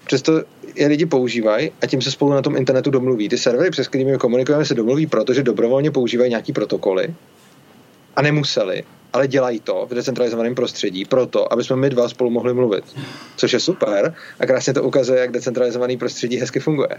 Přesto 0.05 0.43
je 0.75 0.87
lidi 0.87 1.05
používají 1.05 1.71
a 1.81 1.87
tím 1.87 2.01
se 2.01 2.11
spolu 2.11 2.31
na 2.31 2.41
tom 2.41 2.57
internetu 2.57 2.91
domluví. 2.91 3.29
Ty 3.29 3.37
servery, 3.37 3.71
přes 3.71 3.87
kterými 3.87 4.17
komunikujeme, 4.17 4.65
se 4.65 4.73
domluví, 4.73 5.07
protože 5.07 5.43
dobrovolně 5.43 5.91
používají 5.91 6.29
nějaký 6.29 6.53
protokoly 6.53 7.15
a 8.15 8.21
nemuseli, 8.21 8.83
ale 9.13 9.27
dělají 9.27 9.59
to 9.59 9.87
v 9.89 9.93
decentralizovaném 9.93 10.55
prostředí 10.55 11.05
proto, 11.05 11.53
aby 11.53 11.63
jsme 11.63 11.75
my 11.75 11.89
dva 11.89 12.09
spolu 12.09 12.29
mohli 12.29 12.53
mluvit. 12.53 12.83
Což 13.37 13.53
je 13.53 13.59
super 13.59 14.15
a 14.39 14.45
krásně 14.45 14.73
to 14.73 14.83
ukazuje, 14.83 15.19
jak 15.19 15.31
decentralizovaný 15.31 15.97
prostředí 15.97 16.37
hezky 16.37 16.59
funguje. 16.59 16.89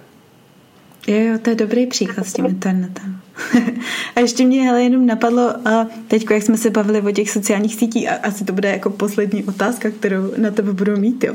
Jo, 1.07 1.19
jo, 1.19 1.39
to 1.39 1.51
je 1.51 1.57
dobrý 1.57 1.87
příklad 1.87 2.27
s 2.27 2.33
tím 2.33 2.47
internetem. 2.47 3.20
a 4.16 4.20
ještě 4.20 4.45
mě 4.45 4.62
hele 4.62 4.83
jenom 4.83 5.07
napadlo, 5.07 5.69
a 5.69 5.87
teď, 6.09 6.27
jak 6.31 6.43
jsme 6.43 6.57
se 6.57 6.70
bavili 6.70 7.01
o 7.01 7.11
těch 7.11 7.31
sociálních 7.31 7.74
sítích, 7.74 8.11
a 8.11 8.15
asi 8.15 8.45
to 8.45 8.53
bude 8.53 8.70
jako 8.70 8.91
poslední 8.91 9.45
otázka, 9.45 9.91
kterou 9.91 10.33
na 10.37 10.51
tebe 10.51 10.73
budu 10.73 10.97
mít, 10.97 11.24
jo. 11.24 11.35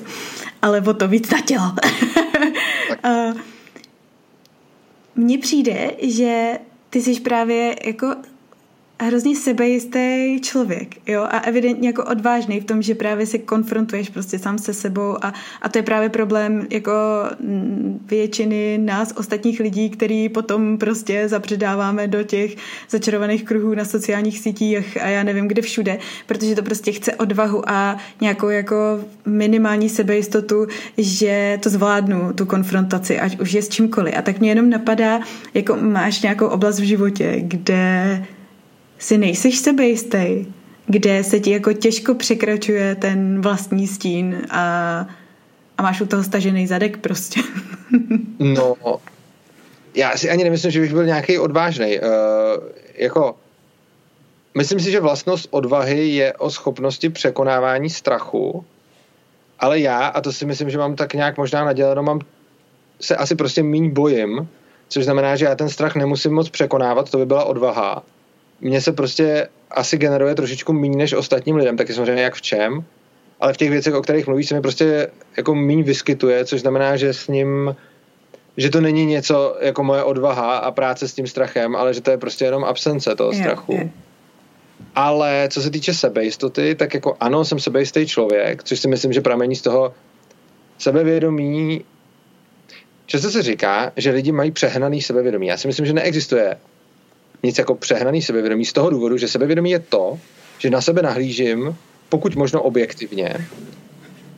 Ale 0.61 0.81
o 0.81 0.93
to 0.93 1.07
víc 1.07 1.29
na 1.29 1.41
tělo. 1.41 1.71
Mně 5.15 5.37
přijde, 5.37 5.91
že 6.01 6.59
ty 6.89 7.01
jsi 7.01 7.19
právě 7.19 7.75
jako 7.85 8.15
hrozně 9.03 9.35
sebejistý 9.35 10.39
člověk, 10.41 10.95
jo, 11.07 11.21
a 11.21 11.39
evidentně 11.39 11.89
jako 11.89 12.03
odvážný 12.03 12.59
v 12.59 12.65
tom, 12.65 12.81
že 12.81 12.95
právě 12.95 13.25
se 13.25 13.37
konfrontuješ 13.37 14.09
prostě 14.09 14.39
sám 14.39 14.57
se 14.57 14.73
sebou 14.73 15.25
a, 15.25 15.33
a 15.61 15.69
to 15.69 15.77
je 15.77 15.83
právě 15.83 16.09
problém 16.09 16.67
jako 16.69 16.91
většiny 18.09 18.77
nás 18.77 19.13
ostatních 19.17 19.59
lidí, 19.59 19.89
který 19.89 20.29
potom 20.29 20.77
prostě 20.77 21.27
zapředáváme 21.27 22.07
do 22.07 22.23
těch 22.23 22.55
začarovaných 22.89 23.43
kruhů 23.43 23.75
na 23.75 23.85
sociálních 23.85 24.39
sítích 24.39 24.97
a 25.01 25.07
já 25.07 25.23
nevím 25.23 25.47
kde 25.47 25.61
všude, 25.61 25.97
protože 26.25 26.55
to 26.55 26.63
prostě 26.63 26.91
chce 26.91 27.15
odvahu 27.15 27.69
a 27.69 27.97
nějakou 28.21 28.49
jako 28.49 28.75
minimální 29.25 29.89
sebejistotu, 29.89 30.67
že 30.97 31.59
to 31.63 31.69
zvládnu, 31.69 32.33
tu 32.33 32.45
konfrontaci, 32.45 33.19
ať 33.19 33.39
už 33.39 33.53
je 33.53 33.61
s 33.61 33.69
čímkoliv. 33.69 34.13
A 34.17 34.21
tak 34.21 34.39
mě 34.39 34.49
jenom 34.49 34.69
napadá, 34.69 35.19
jako 35.53 35.77
máš 35.81 36.21
nějakou 36.21 36.47
oblast 36.47 36.79
v 36.79 36.83
životě, 36.83 37.35
kde 37.37 38.25
si 39.01 39.17
nejseš 39.17 39.57
sebejistý, 39.57 40.45
kde 40.85 41.23
se 41.23 41.39
ti 41.39 41.51
jako 41.51 41.73
těžko 41.73 42.15
překračuje 42.15 42.95
ten 42.95 43.41
vlastní 43.41 43.87
stín 43.87 44.41
a, 44.49 45.07
a 45.77 45.83
máš 45.83 46.01
u 46.01 46.05
toho 46.05 46.23
stažený 46.23 46.67
zadek 46.67 46.97
prostě. 46.97 47.41
no, 48.39 48.75
já 49.95 50.17
si 50.17 50.29
ani 50.29 50.43
nemyslím, 50.43 50.71
že 50.71 50.79
bych 50.79 50.93
byl 50.93 51.05
nějaký 51.05 51.39
odvážný. 51.39 51.99
Uh, 51.99 52.07
jako, 52.95 53.35
myslím 54.57 54.79
si, 54.79 54.91
že 54.91 54.99
vlastnost 54.99 55.47
odvahy 55.51 56.07
je 56.07 56.33
o 56.33 56.49
schopnosti 56.49 57.09
překonávání 57.09 57.89
strachu, 57.89 58.65
ale 59.59 59.79
já, 59.79 60.07
a 60.07 60.21
to 60.21 60.33
si 60.33 60.45
myslím, 60.45 60.69
že 60.69 60.77
mám 60.77 60.95
tak 60.95 61.13
nějak 61.13 61.37
možná 61.37 61.65
naděleno, 61.65 62.03
mám 62.03 62.19
se 63.01 63.15
asi 63.15 63.35
prostě 63.35 63.63
míň 63.63 63.89
bojím, 63.89 64.49
což 64.89 65.03
znamená, 65.03 65.35
že 65.35 65.45
já 65.45 65.55
ten 65.55 65.69
strach 65.69 65.95
nemusím 65.95 66.33
moc 66.33 66.49
překonávat, 66.49 67.11
to 67.11 67.17
by 67.17 67.25
byla 67.25 67.43
odvaha 67.43 68.03
mně 68.61 68.81
se 68.81 68.91
prostě 68.91 69.47
asi 69.71 69.97
generuje 69.97 70.35
trošičku 70.35 70.73
méně 70.73 70.97
než 70.97 71.13
ostatním 71.13 71.55
lidem, 71.55 71.77
taky 71.77 71.93
samozřejmě 71.93 72.23
jak 72.23 72.35
v 72.35 72.41
čem, 72.41 72.83
ale 73.39 73.53
v 73.53 73.57
těch 73.57 73.69
věcech, 73.69 73.93
o 73.93 74.01
kterých 74.01 74.27
mluvíš, 74.27 74.49
se 74.49 74.55
mi 74.55 74.61
prostě 74.61 75.07
jako 75.37 75.55
méně 75.55 75.83
vyskytuje, 75.83 76.45
což 76.45 76.61
znamená, 76.61 76.97
že 76.97 77.13
s 77.13 77.27
ním 77.27 77.75
že 78.57 78.69
to 78.69 78.81
není 78.81 79.05
něco 79.05 79.57
jako 79.61 79.83
moje 79.83 80.03
odvaha 80.03 80.57
a 80.57 80.71
práce 80.71 81.07
s 81.07 81.13
tím 81.13 81.27
strachem, 81.27 81.75
ale 81.75 81.93
že 81.93 82.01
to 82.01 82.11
je 82.11 82.17
prostě 82.17 82.45
jenom 82.45 82.63
absence 82.63 83.15
toho 83.15 83.33
strachu. 83.33 83.91
Ale 84.95 85.47
co 85.51 85.61
se 85.61 85.69
týče 85.69 85.93
sebejistoty, 85.93 86.75
tak 86.75 86.93
jako 86.93 87.17
ano, 87.19 87.45
jsem 87.45 87.59
sebejistý 87.59 88.07
člověk, 88.07 88.63
což 88.63 88.79
si 88.79 88.87
myslím, 88.87 89.13
že 89.13 89.21
pramení 89.21 89.55
z 89.55 89.61
toho 89.61 89.93
sebevědomí. 90.77 91.85
Často 93.05 93.29
se 93.29 93.41
říká, 93.41 93.91
že 93.97 94.11
lidi 94.11 94.31
mají 94.31 94.51
přehnaný 94.51 95.01
sebevědomí. 95.01 95.47
Já 95.47 95.57
si 95.57 95.67
myslím, 95.67 95.85
že 95.85 95.93
neexistuje 95.93 96.57
nic 97.43 97.57
jako 97.57 97.75
přehnaný 97.75 98.21
sebevědomí 98.21 98.65
z 98.65 98.73
toho 98.73 98.89
důvodu, 98.89 99.17
že 99.17 99.27
sebevědomí 99.27 99.71
je 99.71 99.79
to, 99.79 100.19
že 100.59 100.69
na 100.69 100.81
sebe 100.81 101.01
nahlížím 101.01 101.75
pokud 102.09 102.35
možno 102.35 102.61
objektivně 102.61 103.47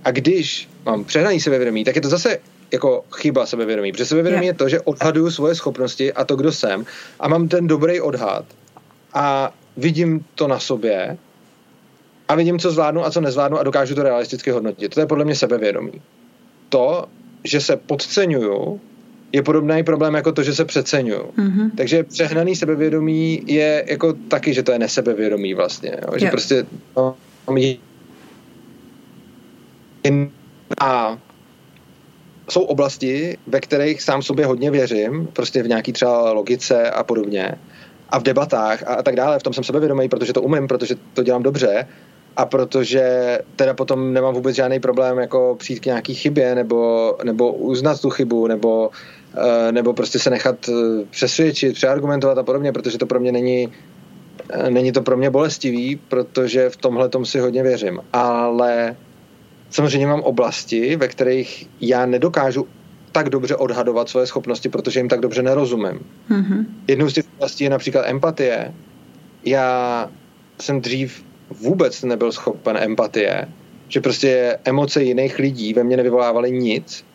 a 0.03 0.11
když 0.11 0.69
mám 0.85 1.03
přehnaný 1.03 1.39
sebevědomí, 1.39 1.84
tak 1.84 1.95
je 1.95 2.01
to 2.01 2.09
zase 2.09 2.39
jako 2.71 3.05
chyba 3.15 3.45
sebevědomí. 3.45 3.91
Protože 3.91 4.05
sebevědomí 4.05 4.45
je 4.45 4.53
to, 4.53 4.69
že 4.69 4.81
odhaduju 4.81 5.31
svoje 5.31 5.55
schopnosti 5.55 6.13
a 6.13 6.25
to, 6.25 6.35
kdo 6.35 6.51
jsem 6.51 6.85
a 7.19 7.27
mám 7.27 7.47
ten 7.47 7.67
dobrý 7.67 8.01
odhad 8.01 8.45
a 9.13 9.53
vidím 9.77 10.25
to 10.35 10.47
na 10.47 10.59
sobě 10.59 11.17
a 12.27 12.35
vidím, 12.35 12.59
co 12.59 12.71
zvládnu 12.71 13.05
a 13.05 13.11
co 13.11 13.21
nezvládnu 13.21 13.59
a 13.59 13.63
dokážu 13.63 13.95
to 13.95 14.03
realisticky 14.03 14.51
hodnotit. 14.51 14.93
To 14.93 14.99
je 14.99 15.05
podle 15.05 15.25
mě 15.25 15.35
sebevědomí. 15.35 16.01
To, 16.69 17.05
že 17.43 17.61
se 17.61 17.77
podceňuju 17.77 18.81
je 19.34 19.43
podobný 19.43 19.84
problém 19.84 20.14
jako 20.14 20.31
to, 20.31 20.43
že 20.43 20.55
se 20.55 20.65
přeceňují. 20.65 21.19
Mm-hmm. 21.19 21.72
Takže 21.77 22.03
přehnaný 22.03 22.55
sebevědomí 22.55 23.41
je 23.45 23.85
jako 23.88 24.14
taky, 24.14 24.53
že 24.53 24.64
to 24.64 24.72
je 24.72 24.80
nesebevědomí 24.80 25.53
vlastně. 25.53 25.97
Jo? 26.01 26.18
Že 26.19 26.30
prostě 26.30 26.65
no, 26.97 27.15
A 30.80 31.18
jsou 32.49 32.61
oblasti, 32.61 33.38
ve 33.47 33.60
kterých 33.60 34.01
sám 34.01 34.22
sobě 34.22 34.45
hodně 34.45 34.72
věřím, 34.72 35.27
prostě 35.34 35.64
v 35.64 35.68
nějaký 35.68 35.93
třeba 35.93 36.31
logice 36.31 36.91
a 36.91 37.03
podobně, 37.03 37.55
a 38.10 38.19
v 38.19 38.23
debatách 38.23 38.84
a, 38.84 38.93
a 38.93 39.03
tak 39.03 39.15
dále. 39.15 39.39
V 39.39 39.43
tom 39.43 39.53
jsem 39.53 39.64
sebevědomý, 39.64 40.10
protože 40.10 40.34
to 40.34 40.41
umím, 40.41 40.68
protože 40.68 40.95
to 41.14 41.23
dělám 41.23 41.43
dobře 41.43 41.88
a 42.38 42.45
protože 42.45 43.39
teda 43.55 43.73
potom 43.73 44.14
nemám 44.14 44.34
vůbec 44.34 44.55
žádný 44.55 44.80
problém 44.80 45.18
jako 45.18 45.55
přijít 45.60 45.80
k 45.80 45.85
nějaký 45.85 46.15
chybě 46.15 46.55
nebo, 46.55 47.14
nebo 47.23 47.53
uznat 47.53 48.01
tu 48.01 48.10
chybu 48.10 48.47
nebo, 48.47 48.89
nebo 49.72 49.93
prostě 49.93 50.19
se 50.19 50.30
nechat 50.30 50.69
eh, 50.69 51.05
přesvědčit, 51.10 51.73
přeargumentovat 51.73 52.38
a 52.38 52.43
podobně, 52.43 52.72
protože 52.72 52.97
to 52.97 53.05
pro 53.05 53.19
mě 53.19 53.31
není 53.31 53.73
eh, 54.49 54.69
není 54.69 54.91
to 54.91 55.01
pro 55.01 55.18
mě 55.18 55.30
bolestivý, 55.30 55.95
protože 55.95 56.69
v 56.69 56.77
tomhle 56.77 57.10
tom 57.10 57.26
si 57.26 57.39
hodně 57.39 57.64
věřím. 57.64 57.99
Ale 58.14 58.95
samozřejmě 59.69 60.07
mám 60.07 60.22
oblasti, 60.22 60.95
ve 60.95 61.07
kterých 61.07 61.69
já 61.81 62.05
nedokážu 62.05 62.68
tak 63.11 63.30
dobře 63.30 63.55
odhadovat 63.55 64.10
svoje 64.10 64.27
schopnosti, 64.27 64.69
protože 64.69 64.99
jim 64.99 65.10
tak 65.10 65.19
dobře 65.19 65.41
nerozumím. 65.41 65.99
Mm-hmm. 66.30 66.65
Jednou 66.88 67.10
z 67.10 67.14
těch 67.14 67.26
oblastí 67.35 67.64
je 67.64 67.69
například 67.69 68.05
empatie. 68.05 68.73
Já 69.45 70.10
jsem 70.61 70.81
dřív 70.81 71.26
vůbec 71.49 72.03
nebyl 72.03 72.31
schopen 72.31 72.77
empatie, 72.77 73.47
že 73.88 74.01
prostě 74.01 74.60
emoce 74.65 75.03
jiných 75.03 75.39
lidí 75.39 75.73
ve 75.73 75.84
mně 75.84 75.97
nevyvolávaly 75.97 76.51
nic, 76.51 77.05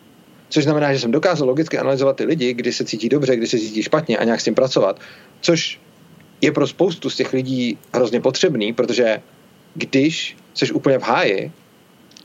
což 0.49 0.63
znamená, 0.63 0.93
že 0.93 0.99
jsem 0.99 1.11
dokázal 1.11 1.47
logicky 1.47 1.77
analyzovat 1.77 2.15
ty 2.15 2.23
lidi, 2.23 2.53
kdy 2.53 2.73
se 2.73 2.85
cítí 2.85 3.09
dobře, 3.09 3.35
kdy 3.35 3.47
se 3.47 3.59
cítí 3.59 3.83
špatně 3.83 4.17
a 4.17 4.23
nějak 4.23 4.41
s 4.41 4.43
tím 4.43 4.55
pracovat, 4.55 4.99
což 5.41 5.79
je 6.41 6.51
pro 6.51 6.67
spoustu 6.67 7.09
z 7.09 7.15
těch 7.15 7.33
lidí 7.33 7.77
hrozně 7.93 8.21
potřebný, 8.21 8.73
protože 8.73 9.21
když 9.75 10.37
jsi 10.53 10.71
úplně 10.71 10.99
v 10.99 11.03
háji 11.03 11.51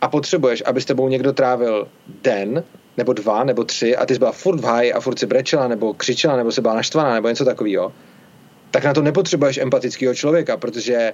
a 0.00 0.08
potřebuješ, 0.08 0.62
aby 0.66 0.80
s 0.80 0.84
tebou 0.84 1.08
někdo 1.08 1.32
trávil 1.32 1.88
den, 2.22 2.64
nebo 2.96 3.12
dva, 3.12 3.44
nebo 3.44 3.64
tři 3.64 3.96
a 3.96 4.06
ty 4.06 4.14
jsi 4.14 4.18
byla 4.18 4.32
furt 4.32 4.60
v 4.60 4.64
háji 4.64 4.92
a 4.92 5.00
furt 5.00 5.18
si 5.18 5.26
brečela, 5.26 5.68
nebo 5.68 5.94
křičela, 5.94 6.36
nebo 6.36 6.52
se 6.52 6.60
byla 6.60 6.74
naštvaná, 6.74 7.14
nebo 7.14 7.28
něco 7.28 7.44
takového, 7.44 7.92
tak 8.70 8.84
na 8.84 8.94
to 8.94 9.02
nepotřebuješ 9.02 9.58
empatického 9.58 10.14
člověka, 10.14 10.56
protože 10.56 11.12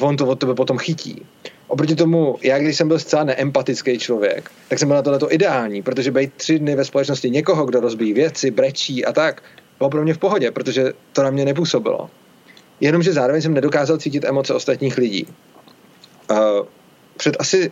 on 0.00 0.16
to 0.16 0.26
od 0.26 0.38
tebe 0.38 0.54
potom 0.54 0.78
chytí. 0.78 1.26
Oproti 1.68 1.94
tomu, 1.94 2.38
já 2.42 2.58
když 2.58 2.76
jsem 2.76 2.88
byl 2.88 2.98
zcela 2.98 3.24
neempatický 3.24 3.98
člověk, 3.98 4.50
tak 4.68 4.78
jsem 4.78 4.88
byl 4.88 4.96
na 4.96 5.02
tohle 5.02 5.28
ideální, 5.30 5.82
protože 5.82 6.10
být 6.10 6.32
tři 6.34 6.58
dny 6.58 6.76
ve 6.76 6.84
společnosti 6.84 7.30
někoho, 7.30 7.66
kdo 7.66 7.80
rozbíjí 7.80 8.12
věci, 8.12 8.50
brečí 8.50 9.04
a 9.04 9.12
tak, 9.12 9.42
bylo 9.78 9.90
pro 9.90 10.02
mě 10.02 10.14
v 10.14 10.18
pohodě, 10.18 10.50
protože 10.50 10.92
to 11.12 11.22
na 11.22 11.30
mě 11.30 11.44
nepůsobilo. 11.44 12.10
Jenomže 12.80 13.12
zároveň 13.12 13.42
jsem 13.42 13.54
nedokázal 13.54 13.98
cítit 13.98 14.24
emoce 14.24 14.54
ostatních 14.54 14.98
lidí. 14.98 15.26
Uh, 16.30 16.38
před 17.16 17.36
asi 17.38 17.70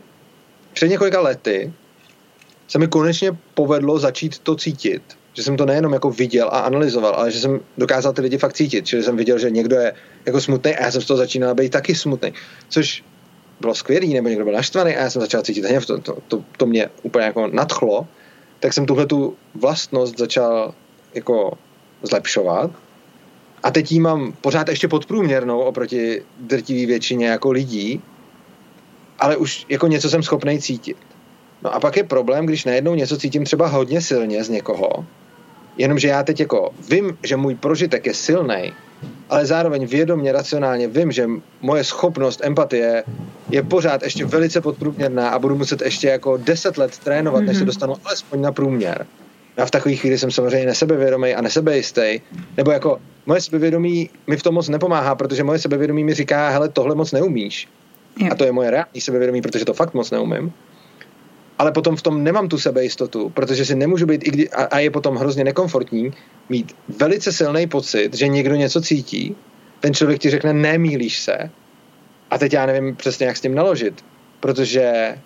před 0.73 0.89
několika 0.89 1.21
lety 1.21 1.73
se 2.69 2.79
mi 2.79 2.89
konečně 2.89 3.37
povedlo 3.55 3.99
začít 3.99 4.39
to 4.39 4.57
cítit. 4.57 5.03
Že 5.35 5.43
jsem 5.43 5.57
to 5.57 5.67
nejenom 5.67 5.93
jako 5.93 6.11
viděl 6.11 6.49
a 6.49 6.59
analyzoval, 6.59 7.15
ale 7.15 7.31
že 7.31 7.41
jsem 7.41 7.61
dokázal 7.79 8.13
ty 8.13 8.23
lidi 8.23 8.39
fakt 8.39 8.53
cítit. 8.53 8.87
Čili 8.87 9.03
jsem 9.03 9.17
viděl, 9.17 9.39
že 9.39 9.51
někdo 9.51 9.77
je 9.77 9.93
jako 10.27 10.41
smutný 10.41 10.77
a 10.77 10.85
já 10.85 10.91
jsem 10.91 11.03
z 11.03 11.07
toho 11.07 11.19
začínal 11.19 11.55
být 11.55 11.73
taky 11.73 11.95
smutný. 11.95 12.33
Což 12.69 13.05
bylo 13.61 13.75
skvělý, 13.75 14.15
nebo 14.15 14.29
někdo 14.29 14.45
byl 14.45 14.55
naštvaný 14.55 14.97
a 14.97 15.01
já 15.01 15.11
jsem 15.11 15.23
začal 15.23 15.43
cítit 15.43 15.65
hněv, 15.65 15.87
to, 15.87 15.99
to, 15.99 16.19
to, 16.29 16.45
to 16.57 16.67
mě 16.67 16.89
úplně 17.03 17.25
jako 17.25 17.47
nadchlo, 17.47 18.07
tak 18.61 18.73
jsem 18.73 18.87
tuhle 18.87 19.07
tu 19.07 19.37
vlastnost 19.55 20.19
začal 20.19 20.75
jako 21.15 21.59
zlepšovat 22.03 22.71
a 23.63 23.71
teď 23.71 23.93
jí 23.93 24.01
mám 24.01 24.33
pořád 24.41 24.69
ještě 24.69 24.89
podprůměrnou 24.89 25.61
oproti 25.61 26.23
drtivé 26.41 26.87
většině 26.87 27.27
jako 27.27 27.51
lidí, 27.51 28.03
ale 29.19 29.37
už 29.37 29.67
jako 29.69 29.87
něco 29.87 30.11
jsem 30.11 30.23
schopný 30.23 30.61
cítit. 30.61 30.97
No 31.63 31.75
a 31.75 31.81
pak 31.81 31.97
je 31.97 32.05
problém, 32.05 32.47
když 32.47 32.65
najednou 32.65 32.95
něco 32.95 33.19
cítím 33.19 33.45
třeba 33.45 33.67
hodně 33.67 34.01
silně 34.01 34.45
z 34.45 34.49
někoho, 34.49 35.07
jenomže 35.79 36.09
já 36.09 36.23
teď 36.23 36.41
jako 36.41 36.71
vím, 36.91 37.19
že 37.23 37.37
můj 37.37 37.55
prožitek 37.55 38.07
je 38.07 38.15
silný, 38.15 38.73
ale 39.29 39.47
zároveň 39.47 39.87
vědomě, 39.87 40.33
racionálně 40.33 40.89
vím, 40.89 41.13
že 41.13 41.27
moje 41.61 41.85
schopnost 41.85 42.41
empatie 42.45 43.05
je 43.51 43.63
pořád 43.63 44.03
ještě 44.03 44.25
velice 44.25 44.61
podprůměrná 44.61 45.29
a 45.29 45.39
budu 45.39 45.57
muset 45.57 45.83
ještě 45.83 46.09
jako 46.09 46.37
deset 46.37 46.79
let 46.79 46.99
trénovat, 46.99 47.43
mm-hmm. 47.43 47.47
než 47.47 47.57
se 47.57 47.63
mhm. 47.63 47.67
dostanu 47.67 47.95
alespoň 48.05 48.41
na 48.41 48.53
průměr. 48.53 49.07
A 49.57 49.67
v 49.67 49.71
takové 49.71 49.95
chvíli 49.95 50.19
jsem 50.19 50.31
samozřejmě 50.31 50.67
nesebevědomý 50.67 51.35
a 51.35 51.41
nesebejistý. 51.41 52.21
Nebo 52.57 52.71
jako 52.71 53.01
moje 53.27 53.41
sebevědomí 53.41 54.11
mi 54.27 54.37
v 54.37 54.43
tom 54.43 54.55
moc 54.55 54.69
nepomáhá, 54.69 55.15
protože 55.15 55.45
moje 55.45 55.59
sebevědomí 55.59 56.05
mi 56.05 56.15
říká, 56.15 56.49
hele, 56.49 56.69
tohle 56.69 56.95
moc 56.95 57.13
neumíš. 57.13 57.69
Jo. 58.19 58.29
A 58.33 58.35
to 58.35 58.45
je 58.45 58.53
moje 58.53 58.71
reální 58.71 59.01
sebevědomí, 59.01 59.43
protože 59.43 59.65
to 59.65 59.75
fakt 59.75 59.95
moc 59.95 60.11
neumím 60.11 60.53
ale 61.59 61.73
potom 61.73 61.97
v 61.97 62.03
tom 62.03 62.25
nemám 62.25 62.49
tu 62.49 62.59
sebejistotu, 62.59 63.31
protože 63.31 63.65
si 63.65 63.75
nemůžu 63.75 64.07
být, 64.07 64.27
i 64.27 64.31
kdy, 64.31 64.51
a, 64.51 64.65
a 64.65 64.79
je 64.79 64.91
potom 64.91 65.17
hrozně 65.17 65.45
nekomfortní, 65.45 66.13
mít 66.49 66.77
velice 66.89 67.33
silný 67.33 67.67
pocit, 67.67 68.15
že 68.15 68.29
někdo 68.29 68.55
něco 68.55 68.81
cítí, 68.81 69.37
ten 69.81 69.95
člověk 69.95 70.21
ti 70.21 70.31
řekne, 70.31 70.53
nemýlíš 70.53 71.21
se, 71.21 71.51
a 72.31 72.39
teď 72.39 72.53
já 72.53 72.67
nevím 72.67 72.97
přesně, 72.97 73.27
jak 73.27 73.37
s 73.37 73.41
tím 73.41 73.55
naložit, 73.55 74.05
protože 74.41 75.19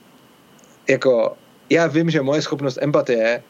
jako 0.88 1.36
já 1.70 1.86
vím, 1.86 2.10
že 2.10 2.22
moje 2.22 2.42
schopnost 2.42 2.78
empatie 2.82 3.42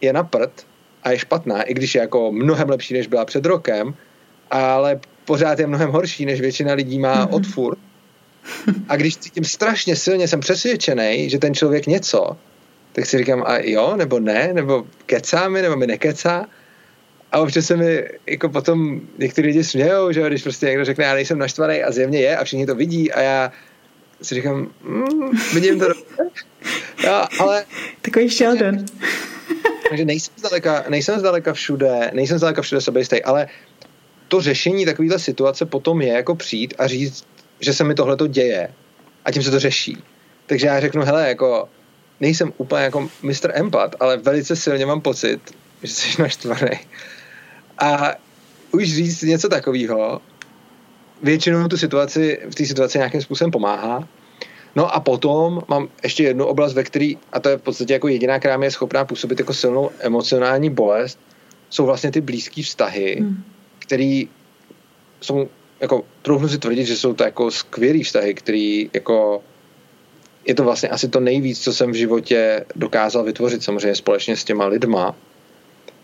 je 0.00 0.12
na 0.12 0.22
prd 0.22 0.66
a 1.02 1.10
je 1.10 1.18
špatná, 1.18 1.62
i 1.62 1.74
když 1.74 1.94
je 1.94 2.00
jako 2.00 2.32
mnohem 2.32 2.68
lepší, 2.68 2.94
než 2.94 3.06
byla 3.06 3.24
před 3.24 3.46
rokem, 3.46 3.94
ale 4.50 5.00
pořád 5.24 5.58
je 5.58 5.66
mnohem 5.66 5.90
horší, 5.90 6.26
než 6.26 6.40
většina 6.40 6.72
lidí 6.72 6.98
má 6.98 7.26
mm-hmm. 7.26 7.34
od 7.34 7.46
furt 7.46 7.78
a 8.88 8.96
když 8.96 9.16
cítím 9.16 9.44
strašně 9.44 9.96
silně, 9.96 10.28
jsem 10.28 10.40
přesvědčený, 10.40 11.30
že 11.30 11.38
ten 11.38 11.54
člověk 11.54 11.86
něco, 11.86 12.36
tak 12.92 13.06
si 13.06 13.18
říkám, 13.18 13.42
a 13.46 13.58
jo, 13.58 13.96
nebo 13.96 14.20
ne, 14.20 14.52
nebo 14.52 14.86
kecá 15.06 15.48
mi, 15.48 15.62
nebo 15.62 15.76
mi 15.76 15.86
nekecá. 15.86 16.46
A 17.32 17.38
občas 17.38 17.66
se 17.66 17.76
mi 17.76 18.04
jako 18.26 18.48
potom 18.48 19.00
někteří 19.18 19.46
lidi 19.46 19.64
smějou, 19.64 20.12
že 20.12 20.26
když 20.26 20.42
prostě 20.42 20.66
někdo 20.66 20.84
řekne, 20.84 21.04
já 21.04 21.14
nejsem 21.14 21.38
naštvaný 21.38 21.82
a 21.82 21.92
zjevně 21.92 22.20
je 22.20 22.36
a 22.36 22.44
všichni 22.44 22.66
to 22.66 22.74
vidí 22.74 23.12
a 23.12 23.20
já 23.20 23.52
si 24.22 24.34
říkám, 24.34 24.70
mm, 24.82 25.30
vidím 25.54 25.78
to 25.78 25.86
no, 27.06 27.24
ale... 27.40 27.64
Takový 28.02 28.30
Sheldon. 28.30 28.84
Takže 29.88 30.04
nejsem 30.04 30.34
zdaleka, 30.36 30.84
nejsem 30.88 31.18
zdaleka 31.18 31.52
všude, 31.52 32.10
nejsem 32.14 32.38
zdaleka 32.38 32.62
všude 32.62 32.80
sebejistý, 32.80 33.22
ale 33.22 33.48
to 34.28 34.40
řešení 34.40 34.84
takovéhle 34.84 35.18
situace 35.18 35.66
potom 35.66 36.02
je 36.02 36.12
jako 36.12 36.34
přijít 36.34 36.74
a 36.78 36.86
říct, 36.86 37.24
že 37.60 37.74
se 37.74 37.84
mi 37.84 37.94
tohle 37.94 38.16
to 38.16 38.26
děje 38.26 38.68
a 39.24 39.30
tím 39.30 39.42
se 39.42 39.50
to 39.50 39.58
řeší. 39.58 40.02
Takže 40.46 40.66
já 40.66 40.80
řeknu, 40.80 41.02
hele, 41.02 41.28
jako 41.28 41.68
nejsem 42.20 42.52
úplně 42.56 42.82
jako 42.82 43.08
Mr. 43.22 43.50
Empat, 43.52 43.96
ale 44.00 44.16
velice 44.16 44.56
silně 44.56 44.86
mám 44.86 45.00
pocit, 45.00 45.40
že 45.82 45.92
jsi 45.92 46.22
naštvaný. 46.22 46.70
A 47.78 48.14
už 48.72 48.94
říct 48.94 49.22
něco 49.22 49.48
takového, 49.48 50.20
většinou 51.22 51.68
tu 51.68 51.76
situaci, 51.76 52.40
v 52.50 52.54
té 52.54 52.66
situaci 52.66 52.98
nějakým 52.98 53.22
způsobem 53.22 53.50
pomáhá. 53.50 54.08
No 54.76 54.94
a 54.94 55.00
potom 55.00 55.62
mám 55.68 55.88
ještě 56.02 56.22
jednu 56.22 56.46
oblast, 56.46 56.74
ve 56.74 56.84
který, 56.84 57.18
a 57.32 57.40
to 57.40 57.48
je 57.48 57.56
v 57.56 57.62
podstatě 57.62 57.92
jako 57.92 58.08
jediná, 58.08 58.38
která 58.38 58.56
mi 58.56 58.66
je 58.66 58.70
schopná 58.70 59.04
působit 59.04 59.38
jako 59.38 59.54
silnou 59.54 59.90
emocionální 59.98 60.70
bolest, 60.70 61.18
jsou 61.70 61.86
vlastně 61.86 62.10
ty 62.10 62.20
blízké 62.20 62.62
vztahy, 62.62 63.16
hmm. 63.20 63.44
které 63.78 64.22
jsou 65.20 65.48
jako 65.80 66.04
trochu 66.22 66.48
si 66.48 66.58
tvrdit, 66.58 66.84
že 66.84 66.96
jsou 66.96 67.14
to 67.14 67.24
jako 67.24 67.50
skvělý 67.50 68.02
vztahy, 68.02 68.34
který 68.34 68.90
jako 68.92 69.42
je 70.46 70.54
to 70.54 70.64
vlastně 70.64 70.88
asi 70.88 71.08
to 71.08 71.20
nejvíc, 71.20 71.60
co 71.60 71.72
jsem 71.72 71.90
v 71.90 71.94
životě 71.94 72.64
dokázal 72.76 73.24
vytvořit 73.24 73.62
samozřejmě 73.62 73.94
společně 73.94 74.36
s 74.36 74.44
těma 74.44 74.66
lidma. 74.66 75.16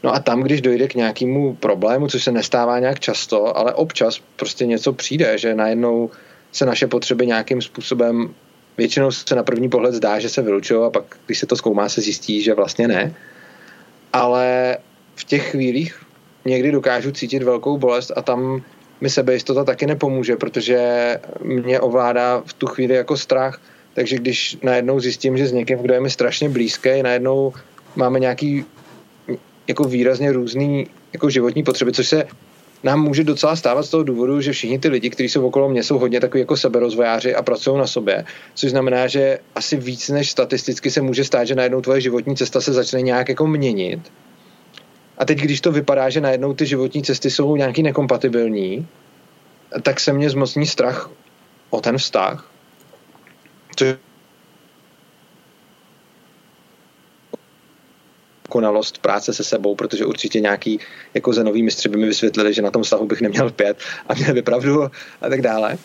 No 0.03 0.15
a 0.15 0.21
tam, 0.21 0.43
když 0.43 0.61
dojde 0.61 0.89
k 0.89 0.95
nějakému 0.95 1.55
problému, 1.55 2.09
což 2.09 2.25
se 2.25 2.33
nestává 2.33 2.79
nějak 2.79 3.01
často, 3.01 3.59
ale 3.59 3.75
občas 3.75 4.21
prostě 4.37 4.67
něco 4.67 4.93
přijde, 4.93 5.39
že 5.39 5.55
najednou 5.55 6.11
se 6.53 6.67
naše 6.67 6.87
potřeby 6.87 7.27
nějakým 7.27 7.63
způsobem, 7.63 8.35
většinou 8.79 9.11
se 9.11 9.35
na 9.35 9.43
první 9.43 9.69
pohled 9.69 9.95
zdá, 9.95 10.19
že 10.19 10.29
se 10.29 10.43
vylučují 10.43 10.81
a 10.85 10.91
pak, 10.91 11.05
když 11.27 11.39
se 11.39 11.47
to 11.47 11.57
zkoumá, 11.57 11.89
se 11.89 12.01
zjistí, 12.01 12.43
že 12.43 12.55
vlastně 12.55 12.89
ne. 12.89 13.15
Ale 14.13 14.79
v 15.15 15.25
těch 15.25 15.51
chvílích 15.51 16.03
někdy 16.45 16.73
dokážu 16.73 17.13
cítit 17.13 17.43
velkou 17.43 17.79
bolest 17.79 18.13
a 18.17 18.23
tam 18.23 18.63
mi 19.01 19.11
sebejistota 19.11 19.65
taky 19.65 19.87
nepomůže, 19.87 20.37
protože 20.37 20.79
mě 21.43 21.81
ovládá 21.81 22.43
v 22.47 22.53
tu 22.53 22.67
chvíli 22.67 22.95
jako 22.95 23.17
strach. 23.17 23.61
Takže 23.95 24.17
když 24.17 24.59
najednou 24.63 25.01
zjistím, 25.01 25.39
že 25.39 25.47
s 25.47 25.53
někým, 25.53 25.79
kdo 25.79 25.95
je 25.95 26.01
mi 26.01 26.11
strašně 26.11 26.49
blízký, 26.49 27.03
najednou 27.03 27.53
máme 27.97 28.21
nějaký 28.21 28.65
jako 29.69 29.85
výrazně 29.85 30.33
různý 30.33 30.87
jako 31.13 31.31
životní 31.31 31.63
potřeby, 31.63 31.93
což 31.93 32.09
se 32.09 32.27
nám 32.83 33.03
může 33.03 33.25
docela 33.25 33.57
stávat 33.57 33.83
z 33.83 33.91
toho 33.91 34.03
důvodu, 34.03 34.41
že 34.41 34.53
všichni 34.53 34.79
ty 34.79 34.89
lidi, 34.89 35.11
kteří 35.11 35.29
jsou 35.29 35.47
okolo 35.47 35.69
mě, 35.69 35.83
jsou 35.83 35.99
hodně 35.99 36.21
takový 36.21 36.41
jako 36.41 36.57
seberozvojáři 36.57 37.35
a 37.35 37.43
pracují 37.43 37.79
na 37.79 37.87
sobě, 37.87 38.25
což 38.55 38.71
znamená, 38.71 39.07
že 39.07 39.39
asi 39.55 39.77
víc 39.77 40.09
než 40.09 40.31
statisticky 40.31 40.91
se 40.91 41.01
může 41.01 41.25
stát, 41.25 41.45
že 41.45 41.55
najednou 41.55 41.81
tvoje 41.81 42.01
životní 42.01 42.37
cesta 42.37 42.61
se 42.61 42.73
začne 42.73 43.03
nějak 43.03 43.29
jako 43.29 43.47
měnit 43.47 44.01
a 45.19 45.25
teď, 45.25 45.39
když 45.39 45.61
to 45.61 45.73
vypadá, 45.73 46.11
že 46.11 46.21
najednou 46.21 46.55
ty 46.55 46.67
životní 46.67 47.03
cesty 47.03 47.31
jsou 47.31 47.57
nějaký 47.57 47.83
nekompatibilní, 47.83 48.87
tak 49.83 50.01
se 50.01 50.13
mě 50.13 50.31
zmocní 50.31 50.67
strach 50.67 51.11
o 51.71 51.81
ten 51.81 51.99
vztah. 51.99 52.51
Což 53.77 53.97
konalost 58.49 58.99
práce 58.99 59.35
se 59.35 59.45
sebou, 59.45 59.75
protože 59.75 60.05
určitě 60.05 60.41
nějaký 60.41 60.81
jako 61.15 61.33
zenový 61.33 61.63
mistři 61.63 61.89
by 61.89 61.97
mi 61.97 62.07
vysvětlili, 62.07 62.55
že 62.55 62.63
na 62.63 62.71
tom 62.71 62.83
vztahu 62.83 63.07
bych 63.07 63.21
neměl 63.21 63.51
pět 63.51 63.79
a 64.09 64.15
měl 64.15 64.35
by 64.35 64.43
pravdu 64.43 64.83
a 65.21 65.29
tak 65.29 65.43
dále. 65.43 65.79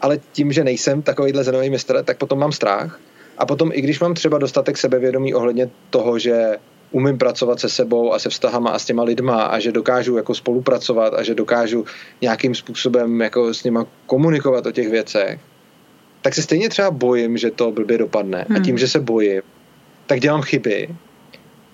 Ale 0.00 0.20
tím, 0.32 0.52
že 0.52 0.64
nejsem 0.64 1.02
takovýhle 1.02 1.44
zenový 1.44 1.70
mistr, 1.70 2.04
tak 2.04 2.18
potom 2.18 2.38
mám 2.38 2.52
strach. 2.52 3.00
A 3.38 3.46
potom, 3.46 3.70
i 3.72 3.80
když 3.80 4.00
mám 4.00 4.14
třeba 4.14 4.38
dostatek 4.38 4.78
sebevědomí 4.78 5.34
ohledně 5.34 5.70
toho, 5.90 6.18
že 6.18 6.56
umím 6.92 7.18
pracovat 7.18 7.60
se 7.60 7.68
sebou 7.68 8.14
a 8.14 8.18
se 8.18 8.28
vztahama 8.28 8.70
a 8.70 8.78
s 8.78 8.84
těma 8.84 9.02
lidma 9.02 9.42
a 9.42 9.58
že 9.58 9.72
dokážu 9.72 10.16
jako 10.16 10.34
spolupracovat 10.34 11.14
a 11.14 11.22
že 11.22 11.34
dokážu 11.34 11.84
nějakým 12.20 12.54
způsobem 12.54 13.20
jako 13.20 13.54
s 13.54 13.64
nima 13.64 13.86
komunikovat 14.06 14.66
o 14.66 14.72
těch 14.72 14.88
věcech, 14.88 15.40
tak 16.22 16.34
se 16.34 16.42
stejně 16.42 16.68
třeba 16.68 16.90
bojím, 16.90 17.36
že 17.36 17.50
to 17.50 17.72
blbě 17.72 17.98
dopadne. 17.98 18.44
Hmm. 18.48 18.56
A 18.56 18.60
tím, 18.60 18.78
že 18.78 18.88
se 18.88 19.00
bojím, 19.00 19.42
tak 20.06 20.20
dělám 20.20 20.42
chyby 20.42 20.88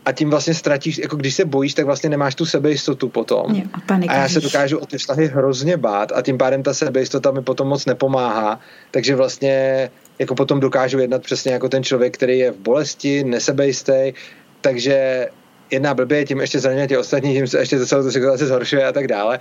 a 0.08 0.12
tím 0.12 0.30
vlastně 0.30 0.54
ztratíš, 0.54 0.98
jako 0.98 1.16
když 1.16 1.34
se 1.34 1.44
bojíš, 1.44 1.74
tak 1.74 1.86
vlastně 1.86 2.10
nemáš 2.10 2.34
tu 2.34 2.46
sebejistotu 2.46 3.08
potom. 3.08 3.54
Je, 3.54 3.62
a, 3.88 4.12
a 4.12 4.14
já 4.14 4.28
se 4.28 4.40
dokážu 4.40 4.78
o 4.78 4.86
ty 4.86 4.98
vztahy 4.98 5.26
hrozně 5.26 5.76
bát 5.76 6.12
a 6.12 6.22
tím 6.22 6.38
pádem 6.38 6.62
ta 6.62 6.74
sebejistota 6.74 7.30
mi 7.30 7.42
potom 7.42 7.68
moc 7.68 7.86
nepomáhá, 7.86 8.60
takže 8.90 9.16
vlastně 9.16 9.90
jako 10.18 10.34
potom 10.34 10.60
dokážu 10.60 10.98
jednat 10.98 11.22
přesně 11.22 11.52
jako 11.52 11.68
ten 11.68 11.84
člověk, 11.84 12.14
který 12.14 12.38
je 12.38 12.50
v 12.50 12.58
bolesti, 12.58 13.24
nesebejistý, 13.24 14.12
takže 14.60 15.28
jedna 15.70 15.94
blbě, 15.94 16.24
tím 16.24 16.40
ještě 16.40 16.58
zraňuje 16.60 16.88
tě 16.88 16.98
ostatní, 16.98 17.34
tím 17.34 17.46
se 17.46 17.58
ještě 17.58 17.86
celou 17.86 18.02
tu 18.02 18.10
situaci 18.10 18.46
zhoršuje 18.46 18.86
a 18.86 18.92
tak 18.92 19.06
dále. 19.06 19.38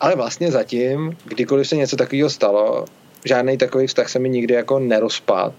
Ale 0.00 0.16
vlastně 0.16 0.52
zatím, 0.52 1.16
kdykoliv 1.24 1.68
se 1.68 1.76
něco 1.76 1.96
takového 1.96 2.30
stalo, 2.30 2.84
žádný 3.24 3.58
takový 3.58 3.86
vztah 3.86 4.08
se 4.08 4.18
mi 4.18 4.28
nikdy 4.28 4.54
jako 4.54 4.78
nerozpad. 4.78 5.52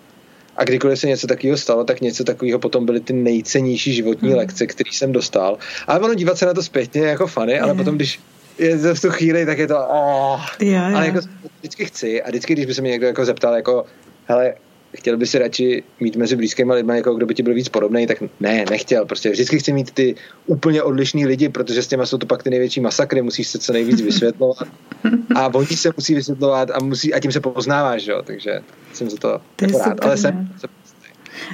A 0.57 0.63
kdykoliv 0.63 0.99
se 0.99 1.07
něco 1.07 1.27
takového 1.27 1.57
stalo, 1.57 1.83
tak 1.83 2.01
něco 2.01 2.23
takového 2.23 2.59
potom 2.59 2.85
byly 2.85 2.99
ty 2.99 3.13
nejcennější 3.13 3.93
životní 3.93 4.29
hmm. 4.29 4.37
lekce, 4.37 4.67
které 4.67 4.89
jsem 4.93 5.11
dostal. 5.11 5.57
Ale 5.87 5.99
ono 5.99 6.13
dívat 6.13 6.37
se 6.37 6.45
na 6.45 6.53
to 6.53 6.63
zpětně 6.63 7.01
je 7.01 7.07
jako 7.07 7.27
funny, 7.27 7.59
ale 7.59 7.75
potom, 7.75 7.95
když 7.95 8.19
je 8.57 8.77
to 8.77 8.95
v 8.95 9.01
tu 9.01 9.09
chvíli, 9.09 9.45
tak 9.45 9.57
je 9.57 9.67
to 9.67 9.77
oh. 9.77 10.45
já, 10.59 10.89
já. 10.89 10.97
Ale 10.97 11.05
jako 11.05 11.19
vždycky 11.59 11.85
chci 11.85 12.23
a 12.23 12.29
vždycky, 12.29 12.53
když 12.53 12.65
by 12.65 12.73
se 12.73 12.81
mě 12.81 12.91
někdo 12.91 13.07
jako 13.07 13.25
zeptal, 13.25 13.55
jako 13.55 13.85
hele, 14.25 14.53
chtěl 14.97 15.17
by 15.17 15.25
si 15.25 15.39
radši 15.39 15.83
mít 15.99 16.15
mezi 16.15 16.35
blízkými 16.35 16.73
lidmi, 16.73 16.95
jako 16.95 17.13
kdo 17.13 17.25
by 17.25 17.33
ti 17.33 17.43
byl 17.43 17.53
víc 17.53 17.69
podobný, 17.69 18.07
tak 18.07 18.17
ne, 18.39 18.65
nechtěl. 18.69 19.05
Prostě 19.05 19.29
vždycky 19.29 19.59
chci 19.59 19.73
mít 19.73 19.91
ty 19.91 20.15
úplně 20.45 20.83
odlišní 20.83 21.25
lidi, 21.25 21.49
protože 21.49 21.83
s 21.83 21.87
těma 21.87 22.05
jsou 22.05 22.17
to 22.17 22.25
pak 22.25 22.43
ty 22.43 22.49
největší 22.49 22.81
masakry, 22.81 23.21
musíš 23.21 23.47
se 23.47 23.59
co 23.59 23.73
nejvíc 23.73 24.01
vysvětlovat. 24.01 24.67
A 25.35 25.47
oni 25.47 25.67
se 25.67 25.91
musí 25.97 26.15
vysvětlovat 26.15 26.71
a, 26.71 26.83
musí, 26.83 27.13
a 27.13 27.19
tím 27.19 27.31
se 27.31 27.39
poznáváš, 27.39 28.07
jo. 28.07 28.21
Takže 28.25 28.59
jsem 28.93 29.09
za 29.09 29.17
to, 29.17 29.41
to 29.55 29.65
jako 29.65 29.77
rád. 29.77 30.05
Ale 30.05 30.17
jsem, 30.17 30.49
jsem 30.59 30.69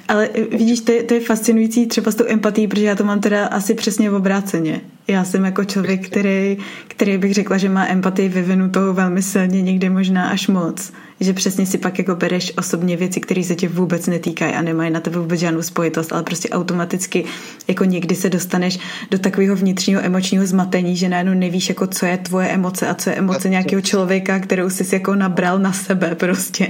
ale 0.08 0.30
vidíš, 0.52 0.82
to 0.82 0.92
je, 0.92 1.04
to 1.04 1.14
je 1.14 1.20
fascinující 1.20 1.88
třeba 1.88 2.12
s 2.12 2.16
tou 2.16 2.26
empatí, 2.28 2.68
protože 2.68 2.86
já 2.86 2.96
to 2.96 3.04
mám 3.04 3.20
teda 3.20 3.46
asi 3.46 3.74
přesně 3.74 4.10
v 4.10 4.14
obráceně. 4.14 4.82
Já 5.08 5.24
jsem 5.24 5.46
jako 5.46 5.64
člověk, 5.66 6.10
který, 6.10 6.58
který 6.88 7.18
bych 7.18 7.34
řekla, 7.34 7.58
že 7.58 7.70
má 7.70 7.88
empatii 7.88 8.30
vyvinutou 8.30 8.94
velmi 8.94 9.22
silně, 9.22 9.62
někdy 9.62 9.90
možná 9.90 10.30
až 10.30 10.48
moc. 10.48 10.92
Že 11.26 11.34
přesně 11.34 11.66
si 11.66 11.78
pak 11.78 12.00
jako 12.00 12.16
bereš 12.16 12.54
osobně 12.58 12.98
věci, 12.98 13.20
které 13.20 13.44
se 13.44 13.56
tě 13.56 13.68
vůbec 13.70 14.08
netýkají 14.08 14.54
a 14.54 14.62
nemají 14.62 14.92
na 14.92 15.00
tebe 15.00 15.20
vůbec 15.20 15.40
žádnou 15.40 15.62
spojitost, 15.62 16.14
ale 16.14 16.24
prostě 16.24 16.50
automaticky 16.50 17.26
jako 17.68 17.84
někdy 17.84 18.16
se 18.16 18.30
dostaneš 18.30 18.80
do 19.12 19.20
takového 19.20 19.56
vnitřního 19.56 20.02
emočního 20.06 20.46
zmatení, 20.46 20.96
že 20.96 21.10
najednou 21.10 21.34
nevíš, 21.34 21.70
jako 21.70 21.88
co 21.88 22.06
je 22.06 22.18
tvoje 22.18 22.48
emoce 22.48 22.88
a 22.88 22.94
co 22.94 23.10
je 23.10 23.16
emoce 23.16 23.50
nějakého 23.50 23.82
člověka, 23.82 24.40
kterou 24.40 24.70
jsi 24.70 24.96
jako 24.96 25.16
nabral 25.16 25.60
na 25.60 25.74
sebe 25.74 26.16
prostě. 26.16 26.68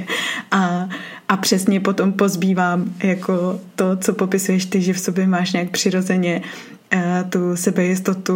A 0.51 0.89
a 1.29 1.37
přesně 1.37 1.79
potom 1.79 2.13
pozbývám 2.13 2.85
jako 3.03 3.59
to, 3.75 3.97
co 3.97 4.13
popisuješ 4.13 4.65
ty, 4.65 4.81
že 4.81 4.93
v 4.93 4.99
sobě 4.99 5.27
máš 5.27 5.53
nějak 5.53 5.69
přirozeně 5.69 6.41
eh, 6.91 7.25
tu 7.29 7.55
sebejistotu 7.55 8.33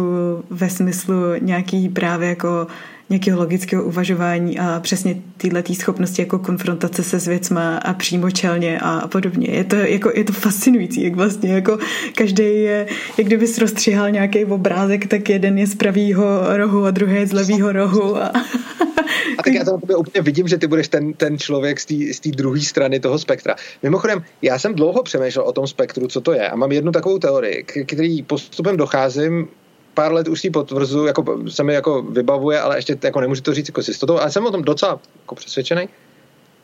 ve 0.50 0.70
smyslu 0.70 1.14
nějaký 1.40 1.88
právě 1.88 2.28
jako 2.28 2.66
nějakého 3.10 3.38
logického 3.38 3.84
uvažování 3.84 4.58
a 4.58 4.80
přesně 4.80 5.16
tyhle 5.36 5.62
tý 5.62 5.74
schopnosti 5.74 6.22
jako 6.22 6.38
konfrontace 6.38 7.02
se 7.02 7.20
s 7.20 7.26
věcma 7.26 7.76
a 7.76 7.94
přímo 7.94 8.30
čelně 8.30 8.80
a 8.80 9.08
podobně. 9.08 9.48
Je 9.50 9.64
to, 9.64 9.76
jako, 9.76 10.10
je 10.14 10.24
to 10.24 10.32
fascinující, 10.32 11.02
jak 11.02 11.14
vlastně 11.14 11.52
jako 11.52 11.78
každý 12.14 12.42
je, 12.42 12.86
jak 13.18 13.26
kdyby 13.26 13.46
rozstřihal 13.60 14.10
nějaký 14.10 14.44
obrázek, 14.44 15.06
tak 15.06 15.28
jeden 15.28 15.58
je 15.58 15.66
z 15.66 15.74
pravýho 15.74 16.56
rohu 16.56 16.84
a 16.84 16.90
druhý 16.90 17.14
je 17.14 17.26
z 17.26 17.32
levýho 17.32 17.72
rohu 17.72 18.16
a 18.16 18.32
a 19.38 19.42
tak 19.42 19.54
já 19.54 19.64
to 19.64 19.78
na 19.88 19.96
úplně 19.96 20.22
vidím, 20.22 20.48
že 20.48 20.58
ty 20.58 20.66
budeš 20.66 20.88
ten, 20.88 21.12
ten 21.12 21.38
člověk 21.38 21.80
z 21.80 22.20
té 22.20 22.30
druhé 22.30 22.60
strany 22.60 23.00
toho 23.00 23.18
spektra. 23.18 23.54
Mimochodem, 23.82 24.22
já 24.42 24.58
jsem 24.58 24.74
dlouho 24.74 25.02
přemýšlel 25.02 25.44
o 25.44 25.52
tom 25.52 25.66
spektru, 25.66 26.08
co 26.08 26.20
to 26.20 26.32
je. 26.32 26.48
A 26.48 26.56
mám 26.56 26.72
jednu 26.72 26.92
takovou 26.92 27.18
teorii, 27.18 27.64
k 27.64 27.86
který 27.86 28.22
postupem 28.22 28.76
docházím, 28.76 29.48
pár 29.94 30.12
let 30.12 30.28
už 30.28 30.40
si 30.40 30.50
potvrzu, 30.50 31.06
jako 31.06 31.38
se 31.48 31.64
mi 31.64 31.74
jako 31.74 32.02
vybavuje, 32.02 32.60
ale 32.60 32.78
ještě 32.78 32.98
jako 33.02 33.20
nemůžu 33.20 33.42
to 33.42 33.54
říct 33.54 33.68
jako 33.68 33.82
s 33.82 33.88
jistotou, 33.88 34.18
ale 34.18 34.30
jsem 34.30 34.46
o 34.46 34.50
tom 34.50 34.62
docela 34.62 35.00
jako 35.20 35.34
přesvědčený, 35.34 35.88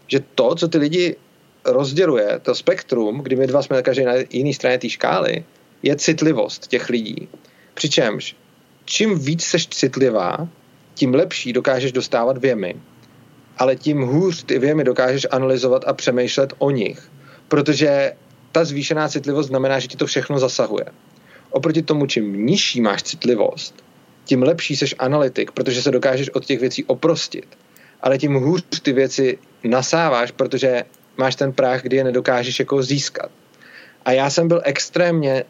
že 0.06 0.20
to, 0.34 0.54
co 0.54 0.68
ty 0.68 0.78
lidi 0.78 1.16
rozděluje, 1.64 2.40
to 2.42 2.54
spektrum, 2.54 3.18
kdy 3.18 3.36
my 3.36 3.46
dva 3.46 3.62
jsme 3.62 3.82
každý 3.82 4.04
na 4.04 4.12
jiné 4.30 4.54
straně 4.54 4.78
té 4.78 4.88
škály, 4.88 5.44
je 5.82 5.96
citlivost 5.96 6.66
těch 6.66 6.88
lidí. 6.88 7.28
Přičemž 7.74 8.36
čím 8.86 9.18
víc 9.18 9.44
seš 9.44 9.66
citlivá, 9.66 10.48
tím 10.94 11.14
lepší 11.14 11.52
dokážeš 11.52 11.92
dostávat 11.92 12.38
věmy, 12.38 12.76
ale 13.58 13.76
tím 13.76 14.02
hůř 14.02 14.44
ty 14.44 14.58
věmy 14.58 14.84
dokážeš 14.84 15.26
analyzovat 15.30 15.84
a 15.86 15.92
přemýšlet 15.92 16.52
o 16.58 16.70
nich, 16.70 17.10
protože 17.48 18.12
ta 18.52 18.64
zvýšená 18.64 19.08
citlivost 19.08 19.48
znamená, 19.48 19.78
že 19.78 19.88
ti 19.88 19.96
to 19.96 20.06
všechno 20.06 20.38
zasahuje. 20.38 20.84
Oproti 21.56 21.82
tomu, 21.82 22.06
čím 22.06 22.46
nižší 22.46 22.80
máš 22.80 23.02
citlivost, 23.02 23.84
tím 24.24 24.42
lepší 24.42 24.76
seš 24.76 24.94
analytik, 24.98 25.50
protože 25.50 25.82
se 25.82 25.90
dokážeš 25.90 26.28
od 26.30 26.44
těch 26.44 26.60
věcí 26.60 26.84
oprostit. 26.84 27.46
Ale 28.00 28.18
tím 28.18 28.34
hůř 28.34 28.62
ty 28.82 28.92
věci 28.92 29.38
nasáváš, 29.64 30.30
protože 30.30 30.84
máš 31.16 31.36
ten 31.36 31.52
práh, 31.52 31.82
kdy 31.82 31.96
je 31.96 32.04
nedokážeš 32.04 32.58
jako 32.58 32.82
získat. 32.82 33.30
A 34.04 34.12
já 34.12 34.30
jsem 34.30 34.48
byl 34.48 34.60
extrémně 34.64 35.44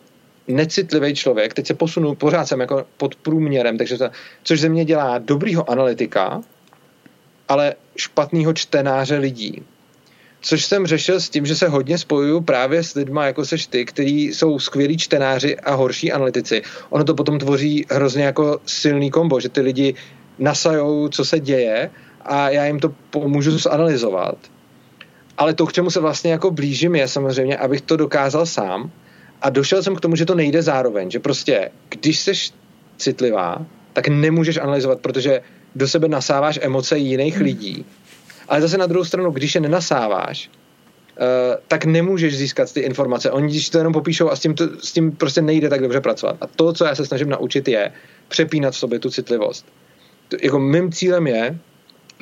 necitlivý 0.49 1.15
člověk, 1.15 1.55
teď 1.55 1.67
se 1.67 1.75
posunu, 1.75 2.15
pořád 2.15 2.47
jsem 2.47 2.61
jako 2.61 2.87
pod 2.97 3.15
průměrem, 3.17 3.79
takže 3.79 3.99
to, 3.99 4.11
což 4.43 4.61
ze 4.61 4.69
mě 4.69 4.85
dělá 4.85 5.19
dobrýho 5.19 5.71
analytika, 5.71 6.43
ale 7.49 7.75
špatného 7.97 8.53
čtenáře 8.53 9.17
lidí. 9.17 9.63
Což 10.47 10.65
jsem 10.65 10.87
řešil 10.87 11.21
s 11.21 11.29
tím, 11.29 11.47
že 11.47 11.57
se 11.57 11.69
hodně 11.69 11.99
spojuju 11.99 12.41
právě 12.41 12.83
s 12.83 12.95
lidma, 12.95 13.27
jako 13.27 13.45
seš 13.45 13.67
ty, 13.67 13.85
kteří 13.85 14.25
jsou 14.25 14.59
skvělí 14.59 14.97
čtenáři 14.97 15.57
a 15.57 15.75
horší 15.75 16.13
analytici. 16.13 16.63
Ono 16.91 17.05
to 17.05 17.15
potom 17.15 17.39
tvoří 17.39 17.87
hrozně 17.91 18.25
jako 18.25 18.61
silný 18.67 19.11
kombo, 19.11 19.41
že 19.41 19.49
ty 19.49 19.61
lidi 19.61 19.95
nasajou, 20.39 21.09
co 21.09 21.25
se 21.25 21.41
děje 21.41 21.91
a 22.23 22.51
já 22.51 22.65
jim 22.67 22.81
to 22.81 22.95
pomůžu 23.11 23.59
zanalizovat. 23.59 24.39
Ale 25.39 25.55
to, 25.55 25.67
k 25.67 25.73
čemu 25.73 25.91
se 25.91 26.01
vlastně 26.01 26.33
jako 26.33 26.51
blížím, 26.51 26.95
je 26.95 27.09
samozřejmě, 27.09 27.57
abych 27.57 27.81
to 27.81 27.97
dokázal 27.97 28.47
sám, 28.47 28.91
a 29.43 29.51
došel 29.51 29.83
jsem 29.83 29.97
k 29.97 30.01
tomu, 30.01 30.17
že 30.17 30.25
to 30.25 30.35
nejde 30.35 30.63
zároveň, 30.63 31.11
že 31.11 31.19
prostě, 31.19 31.71
když 31.89 32.21
jsi 32.21 32.33
citlivá, 32.97 33.67
tak 33.93 34.09
nemůžeš 34.09 34.57
analyzovat, 34.57 35.01
protože 35.01 35.41
do 35.75 35.89
sebe 35.89 36.09
nasáváš 36.09 36.59
emoce 36.63 36.99
jiných 36.99 37.35
hmm. 37.35 37.45
lidí. 37.45 37.85
Ale 38.49 38.61
zase 38.61 38.79
na 38.79 38.87
druhou 38.87 39.05
stranu, 39.05 39.31
když 39.31 39.55
je 39.55 39.61
nenasáváš, 39.61 40.51
uh, 40.51 41.25
tak 41.69 41.85
nemůžeš 41.85 42.39
získat 42.39 42.73
ty 42.73 42.81
informace. 42.81 43.31
Oni 43.31 43.49
když 43.49 43.71
to 43.71 43.79
jenom 43.79 43.93
popíšou 43.93 44.31
a 44.31 44.37
s 44.37 44.41
tím, 44.41 44.55
to, 44.55 44.69
s 44.81 44.93
tím 44.93 45.13
prostě 45.13 45.43
nejde 45.43 45.69
tak 45.69 45.81
dobře 45.81 46.01
pracovat. 46.01 46.37
A 46.41 46.47
to, 46.47 46.73
co 46.73 46.85
já 46.85 46.95
se 46.95 47.07
snažím 47.07 47.29
naučit, 47.29 47.69
je 47.69 47.93
přepínat 48.29 48.75
v 48.75 48.79
sobě 48.79 48.99
tu 48.99 49.11
citlivost. 49.11 49.67
To, 50.29 50.37
jako 50.43 50.59
mým 50.59 50.93
cílem 50.93 51.27
je 51.27 51.59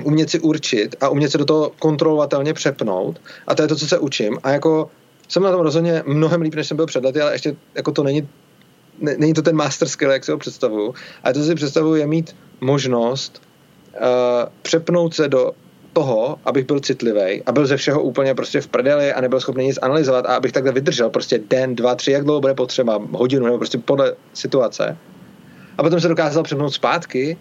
umět 0.03 0.31
si 0.31 0.41
určit 0.41 0.97
a 1.01 1.09
umět 1.09 1.31
se 1.31 1.39
do 1.39 1.45
toho 1.45 1.73
kontrolovatelně 1.79 2.55
přepnout. 2.55 3.21
A 3.47 3.55
to 3.55 3.63
je 3.63 3.69
to, 3.69 3.77
co 3.77 3.87
se 3.89 3.99
učím. 3.99 4.39
A 4.43 4.51
jako 4.51 4.91
jsem 5.29 5.43
na 5.43 5.51
tom 5.51 5.61
rozhodně 5.61 6.03
mnohem 6.07 6.41
líp, 6.41 6.55
než 6.55 6.69
jsem 6.69 6.77
byl 6.77 6.87
před 6.87 7.05
lety, 7.05 7.21
ale 7.21 7.35
ještě 7.35 7.57
jako 7.75 7.93
to 7.93 8.03
není, 8.03 8.29
ne, 8.99 9.15
není 9.19 9.35
to 9.35 9.43
ten 9.43 9.57
master 9.57 9.89
skill, 9.89 10.11
jak 10.11 10.25
si 10.25 10.31
ho 10.31 10.39
představuju. 10.39 10.95
Ale 11.23 11.35
to 11.35 11.45
si 11.45 11.55
představuju 11.55 11.95
je 11.95 12.07
mít 12.07 12.37
možnost 12.61 13.43
uh, 13.93 14.01
přepnout 14.63 15.15
se 15.15 15.29
do 15.29 15.53
toho, 15.95 16.39
abych 16.45 16.67
byl 16.67 16.81
citlivý 16.81 17.43
a 17.47 17.53
byl 17.53 17.67
ze 17.67 17.77
všeho 17.77 18.03
úplně 18.03 18.35
prostě 18.35 18.61
v 18.61 18.67
prdeli 18.67 19.13
a 19.13 19.21
nebyl 19.21 19.41
schopný 19.41 19.65
nic 19.65 19.79
analyzovat 19.83 20.27
a 20.27 20.37
abych 20.37 20.53
takhle 20.53 20.73
vydržel 20.73 21.11
prostě 21.11 21.39
den, 21.39 21.75
dva, 21.75 21.95
tři, 21.95 22.11
jak 22.13 22.25
dlouho 22.25 22.41
bude 22.41 22.55
potřeba, 22.55 23.03
hodinu 23.13 23.45
nebo 23.45 23.59
prostě 23.59 23.79
podle 23.79 24.15
situace. 24.35 24.97
A 25.79 25.83
potom 25.83 26.01
se 26.01 26.09
dokázal 26.09 26.43
přepnout 26.43 26.75
zpátky, 26.75 27.37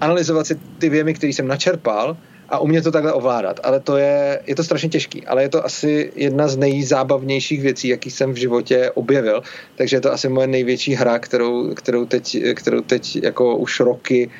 analyzovat 0.00 0.46
si 0.46 0.54
ty 0.78 0.88
věmy, 0.88 1.14
které 1.14 1.32
jsem 1.32 1.48
načerpal 1.48 2.16
a 2.48 2.58
umět 2.58 2.84
to 2.84 2.90
takhle 2.90 3.12
ovládat. 3.12 3.60
Ale 3.62 3.80
to 3.80 3.96
je, 3.96 4.40
je 4.46 4.54
to 4.54 4.64
strašně 4.64 4.88
těžký, 4.88 5.26
ale 5.26 5.42
je 5.42 5.48
to 5.48 5.64
asi 5.64 6.12
jedna 6.16 6.48
z 6.48 6.56
nejzábavnějších 6.56 7.62
věcí, 7.62 7.88
jaký 7.88 8.10
jsem 8.10 8.32
v 8.32 8.36
životě 8.36 8.90
objevil. 8.94 9.42
Takže 9.76 9.96
je 9.96 10.00
to 10.00 10.12
asi 10.12 10.28
moje 10.28 10.46
největší 10.46 10.94
hra, 10.94 11.18
kterou, 11.18 11.74
kterou, 11.74 12.06
teď, 12.06 12.36
kterou 12.54 12.80
teď 12.80 13.16
jako 13.22 13.56
už 13.56 13.80
roky 13.80 14.30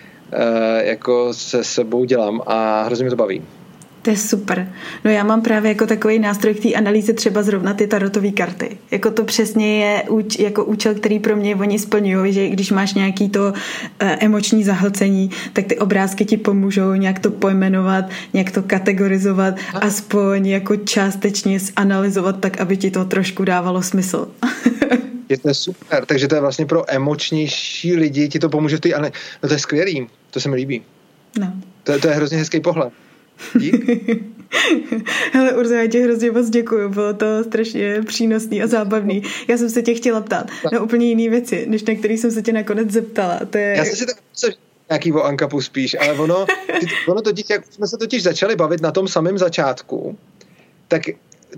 jako 0.78 1.34
se 1.34 1.64
sebou 1.64 2.04
dělám 2.04 2.40
a 2.46 2.82
hrozně 2.82 3.04
mi 3.04 3.10
to 3.10 3.16
baví. 3.16 3.42
To 4.02 4.10
je 4.10 4.16
super. 4.16 4.72
No 5.04 5.10
já 5.10 5.24
mám 5.24 5.42
právě 5.42 5.68
jako 5.68 5.86
takový 5.86 6.18
nástroj 6.18 6.54
k 6.54 6.62
té 6.62 6.72
analýze 6.72 7.12
třeba 7.12 7.42
zrovna 7.42 7.74
ty 7.74 7.86
tarotové 7.86 8.30
karty. 8.30 8.78
Jako 8.90 9.10
to 9.10 9.24
přesně 9.24 9.84
je 9.84 10.02
úč, 10.02 10.38
jako 10.38 10.64
účel, 10.64 10.94
který 10.94 11.18
pro 11.18 11.36
mě 11.36 11.56
oni 11.56 11.78
splňují, 11.78 12.32
že 12.32 12.48
když 12.48 12.70
máš 12.70 12.94
nějaký 12.94 13.28
to 13.28 13.52
e, 14.00 14.16
emoční 14.20 14.64
zahlcení, 14.64 15.30
tak 15.52 15.66
ty 15.66 15.78
obrázky 15.78 16.24
ti 16.24 16.36
pomůžou 16.36 16.94
nějak 16.94 17.18
to 17.18 17.30
pojmenovat, 17.30 18.04
nějak 18.32 18.50
to 18.50 18.62
kategorizovat, 18.62 19.54
aspoň 19.80 20.46
jako 20.46 20.76
částečně 20.76 21.58
zanalizovat 21.60 22.40
tak, 22.40 22.60
aby 22.60 22.76
ti 22.76 22.90
to 22.90 23.04
trošku 23.04 23.44
dávalo 23.44 23.82
smysl. 23.82 24.28
je 25.32 25.38
to 25.38 25.54
super, 25.54 26.06
takže 26.06 26.28
to 26.28 26.34
je 26.34 26.40
vlastně 26.40 26.66
pro 26.66 26.84
emočnější 26.94 27.96
lidi, 27.96 28.28
ti 28.28 28.38
to 28.38 28.48
pomůže 28.48 28.76
v 28.76 28.80
té, 28.80 28.94
ale 28.94 29.12
no 29.42 29.48
to 29.48 29.54
je 29.54 29.58
skvělý, 29.58 30.06
to 30.30 30.40
se 30.40 30.48
mi 30.48 30.56
líbí. 30.56 30.82
No. 31.38 31.52
To, 31.84 31.98
to 31.98 32.08
je 32.08 32.14
hrozně 32.14 32.38
hezký 32.38 32.60
pohled. 32.60 32.92
Dík. 33.58 33.90
Hele, 35.32 35.52
Urza, 35.52 35.74
já 35.74 35.86
ti 35.86 36.00
hrozně 36.00 36.30
moc 36.30 36.50
děkuju, 36.50 36.88
bylo 36.88 37.14
to 37.14 37.44
strašně 37.44 38.02
přínosný 38.02 38.62
a 38.62 38.66
zábavný. 38.66 39.22
Já 39.48 39.58
jsem 39.58 39.70
se 39.70 39.82
tě 39.82 39.94
chtěla 39.94 40.20
ptát 40.20 40.50
na 40.72 40.80
úplně 40.80 41.08
jiné 41.08 41.30
věci, 41.30 41.66
než 41.68 41.84
na 41.84 41.94
který 41.94 42.18
jsem 42.18 42.30
se 42.30 42.42
tě 42.42 42.52
nakonec 42.52 42.90
zeptala. 42.90 43.40
To 43.50 43.58
je... 43.58 43.74
Já 43.76 43.84
jsem 43.84 43.96
si 43.96 44.06
tak 44.06 44.16
nějaký 44.90 45.12
o 45.12 45.22
Ankapu 45.22 45.60
spíš, 45.60 45.96
ale 46.00 46.12
ono, 46.12 46.46
ono 47.08 47.22
totiž, 47.22 47.44
jak 47.50 47.66
jsme 47.72 47.86
se 47.86 47.96
totiž 47.96 48.22
začali 48.22 48.56
bavit 48.56 48.80
na 48.80 48.92
tom 48.92 49.08
samém 49.08 49.38
začátku, 49.38 50.18
tak 50.88 51.02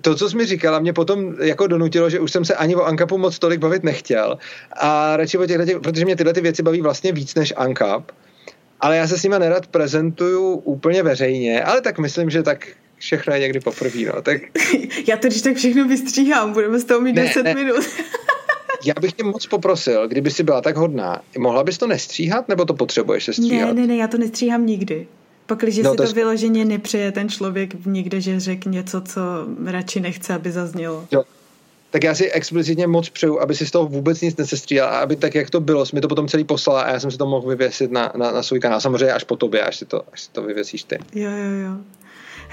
to, 0.00 0.14
co 0.14 0.30
jsi 0.30 0.36
mi 0.36 0.46
říkala, 0.46 0.78
mě 0.78 0.92
potom 0.92 1.34
jako 1.40 1.66
donutilo, 1.66 2.10
že 2.10 2.20
už 2.20 2.32
jsem 2.32 2.44
se 2.44 2.54
ani 2.54 2.76
o 2.76 2.82
Ankapu 2.82 3.18
moc 3.18 3.38
tolik 3.38 3.60
bavit 3.60 3.84
nechtěl. 3.84 4.38
A 4.72 5.16
radši 5.16 5.38
o 5.38 5.46
těchto, 5.46 5.80
protože 5.80 6.04
mě 6.04 6.16
tyhle 6.16 6.32
ty 6.32 6.40
věci 6.40 6.62
baví 6.62 6.80
vlastně 6.80 7.12
víc 7.12 7.34
než 7.34 7.52
Ankap 7.56 8.12
ale 8.84 8.96
já 8.96 9.08
se 9.08 9.18
s 9.18 9.22
nima 9.22 9.38
nerad 9.38 9.66
prezentuju 9.66 10.54
úplně 10.54 11.02
veřejně, 11.02 11.62
ale 11.62 11.80
tak 11.80 11.98
myslím, 11.98 12.30
že 12.30 12.42
tak 12.42 12.68
všechno 12.98 13.34
je 13.34 13.40
někdy 13.40 13.60
poprvé, 13.60 14.00
no. 14.14 14.22
Tak... 14.22 14.42
Já 15.08 15.16
to 15.16 15.28
když 15.28 15.42
tak 15.42 15.56
všechno 15.56 15.88
vystříhám, 15.88 16.52
budeme 16.52 16.78
z 16.78 16.84
toho 16.84 17.00
mít 17.00 17.12
ne, 17.12 17.22
10 17.22 17.42
ne. 17.42 17.54
minut. 17.54 17.84
Já 18.84 18.94
bych 19.00 19.12
tě 19.12 19.24
moc 19.24 19.46
poprosil, 19.46 20.08
kdyby 20.08 20.30
si 20.30 20.42
byla 20.42 20.60
tak 20.60 20.76
hodná, 20.76 21.22
mohla 21.38 21.64
bys 21.64 21.78
to 21.78 21.86
nestříhat, 21.86 22.48
nebo 22.48 22.64
to 22.64 22.74
potřebuješ 22.74 23.24
se 23.24 23.32
stříhat? 23.32 23.74
Ne, 23.74 23.80
ne, 23.80 23.86
ne, 23.86 23.96
já 23.96 24.08
to 24.08 24.18
nestříhám 24.18 24.66
nikdy. 24.66 25.06
Pakliže 25.46 25.82
no, 25.82 25.90
si 25.90 25.96
to, 25.96 26.06
to 26.06 26.12
vyloženě 26.12 26.64
nepřeje 26.64 27.12
ten 27.12 27.28
člověk 27.28 27.86
někde, 27.86 28.20
že 28.20 28.40
řekne 28.40 28.72
něco, 28.72 29.00
co 29.00 29.20
radši 29.64 30.00
nechce, 30.00 30.34
aby 30.34 30.52
zaznělo. 30.52 31.06
Jo, 31.12 31.24
tak 31.94 32.04
já 32.04 32.14
si 32.14 32.30
explicitně 32.30 32.86
moc 32.86 33.08
přeju, 33.08 33.40
aby 33.40 33.54
si 33.54 33.66
z 33.66 33.70
toho 33.70 33.86
vůbec 33.86 34.20
nic 34.20 34.36
nesestřídal 34.36 34.88
a 34.88 34.98
aby 34.98 35.16
tak, 35.16 35.34
jak 35.34 35.50
to 35.50 35.60
bylo, 35.60 35.84
mi 35.92 36.00
to 36.00 36.08
potom 36.08 36.28
celý 36.28 36.44
poslala 36.44 36.82
a 36.82 36.92
já 36.92 37.00
jsem 37.00 37.10
si 37.10 37.18
to 37.18 37.26
mohl 37.26 37.48
vyvěsit 37.48 37.90
na, 37.90 38.12
na, 38.16 38.32
na 38.32 38.42
svůj 38.42 38.60
kanál. 38.60 38.80
Samozřejmě 38.80 39.12
až 39.12 39.24
po 39.24 39.36
tobě, 39.36 39.62
až 39.62 39.76
si 39.76 39.84
to, 39.84 40.02
až 40.12 40.20
si 40.20 40.30
to 40.30 40.42
vyvěsíš 40.42 40.84
ty. 40.84 40.98
Jo, 41.14 41.30
jo, 41.30 41.50
jo. 41.66 41.76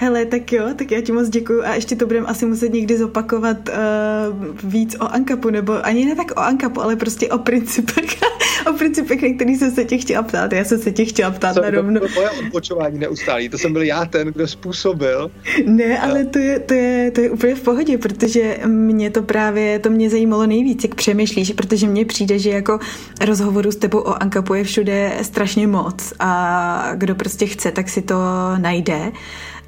Hele, 0.02 0.24
tak 0.24 0.52
jo, 0.52 0.68
tak 0.76 0.90
já 0.90 1.00
ti 1.00 1.12
moc 1.12 1.28
děkuju 1.28 1.62
a 1.64 1.74
ještě 1.74 1.96
to 1.96 2.06
budeme 2.06 2.26
asi 2.26 2.46
muset 2.46 2.72
někdy 2.72 2.98
zopakovat 2.98 3.56
uh, 3.68 4.46
víc 4.70 4.96
o 5.00 5.04
Ankapu, 5.04 5.50
nebo 5.50 5.86
ani 5.86 6.04
ne 6.04 6.16
tak 6.16 6.30
o 6.30 6.38
Ankapu, 6.40 6.82
ale 6.82 6.96
prostě 6.96 7.28
o 7.28 7.38
principech, 7.38 8.04
o 8.70 8.72
principech, 8.72 9.22
na 9.22 9.34
který 9.34 9.56
jsem 9.56 9.70
se 9.70 9.84
tě 9.84 9.98
chtěla 9.98 10.22
ptát. 10.22 10.52
Já 10.52 10.64
jsem 10.64 10.78
se 10.78 10.92
tě 10.92 11.04
chtěla 11.04 11.30
ptát 11.30 11.56
na 11.56 11.70
rovno. 11.70 12.00
To 12.00 12.06
moje 12.14 12.30
odpočování 12.30 12.98
neustálý, 12.98 13.48
to 13.48 13.58
jsem 13.58 13.72
byl 13.72 13.82
já 13.82 14.04
ten, 14.04 14.28
kdo 14.28 14.46
způsobil. 14.46 15.30
Ne, 15.66 15.98
ale 15.98 16.24
to 16.24 16.38
je, 16.38 16.58
to, 16.58 16.74
je, 16.74 17.10
to 17.10 17.20
je 17.20 17.30
úplně 17.30 17.54
v 17.54 17.60
pohodě, 17.60 17.98
protože 17.98 18.58
mě 18.66 19.10
to 19.10 19.22
právě, 19.22 19.78
to 19.78 19.90
mě 19.90 20.10
zajímalo 20.10 20.46
nejvíc, 20.46 20.84
jak 20.84 20.94
přemýšlíš, 20.94 21.52
protože 21.52 21.86
mně 21.86 22.04
přijde, 22.04 22.38
že 22.38 22.50
jako 22.50 22.78
rozhovoru 23.20 23.72
s 23.72 23.76
tebou 23.76 23.98
o 23.98 24.22
Ankapu 24.22 24.54
je 24.54 24.64
všude 24.64 25.12
strašně 25.22 25.66
moc 25.66 26.12
a 26.18 26.92
kdo 26.94 27.14
prostě 27.14 27.46
chce, 27.46 27.70
tak 27.72 27.88
si 27.88 28.02
to 28.02 28.16
najde 28.58 29.12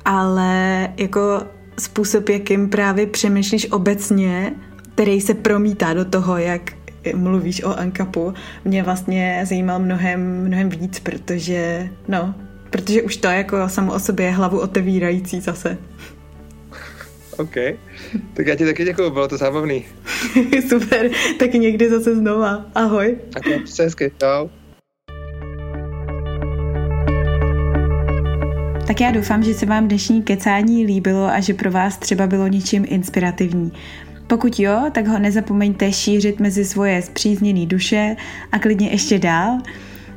ale 0.05 0.89
jako 0.97 1.43
způsob, 1.79 2.29
jakým 2.29 2.71
právě 2.71 3.07
přemýšlíš 3.07 3.71
obecně, 3.71 4.55
který 4.95 5.21
se 5.21 5.35
promítá 5.35 5.95
do 5.95 6.05
toho, 6.05 6.39
jak 6.39 6.73
mluvíš 7.15 7.63
o 7.65 7.79
Ankapu, 7.79 8.35
mě 8.65 8.83
vlastně 8.83 9.45
zajímal 9.49 9.79
mnohem, 9.79 10.47
mnohem 10.47 10.69
víc, 10.69 11.01
protože, 11.01 11.89
no, 12.09 12.35
protože 12.71 13.03
už 13.03 13.17
to 13.17 13.27
jako 13.27 13.69
samo 13.69 13.93
o 13.93 13.99
sobě 13.99 14.27
je 14.27 14.33
hlavu 14.33 14.61
otevírající 14.61 15.41
zase. 15.41 15.79
OK. 17.39 17.55
Tak 18.35 18.47
já 18.47 18.55
ti 18.55 18.65
taky 18.65 18.85
děkuju, 18.85 19.11
bylo 19.11 19.29
to 19.29 19.37
zábavný. 19.37 19.85
Super, 20.69 21.11
taky 21.39 21.59
někdy 21.59 21.91
zase 21.91 22.17
znova. 22.17 22.67
Ahoj. 22.75 23.19
Tak 23.33 23.43
se 23.65 23.83
hezky, 23.83 24.13
čau. 24.21 24.49
Tak 28.87 29.01
já 29.01 29.11
doufám, 29.11 29.43
že 29.43 29.55
se 29.55 29.67
vám 29.67 29.89
dnešní 29.89 30.23
kecání 30.23 30.87
líbilo 30.87 31.27
a 31.27 31.41
že 31.41 31.55
pro 31.55 31.71
vás 31.71 31.99
třeba 31.99 32.27
bylo 32.27 32.49
něčím 32.49 32.85
inspirativní. 32.89 33.73
Pokud 34.27 34.59
jo, 34.59 34.85
tak 34.93 35.07
ho 35.07 35.19
nezapomeňte 35.19 35.93
šířit 35.93 36.41
mezi 36.41 36.65
svoje 36.65 37.03
zpřízněné 37.03 37.67
duše 37.67 38.17
a 38.53 38.59
klidně 38.59 38.89
ještě 38.89 39.19
dál. 39.19 39.59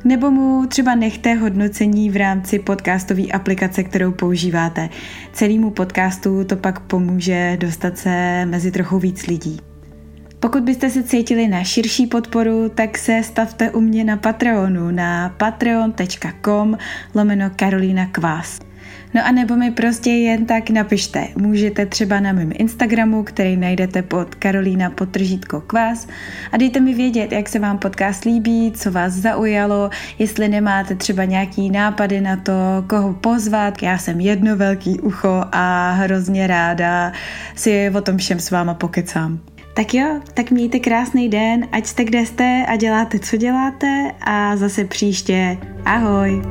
Nebo 0.04 0.30
mu 0.30 0.66
třeba 0.66 0.94
nechte 0.94 1.34
hodnocení 1.34 2.10
v 2.10 2.16
rámci 2.16 2.58
podcastové 2.58 3.26
aplikace, 3.26 3.82
kterou 3.82 4.12
používáte. 4.12 4.88
Celému 5.32 5.70
podcastu 5.70 6.44
to 6.44 6.56
pak 6.56 6.80
pomůže 6.80 7.56
dostat 7.60 7.98
se 7.98 8.46
mezi 8.46 8.70
trochu 8.70 8.98
víc 8.98 9.26
lidí. 9.26 9.67
Pokud 10.40 10.62
byste 10.62 10.90
se 10.90 11.02
cítili 11.02 11.48
na 11.48 11.64
širší 11.64 12.06
podporu, 12.06 12.68
tak 12.68 12.98
se 12.98 13.22
stavte 13.22 13.70
u 13.70 13.80
mě 13.80 14.04
na 14.04 14.16
Patreonu 14.16 14.90
na 14.90 15.28
patreon.com 15.28 16.78
lomeno 17.14 17.50
Karolina 17.56 18.06
Kvás. 18.06 18.58
No 19.14 19.26
a 19.26 19.32
nebo 19.32 19.56
mi 19.56 19.70
prostě 19.70 20.10
jen 20.10 20.46
tak 20.46 20.70
napište. 20.70 21.28
Můžete 21.36 21.86
třeba 21.86 22.20
na 22.20 22.32
mém 22.32 22.50
Instagramu, 22.54 23.22
který 23.22 23.56
najdete 23.56 24.02
pod 24.02 24.34
Karolína 24.34 24.90
potržítko 24.90 25.60
kvás 25.60 26.08
a 26.52 26.56
dejte 26.56 26.80
mi 26.80 26.94
vědět, 26.94 27.32
jak 27.32 27.48
se 27.48 27.58
vám 27.58 27.78
podcast 27.78 28.24
líbí, 28.24 28.72
co 28.72 28.92
vás 28.92 29.12
zaujalo, 29.12 29.90
jestli 30.18 30.48
nemáte 30.48 30.94
třeba 30.94 31.24
nějaký 31.24 31.70
nápady 31.70 32.20
na 32.20 32.36
to, 32.36 32.52
koho 32.86 33.12
pozvat. 33.12 33.82
Já 33.82 33.98
jsem 33.98 34.20
jedno 34.20 34.56
velký 34.56 35.00
ucho 35.00 35.44
a 35.52 35.90
hrozně 35.90 36.46
ráda 36.46 37.12
si 37.54 37.90
o 37.96 38.00
tom 38.00 38.16
všem 38.16 38.40
s 38.40 38.50
váma 38.50 38.74
pokecám. 38.74 39.40
Tak 39.78 39.94
jo, 39.94 40.20
tak 40.34 40.50
mějte 40.50 40.78
krásný 40.78 41.28
den, 41.28 41.68
ať 41.72 41.86
jste 41.86 42.04
kde 42.04 42.26
jste 42.26 42.66
a 42.68 42.76
děláte, 42.76 43.18
co 43.18 43.36
děláte 43.36 44.12
a 44.20 44.56
zase 44.56 44.84
příště. 44.84 45.58
Ahoj! 45.84 46.42